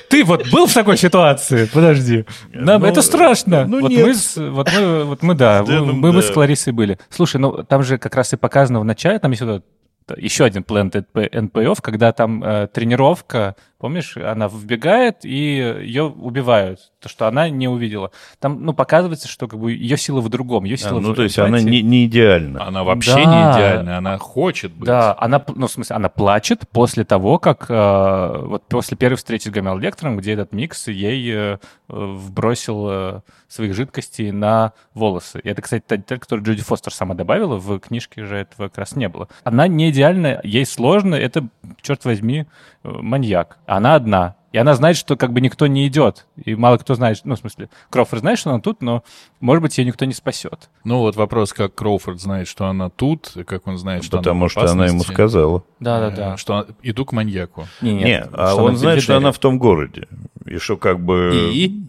Ты 0.08 0.24
вот 0.24 0.50
был 0.50 0.66
в 0.66 0.74
такой 0.74 0.96
ситуации? 0.96 1.66
Подожди. 1.72 2.24
Нам 2.52 2.82
Ну, 2.82 2.86
это 2.86 3.02
страшно. 3.02 3.66
ну, 3.66 3.80
вот, 3.80 3.90
нет. 3.90 4.06
Мы 4.06 4.14
с, 4.14 4.36
вот 4.36 4.70
мы, 4.72 5.04
вот 5.04 5.22
мы, 5.22 5.34
да, 5.34 5.62
Да, 5.62 5.80
мы, 5.80 5.86
ну, 5.86 5.92
мы 5.94 6.12
да. 6.12 6.22
с 6.22 6.30
Кларисой 6.30 6.72
были. 6.72 6.98
Слушай, 7.10 7.36
ну 7.36 7.62
там 7.62 7.82
же 7.82 7.98
как 7.98 8.14
раз 8.14 8.32
и 8.32 8.36
показано 8.36 8.80
в 8.80 8.84
начале, 8.84 9.18
там 9.18 9.30
есть 9.30 9.42
вот 9.42 9.64
э, 10.08 10.14
еще 10.18 10.44
один 10.44 10.62
Planted 10.62 11.06
NPO, 11.14 11.76
когда 11.80 12.12
там 12.12 12.42
э, 12.42 12.68
тренировка, 12.68 13.56
помнишь, 13.84 14.16
она 14.16 14.48
вбегает 14.48 15.26
и 15.26 15.36
ее 15.36 16.04
убивают, 16.04 16.90
то, 17.00 17.10
что 17.10 17.26
она 17.28 17.50
не 17.50 17.68
увидела. 17.68 18.12
Там, 18.40 18.64
ну, 18.64 18.72
показывается, 18.72 19.28
что 19.28 19.46
как 19.46 19.60
бы 19.60 19.72
ее 19.72 19.98
сила 19.98 20.22
в 20.22 20.30
другом, 20.30 20.64
ее 20.64 20.76
А, 20.76 20.78
сила 20.78 21.00
ну, 21.00 21.12
в 21.12 21.14
то 21.14 21.22
есть 21.22 21.38
она 21.38 21.58
эмпатии. 21.58 21.68
не, 21.68 21.82
не 21.82 22.06
идеальна. 22.06 22.66
Она 22.66 22.82
вообще 22.82 23.12
Да. 23.12 23.20
не 23.24 23.58
идеальная, 23.58 23.98
она 23.98 24.16
хочет 24.16 24.72
быть. 24.72 24.86
Да, 24.86 25.14
она, 25.18 25.44
ну, 25.54 25.66
в 25.66 25.70
смысле, 25.70 25.96
она 25.96 26.08
плачет 26.08 26.66
после 26.70 27.04
того, 27.04 27.38
как 27.38 27.66
э, 27.68 28.38
вот 28.46 28.62
после 28.68 28.96
первой 28.96 29.16
встречи 29.16 29.48
с 29.48 29.50
Гамел 29.50 29.76
Лектором, 29.76 30.16
где 30.16 30.32
этот 30.32 30.52
микс 30.54 30.88
ей 30.88 31.30
э, 31.34 31.58
вбросил 31.88 32.86
э, 32.88 33.20
своих 33.48 33.74
жидкостей 33.74 34.30
на 34.30 34.72
волосы. 34.94 35.40
И 35.40 35.48
это, 35.50 35.60
кстати, 35.60 35.84
та 35.86 35.98
деталь, 35.98 36.18
которую 36.20 36.46
Джоди 36.46 36.62
Фостер 36.62 36.94
сама 36.94 37.14
добавила, 37.14 37.56
в 37.56 37.78
книжке 37.80 38.24
же 38.24 38.36
этого 38.38 38.68
как 38.68 38.78
раз 38.78 38.96
не 38.96 39.10
было. 39.10 39.28
Она 39.44 39.68
не 39.68 39.90
идеальна, 39.90 40.40
ей 40.42 40.64
сложно, 40.64 41.14
это, 41.14 41.46
черт 41.82 42.06
возьми, 42.06 42.46
маньяк. 42.84 43.58
Она 43.66 43.94
одна. 43.94 44.36
И 44.52 44.56
она 44.56 44.74
знает, 44.76 44.96
что 44.96 45.16
как 45.16 45.32
бы 45.32 45.40
никто 45.40 45.66
не 45.66 45.88
идет. 45.88 46.26
И 46.36 46.54
мало 46.54 46.76
кто 46.76 46.94
знает, 46.94 47.20
ну, 47.24 47.34
в 47.34 47.38
смысле, 47.40 47.70
Крофорд 47.90 48.20
знает, 48.20 48.38
что 48.38 48.50
она 48.50 48.60
тут, 48.60 48.82
но, 48.82 49.02
может 49.40 49.62
быть, 49.62 49.76
ее 49.78 49.84
никто 49.84 50.04
не 50.04 50.12
спасет. 50.12 50.70
Ну 50.84 50.98
вот 50.98 51.16
вопрос, 51.16 51.52
как 51.52 51.74
Кроуфорд 51.74 52.20
знает, 52.20 52.46
что 52.46 52.66
она 52.68 52.88
тут, 52.88 53.32
как 53.48 53.66
он 53.66 53.78
знает, 53.78 54.04
что 54.04 54.18
Потому 54.18 54.42
она 54.42 54.46
в 54.46 54.50
что 54.52 54.70
она 54.70 54.86
ему 54.86 55.00
сказала. 55.02 55.64
Да-да-да. 55.80 56.34
Э, 56.34 56.36
Что 56.36 56.68
иду 56.84 57.04
к 57.04 57.10
маньяку. 57.10 57.66
Не, 57.80 57.94
Не, 57.94 58.04
нет, 58.04 58.28
а 58.32 58.54
он 58.54 58.76
знает, 58.76 59.02
что 59.02 59.16
она 59.16 59.32
в 59.32 59.38
том 59.40 59.58
городе. 59.58 60.06
И 60.46 60.58
что 60.58 60.76
как 60.76 61.00
бы... 61.00 61.50
И? 61.52 61.88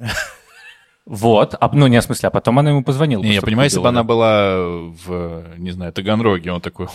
Вот, 1.06 1.56
а, 1.60 1.70
ну 1.72 1.86
не 1.86 2.01
в 2.01 2.03
смысле, 2.03 2.28
а 2.28 2.30
потом 2.32 2.58
она 2.58 2.72
ему 2.72 2.84
позвонила. 2.84 3.22
Не, 3.22 3.36
я 3.36 3.41
понимаю, 3.41 3.68
если 3.68 3.80
бы 3.80 3.88
она 3.88 4.03
была 4.03 4.56
в, 4.58 5.43
не 5.58 5.70
знаю, 5.70 5.93
Таганроге, 5.93 6.51
он 6.51 6.62
такой, 6.62 6.88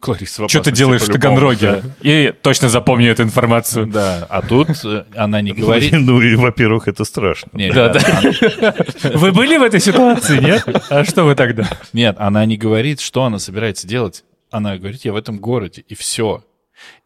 Клариса 0.00 0.46
в 0.46 0.48
Что 0.48 0.62
ты 0.62 0.72
делаешь 0.72 1.02
в 1.02 1.06
по-любому». 1.06 1.36
Таганроге? 1.36 1.82
И 2.00 2.32
точно 2.40 2.70
запомни 2.70 3.08
эту 3.08 3.24
информацию. 3.24 3.86
Да, 3.86 4.26
а 4.30 4.40
тут 4.40 4.70
э, 4.84 5.04
она 5.14 5.42
не 5.42 5.52
говорит... 5.52 5.92
Ну 5.92 6.22
и, 6.22 6.34
во-первых, 6.34 6.88
это 6.88 7.04
страшно. 7.04 7.50
Да, 7.52 7.90
да. 7.90 8.74
Вы 9.14 9.32
были 9.32 9.58
в 9.58 9.62
этой 9.62 9.80
ситуации, 9.80 10.38
нет? 10.38 10.66
А 10.88 11.04
что 11.04 11.24
вы 11.24 11.34
тогда? 11.34 11.68
Нет, 11.92 12.16
она 12.18 12.46
не 12.46 12.56
говорит, 12.56 13.00
что 13.00 13.24
она 13.24 13.38
собирается 13.38 13.86
делать. 13.86 14.24
Она 14.50 14.78
говорит, 14.78 15.04
я 15.04 15.12
в 15.12 15.16
этом 15.16 15.38
городе, 15.38 15.84
и 15.86 15.94
все. 15.94 16.42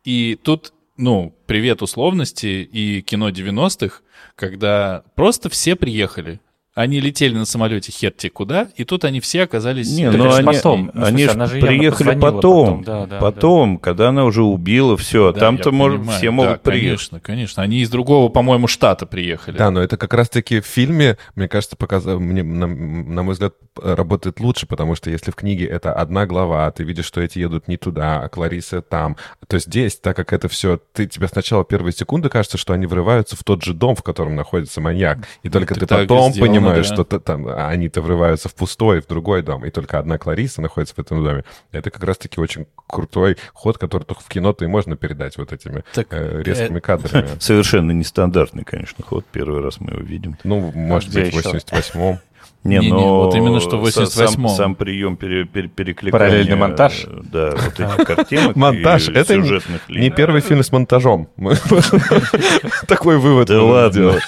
И 0.05 0.39
тут, 0.41 0.73
ну, 0.97 1.35
привет 1.47 1.83
условности 1.83 2.47
и 2.47 3.03
кино 3.03 3.31
90-х, 3.31 3.97
когда 4.37 5.03
просто 5.17 5.51
все 5.51 5.75
приехали. 5.75 6.41
Они 6.75 7.01
летели 7.01 7.35
на 7.35 7.45
самолете 7.45 7.93
херти 7.93 8.31
куда, 8.31 8.69
и 8.77 8.85
тут 8.85 9.05
они 9.05 9.21
все 9.21 9.43
оказались... 9.43 9.91
Не, 9.91 10.11
Так 10.11 10.19
ну 10.19 10.31
ж 10.31 10.35
они, 10.37 10.47
потом. 10.47 10.91
Ну, 10.95 11.03
в 11.03 11.05
они 11.05 11.25
она 11.25 11.47
же 11.47 11.61
приехали 11.61 12.19
потом, 12.19 12.23
потом, 12.23 12.85
да, 12.85 13.07
да, 13.07 13.19
потом, 13.19 13.79
когда 13.79 14.09
она 14.09 14.25
уже 14.25 14.43
убила 14.43 14.97
все, 14.97 15.29
а 15.29 15.33
Да, 15.35 15.41
там-то 15.41 15.71
понимаю. 15.71 16.09
все 16.09 16.27
Да, 16.27 16.33
могут 16.33 16.63
приехать. 16.63 17.11
Конечно, 17.11 17.21
конечно. 17.21 17.63
Они 17.63 17.81
из 17.81 17.91
другого, 17.91 18.31
по-моему, 18.31 18.69
штата 18.69 19.05
приехали. 19.05 19.59
Да, 19.59 19.71
но 19.71 19.83
это 19.83 19.99
как 19.99 20.15
раз-таки 20.15 20.61
в 20.61 20.67
фильме, 20.67 21.19
мне 21.35 21.47
кажется, 21.47 21.77
показа... 21.77 22.19
мне, 22.19 22.43
на, 22.43 22.67
на 22.67 23.23
мой 23.23 23.35
взгляд, 23.35 23.53
работает 23.77 24.41
лучше, 24.41 24.67
потому 24.67 24.95
что 24.95 25.11
если 25.11 25.31
в 25.31 25.35
книге 25.35 25.67
это 25.67 25.93
одна 25.93 26.25
глава, 26.25 26.71
ты 26.71 26.85
видишь, 26.85 27.05
что 27.05 27.21
эти 27.21 27.39
едут 27.39 27.69
не 27.69 27.77
туда, 27.77 28.23
а 28.23 28.29
Клариса 28.31 28.81
там, 28.81 29.19
то 29.47 29.59
здесь, 29.59 29.97
так 29.97 30.17
как 30.17 30.33
это 30.33 30.49
все, 30.49 30.81
ты 30.95 31.07
тебе 31.07 31.29
сначала 31.29 31.65
первые 31.65 31.93
секунды 31.93 32.31
кажется, 32.31 32.57
что 32.57 32.73
они 32.73 32.87
врываются 32.87 33.37
в 33.37 33.45
тот 33.45 33.63
же 33.63 33.75
дом, 33.75 33.95
в 33.95 34.03
котором 34.03 34.37
находится 34.37 34.81
маньяк, 34.81 35.19
и 35.43 35.51
только 35.51 35.75
это 35.75 35.81
ты 35.81 35.87
так 35.87 36.01
потом 36.09 36.33
сделано, 36.33 36.62
понимаешь, 36.63 36.89
да. 36.89 36.95
что 36.95 37.05
там 37.05 37.47
они-то 37.47 38.01
врываются 38.01 38.49
в 38.49 38.55
пустой, 38.55 39.01
в 39.01 39.07
другой 39.07 39.43
дом, 39.43 39.65
и 39.65 39.71
только 39.71 39.99
одна 39.99 40.19
Клариса 40.19 40.61
находится 40.61 40.95
в 40.95 40.99
этом 40.99 41.25
доме. 41.25 41.45
Это 41.71 41.91
как 41.91 42.03
раз-таки 42.05 42.41
очень 42.41 42.67
крутой 42.87 43.37
ход, 43.53 43.79
который 43.79 44.05
только 44.05 44.23
в 44.23 44.29
кино-то 44.29 44.65
и 44.65 44.69
можно 44.69 44.97
передать 44.97 45.37
вот 45.37 45.53
этими 45.53 45.85
Так, 45.95 46.09
э, 46.11 46.43
резкими 46.43 46.81
кадрами. 46.81 47.29
Совершенно 47.41 47.93
нестандартный, 47.93 48.65
конечно, 48.65 49.05
ход. 49.05 49.25
Первый 49.33 49.61
раз 49.61 49.81
мы 49.81 49.93
его 49.93 50.03
видим. 50.03 50.37
Ну, 50.45 50.73
может 50.75 51.13
быть, 51.13 51.35
в 51.35 51.39
еще? 51.39 51.59
88-м. 51.59 52.21
Не, 52.65 52.79
Не-не, 52.79 52.91
но 52.93 53.25
вот 53.25 53.35
именно 53.35 53.59
что 53.59 53.77
в 53.77 53.85
са- 53.87 54.05
88-м. 54.05 54.29
Сам, 54.29 54.49
сам 54.49 54.75
прием 54.77 55.17
пере, 55.17 55.45
пере- 55.45 55.67
перекликания, 55.69 56.13
Параллельный 56.13 56.55
монтаж? 56.55 57.05
э, 57.07 57.21
Да, 57.25 57.51
вот 57.57 57.81
этих 57.81 57.97
картинок 58.07 58.55
Монтаж. 58.57 59.09
Это 59.09 59.37
не, 59.37 59.61
не 59.89 60.11
первый 60.11 60.41
фильм 60.43 60.63
с 60.63 60.71
монтажом. 60.71 61.29
Такой 62.87 63.19
вывод. 63.19 63.49
Да 63.49 63.63
ладно. 63.63 64.19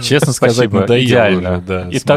Честно 0.00 0.32
сказать, 0.32 0.72
надоело 0.72 1.04
идеально. 1.04 1.62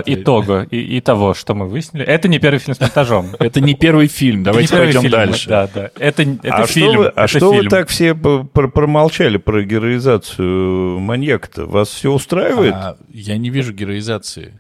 итого, 0.06 0.62
и, 0.64 1.02
того, 1.02 1.34
что 1.34 1.56
мы 1.56 1.68
выяснили. 1.68 2.06
Это 2.06 2.30
не 2.30 2.40
первый 2.40 2.60
фильм 2.60 2.76
с 2.76 2.80
монтажом. 2.80 3.32
Это 3.40 3.60
не 3.60 3.74
первый 3.74 4.08
фильм, 4.08 4.44
давайте 4.44 4.74
не 4.76 4.80
пойдем 4.82 5.10
дальше. 5.10 5.50
Да, 5.50 5.70
да. 5.74 5.90
Это, 6.00 6.24
а 6.44 6.66
фильм. 6.68 7.06
а 7.16 7.28
что 7.28 7.52
вы 7.52 7.58
фильм. 7.60 7.70
так 7.70 7.90
все 7.90 8.16
промолчали 8.16 9.38
про 9.38 9.62
героизацию 9.64 11.00
маньяка-то? 11.00 11.66
Вас 11.66 11.90
все 11.90 12.12
устраивает? 12.14 12.74
А, 12.74 12.98
я 13.12 13.38
не 13.38 13.50
вижу 13.50 13.74
героизации. 13.74 14.60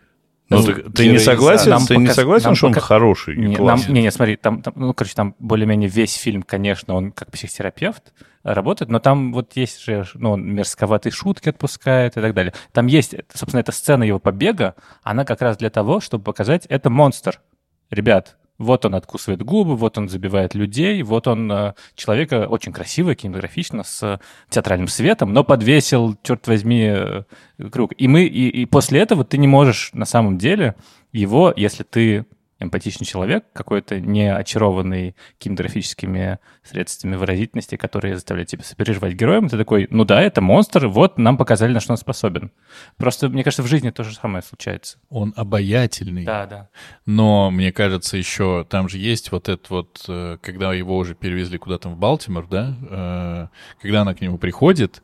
Ну, 0.50 0.64
так 0.64 0.94
ты 0.94 1.08
не 1.08 1.18
согласен? 1.18 1.72
нам 1.72 1.86
ты 1.88 1.98
не 1.98 2.06
показ- 2.06 2.14
согласен, 2.16 2.46
нам 2.46 2.56
что 2.56 2.68
он 2.68 2.74
пока- 2.74 2.86
хороший 2.86 3.34
и 3.36 3.38
Не, 3.40 3.48
нам- 3.48 3.56
классный? 3.56 3.94
не, 3.94 4.02
не, 4.04 4.12
смотри, 4.12 4.36
там, 4.36 4.62
там, 4.62 4.74
ну, 4.78 4.94
короче, 4.94 5.16
там 5.16 5.36
более-менее 5.40 5.90
весь 5.90 6.14
фильм, 6.14 6.44
конечно, 6.44 6.94
он 6.94 7.12
как 7.12 7.32
психотерапевт 7.32 8.14
э, 8.44 8.54
работает, 8.54 8.92
но 8.92 9.00
там 9.00 9.34
вот 9.34 9.54
есть 9.56 9.84
же, 9.84 10.06
ну, 10.14 10.32
он 10.34 10.46
мерзковатые 10.54 11.12
шутки 11.12 11.50
отпускает 11.50 12.16
и 12.18 12.22
так 12.22 12.34
далее. 12.36 12.54
Там 12.74 12.86
есть, 12.86 13.16
собственно, 13.34 13.62
эта 13.62 13.72
сцена 13.72 14.04
его 14.04 14.20
побега, 14.20 14.76
она 15.02 15.26
как 15.26 15.42
раз 15.42 15.58
для 15.58 15.72
того, 15.72 16.00
чтобы 16.00 16.24
показать, 16.24 16.68
это 16.68 16.92
монстр. 16.92 17.42
Ребят, 17.90 18.38
вот 18.58 18.86
он 18.86 18.96
откусывает 18.96 19.44
губы, 19.44 19.76
вот 19.76 19.98
он 19.98 20.10
забивает 20.10 20.56
людей, 20.56 21.02
вот 21.04 21.28
он 21.28 21.52
э, 21.52 21.74
человека 21.96 22.48
очень 22.48 22.72
красиво, 22.72 23.16
кинематографично, 23.16 23.84
с 23.84 24.02
э, 24.04 24.20
театральным 24.50 24.88
светом, 24.88 25.34
но 25.34 25.44
подвесил, 25.44 26.18
черт 26.24 26.48
возьми, 26.48 26.86
э, 26.88 27.24
круг. 27.72 27.94
И 27.98 28.08
мы, 28.08 28.24
и, 28.24 28.50
и 28.50 28.66
после 28.66 29.02
этого 29.02 29.26
ты 29.26 29.38
не 29.38 29.48
можешь 29.48 29.92
на 29.94 30.06
самом 30.06 30.38
деле 30.38 30.76
его, 31.12 31.54
если 31.56 31.84
ты 31.84 32.26
эмпатичный 32.60 33.06
человек, 33.06 33.46
какой-то 33.54 34.00
не 34.00 34.34
очарованный 34.34 35.16
кинематографическими 35.40 36.40
средствами 36.64 37.16
выразительности, 37.16 37.76
которые 37.76 38.16
заставляют 38.16 38.50
тебя 38.50 38.64
сопереживать 38.64 39.14
героем. 39.14 39.50
Ты 39.50 39.58
такой, 39.58 39.88
ну 39.90 40.06
да, 40.06 40.22
это 40.22 40.42
монстр, 40.42 40.88
вот 40.88 41.18
нам 41.18 41.38
показали, 41.38 41.74
на 41.74 41.80
что 41.80 41.94
он 41.94 41.98
способен. 41.98 42.52
Просто, 42.98 43.28
мне 43.30 43.44
кажется, 43.44 43.64
в 43.64 43.68
жизни 43.68 43.90
то 43.90 44.04
же 44.04 44.16
самое 44.16 44.42
случается. 44.42 44.98
Он 45.10 45.34
обаятельный. 45.36 46.24
Да, 46.24 46.46
да. 46.46 46.70
Но 47.06 47.52
мне 47.52 47.72
кажется, 47.74 48.16
еще 48.18 48.66
там 48.70 48.88
же 48.88 48.98
есть 48.98 49.32
вот 49.32 49.50
это 49.50 49.66
вот, 49.70 50.06
э, 50.08 50.38
когда 50.42 50.74
его 50.74 50.98
уже 50.98 51.14
перевезли 51.14 51.58
куда-то 51.58 51.90
в 51.90 51.98
Балтимор, 51.98 52.48
да, 52.48 52.76
э, 52.90 53.48
когда 53.82 54.02
она 54.02 54.14
к 54.14 54.22
нему 54.22 54.38
приходит 54.38 55.04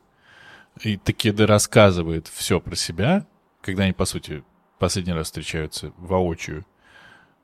и 0.80 0.96
таки 0.96 1.30
да 1.30 1.46
рассказывает 1.46 2.28
все 2.28 2.60
про 2.60 2.76
себя, 2.76 3.26
когда 3.60 3.84
они, 3.84 3.92
по 3.92 4.06
сути, 4.06 4.42
последний 4.78 5.12
раз 5.12 5.26
встречаются 5.26 5.92
воочию, 5.96 6.64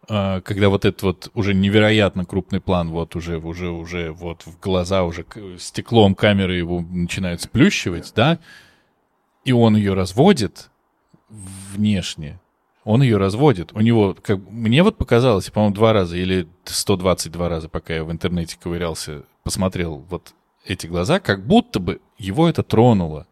когда 0.08 0.70
вот 0.70 0.86
этот 0.86 1.02
вот 1.02 1.30
уже 1.34 1.54
невероятно 1.54 2.24
крупный 2.24 2.60
план, 2.60 2.90
вот 2.90 3.14
уже, 3.14 3.38
уже, 3.38 3.68
уже 3.68 4.10
вот 4.10 4.42
в 4.46 4.58
глаза 4.58 5.04
уже 5.04 5.26
стеклом 5.58 6.14
камеры 6.14 6.56
его 6.56 6.80
начинают 6.80 7.42
сплющивать, 7.42 8.12
да, 8.16 8.38
и 9.44 9.52
он 9.52 9.76
ее 9.76 9.92
разводит 9.92 10.70
внешне, 11.28 12.40
он 12.84 13.02
ее 13.02 13.18
разводит. 13.18 13.72
У 13.74 13.80
него, 13.80 14.16
как 14.22 14.40
мне 14.50 14.82
вот 14.82 14.96
показалось, 14.96 15.50
по-моему, 15.50 15.74
два 15.74 15.92
раза 15.92 16.16
или 16.16 16.48
122 16.64 17.48
раза, 17.48 17.68
пока 17.68 17.94
я 17.94 18.04
в 18.04 18.10
интернете 18.10 18.56
ковырялся, 18.58 19.24
посмотрел 19.42 20.04
вот 20.08 20.32
эти 20.64 20.86
глаза, 20.86 21.20
как 21.20 21.46
будто 21.46 21.80
бы 21.80 22.00
его 22.16 22.48
это 22.48 22.62
тронуло. 22.62 23.26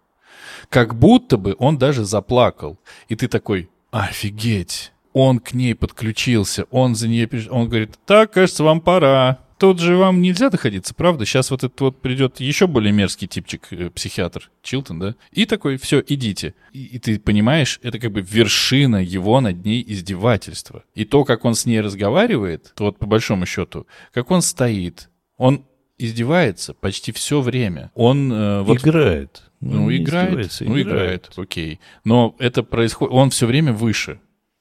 Как 0.68 0.94
будто 0.94 1.36
бы 1.36 1.56
он 1.58 1.78
даже 1.78 2.04
заплакал. 2.04 2.78
И 3.08 3.16
ты 3.16 3.28
такой, 3.28 3.70
офигеть, 3.90 4.92
он 5.18 5.38
к 5.38 5.54
ней 5.54 5.74
подключился, 5.74 6.66
он 6.70 6.94
за 6.94 7.08
нее... 7.08 7.26
Он 7.48 7.70
говорит, 7.70 7.94
так, 8.04 8.32
кажется, 8.32 8.62
вам 8.62 8.82
пора. 8.82 9.38
Тут 9.56 9.80
же 9.80 9.96
вам 9.96 10.20
нельзя 10.20 10.50
находиться, 10.50 10.92
правда? 10.92 11.24
Сейчас 11.24 11.50
вот 11.50 11.64
этот 11.64 11.80
вот 11.80 12.02
придет 12.02 12.38
еще 12.38 12.66
более 12.66 12.92
мерзкий 12.92 13.26
типчик, 13.26 13.66
э, 13.70 13.88
психиатр, 13.88 14.50
Чилтон, 14.62 14.98
да? 14.98 15.14
И 15.32 15.46
такой, 15.46 15.78
все, 15.78 16.04
идите. 16.06 16.54
И, 16.74 16.84
и 16.84 16.98
ты 16.98 17.18
понимаешь, 17.18 17.80
это 17.82 17.98
как 17.98 18.12
бы 18.12 18.20
вершина 18.20 19.02
его 19.02 19.40
над 19.40 19.64
ней 19.64 19.82
издевательства. 19.88 20.84
И 20.94 21.06
то, 21.06 21.24
как 21.24 21.46
он 21.46 21.54
с 21.54 21.64
ней 21.64 21.80
разговаривает, 21.80 22.74
то 22.76 22.84
вот 22.84 22.98
по 22.98 23.06
большому 23.06 23.46
счету, 23.46 23.86
как 24.12 24.30
он 24.30 24.42
стоит, 24.42 25.08
он 25.38 25.64
издевается 25.96 26.74
почти 26.74 27.12
все 27.12 27.40
время. 27.40 27.90
Он 27.94 28.30
э, 28.30 28.60
вот 28.60 28.82
Играет. 28.82 29.44
ну, 29.60 29.90
играет, 29.90 30.54
ну, 30.60 30.78
играет, 30.78 31.30
окей. 31.36 31.80
Но 32.04 32.36
это 32.38 32.62
происходит, 32.62 33.14
он 33.14 33.30
все 33.30 33.46
время 33.46 33.72
выше. 33.72 34.20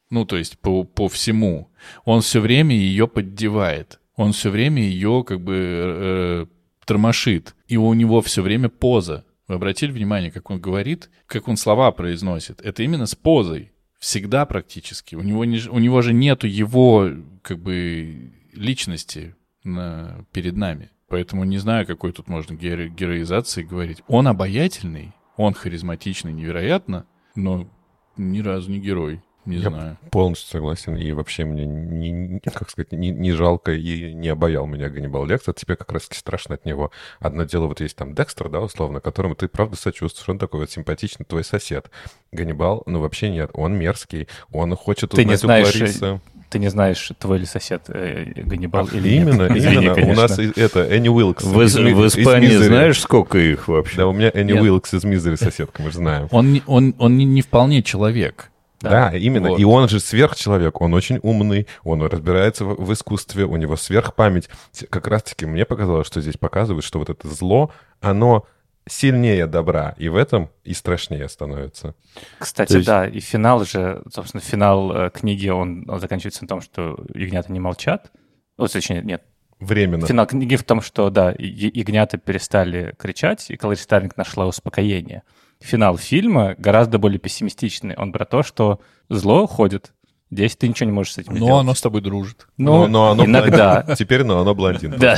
Ну, 0.09 0.25
то 0.25 0.37
есть 0.37 0.59
по, 0.59 0.83
по 0.83 1.07
всему. 1.07 1.69
Он 2.03 2.21
все 2.21 2.39
время 2.39 2.75
ее 2.75 3.07
поддевает. 3.07 3.99
Он 4.15 4.31
все 4.31 4.49
время 4.49 4.81
ее 4.81 5.23
как 5.27 5.41
бы 5.41 5.55
э, 5.57 6.45
тормошит. 6.85 7.55
И 7.67 7.77
у 7.77 7.93
него 7.93 8.21
все 8.21 8.41
время 8.41 8.69
поза. 8.69 9.25
Вы 9.47 9.55
обратили 9.55 9.91
внимание, 9.91 10.31
как 10.31 10.49
он 10.49 10.59
говорит, 10.59 11.09
как 11.27 11.47
он 11.47 11.57
слова 11.57 11.91
произносит? 11.91 12.61
Это 12.61 12.83
именно 12.83 13.05
с 13.05 13.15
позой. 13.15 13.71
Всегда 13.99 14.45
практически. 14.45 15.15
У 15.15 15.21
него, 15.21 15.45
не, 15.45 15.59
у 15.69 15.79
него 15.79 16.01
же 16.01 16.13
нету 16.13 16.47
его 16.47 17.09
как 17.41 17.59
бы 17.59 18.31
личности 18.53 19.35
на- 19.63 20.25
перед 20.31 20.55
нами. 20.55 20.91
Поэтому 21.07 21.43
не 21.43 21.57
знаю, 21.57 21.85
какой 21.85 22.11
тут 22.11 22.27
можно 22.27 22.55
геро- 22.55 22.87
героизации 22.87 23.63
говорить. 23.63 24.01
Он 24.07 24.27
обаятельный, 24.27 25.13
он 25.37 25.53
харизматичный 25.53 26.33
невероятно, 26.33 27.05
но 27.35 27.69
ни 28.17 28.39
разу 28.39 28.71
не 28.71 28.79
герой. 28.79 29.21
Не 29.45 29.57
Я 29.57 29.69
знаю. 29.69 29.97
полностью 30.11 30.49
согласен, 30.49 30.95
и 30.95 31.11
вообще 31.11 31.45
мне, 31.45 31.65
не, 31.65 32.11
не- 32.11 32.39
как 32.39 32.69
сказать, 32.69 32.91
не, 32.91 33.11
не 33.11 33.31
жалко 33.31 33.73
и 33.73 34.13
не 34.13 34.29
обаял 34.29 34.65
меня 34.65 34.89
Ганнибал 34.89 35.25
Лектор. 35.25 35.53
Тебе 35.53 35.75
как 35.75 35.91
раз 35.91 36.07
страшно 36.11 36.55
от 36.55 36.65
него. 36.65 36.91
Одно 37.19 37.43
дело, 37.43 37.67
вот 37.67 37.79
есть 37.79 37.95
там 37.95 38.15
Декстер, 38.15 38.49
да, 38.49 38.59
условно, 38.61 38.99
которому 39.01 39.35
ты 39.35 39.47
правда 39.47 39.75
сочувствуешь. 39.75 40.27
Он 40.29 40.39
такой 40.39 40.61
вот 40.61 40.71
симпатичный 40.71 41.25
твой 41.25 41.43
сосед. 41.43 41.91
Ганнибал, 42.31 42.83
ну 42.85 42.99
вообще 42.99 43.29
нет, 43.29 43.51
он 43.53 43.75
мерзкий, 43.77 44.27
он 44.51 44.75
хочет 44.75 45.11
Ты 45.11 45.25
не 45.25 45.35
узнать 45.35 45.39
знаешь, 45.67 45.75
у 45.75 45.77
Кларисы. 45.79 46.21
Ты 46.49 46.59
не 46.59 46.69
знаешь, 46.69 47.11
твой 47.19 47.39
ли 47.39 47.45
сосед 47.45 47.83
э, 47.89 48.25
Ганнибал 48.35 48.87
А, 48.91 48.95
или 48.95 49.09
нет. 49.09 49.27
именно, 49.27 49.57
Извини, 49.57 49.85
именно. 49.87 50.11
У 50.11 50.15
нас 50.15 50.37
это 50.39 50.81
Энни 50.85 51.09
Уилкс. 51.09 51.43
В, 51.43 51.61
из 51.61 51.75
в 51.75 52.05
из 52.05 52.17
Испании 52.17 52.47
Мизери. 52.47 52.67
знаешь, 52.67 52.99
сколько 53.01 53.37
их 53.37 53.67
вообще? 53.67 53.97
Да, 53.97 54.07
у 54.07 54.13
меня 54.13 54.31
Энни 54.33 54.53
Нет. 54.53 54.61
Уилкс 54.61 54.93
из 54.93 55.03
Мизери 55.03 55.35
соседка, 55.35 55.81
мы 55.81 55.89
же 55.91 55.97
знаем. 55.97 56.27
Он, 56.31 56.61
он, 56.67 56.95
он 56.97 57.17
не, 57.17 57.25
не 57.25 57.41
вполне 57.41 57.81
человек. 57.83 58.51
Да, 58.89 59.15
именно. 59.15 59.49
Вот. 59.49 59.59
И 59.59 59.65
он 59.65 59.89
же 59.89 59.99
сверхчеловек, 59.99 60.81
он 60.81 60.93
очень 60.93 61.19
умный, 61.23 61.67
он 61.83 62.01
разбирается 62.03 62.65
в, 62.65 62.83
в 62.85 62.93
искусстве, 62.93 63.45
у 63.45 63.55
него 63.55 63.75
сверхпамять. 63.75 64.49
Как 64.89 65.07
раз-таки 65.07 65.45
мне 65.45 65.65
показалось, 65.65 66.07
что 66.07 66.21
здесь 66.21 66.37
показывают, 66.37 66.85
что 66.85 66.99
вот 66.99 67.09
это 67.09 67.27
зло, 67.27 67.71
оно 68.01 68.45
сильнее 68.87 69.47
добра, 69.47 69.95
и 69.97 70.09
в 70.09 70.15
этом 70.15 70.49
и 70.63 70.73
страшнее 70.73 71.27
становится. 71.27 71.95
Кстати, 72.37 72.71
То 72.71 72.77
есть- 72.77 72.87
да, 72.87 73.07
и 73.07 73.19
финал 73.19 73.65
же, 73.65 74.03
собственно, 74.13 74.41
финал 74.41 74.95
э, 74.95 75.09
книги, 75.09 75.49
он, 75.49 75.89
он 75.89 75.99
заканчивается 75.99 76.43
на 76.43 76.47
том, 76.47 76.61
что 76.61 77.03
ягнята 77.13 77.51
не 77.51 77.59
молчат. 77.59 78.11
Вот, 78.57 78.71
точнее, 78.71 79.01
нет. 79.01 79.23
Временно. 79.59 80.05
Финал 80.05 80.27
книги 80.27 80.55
в 80.55 80.63
том, 80.63 80.81
что, 80.81 81.09
да, 81.09 81.33
ягнята 81.37 82.17
перестали 82.17 82.93
кричать, 82.99 83.49
и 83.49 83.57
Клари 83.57 83.77
Старлинг 83.77 84.17
нашла 84.17 84.45
успокоение. 84.45 85.23
Финал 85.59 85.97
фильма 85.97 86.55
гораздо 86.57 86.97
более 86.99 87.19
пессимистичный. 87.19 87.95
Он 87.95 88.11
про 88.11 88.25
то, 88.25 88.43
что 88.43 88.79
зло 89.09 89.47
ходит. 89.47 89.93
Здесь 90.31 90.55
ты 90.55 90.67
ничего 90.67 90.87
не 90.87 90.91
можешь 90.91 91.13
с 91.13 91.17
этим 91.19 91.33
Но 91.33 91.37
сделать. 91.45 91.61
оно 91.61 91.73
с 91.75 91.81
тобой 91.81 92.01
дружит. 92.01 92.47
Ну, 92.57 92.87
но 92.87 93.11
оно 93.11 93.25
иногда. 93.25 93.75
блондин. 93.83 93.95
Теперь, 93.95 94.23
но 94.23 94.39
оно 94.41 94.55
блондин. 94.55 94.95
Да. 94.97 95.17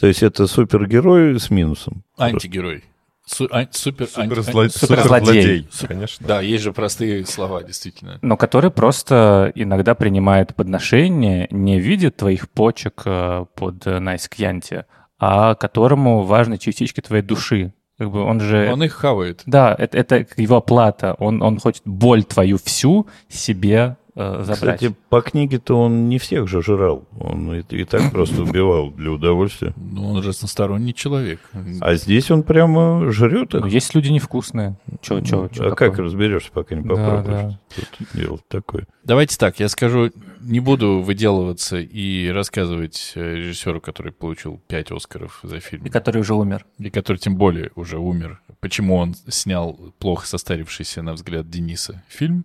То 0.00 0.06
есть 0.06 0.22
это 0.22 0.46
супергерой 0.46 1.38
с 1.38 1.50
минусом. 1.50 2.04
Антигерой. 2.16 2.84
Су- 3.24 3.48
ан- 3.50 3.68
супер, 3.70 4.08
суперзлодей. 4.08 5.68
Конечно. 5.86 6.26
Да, 6.26 6.40
есть 6.40 6.64
же 6.64 6.72
простые 6.72 7.24
слова, 7.24 7.62
действительно. 7.62 8.18
но 8.20 8.36
который 8.36 8.70
просто 8.70 9.52
иногда 9.54 9.94
принимает 9.94 10.54
подношение 10.56 11.46
не 11.50 11.78
в 11.78 11.82
виде 11.82 12.10
твоих 12.10 12.50
почек 12.50 13.02
э, 13.04 13.46
под 13.54 13.86
э, 13.86 14.00
Найскьянти, 14.00 14.86
а 15.20 15.54
которому 15.54 16.22
важны 16.22 16.58
частички 16.58 17.00
твоей 17.00 17.22
души. 17.22 17.72
Как 18.02 18.10
бы 18.10 18.24
он 18.24 18.40
же... 18.40 18.68
Он 18.72 18.82
их 18.82 18.94
хавает. 18.94 19.42
Да, 19.46 19.76
это, 19.78 19.96
это 19.96 20.26
его 20.36 20.56
оплата. 20.56 21.14
Он, 21.20 21.40
он 21.40 21.60
хочет 21.60 21.82
боль 21.84 22.24
твою 22.24 22.58
всю 22.58 23.06
себе 23.28 23.96
э, 24.14 24.42
забрать. 24.44 24.76
Кстати, 24.80 24.94
по 25.08 25.20
книге-то 25.20 25.78
он 25.78 26.08
не 26.08 26.18
всех 26.18 26.48
же 26.48 26.62
жрал. 26.62 27.04
Он 27.18 27.54
и, 27.54 27.62
и 27.70 27.84
так 27.84 28.10
просто 28.12 28.42
убивал 28.42 28.90
для 28.90 29.10
удовольствия. 29.10 29.72
Ну, 29.76 30.10
он 30.12 30.22
разносторонний 30.24 30.94
человек. 30.94 31.40
А 31.80 31.94
здесь 31.94 32.30
он 32.30 32.42
прямо 32.42 33.10
жрет 33.10 33.54
их. 33.54 33.60
Ну, 33.60 33.66
есть 33.66 33.94
люди 33.94 34.08
невкусные. 34.10 34.76
Чё, 35.00 35.20
чё, 35.20 35.48
чё 35.48 35.66
а 35.66 35.70
такое? 35.70 35.90
как 35.90 35.98
разберешься, 35.98 36.50
пока 36.52 36.74
не 36.74 36.82
Да, 36.82 36.88
попробуешь? 36.94 37.54
Тут 37.74 38.08
дело 38.14 38.38
такое. 38.48 38.86
Давайте 39.04 39.36
так, 39.36 39.58
я 39.58 39.68
скажу, 39.68 40.10
не 40.40 40.60
буду 40.60 41.00
выделываться 41.00 41.78
и 41.78 42.28
рассказывать 42.28 43.12
э, 43.16 43.34
режиссеру, 43.36 43.80
который 43.80 44.12
получил 44.12 44.60
5 44.68 44.92
Оскаров 44.92 45.40
за 45.42 45.58
фильм, 45.60 45.84
И 45.84 45.88
который 45.88 46.20
уже 46.20 46.34
умер. 46.34 46.64
и 46.78 46.90
который 46.90 47.16
тем 47.16 47.36
более 47.36 47.70
уже 47.74 47.98
умер, 47.98 48.40
почему 48.60 48.96
он 48.96 49.14
снял 49.28 49.76
плохо 49.98 50.26
состарившийся, 50.26 51.02
на 51.02 51.14
взгляд 51.14 51.48
Дениса, 51.50 52.04
фильм. 52.08 52.44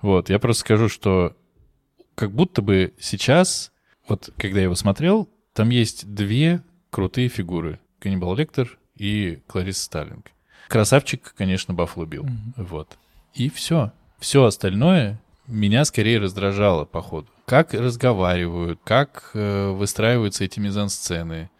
Вот, 0.00 0.28
я 0.30 0.38
просто 0.38 0.60
скажу, 0.60 0.88
что 0.88 1.36
как 2.14 2.32
будто 2.32 2.62
бы 2.62 2.94
сейчас, 2.98 3.72
вот 4.08 4.30
когда 4.36 4.58
я 4.58 4.64
его 4.64 4.74
смотрел, 4.74 5.28
там 5.52 5.70
есть 5.70 6.12
две 6.12 6.62
крутые 6.90 7.28
фигуры. 7.28 7.80
Ганнибал 8.00 8.34
Лектор 8.36 8.78
и 8.96 9.40
Клариса 9.46 9.84
Старлинг. 9.84 10.30
Красавчик, 10.68 11.34
конечно, 11.36 11.74
Баффало 11.74 12.06
Билл. 12.06 12.26
Вот. 12.56 12.96
И 13.34 13.50
все. 13.50 13.92
Все 14.18 14.44
остальное 14.44 15.20
меня 15.46 15.84
скорее 15.84 16.18
раздражало, 16.18 16.84
походу. 16.84 17.28
Как 17.44 17.72
разговаривают, 17.72 18.80
как 18.84 19.30
э, 19.34 19.70
выстраиваются 19.70 20.44
эти 20.44 20.58
мизансцены. 20.58 21.50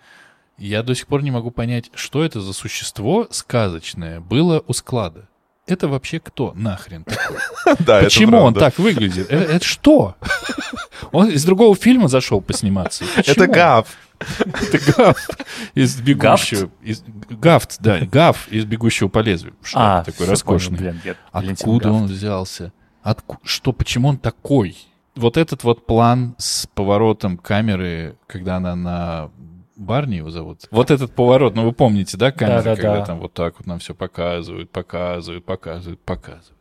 Я 0.58 0.82
до 0.82 0.94
сих 0.94 1.06
пор 1.06 1.22
не 1.22 1.30
могу 1.30 1.50
понять, 1.50 1.90
что 1.94 2.24
это 2.24 2.40
за 2.40 2.52
существо 2.52 3.28
сказочное 3.30 4.20
было 4.20 4.64
у 4.66 4.72
склада. 4.72 5.28
Это 5.66 5.88
вообще 5.88 6.20
кто 6.20 6.52
нахрен 6.55 7.05
такой? 7.05 7.36
Да, 7.80 7.98
это 7.98 8.06
Почему 8.06 8.38
он 8.38 8.55
так 8.55 8.78
выглядит? 8.78 9.30
Это, 9.30 9.52
это 9.52 9.64
что? 9.64 10.16
Он 11.12 11.28
из 11.30 11.44
другого 11.44 11.74
фильма 11.76 12.09
зашел 12.09 12.40
посниматься. 12.40 13.05
Это 13.16 13.34
Почему? 13.34 13.52
Гав. 13.52 13.88
Это 14.18 14.93
Гаф 14.97 15.28
из 15.74 16.01
бегущего... 16.01 16.70
из- 16.82 17.05
Гафт, 17.28 17.76
да, 17.80 17.98
Гаф 18.01 18.48
из 18.48 18.64
бегущего 18.64 19.09
по 19.09 19.18
лезвию. 19.20 19.55
Что 19.62 19.78
А, 19.98 20.05
такой 20.05 20.26
роскошный. 20.26 20.78
понял, 20.78 20.93
блин, 20.93 21.02
я- 21.05 21.14
Откуда 21.32 21.93
он 21.93 22.06
взялся? 22.06 22.72
Отку- 23.05 23.38
Что, 23.44 23.72
почему 23.72 24.09
он 24.09 24.18
такой? 24.18 24.76
Вот 25.14 25.36
этот 25.36 25.64
вот 25.64 25.86
план 25.86 26.34
с 26.38 26.66
поворотом 26.74 27.36
камеры, 27.38 28.16
когда 28.26 28.56
она 28.56 28.74
на 28.74 29.30
Барни 29.77 30.16
его 30.16 30.31
зовут. 30.31 30.62
Вот 30.70 30.90
этот 30.90 31.15
поворот, 31.15 31.55
ну 31.55 31.65
вы 31.65 31.73
помните, 31.73 32.16
да, 32.16 32.32
камеру, 32.32 32.57
Да-да-да. 32.59 32.82
когда 32.82 33.05
там 33.05 33.20
вот 33.20 33.35
так 33.35 33.55
вот 33.59 33.66
нам 33.66 33.78
все 33.78 33.94
показывают, 33.94 34.70
показывают, 34.70 35.44
показывают, 35.44 36.01
показывают. 36.01 36.53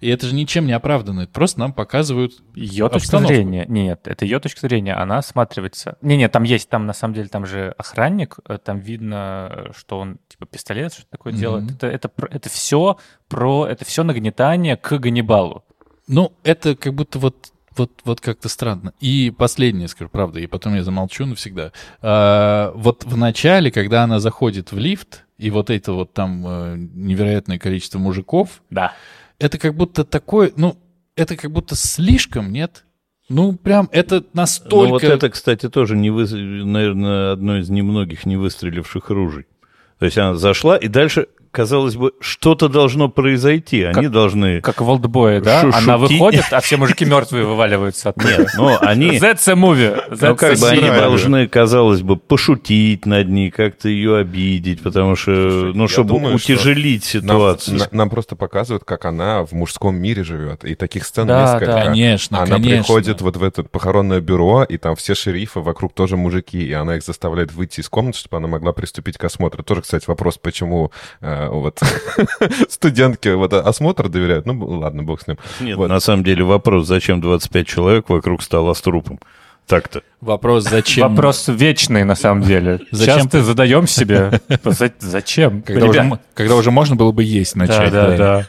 И 0.00 0.08
это 0.08 0.26
же 0.26 0.34
ничем 0.34 0.66
не 0.66 0.72
оправдано. 0.72 1.22
Это 1.22 1.32
просто 1.32 1.58
нам 1.60 1.72
показывают 1.72 2.32
Ее 2.54 2.88
точка 2.88 3.18
зрения. 3.20 3.64
Нет, 3.66 4.06
это 4.06 4.24
ее 4.24 4.38
точка 4.38 4.60
зрения. 4.60 4.94
Она 4.94 5.18
осматривается. 5.18 5.96
Не-не, 6.02 6.28
там 6.28 6.42
есть, 6.42 6.68
там 6.68 6.86
на 6.86 6.92
самом 6.92 7.14
деле, 7.14 7.28
там 7.28 7.46
же 7.46 7.74
охранник, 7.78 8.36
э, 8.46 8.58
там 8.62 8.78
видно, 8.80 9.48
э, 9.50 9.72
что 9.76 9.98
он 9.98 10.18
типа 10.28 10.46
пистолет, 10.46 10.92
что 10.92 11.06
такое 11.08 11.32
Мгм. 11.32 11.40
делает. 11.40 11.70
Это, 11.72 11.86
это, 11.86 12.10
это 12.30 12.48
все 12.50 12.98
про, 13.28 13.66
это 13.66 13.84
все 13.84 14.04
нагнетание 14.04 14.76
к 14.76 14.92
Ганнибалу. 14.98 15.64
Ну, 16.06 16.32
это 16.42 16.76
как 16.76 16.94
будто 16.94 17.18
вот, 17.18 17.52
вот, 17.78 17.92
вот 18.04 18.20
как-то 18.20 18.48
странно. 18.48 18.92
И 19.00 19.32
последнее, 19.36 19.88
скажу, 19.88 20.10
правда, 20.10 20.40
и 20.40 20.46
потом 20.46 20.74
я 20.74 20.82
замолчу 20.82 21.26
навсегда. 21.26 21.72
А, 22.02 22.72
вот 22.74 23.04
в 23.04 23.16
начале, 23.16 23.70
когда 23.70 24.02
она 24.04 24.20
заходит 24.20 24.72
в 24.72 24.78
лифт, 24.78 25.24
и 25.38 25.50
вот 25.50 25.70
это 25.70 25.92
вот 25.92 26.12
там 26.12 26.44
э, 26.46 26.76
невероятное 26.76 27.58
количество 27.58 27.98
мужиков, 27.98 28.62
Да. 28.70 28.92
это 29.38 29.56
как 29.58 29.74
будто 29.74 30.04
такое, 30.04 30.52
ну, 30.56 30.76
это 31.14 31.36
как 31.36 31.52
будто 31.52 31.76
слишком, 31.76 32.52
нет? 32.52 32.84
Ну, 33.28 33.52
прям 33.54 33.88
это 33.92 34.24
настолько... 34.32 34.84
Ну, 34.86 34.90
вот 34.90 35.04
это, 35.04 35.28
кстати, 35.30 35.68
тоже, 35.68 35.96
не 35.96 36.10
вы... 36.10 36.26
наверное, 36.26 37.32
одно 37.32 37.58
из 37.58 37.68
немногих 37.68 38.24
не 38.26 38.36
выстреливших 38.36 39.10
ружей. 39.10 39.46
То 39.98 40.06
есть 40.06 40.16
она 40.16 40.34
зашла, 40.36 40.76
и 40.76 40.88
дальше, 40.88 41.28
казалось 41.50 41.96
бы, 41.96 42.12
что-то 42.20 42.68
должно 42.68 43.08
произойти. 43.08 43.82
Они 43.84 44.08
должны... 44.08 44.60
Как 44.60 44.80
в 44.80 44.88
Олдбое, 44.88 45.40
да? 45.40 45.62
Шушуки. 45.62 45.82
Она 45.84 45.98
выходит, 45.98 46.44
а 46.52 46.60
все 46.60 46.76
мужики 46.78 47.04
мертвые 47.04 47.44
вываливаются 47.44 48.10
оттуда. 48.10 48.38
Нет, 48.38 48.48
но 48.56 48.78
они... 48.80 49.18
That's 49.18 49.48
a 49.50 49.54
movie. 49.54 50.00
Ну, 50.10 50.16
That's 50.16 50.36
как 50.36 50.56
a 50.56 50.60
бы 50.60 50.68
они 50.68 50.88
должны, 50.88 51.46
казалось 51.48 52.02
бы, 52.02 52.16
пошутить 52.16 53.06
над 53.06 53.28
ней, 53.28 53.50
как-то 53.50 53.88
ее 53.88 54.18
обидеть, 54.18 54.82
потому 54.82 55.16
что, 55.16 55.30
ну, 55.32 55.82
я 55.82 55.88
чтобы 55.88 56.10
думаю, 56.10 56.36
утяжелить 56.36 57.14
Нам, 57.14 57.22
ситуацию. 57.22 57.78
на- 57.78 57.88
нам 57.92 58.10
просто 58.10 58.36
показывают, 58.36 58.84
как 58.84 59.04
она 59.04 59.44
в 59.44 59.52
мужском 59.52 59.96
мире 59.96 60.24
живет. 60.24 60.64
И 60.64 60.74
таких 60.74 61.04
сцен 61.04 61.26
Да, 61.26 61.42
несколько. 61.54 61.66
да. 61.72 61.82
Конечно, 61.84 62.38
Она 62.42 62.56
конечно. 62.56 62.76
приходит 62.78 63.20
вот 63.20 63.36
в 63.36 63.42
это 63.42 63.62
похоронное 63.64 64.20
бюро, 64.20 64.64
и 64.64 64.76
там 64.78 64.96
все 64.96 65.14
шерифы 65.14 65.60
вокруг 65.60 65.94
тоже 65.94 66.16
мужики, 66.16 66.58
и 66.62 66.72
она 66.72 66.96
их 66.96 67.02
заставляет 67.02 67.52
выйти 67.52 67.80
из 67.80 67.88
комнаты, 67.88 68.18
чтобы 68.18 68.36
она 68.36 68.48
могла 68.48 68.72
приступить 68.72 69.18
к 69.18 69.24
осмотру. 69.24 69.62
Тоже, 69.62 69.82
кстати, 69.82 70.04
вопрос, 70.06 70.38
почему 70.38 70.92
э, 71.20 71.47
вот 71.50 71.80
студентки 72.68 73.28
вот 73.28 73.52
осмотр 73.52 74.08
доверяют. 74.08 74.46
Ну, 74.46 74.58
ладно, 74.78 75.02
бог 75.02 75.20
с 75.22 75.26
ним. 75.26 75.38
Нет, 75.60 75.76
Вот. 75.76 75.88
на 75.88 76.00
самом 76.00 76.24
деле 76.24 76.44
вопрос, 76.44 76.86
зачем 76.86 77.20
25 77.20 77.66
человек 77.66 78.08
вокруг 78.08 78.42
стола 78.42 78.74
с 78.74 78.80
трупом? 78.80 79.18
Так-то. 79.66 80.00
Вопрос, 80.22 80.64
зачем... 80.64 81.10
Вопрос 81.10 81.46
вечный, 81.48 82.04
на 82.04 82.14
самом 82.14 82.42
деле. 82.42 82.80
Зачем 82.90 83.16
Часто 83.18 83.42
задаем 83.42 83.86
себе. 83.86 84.40
За- 84.64 84.90
Зачем? 84.98 85.60
Когда 85.60 85.84
уже, 85.86 85.92
Ребят, 85.98 86.12
м- 86.12 86.20
когда 86.32 86.54
уже 86.56 86.70
можно 86.70 86.96
было 86.96 87.12
бы 87.12 87.22
есть 87.22 87.54
начать. 87.54 87.92
Да, 87.92 88.08
да, 88.08 88.16
да. 88.16 88.46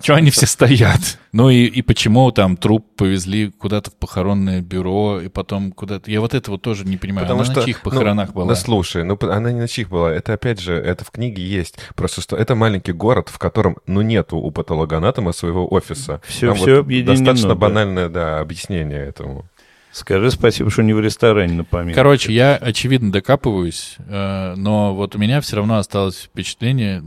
Чего 0.00 0.16
они 0.16 0.30
все 0.30 0.46
стоят? 0.46 1.18
Ну 1.34 1.50
и, 1.50 1.64
и 1.64 1.82
почему 1.82 2.30
там 2.30 2.56
труп 2.56 2.86
повезли 2.96 3.50
куда-то 3.50 3.90
в 3.90 3.96
похоронное 3.96 4.60
бюро, 4.60 5.20
и 5.20 5.26
потом 5.26 5.72
куда-то... 5.72 6.08
Я 6.08 6.20
вот 6.20 6.32
это 6.32 6.52
вот 6.52 6.62
тоже 6.62 6.84
не 6.84 6.96
понимаю. 6.96 7.26
Потому 7.26 7.40
Она 7.40 7.50
что, 7.50 7.58
на 7.58 7.66
чьих 7.66 7.84
ну, 7.84 7.90
похоронах 7.90 8.32
была? 8.32 8.46
Ну, 8.46 8.54
слушай, 8.54 9.02
ну, 9.02 9.18
она 9.20 9.50
не 9.50 9.58
на 9.58 9.66
чьих 9.66 9.88
была. 9.88 10.12
Это, 10.12 10.34
опять 10.34 10.60
же, 10.60 10.74
это 10.74 11.04
в 11.04 11.10
книге 11.10 11.44
есть. 11.44 11.76
Просто 11.96 12.20
что 12.20 12.36
это 12.36 12.54
маленький 12.54 12.92
город, 12.92 13.30
в 13.32 13.38
котором, 13.38 13.78
ну, 13.88 14.00
нету 14.02 14.36
у 14.36 14.48
патологоанатома 14.52 15.32
своего 15.32 15.66
офиса. 15.66 16.20
Всё- 16.24 16.46
Там 16.50 16.56
всё 16.56 16.76
вот 16.76 16.80
объединено, 16.84 17.16
Достаточно 17.16 17.48
да. 17.48 17.54
банальное, 17.56 18.08
да, 18.08 18.38
объяснение 18.38 19.00
этому. 19.04 19.46
Скажи 19.90 20.30
спасибо, 20.30 20.70
что 20.70 20.82
не 20.82 20.92
в 20.92 21.00
ресторане 21.00 21.54
на 21.54 21.64
поминке. 21.64 21.94
Короче, 21.94 22.32
я, 22.32 22.56
очевидно, 22.56 23.10
докапываюсь, 23.10 23.96
э, 24.08 24.54
но 24.56 24.94
вот 24.94 25.16
у 25.16 25.18
меня 25.18 25.40
все 25.40 25.56
равно 25.56 25.78
осталось 25.78 26.16
впечатление 26.16 27.02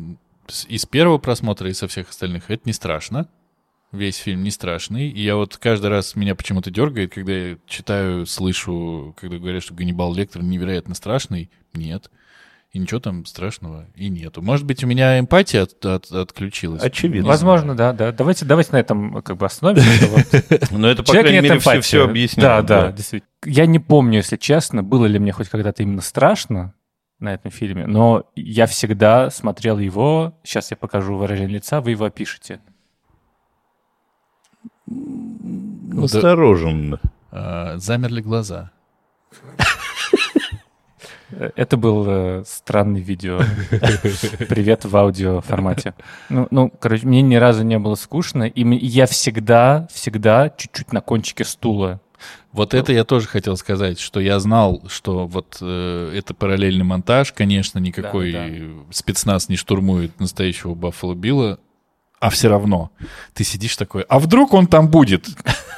из 0.67 0.85
первого 0.85 1.17
просмотра 1.17 1.69
и 1.69 1.73
со 1.73 1.87
всех 1.87 2.09
остальных. 2.09 2.49
Это 2.49 2.63
не 2.65 2.73
страшно. 2.73 3.27
Весь 3.91 4.17
фильм 4.17 4.43
не 4.43 4.51
страшный. 4.51 5.09
И 5.09 5.21
я 5.21 5.35
вот 5.35 5.57
каждый 5.57 5.89
раз 5.89 6.15
меня 6.15 6.35
почему-то 6.35 6.69
дергает, 6.69 7.13
когда 7.13 7.31
я 7.33 7.57
читаю, 7.67 8.25
слышу, 8.25 9.15
когда 9.19 9.37
говорят, 9.37 9.63
что 9.63 9.73
Ганнибал 9.73 10.13
Лектор 10.13 10.43
невероятно 10.43 10.93
страшный. 10.93 11.49
Нет. 11.73 12.11
И 12.73 12.79
ничего 12.79 12.99
там 12.99 13.25
страшного 13.25 13.87
и 13.95 14.09
нету. 14.09 14.41
Может 14.41 14.65
быть, 14.65 14.83
у 14.83 14.87
меня 14.87 15.17
эмпатия 15.19 15.63
от- 15.63 15.85
от- 15.85 16.11
отключилась. 16.11 16.83
Очевидно. 16.83 17.29
Возможно, 17.29 17.75
да, 17.75 17.93
да. 17.93 18.11
Давайте, 18.11 18.43
давайте 18.43 18.73
на 18.73 18.77
этом 18.77 19.21
как 19.21 19.37
бы 19.37 19.45
остановимся. 19.45 20.09
Но 20.71 20.89
это, 20.89 21.01
по 21.01 21.13
крайней 21.13 21.39
мере, 21.39 21.59
все 21.81 22.03
объясняет. 22.03 22.65
Да, 22.65 22.81
да, 22.87 22.91
действительно. 22.91 23.29
Я 23.45 23.65
не 23.67 23.79
помню, 23.79 24.17
если 24.17 24.35
честно, 24.35 24.83
было 24.83 25.05
ли 25.05 25.17
мне 25.17 25.31
хоть 25.31 25.47
когда-то 25.47 25.81
именно 25.83 26.01
страшно 26.01 26.73
на 27.19 27.33
этом 27.33 27.51
фильме, 27.51 27.87
но 27.87 28.29
я 28.35 28.67
всегда 28.67 29.29
смотрел 29.29 29.79
его, 29.79 30.37
сейчас 30.43 30.71
я 30.71 30.77
покажу 30.77 31.15
выражение 31.15 31.55
лица, 31.55 31.81
вы 31.81 31.91
его 31.91 32.05
опишете. 32.05 32.59
Настороженно. 34.85 36.99
А, 37.31 37.77
замерли 37.77 38.21
глаза. 38.21 38.71
Это 41.29 41.75
был 41.75 42.05
э, 42.07 42.43
странный 42.45 43.01
видео. 43.01 43.39
Привет 44.47 44.85
в 44.85 44.95
аудио 44.95 45.41
формате. 45.41 45.93
Ну, 46.29 46.47
ну, 46.51 46.69
короче, 46.69 47.05
мне 47.05 47.21
ни 47.21 47.35
разу 47.35 47.63
не 47.63 47.77
было 47.77 47.95
скучно, 47.95 48.43
и 48.43 48.63
я 48.85 49.07
всегда, 49.07 49.87
всегда 49.91 50.49
чуть-чуть 50.49 50.93
на 50.93 51.01
кончике 51.01 51.43
стула. 51.43 51.99
Вот 52.51 52.73
это 52.73 52.93
я 52.93 53.03
тоже 53.03 53.27
хотел 53.27 53.57
сказать, 53.57 53.99
что 53.99 54.19
я 54.19 54.39
знал, 54.39 54.83
что 54.87 55.27
вот 55.27 55.57
э, 55.61 56.13
это 56.15 56.33
параллельный 56.33 56.85
монтаж, 56.85 57.33
конечно, 57.33 57.79
никакой 57.79 58.31
Да, 58.31 58.47
спецназ 58.91 59.49
не 59.49 59.55
штурмует 59.57 60.19
настоящего 60.19 60.73
Баффало 60.73 61.13
Билла, 61.13 61.59
а 62.19 62.29
все 62.29 62.49
равно 62.49 62.91
ты 63.33 63.43
сидишь 63.43 63.77
такой, 63.77 64.03
а 64.03 64.19
вдруг 64.19 64.53
он 64.53 64.67
там 64.67 64.87
будет? 64.87 65.27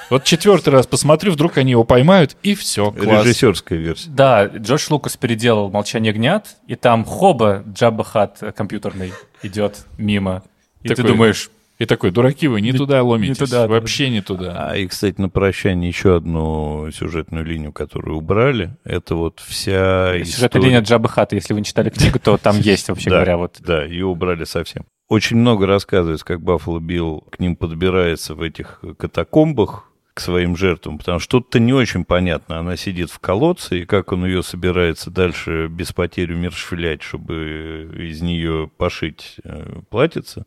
Вот 0.09 0.23
четвертый 0.23 0.69
раз 0.69 0.87
посмотрю, 0.87 1.31
вдруг 1.33 1.57
они 1.57 1.71
его 1.71 1.83
поймают, 1.83 2.35
и 2.41 2.55
все, 2.55 2.91
класс. 2.91 3.25
Режиссерская 3.25 3.77
версия. 3.77 4.09
Да, 4.09 4.45
Джордж 4.47 4.87
Лукас 4.89 5.17
переделал 5.17 5.69
«Молчание 5.69 6.13
гнят», 6.13 6.57
и 6.65 6.75
там 6.75 7.05
хоба 7.05 7.63
Джабба 7.67 8.03
Хат 8.03 8.41
компьютерный 8.55 9.13
идет 9.43 9.85
мимо. 9.99 10.43
И 10.81 10.87
ты 10.87 10.95
Такой, 10.95 11.11
думаешь, 11.11 11.51
И 11.79 11.85
такой, 11.85 12.11
дураки 12.11 12.47
вы, 12.47 12.59
не 12.59 12.73
туда 12.73 13.01
ломитесь, 13.03 13.37
туда, 13.37 13.61
да. 13.61 13.67
вообще 13.69 14.09
не 14.09 14.21
туда. 14.21 14.69
А 14.71 14.75
и, 14.75 14.85
кстати, 14.85 15.19
на 15.21 15.29
прощание 15.29 15.87
еще 15.87 16.17
одну 16.17 16.91
сюжетную 16.91 17.45
линию, 17.45 17.71
которую 17.71 18.17
убрали, 18.17 18.75
это 18.83 19.15
вот 19.15 19.39
вся 19.39 20.11
сюжетная 20.19 20.23
история- 20.23 20.65
линия 20.65 20.81
Джабба 20.81 21.07
Хата, 21.07 21.35
если 21.35 21.53
вы 21.53 21.61
не 21.61 21.65
читали 21.65 21.89
книгу, 21.89 22.19
то 22.19 22.37
там 22.37 22.57
есть, 22.59 22.89
вообще 22.89 23.09
говоря, 23.09 23.37
вот. 23.37 23.57
Да, 23.61 23.85
ее 23.85 24.07
убрали 24.07 24.43
совсем. 24.43 24.85
Очень 25.07 25.37
много 25.37 25.65
рассказывается, 25.67 26.25
как 26.25 26.41
Баффало 26.41 26.79
Билл 26.79 27.21
к 27.31 27.39
ним 27.39 27.55
подбирается 27.55 28.35
в 28.35 28.41
этих 28.41 28.81
катакомбах 28.97 29.85
к 30.13 30.19
своим 30.19 30.57
жертвам, 30.57 30.97
потому 30.97 31.19
что 31.19 31.39
что-то 31.39 31.59
не 31.59 31.71
очень 31.71 32.03
понятно. 32.03 32.59
Она 32.59 32.75
сидит 32.75 33.09
в 33.09 33.19
колодце, 33.19 33.79
и 33.79 33.85
как 33.85 34.11
он 34.11 34.25
ее 34.25 34.43
собирается 34.43 35.09
дальше 35.11 35.67
без 35.67 35.93
потери 35.93 36.33
умершвлять, 36.33 37.01
чтобы 37.01 37.89
из 37.97 38.21
нее 38.21 38.69
пошить 38.77 39.37
э, 39.45 39.79
платьице. 39.89 40.43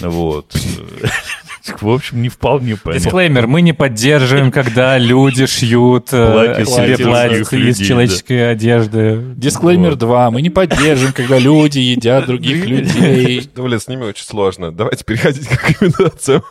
Вот. 0.00 0.54
В 1.80 1.88
общем, 1.88 2.22
не 2.22 2.28
вполне 2.28 2.76
понятно. 2.76 3.04
Дисклеймер, 3.04 3.46
мы 3.48 3.60
не 3.60 3.72
поддерживаем, 3.72 4.52
когда 4.52 4.98
люди 4.98 5.46
шьют 5.46 6.08
э, 6.12 6.32
Платья 6.32 6.64
себе 6.64 6.92
из 6.92 7.00
платье 7.00 7.40
из 7.40 7.52
людей, 7.52 7.86
человеческой 7.86 8.52
одежды. 8.52 9.20
Дисклеймер 9.36 9.90
Вот. 9.90 9.98
2. 9.98 10.30
Мы 10.30 10.42
не 10.42 10.50
поддержим, 10.50 11.12
когда 11.12 11.38
люди 11.38 11.80
едят 11.80 12.26
других 12.26 12.66
людей. 12.66 13.50
Блин, 13.56 13.80
с 13.80 13.88
ними 13.88 14.04
очень 14.04 14.24
сложно. 14.24 14.70
Давайте 14.70 15.04
переходить 15.04 15.48
к 15.48 15.68
рекомендациям. 15.68 16.42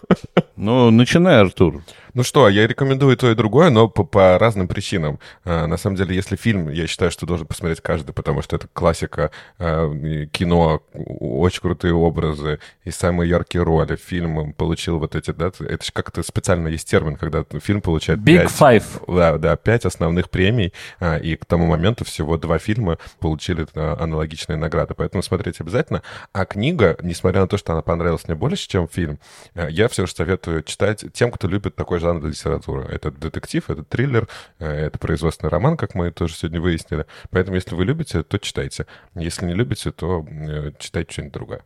Ну, 0.57 0.91
начинай, 0.91 1.39
Артур. 1.39 1.81
Ну 2.15 2.23
что, 2.23 2.47
я 2.47 2.65
рекомендую 2.65 3.17
то 3.17 3.29
и 3.29 3.35
другое, 3.35 3.69
но 3.69 3.89
по, 3.89 4.05
по 4.05 4.39
разным 4.39 4.69
причинам. 4.69 5.19
А, 5.43 5.67
на 5.67 5.75
самом 5.75 5.97
деле, 5.97 6.15
если 6.15 6.37
фильм, 6.37 6.69
я 6.69 6.87
считаю, 6.87 7.11
что 7.11 7.25
должен 7.25 7.45
посмотреть 7.45 7.81
каждый, 7.81 8.13
потому 8.13 8.41
что 8.41 8.55
это 8.55 8.69
классика 8.71 9.31
а, 9.59 9.93
кино, 10.27 10.81
очень 10.93 11.59
крутые 11.59 11.93
образы 11.93 12.59
и 12.85 12.91
самые 12.91 13.29
яркие 13.29 13.65
роли. 13.65 13.97
Фильм 13.97 14.53
получил 14.53 14.97
вот 14.97 15.13
эти, 15.13 15.31
да, 15.31 15.47
это 15.47 15.83
же 15.83 15.91
как-то 15.91 16.23
специально 16.23 16.69
есть 16.69 16.89
термин, 16.89 17.17
когда 17.17 17.43
фильм 17.61 17.81
получает 17.81 18.19
Big 18.19 18.43
пять- 18.43 18.51
Five. 18.51 19.13
Да, 19.13 19.37
да, 19.37 19.57
пять 19.57 19.83
основных 19.83 20.29
премий, 20.29 20.71
а, 21.01 21.17
и 21.17 21.35
к 21.35 21.43
тому 21.43 21.65
моменту 21.65 22.05
всего 22.05 22.37
два 22.37 22.59
фильма 22.59 22.97
получили 23.19 23.67
а, 23.75 23.97
аналогичные 23.99 24.55
награды, 24.55 24.93
поэтому 24.93 25.21
смотреть 25.21 25.59
обязательно. 25.59 26.01
А 26.31 26.45
книга, 26.45 26.95
несмотря 27.01 27.41
на 27.41 27.49
то, 27.49 27.57
что 27.57 27.73
она 27.73 27.81
понравилась 27.81 28.25
мне 28.25 28.35
больше, 28.35 28.69
чем 28.69 28.87
фильм, 28.87 29.19
а, 29.53 29.67
я 29.67 29.89
все 29.89 30.05
же 30.05 30.13
советую 30.13 30.63
читать 30.63 31.03
тем, 31.11 31.29
кто 31.29 31.49
любит 31.49 31.75
такой 31.75 31.99
жанр 32.05 32.27
литературы. 32.27 32.85
Это 32.91 33.11
детектив, 33.11 33.67
это 33.69 33.83
триллер, 33.83 34.27
а, 34.59 34.65
это 34.65 34.99
производственный 34.99 35.49
роман, 35.49 35.75
как 35.75 35.95
мы 35.95 36.11
тоже 36.11 36.35
сегодня 36.35 36.61
выяснили. 36.61 37.05
Поэтому, 37.31 37.55
если 37.55 37.73
вы 37.75 37.85
любите, 37.85 38.21
то 38.21 38.37
читайте. 38.37 38.85
Если 39.15 39.45
не 39.45 39.53
любите, 39.53 39.91
то 39.91 40.23
э, 40.29 40.71
читайте 40.77 41.11
что-нибудь 41.11 41.33
другое. 41.33 41.61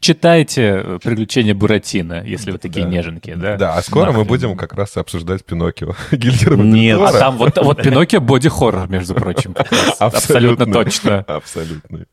Читайте 0.00 0.62
э, 0.62 0.98
«Приключения 1.02 1.54
Буратино», 1.54 2.22
если 2.24 2.50
вы 2.50 2.58
такие 2.58 2.84
неженки, 2.84 3.34
да? 3.34 3.56
Да, 3.56 3.74
а 3.76 3.82
скоро 3.82 4.12
мы 4.12 4.24
будем 4.24 4.56
как 4.56 4.74
раз 4.74 4.96
обсуждать 4.96 5.44
Пиноккио 5.44 5.94
Гильдерма 6.12 6.64
Нет. 6.64 7.00
А 7.00 7.12
там 7.12 7.36
вот, 7.36 7.56
вот 7.58 7.82
Пиноккио 7.82 8.20
боди-хоррор, 8.20 8.88
между 8.88 9.14
прочим. 9.14 9.54
Абсолютно 9.98 10.66
точно. 10.66 11.18
Абсолютно. 11.26 12.06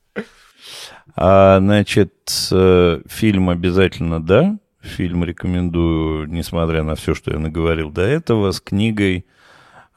А, 1.15 1.59
значит, 1.59 2.13
э, 2.51 3.01
фильм 3.07 3.49
обязательно, 3.49 4.23
да. 4.23 4.57
Фильм 4.85 5.23
рекомендую, 5.23 6.27
несмотря 6.27 6.83
на 6.83 6.95
все, 6.95 7.13
что 7.13 7.31
я 7.31 7.39
наговорил 7.39 7.91
до 7.91 8.01
этого, 8.01 8.51
с 8.51 8.61
книгой. 8.61 9.25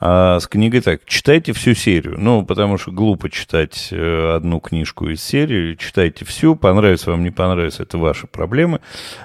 А 0.01 0.39
с 0.39 0.47
книгой 0.47 0.81
так, 0.81 1.05
читайте 1.07 1.53
всю 1.53 1.75
серию. 1.75 2.15
Ну, 2.19 2.45
потому 2.45 2.79
что 2.79 2.93
глупо 2.93 3.31
читать 3.31 3.89
э, 3.91 4.37
одну 4.37 4.61
книжку 4.61 5.09
из 5.09 5.23
серии. 5.23 5.75
Читайте 5.75 6.25
всю, 6.25 6.55
понравится 6.55 7.11
вам, 7.11 7.25
не 7.25 7.31
понравится, 7.31 7.83
это 7.83 7.99
ваши 7.99 8.29
проблемы. 8.29 8.81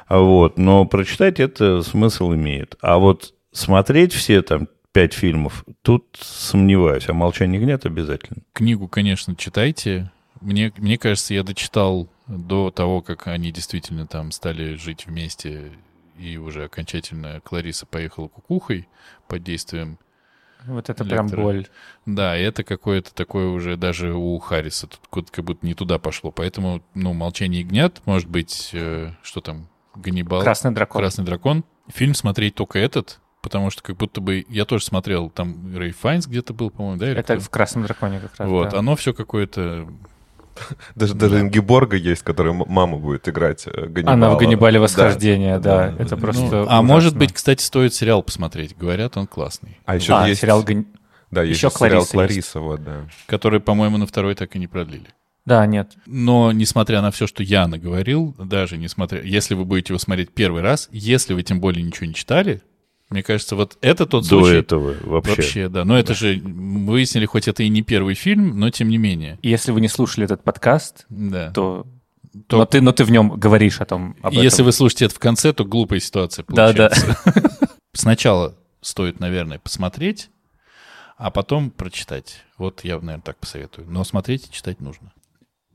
А 0.07 0.19
Вот, 0.19 0.57
но 0.57 0.85
прочитать 0.85 1.39
это 1.39 1.83
смысл 1.83 2.33
имеет. 2.33 2.75
А 2.81 2.97
вот 2.97 3.35
смотреть 3.51 4.13
все 4.13 4.41
там 4.41 4.67
пять 4.93 5.13
фильмов, 5.13 5.65
тут 5.81 6.05
сомневаюсь, 6.19 7.05
а 7.07 7.13
«Молчание 7.13 7.59
гнет» 7.59 7.85
обязательно. 7.85 8.41
Книгу, 8.53 8.87
конечно, 8.87 9.35
читайте. 9.35 10.11
Мне, 10.39 10.71
мне 10.77 10.97
кажется, 10.97 11.33
я 11.33 11.43
дочитал 11.43 12.09
до 12.27 12.71
того, 12.71 13.01
как 13.01 13.27
они 13.27 13.51
действительно 13.51 14.07
там 14.07 14.31
стали 14.31 14.75
жить 14.75 15.05
вместе, 15.07 15.71
и 16.17 16.37
уже 16.37 16.65
окончательно 16.65 17.41
Клариса 17.41 17.85
поехала 17.85 18.27
кукухой 18.27 18.87
под 19.27 19.43
действием 19.43 19.97
Вот 20.65 20.89
это 20.89 21.03
прям 21.03 21.25
лектора. 21.25 21.41
боль. 21.41 21.67
Да, 22.05 22.37
и 22.37 22.41
это 22.41 22.63
какое-то 22.63 23.13
такое 23.13 23.47
уже 23.47 23.75
даже 23.77 24.13
у 24.13 24.37
Харриса 24.39 24.87
тут 24.87 25.29
как 25.31 25.43
будто 25.43 25.65
не 25.65 25.73
туда 25.73 25.99
пошло. 25.99 26.31
Поэтому, 26.31 26.81
ну, 26.93 27.13
«Молчание 27.13 27.61
ягнят», 27.61 28.01
может 28.05 28.29
быть, 28.29 28.69
э, 28.73 29.11
что 29.21 29.41
там, 29.41 29.67
Ганнибал. 29.95 30.41
Красный 30.41 30.71
дракон. 30.71 31.01
Красный 31.01 31.25
дракон. 31.25 31.63
Фильм 31.87 32.15
смотреть 32.15 32.55
только 32.55 32.79
этот, 32.79 33.19
потому 33.41 33.69
что 33.69 33.83
как 33.83 33.97
будто 33.97 34.21
бы... 34.21 34.45
Я 34.47 34.65
тоже 34.65 34.85
смотрел, 34.85 35.29
там 35.29 35.75
Рэй 35.75 35.91
Файнс 35.91 36.27
где-то 36.27 36.53
был, 36.53 36.71
по-моему, 36.71 36.99
да? 36.99 37.11
или 37.11 37.19
Это 37.19 37.35
кто? 37.35 37.43
в 37.43 37.49
«Красном 37.49 37.83
драконе» 37.83 38.19
как 38.19 38.35
раз. 38.37 38.49
Вот, 38.49 38.69
да. 38.69 38.79
оно 38.79 38.95
все 38.95 39.13
какое-то... 39.13 39.87
Даже, 40.95 41.13
даже 41.13 41.39
Ингеборга 41.39 41.95
есть, 41.95 42.21
которая 42.23 42.53
мама 42.53 42.97
будет 42.97 43.27
играть 43.27 43.65
э, 43.65 43.87
Ганнибала. 43.87 44.13
Она 44.13 44.29
в 44.31 44.37
«Ганнибале 44.37 44.79
восхождение», 44.79 45.59
да. 45.59 45.91
да, 45.91 46.03
Это 46.03 46.15
да. 46.15 46.17
просто 46.17 46.41
Ну, 46.41 46.65
а 46.69 46.81
может 46.81 47.17
быть, 47.17 47.33
кстати, 47.33 47.61
стоит 47.63 47.93
сериал 47.93 48.23
посмотреть. 48.23 48.77
Говорят, 48.77 49.17
он 49.17 49.27
классный. 49.27 49.79
А 49.85 49.95
еще 49.95 50.13
А, 50.15 50.27
есть 50.27 50.41
сериал 50.41 50.63
«Гань- 50.63 50.85
Да, 51.31 51.43
есть 51.43 51.57
еще 51.57 51.69
же 51.69 51.75
сериал 51.75 51.89
Клариса 51.89 52.01
есть. 52.01 52.11
Клариса, 52.11 52.59
вот, 52.59 52.83
да. 52.83 53.05
Который, 53.25 53.59
по-моему, 53.59 53.97
на 53.97 54.05
второй 54.05 54.35
так 54.35 54.55
и 54.55 54.59
не 54.59 54.67
продлили. 54.67 55.07
Да, 55.45 55.65
нет. 55.65 55.91
Но, 56.05 56.51
несмотря 56.51 57.01
на 57.01 57.11
все, 57.11 57.27
что 57.27 57.43
я 57.43 57.67
наговорил, 57.67 58.33
даже 58.39 58.77
несмотря... 58.77 59.21
Если 59.21 59.55
вы 59.55 59.65
будете 59.65 59.91
его 59.91 59.99
смотреть 59.99 60.31
первый 60.33 60.61
раз, 60.61 60.87
если 60.91 61.33
вы 61.33 61.43
тем 61.43 61.59
более 61.59 61.83
ничего 61.83 62.05
не 62.05 62.13
читали, 62.13 62.61
мне 63.09 63.21
кажется, 63.23 63.55
вот 63.55 63.77
это 63.81 64.05
тот 64.05 64.23
До 64.23 64.29
случай... 64.29 64.55
этого 64.57 64.95
вообще. 65.03 65.35
Вообще, 65.35 65.69
да. 65.69 65.85
Но 65.85 65.97
это 65.97 66.13
же, 66.13 66.41
мы 66.43 66.91
выяснили, 66.93 67.25
хоть 67.25 67.47
это 67.47 67.61
и 67.63 67.69
не 67.69 67.81
первый 67.83 68.15
фильм, 68.15 68.59
но 68.59 68.69
тем 68.69 68.89
не 68.89 68.97
менее. 68.97 69.37
И 69.41 69.49
Если 69.49 69.71
вы 69.71 69.81
не 69.81 69.87
слушали 69.87 70.25
этот 70.25 70.43
подкаст, 70.43 71.05
Да. 71.09 71.51
то... 71.51 71.85
То- 72.47 72.57
Но, 72.57 72.65
ты, 72.65 72.81
но 72.81 72.91
ты 72.91 73.03
в 73.03 73.11
нем 73.11 73.29
говоришь 73.37 73.79
о 73.81 73.85
том, 73.85 74.15
об 74.23 74.33
И 74.33 74.37
Если 74.37 74.55
этом. 74.57 74.65
вы 74.65 74.71
слушаете 74.71 75.05
это 75.05 75.13
в 75.15 75.19
конце, 75.19 75.53
то 75.53 75.63
глупая 75.65 75.99
ситуация 75.99 76.43
Да, 76.47 76.73
да. 76.73 76.89
получается. 76.89 77.69
Сначала 77.93 78.55
стоит, 78.81 79.19
наверное, 79.19 79.59
посмотреть, 79.59 80.31
а 81.17 81.29
потом 81.29 81.69
прочитать. 81.69 82.43
Вот 82.57 82.83
я, 82.83 82.95
наверное, 82.95 83.21
так 83.21 83.37
посоветую. 83.37 83.87
Но 83.87 84.03
смотреть 84.03 84.47
и 84.47 84.51
читать 84.51 84.81
нужно. 84.81 85.13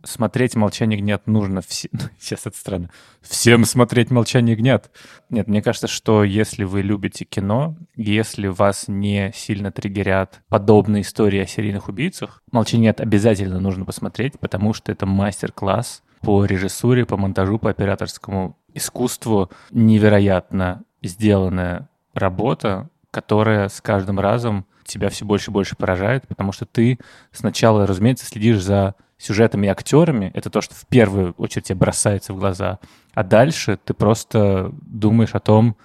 Смотреть 0.04 0.54
«Молчание 0.54 0.98
гнят» 0.98 1.26
нужно... 1.26 1.60
все- 1.60 1.88
Сейчас 2.20 2.46
это 2.46 2.56
странно. 2.56 2.90
Всем 3.20 3.64
смотреть 3.64 4.10
«Молчание 4.10 4.54
гнят». 4.56 4.90
Нет, 5.28 5.48
мне 5.48 5.60
кажется, 5.62 5.88
что 5.88 6.24
если 6.24 6.64
вы 6.64 6.82
любите 6.82 7.24
кино, 7.24 7.76
если 7.96 8.46
вас 8.46 8.84
не 8.88 9.32
сильно 9.34 9.72
триггерят 9.72 10.40
подобные 10.48 11.02
истории 11.02 11.40
о 11.40 11.46
серийных 11.46 11.88
убийцах, 11.88 12.42
«Молчание 12.52 12.86
гнят» 12.90 13.00
обязательно 13.00 13.60
нужно 13.60 13.84
посмотреть, 13.84 14.38
потому 14.38 14.72
что 14.72 14.92
это 14.92 15.06
мастер-класс 15.06 16.02
по 16.22 16.44
режиссуре, 16.44 17.04
по 17.06 17.16
монтажу, 17.16 17.58
по 17.58 17.70
операторскому 17.70 18.56
искусству. 18.74 19.50
Невероятно 19.70 20.84
сделанная 21.02 21.88
работа, 22.14 22.88
которая 23.10 23.68
с 23.68 23.80
каждым 23.80 24.20
разом 24.20 24.66
тебя 24.84 25.10
все 25.10 25.24
больше 25.24 25.50
и 25.50 25.54
больше 25.54 25.76
поражает, 25.76 26.26
потому 26.26 26.52
что 26.52 26.66
ты 26.66 26.98
сначала, 27.30 27.86
разумеется, 27.86 28.26
следишь 28.26 28.62
за 28.62 28.94
сюжетами 29.18 29.66
и 29.66 29.70
актерами, 29.70 30.30
это 30.34 30.48
то, 30.48 30.60
что 30.60 30.74
в 30.74 30.86
первую 30.86 31.34
очередь 31.38 31.66
тебе 31.66 31.78
бросается 31.78 32.32
в 32.32 32.38
глаза, 32.38 32.78
а 33.14 33.24
дальше 33.24 33.78
ты 33.84 33.92
просто 33.92 34.72
думаешь 34.80 35.34
о 35.34 35.40
том, 35.40 35.76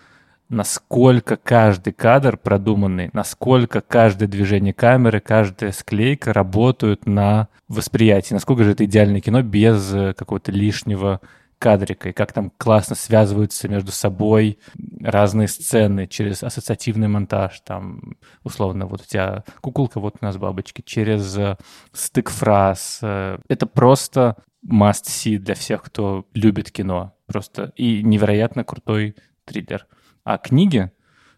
насколько 0.49 1.35
каждый 1.35 1.93
кадр 1.93 2.37
продуманный, 2.37 3.09
насколько 3.13 3.81
каждое 3.81 4.27
движение 4.27 4.73
камеры, 4.73 5.19
каждая 5.19 5.71
склейка 5.71 6.31
работают 6.31 7.07
на 7.07 7.47
восприятии, 7.67 8.33
насколько 8.33 8.63
же 8.63 8.71
это 8.71 8.85
идеальное 8.85 9.21
кино 9.21 9.41
без 9.41 9.93
э, 9.93 10.13
какого-то 10.13 10.51
лишнего 10.51 11.21
кадрика, 11.63 12.09
и 12.09 12.11
как 12.11 12.33
там 12.33 12.51
классно 12.57 12.93
связываются 12.93 13.69
между 13.69 13.93
собой 13.93 14.59
разные 14.99 15.47
сцены 15.47 16.07
через 16.07 16.43
ассоциативный 16.43 17.07
монтаж, 17.07 17.61
там, 17.61 18.17
условно, 18.43 18.85
вот 18.85 18.99
у 18.99 19.05
тебя 19.05 19.45
куколка, 19.61 20.01
вот 20.01 20.15
у 20.19 20.25
нас 20.25 20.35
бабочки, 20.35 20.81
через 20.81 21.37
э, 21.37 21.55
стык 21.93 22.31
фраз. 22.31 22.99
э, 23.01 23.37
Это 23.47 23.65
просто 23.65 24.35
must 24.69 25.05
see 25.05 25.37
для 25.37 25.55
всех, 25.55 25.83
кто 25.83 26.25
любит 26.33 26.69
кино. 26.69 27.15
Просто 27.27 27.71
и 27.77 28.03
невероятно 28.03 28.65
крутой 28.65 29.15
триллер. 29.45 29.87
А 30.25 30.37
книги, 30.37 30.91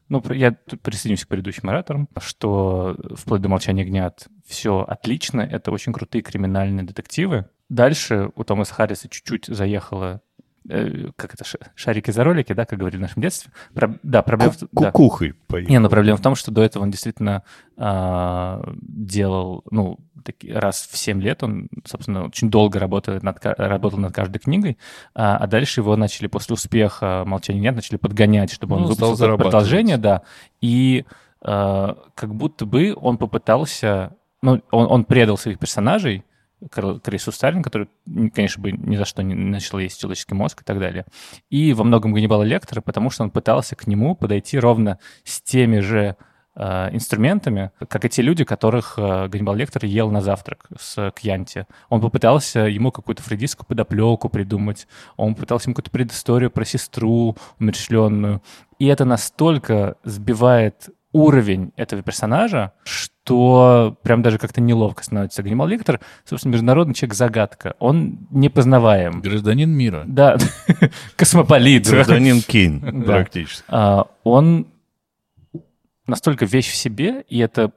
ну, 0.09 0.23
я 0.31 0.53
тут 0.53 0.81
присоединюсь 0.81 1.25
к 1.25 1.27
предыдущим 1.27 1.69
ораторам, 1.69 2.09
что 2.17 2.97
вплоть 3.15 3.41
до 3.41 3.49
«Молчания 3.49 3.85
гнят» 3.85 4.27
все 4.47 4.79
отлично, 4.79 5.41
это 5.41 5.69
очень 5.71 5.93
крутые 5.93 6.23
криминальные 6.23 6.83
детективы. 6.83 7.47
Дальше 7.69 8.29
у 8.35 8.43
Томаса 8.43 8.73
Харриса 8.73 9.09
чуть-чуть 9.09 9.45
заехала 9.47 10.21
э, 10.69 11.09
как 11.15 11.33
это, 11.33 11.43
шарики 11.75 12.11
за 12.11 12.23
ролики, 12.23 12.53
да, 12.53 12.65
как 12.65 12.77
говорили 12.79 12.99
в 12.99 13.01
нашем 13.01 13.21
детстве. 13.21 13.51
Про- 13.73 13.97
да, 14.03 14.21
проблема... 14.21 14.51
в- 14.53 14.67
да. 14.71 14.91
Кукухой 14.91 15.33
поехал. 15.47 15.71
Не, 15.71 15.79
ну 15.79 15.89
проблема 15.89 16.17
в 16.17 16.21
том, 16.21 16.35
что 16.35 16.51
до 16.51 16.61
этого 16.63 16.83
он 16.83 16.91
действительно 16.91 17.43
а, 17.77 18.63
делал, 18.81 19.63
ну, 19.71 19.99
таки- 20.23 20.51
раз 20.51 20.87
в 20.91 20.97
7 20.97 21.21
лет 21.21 21.43
он, 21.43 21.69
собственно, 21.85 22.25
очень 22.25 22.49
долго 22.49 22.79
работает 22.79 23.21
над, 23.23 23.37
работал 23.43 23.99
над 23.99 24.13
каждой 24.13 24.39
книгой, 24.39 24.77
а, 25.13 25.37
а 25.37 25.47
дальше 25.47 25.81
его 25.81 25.95
начали 25.97 26.27
после 26.27 26.53
успеха 26.53 27.23
«Молчания 27.25 27.59
нет», 27.59 27.75
начали 27.75 27.97
подгонять, 27.97 28.51
чтобы 28.51 28.75
он 28.75 28.83
Ну, 28.83 28.87
выпустил 28.89 29.37
продолжение, 29.37 29.97
да, 29.97 30.21
и 30.61 31.05
а, 31.41 31.97
как 32.15 32.33
будто 32.33 32.65
бы 32.65 32.95
он 32.99 33.17
попытался, 33.17 34.15
ну, 34.41 34.61
он, 34.71 34.91
он 34.91 35.05
предал 35.05 35.37
своих 35.37 35.59
персонажей, 35.59 36.23
Крису 36.69 37.31
Сталин, 37.31 37.63
который, 37.63 37.89
конечно, 38.33 38.61
бы 38.61 38.71
ни 38.71 38.95
за 38.95 39.05
что 39.05 39.21
не 39.23 39.35
начал 39.35 39.79
есть 39.79 39.99
человеческий 39.99 40.35
мозг 40.35 40.61
и 40.61 40.63
так 40.63 40.79
далее. 40.79 41.05
И 41.49 41.73
во 41.73 41.83
многом 41.83 42.13
Ганнибала 42.13 42.43
Лектора, 42.43 42.81
потому 42.81 43.09
что 43.09 43.23
он 43.23 43.31
пытался 43.31 43.75
к 43.75 43.87
нему 43.87 44.15
подойти 44.15 44.57
ровно 44.57 44.99
с 45.23 45.41
теми 45.41 45.79
же 45.79 46.15
э, 46.55 46.89
инструментами, 46.91 47.71
как 47.89 48.05
и 48.05 48.09
те 48.09 48.21
люди, 48.21 48.43
которых 48.43 48.95
э, 48.97 49.27
Ганнибал 49.27 49.55
Лектор 49.55 49.85
ел 49.85 50.09
на 50.11 50.21
завтрак 50.21 50.67
с 50.79 51.11
Кьянти. 51.11 51.67
Он 51.89 52.01
попытался 52.01 52.61
ему 52.61 52.91
какую-то 52.91 53.21
фрейдистскую 53.21 53.67
подоплеку 53.67 54.29
придумать, 54.29 54.87
он 55.17 55.35
пытался 55.35 55.69
ему 55.69 55.75
какую-то 55.75 55.91
предысторию 55.91 56.51
про 56.51 56.65
сестру 56.65 57.37
умерщвленную. 57.59 58.41
И 58.79 58.87
это 58.87 59.05
настолько 59.05 59.95
сбивает 60.03 60.89
уровень 61.11 61.71
этого 61.77 62.01
персонажа, 62.01 62.73
что 62.83 63.14
прям 63.25 64.21
даже 64.21 64.37
как-то 64.37 64.61
неловко 64.61 65.03
становится. 65.03 65.41
Ганнибал 65.41 65.67
Лектор, 65.67 65.99
собственно, 66.25 66.53
международный 66.53 66.93
человек-загадка. 66.93 67.75
Он 67.79 68.27
непознаваем. 68.29 69.21
Гражданин 69.21 69.69
мира. 69.69 70.03
Да, 70.05 70.37
космополит. 71.15 71.87
Гражданин 71.87 72.41
Кейн 72.47 73.03
практически. 73.03 73.63
А, 73.67 74.07
он 74.23 74.67
настолько 76.07 76.45
вещь 76.45 76.71
в 76.71 76.75
себе, 76.75 77.23
и 77.27 77.39
это 77.39 77.71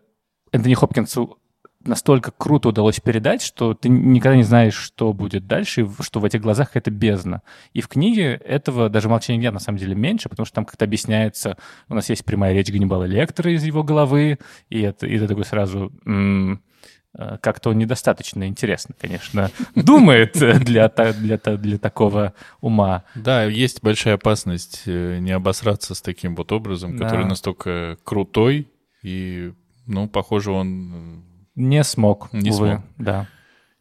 Энтони 0.53 0.75
Хопкинсу 0.75 1.39
настолько 1.85 2.33
круто 2.33 2.69
удалось 2.71 3.01
передать, 3.01 3.41
что 3.43 3.73
ты 3.75 3.89
никогда 3.89 4.37
не 4.37 4.43
знаешь, 4.43 4.75
что 4.75 5.13
будет 5.13 5.47
дальше, 5.47 5.89
что 6.01 6.21
в 6.21 6.25
этих 6.25 6.41
глазах 6.41 6.71
это 6.75 6.91
бездна. 6.91 7.43
И 7.73 7.81
в 7.81 7.89
книге 7.89 8.33
этого 8.45 8.89
даже 8.89 9.09
молчания 9.09 9.39
нет 9.39 9.53
на 9.55 9.61
самом 9.61 9.79
деле 9.79 9.95
меньше, 9.95 10.29
потому 10.29 10.45
что 10.45 10.57
там 10.57 10.65
как-то 10.65 10.85
объясняется, 10.85 11.57
у 11.89 11.95
нас 11.95 12.09
есть 12.11 12.25
прямая 12.25 12.53
речь 12.53 12.71
Ганнибала 12.71 13.05
Лектора 13.05 13.53
из 13.53 13.63
его 13.65 13.83
головы, 13.85 14.39
и 14.71 14.81
это, 14.81 15.07
и 15.07 15.19
ты 15.19 15.29
такой 15.29 15.45
сразу... 15.45 15.93
м, 16.05 16.61
э, 17.17 17.39
как-то 17.41 17.71
он 17.71 17.79
недостаточно 17.79 18.49
интересно, 18.49 18.95
конечно, 19.01 19.51
думает 19.77 20.33
для, 20.33 20.89
для, 20.89 21.39
для 21.39 21.79
такого 21.79 22.35
ума. 22.61 23.05
Да, 23.15 23.45
есть 23.45 23.83
большая 23.83 24.15
опасность 24.15 24.83
э, 24.87 25.19
не 25.21 25.31
обосраться 25.31 25.95
с 25.95 26.03
таким 26.03 26.35
вот 26.35 26.51
образом, 26.53 26.97
Да. 26.97 27.05
который 27.05 27.27
настолько 27.27 27.99
крутой, 28.05 28.69
и, 29.05 29.53
ну, 29.87 30.09
похоже, 30.09 30.51
он 30.51 31.23
Не 31.59 31.83
смог, 31.85 32.29
Не 32.33 32.51
увы, 32.51 32.69
смог. 32.69 32.81
да. 32.99 33.27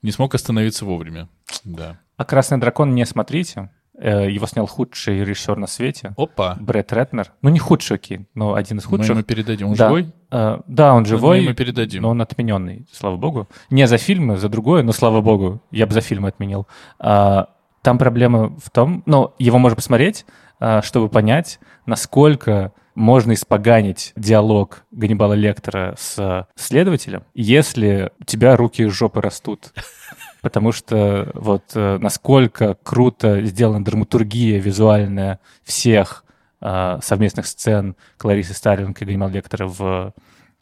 не 0.02 0.12
смог 0.12 0.34
остановиться 0.36 0.84
вовремя. 0.86 1.30
Да. 1.64 2.00
А 2.18 2.26
«Красный 2.26 2.58
дракон» 2.58 2.96
не 2.96 3.06
смотрите. 3.06 3.70
Э, 4.00 4.30
Его 4.30 4.46
снял 4.48 4.66
худший 4.68 5.24
режиссер 5.24 5.58
на 5.58 5.68
свете. 5.68 6.14
Опа. 6.18 6.56
Брэд 6.60 6.92
Ретнер. 6.94 7.32
Ну, 7.42 7.50
не 7.50 7.60
худший, 7.60 7.96
окей, 7.98 8.28
но 8.36 8.54
один 8.56 8.78
из 8.80 8.86
Мы 8.86 8.90
худших. 8.90 9.10
ему 9.12 9.24
передадим. 9.24 9.68
Он 9.70 9.74
Да. 9.76 9.88
живой? 9.88 10.12
Э, 10.32 10.60
да, 10.68 10.94
он 10.94 11.06
живой, 11.06 11.38
Мы 11.40 11.44
ему 11.46 11.56
передадим. 11.56 12.02
но 12.04 12.10
он 12.10 12.22
отмененный, 12.22 12.88
слава 12.92 13.18
богу. 13.18 13.48
Не 13.70 13.88
за 13.88 13.98
фильмы, 13.98 14.38
за 14.38 14.50
другое, 14.50 14.82
но 14.84 14.92
слава 14.92 15.22
богу, 15.22 15.62
я 15.72 15.86
бы 15.88 15.94
за 15.94 16.02
фильмы 16.02 16.30
отменил. 16.30 16.68
А, 17.00 17.50
там 17.84 17.98
проблема 18.00 18.56
в 18.60 18.70
том, 18.72 19.04
ну, 19.06 19.34
его 19.40 19.58
можно 19.60 19.76
посмотреть, 19.76 20.26
чтобы 20.60 21.10
понять, 21.10 21.60
насколько 21.86 22.74
можно 22.96 23.34
испоганить 23.34 24.12
диалог 24.16 24.84
Ганнибала 24.90 25.34
Лектора 25.34 25.96
с 26.00 26.48
следователем, 26.56 27.24
если 27.36 28.12
у 28.20 28.24
тебя 28.24 28.56
руки 28.56 28.82
из 28.82 28.92
жопы 28.92 29.22
растут. 29.22 29.72
Потому 30.42 30.72
что 30.72 31.30
вот 31.36 31.64
э, 31.76 31.98
насколько 32.00 32.76
круто 32.82 33.44
сделана 33.44 33.84
драматургия 33.84 34.60
визуальная 34.60 35.40
всех 35.64 36.24
а, 36.60 37.00
совместных 37.04 37.46
сцен 37.46 37.96
Кларисы 38.18 38.54
Старлинг 38.54 39.00
и 39.02 39.06
Ганнибала 39.06 39.30
Лектора 39.30 39.68
в 39.68 40.14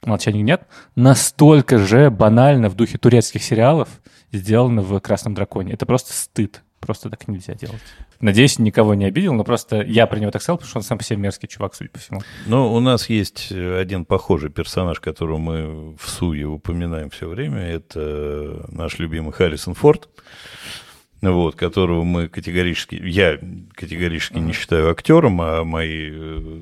«Молчании 0.04 0.42
нет», 0.42 0.68
настолько 0.96 1.78
же 1.78 2.10
банально 2.10 2.70
в 2.70 2.76
духе 2.76 2.98
турецких 2.98 3.42
сериалов 3.42 3.88
сделано 4.34 4.82
в 4.82 5.00
«Красном 5.00 5.34
драконе». 5.36 5.72
Это 5.72 5.86
просто 5.86 6.12
стыд. 6.12 6.64
Просто 6.82 7.10
так 7.10 7.28
нельзя 7.30 7.54
делать. 7.54 7.82
Надеюсь, 8.26 8.58
никого 8.58 8.96
не 8.96 9.06
обидел, 9.06 9.36
но 9.36 9.44
просто 9.44 9.84
я 9.84 10.08
про 10.08 10.18
него 10.18 10.32
так 10.32 10.42
сказал, 10.42 10.58
потому 10.58 10.70
что 10.70 10.80
он 10.80 10.84
сам 10.84 10.98
по 10.98 11.04
себе 11.04 11.18
мерзкий 11.18 11.48
чувак, 11.48 11.76
судя 11.76 11.92
по 11.92 12.00
всему. 12.00 12.22
Ну, 12.48 12.74
у 12.74 12.80
нас 12.80 13.08
есть 13.08 13.52
один 13.52 14.04
похожий 14.04 14.50
персонаж, 14.50 15.00
которого 15.00 15.38
мы 15.38 15.96
в 15.96 16.10
Суе 16.10 16.48
упоминаем 16.48 17.12
все 17.12 17.30
время. 17.30 17.60
Это 17.60 18.66
наш 18.70 18.98
любимый 18.98 19.32
Харрисон 19.32 19.76
Форд 19.76 20.10
вот, 21.22 21.56
которого 21.56 22.04
мы 22.04 22.28
категорически, 22.28 22.96
я 23.04 23.40
категорически 23.74 24.38
не 24.38 24.54
считаю 24.54 24.92
актером, 24.92 25.42
а 25.42 25.64
мои 25.64 26.10
э, 26.12 26.62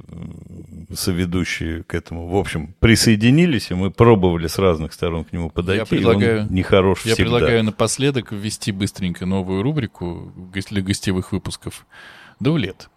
соведущие 0.93 1.83
к 1.83 1.93
этому, 1.93 2.27
в 2.27 2.35
общем, 2.35 2.73
присоединились, 2.79 3.71
и 3.71 3.73
мы 3.73 3.91
пробовали 3.91 4.47
с 4.47 4.57
разных 4.57 4.93
сторон 4.93 5.25
к 5.25 5.33
нему 5.33 5.49
подойти, 5.49 5.79
я 5.79 5.85
предлагаю, 5.85 6.37
и 6.37 6.41
он 6.41 6.47
нехорош 6.49 7.05
Я 7.05 7.15
всегда. 7.15 7.31
предлагаю 7.31 7.63
напоследок 7.63 8.31
ввести 8.31 8.71
быстренько 8.71 9.25
новую 9.25 9.63
рубрику 9.63 10.31
для 10.35 10.81
гостевых 10.81 11.31
выпусков. 11.31 11.85
Даулет, 12.39 12.89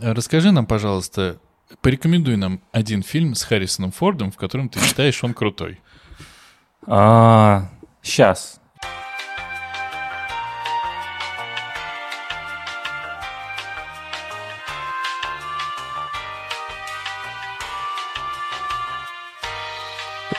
расскажи 0.00 0.52
нам, 0.52 0.66
пожалуйста, 0.66 1.38
порекомендуй 1.80 2.36
нам 2.36 2.60
один 2.72 3.02
фильм 3.02 3.34
с 3.34 3.44
Харрисоном 3.44 3.92
Фордом, 3.92 4.32
в 4.32 4.36
котором 4.36 4.68
ты 4.68 4.80
считаешь 4.80 5.22
он 5.22 5.34
крутой. 5.34 5.80
А, 6.86 7.70
сейчас. 8.02 8.60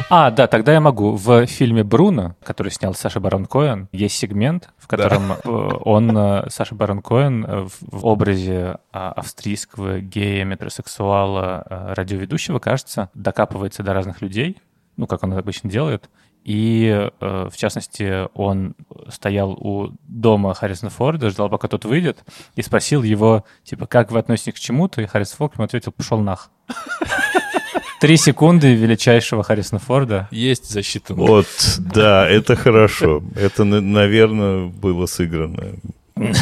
А, 0.09 0.29
да, 0.29 0.45
тогда 0.47 0.73
я 0.73 0.81
могу. 0.81 1.15
В 1.15 1.47
фильме 1.47 1.83
«Бруно», 1.83 2.35
который 2.43 2.71
снял 2.71 2.93
Саша 2.93 3.19
Барон 3.19 3.45
Коэн, 3.45 3.89
есть 3.91 4.15
сегмент, 4.15 4.69
в 4.77 4.87
котором 4.87 5.29
да. 5.29 5.39
Э, 5.43 5.49
он, 5.49 6.15
э, 6.15 6.49
Саша 6.49 6.75
Барон 6.75 7.01
Коэн, 7.01 7.45
э, 7.45 7.67
в 7.81 8.05
образе 8.05 8.77
а, 8.91 9.11
австрийского 9.13 9.99
гея, 9.99 10.45
метросексуала, 10.45 11.65
радиоведущего, 11.95 12.59
кажется, 12.59 13.09
докапывается 13.15 13.81
до 13.81 13.93
разных 13.93 14.21
людей, 14.21 14.57
ну, 14.95 15.07
как 15.07 15.23
он 15.23 15.33
обычно 15.33 15.71
делает, 15.71 16.09
и, 16.43 17.09
в 17.19 17.53
частности, 17.55 18.27
он 18.35 18.75
стоял 19.09 19.53
у 19.53 19.89
дома 20.03 20.53
Харрисона 20.53 20.91
Форда, 20.91 21.31
ждал, 21.31 21.49
пока 21.49 21.67
тот 21.67 21.85
выйдет, 21.85 22.23
и 22.55 22.61
спросил 22.61 23.01
его, 23.01 23.45
типа, 23.63 23.87
как 23.87 24.11
вы 24.11 24.19
относитесь 24.19 24.53
к 24.53 24.59
чему-то, 24.59 25.01
и 25.01 25.07
Харрисон 25.07 25.37
Форд 25.37 25.55
ему 25.55 25.63
ответил, 25.63 25.91
пошел 25.91 26.19
нах. 26.19 26.51
Три 27.99 28.17
секунды 28.17 28.75
величайшего 28.75 29.43
Харрисона 29.43 29.79
Форда. 29.79 30.27
Есть 30.31 30.69
защита. 30.69 31.13
Вот, 31.13 31.47
да, 31.79 32.27
это 32.27 32.55
хорошо. 32.55 33.23
Это, 33.35 33.63
наверное, 33.63 34.67
было 34.67 35.05
сыграно. 35.05 35.75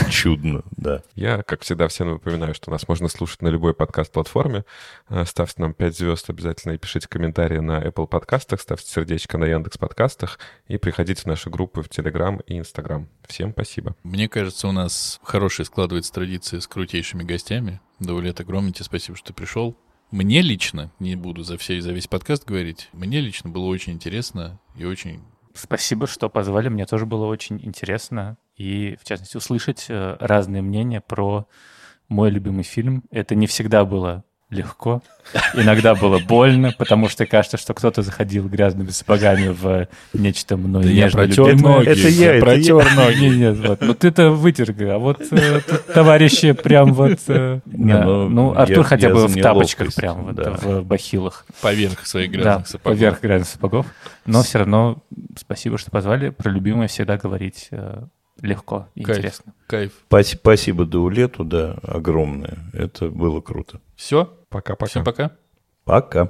Чудно, 0.09 0.61
да. 0.77 1.01
Я, 1.15 1.41
как 1.41 1.61
всегда, 1.61 1.87
всем 1.87 2.11
напоминаю, 2.11 2.53
что 2.53 2.69
нас 2.69 2.87
можно 2.87 3.07
слушать 3.07 3.41
на 3.41 3.47
любой 3.47 3.73
подкаст-платформе. 3.73 4.65
Э, 5.09 5.25
ставьте 5.25 5.61
нам 5.61 5.73
5 5.73 5.97
звезд 5.97 6.29
обязательно 6.29 6.73
и 6.73 6.77
пишите 6.77 7.07
комментарии 7.07 7.57
на 7.57 7.81
Apple 7.81 8.05
подкастах, 8.05 8.61
ставьте 8.61 8.87
сердечко 8.87 9.39
на 9.39 9.45
Яндекс 9.45 9.79
подкастах 9.79 10.37
и 10.67 10.77
приходите 10.77 11.23
в 11.23 11.25
наши 11.25 11.49
группы 11.49 11.81
в 11.81 11.89
Telegram 11.89 12.39
и 12.45 12.59
Instagram. 12.59 13.07
Всем 13.27 13.51
спасибо. 13.51 13.95
Мне 14.03 14.29
кажется, 14.29 14.67
у 14.67 14.71
нас 14.71 15.19
хорошая 15.23 15.65
складывается 15.65 16.13
традиция 16.13 16.59
с 16.59 16.67
крутейшими 16.67 17.23
гостями. 17.23 17.81
Даулет, 17.99 18.39
огромное 18.39 18.73
тебе 18.73 18.85
спасибо, 18.85 19.17
что 19.17 19.27
ты 19.27 19.33
пришел. 19.33 19.75
Мне 20.13 20.43
лично, 20.43 20.91
не 20.99 21.15
буду 21.15 21.41
за, 21.41 21.57
все, 21.57 21.81
за 21.81 21.91
весь 21.91 22.05
подкаст 22.05 22.45
говорить, 22.45 22.87
мне 22.93 23.19
лично 23.19 23.49
было 23.49 23.65
очень 23.65 23.93
интересно 23.93 24.59
и 24.75 24.85
очень... 24.85 25.23
Спасибо, 25.55 26.05
что 26.05 26.29
позвали. 26.29 26.69
Мне 26.69 26.85
тоже 26.85 27.07
было 27.07 27.25
очень 27.25 27.59
интересно. 27.63 28.37
И, 28.55 28.95
в 29.01 29.07
частности, 29.07 29.37
услышать 29.37 29.87
э, 29.89 30.15
разные 30.19 30.61
мнения 30.61 31.01
про 31.01 31.47
мой 32.09 32.29
любимый 32.29 32.61
фильм. 32.61 33.03
Это 33.09 33.33
не 33.33 33.47
всегда 33.47 33.85
было 33.85 34.23
легко. 34.49 35.01
Иногда 35.53 35.95
было 35.95 36.19
больно, 36.19 36.73
потому 36.77 37.09
что 37.09 37.25
кажется, 37.25 37.57
что 37.57 37.73
кто-то 37.73 38.01
заходил 38.01 38.47
грязными 38.47 38.89
сапогами 38.89 39.47
в 39.47 39.87
нечто 40.13 40.57
мной 40.57 40.83
да 40.83 40.91
нежно 40.91 41.27
ноги. 41.55 41.87
Это 41.87 42.07
я, 42.09 42.35
это 42.35 42.45
протер 42.45 42.85
я. 42.85 42.95
ноги. 42.95 43.25
Нет, 43.25 43.37
нет, 43.37 43.67
вот. 43.67 43.81
Ну 43.81 43.93
ты-то 43.93 44.31
вытер, 44.31 44.75
а 44.91 44.97
вот 44.97 45.21
э, 45.31 45.61
товарищи 45.93 46.51
прям 46.51 46.93
вот... 46.93 47.19
Э, 47.27 47.61
не, 47.65 47.93
да. 47.93 48.03
ну, 48.03 48.29
ну, 48.29 48.53
Артур 48.55 48.79
я, 48.79 48.83
хотя 48.83 49.09
бы 49.09 49.27
в 49.27 49.41
тапочках 49.41 49.87
лопаюсь. 49.87 49.95
прям, 49.95 50.25
вот, 50.25 50.35
да. 50.35 50.51
в 50.51 50.83
бахилах. 50.83 51.45
Поверх 51.61 52.05
своих 52.05 52.31
грязных 52.31 52.57
да, 52.57 52.65
сапогов. 52.65 52.97
поверх 52.99 53.21
грязных 53.21 53.49
сапогов. 53.49 53.85
Но 54.25 54.43
все 54.43 54.59
равно 54.59 55.01
спасибо, 55.37 55.77
что 55.77 55.89
позвали. 55.89 56.29
Про 56.29 56.51
любимое 56.51 56.87
всегда 56.87 57.17
говорить 57.17 57.69
э, 57.71 58.03
легко 58.43 58.89
и 58.93 59.03
кайф, 59.03 59.17
интересно. 59.17 59.53
Кайф. 59.67 59.93
Спасибо 60.07 60.85
Даулету, 60.85 61.43
да, 61.43 61.77
огромное. 61.81 62.59
Это 62.73 63.09
было 63.09 63.41
круто. 63.41 63.79
Все? 63.95 64.25
Пока-пока. 64.49 64.89
Всем 64.89 65.03
пока. 65.03 65.31
Пока. 65.85 66.29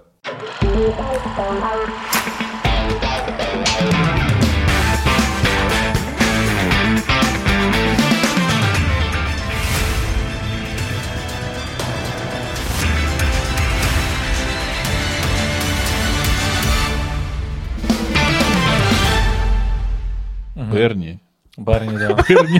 Берни. 20.55 21.22
Барни, 21.57 21.97
да. 21.97 22.15
Берни. 22.27 22.59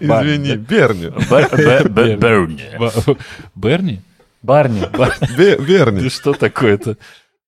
Извини, 0.00 0.56
Берни. 0.56 1.10
Берни. 2.16 2.16
Берни? 3.54 4.00
Барни. 4.42 4.86
Берни. 5.66 6.00
Ты 6.00 6.10
что 6.10 6.32
такое-то? 6.32 6.96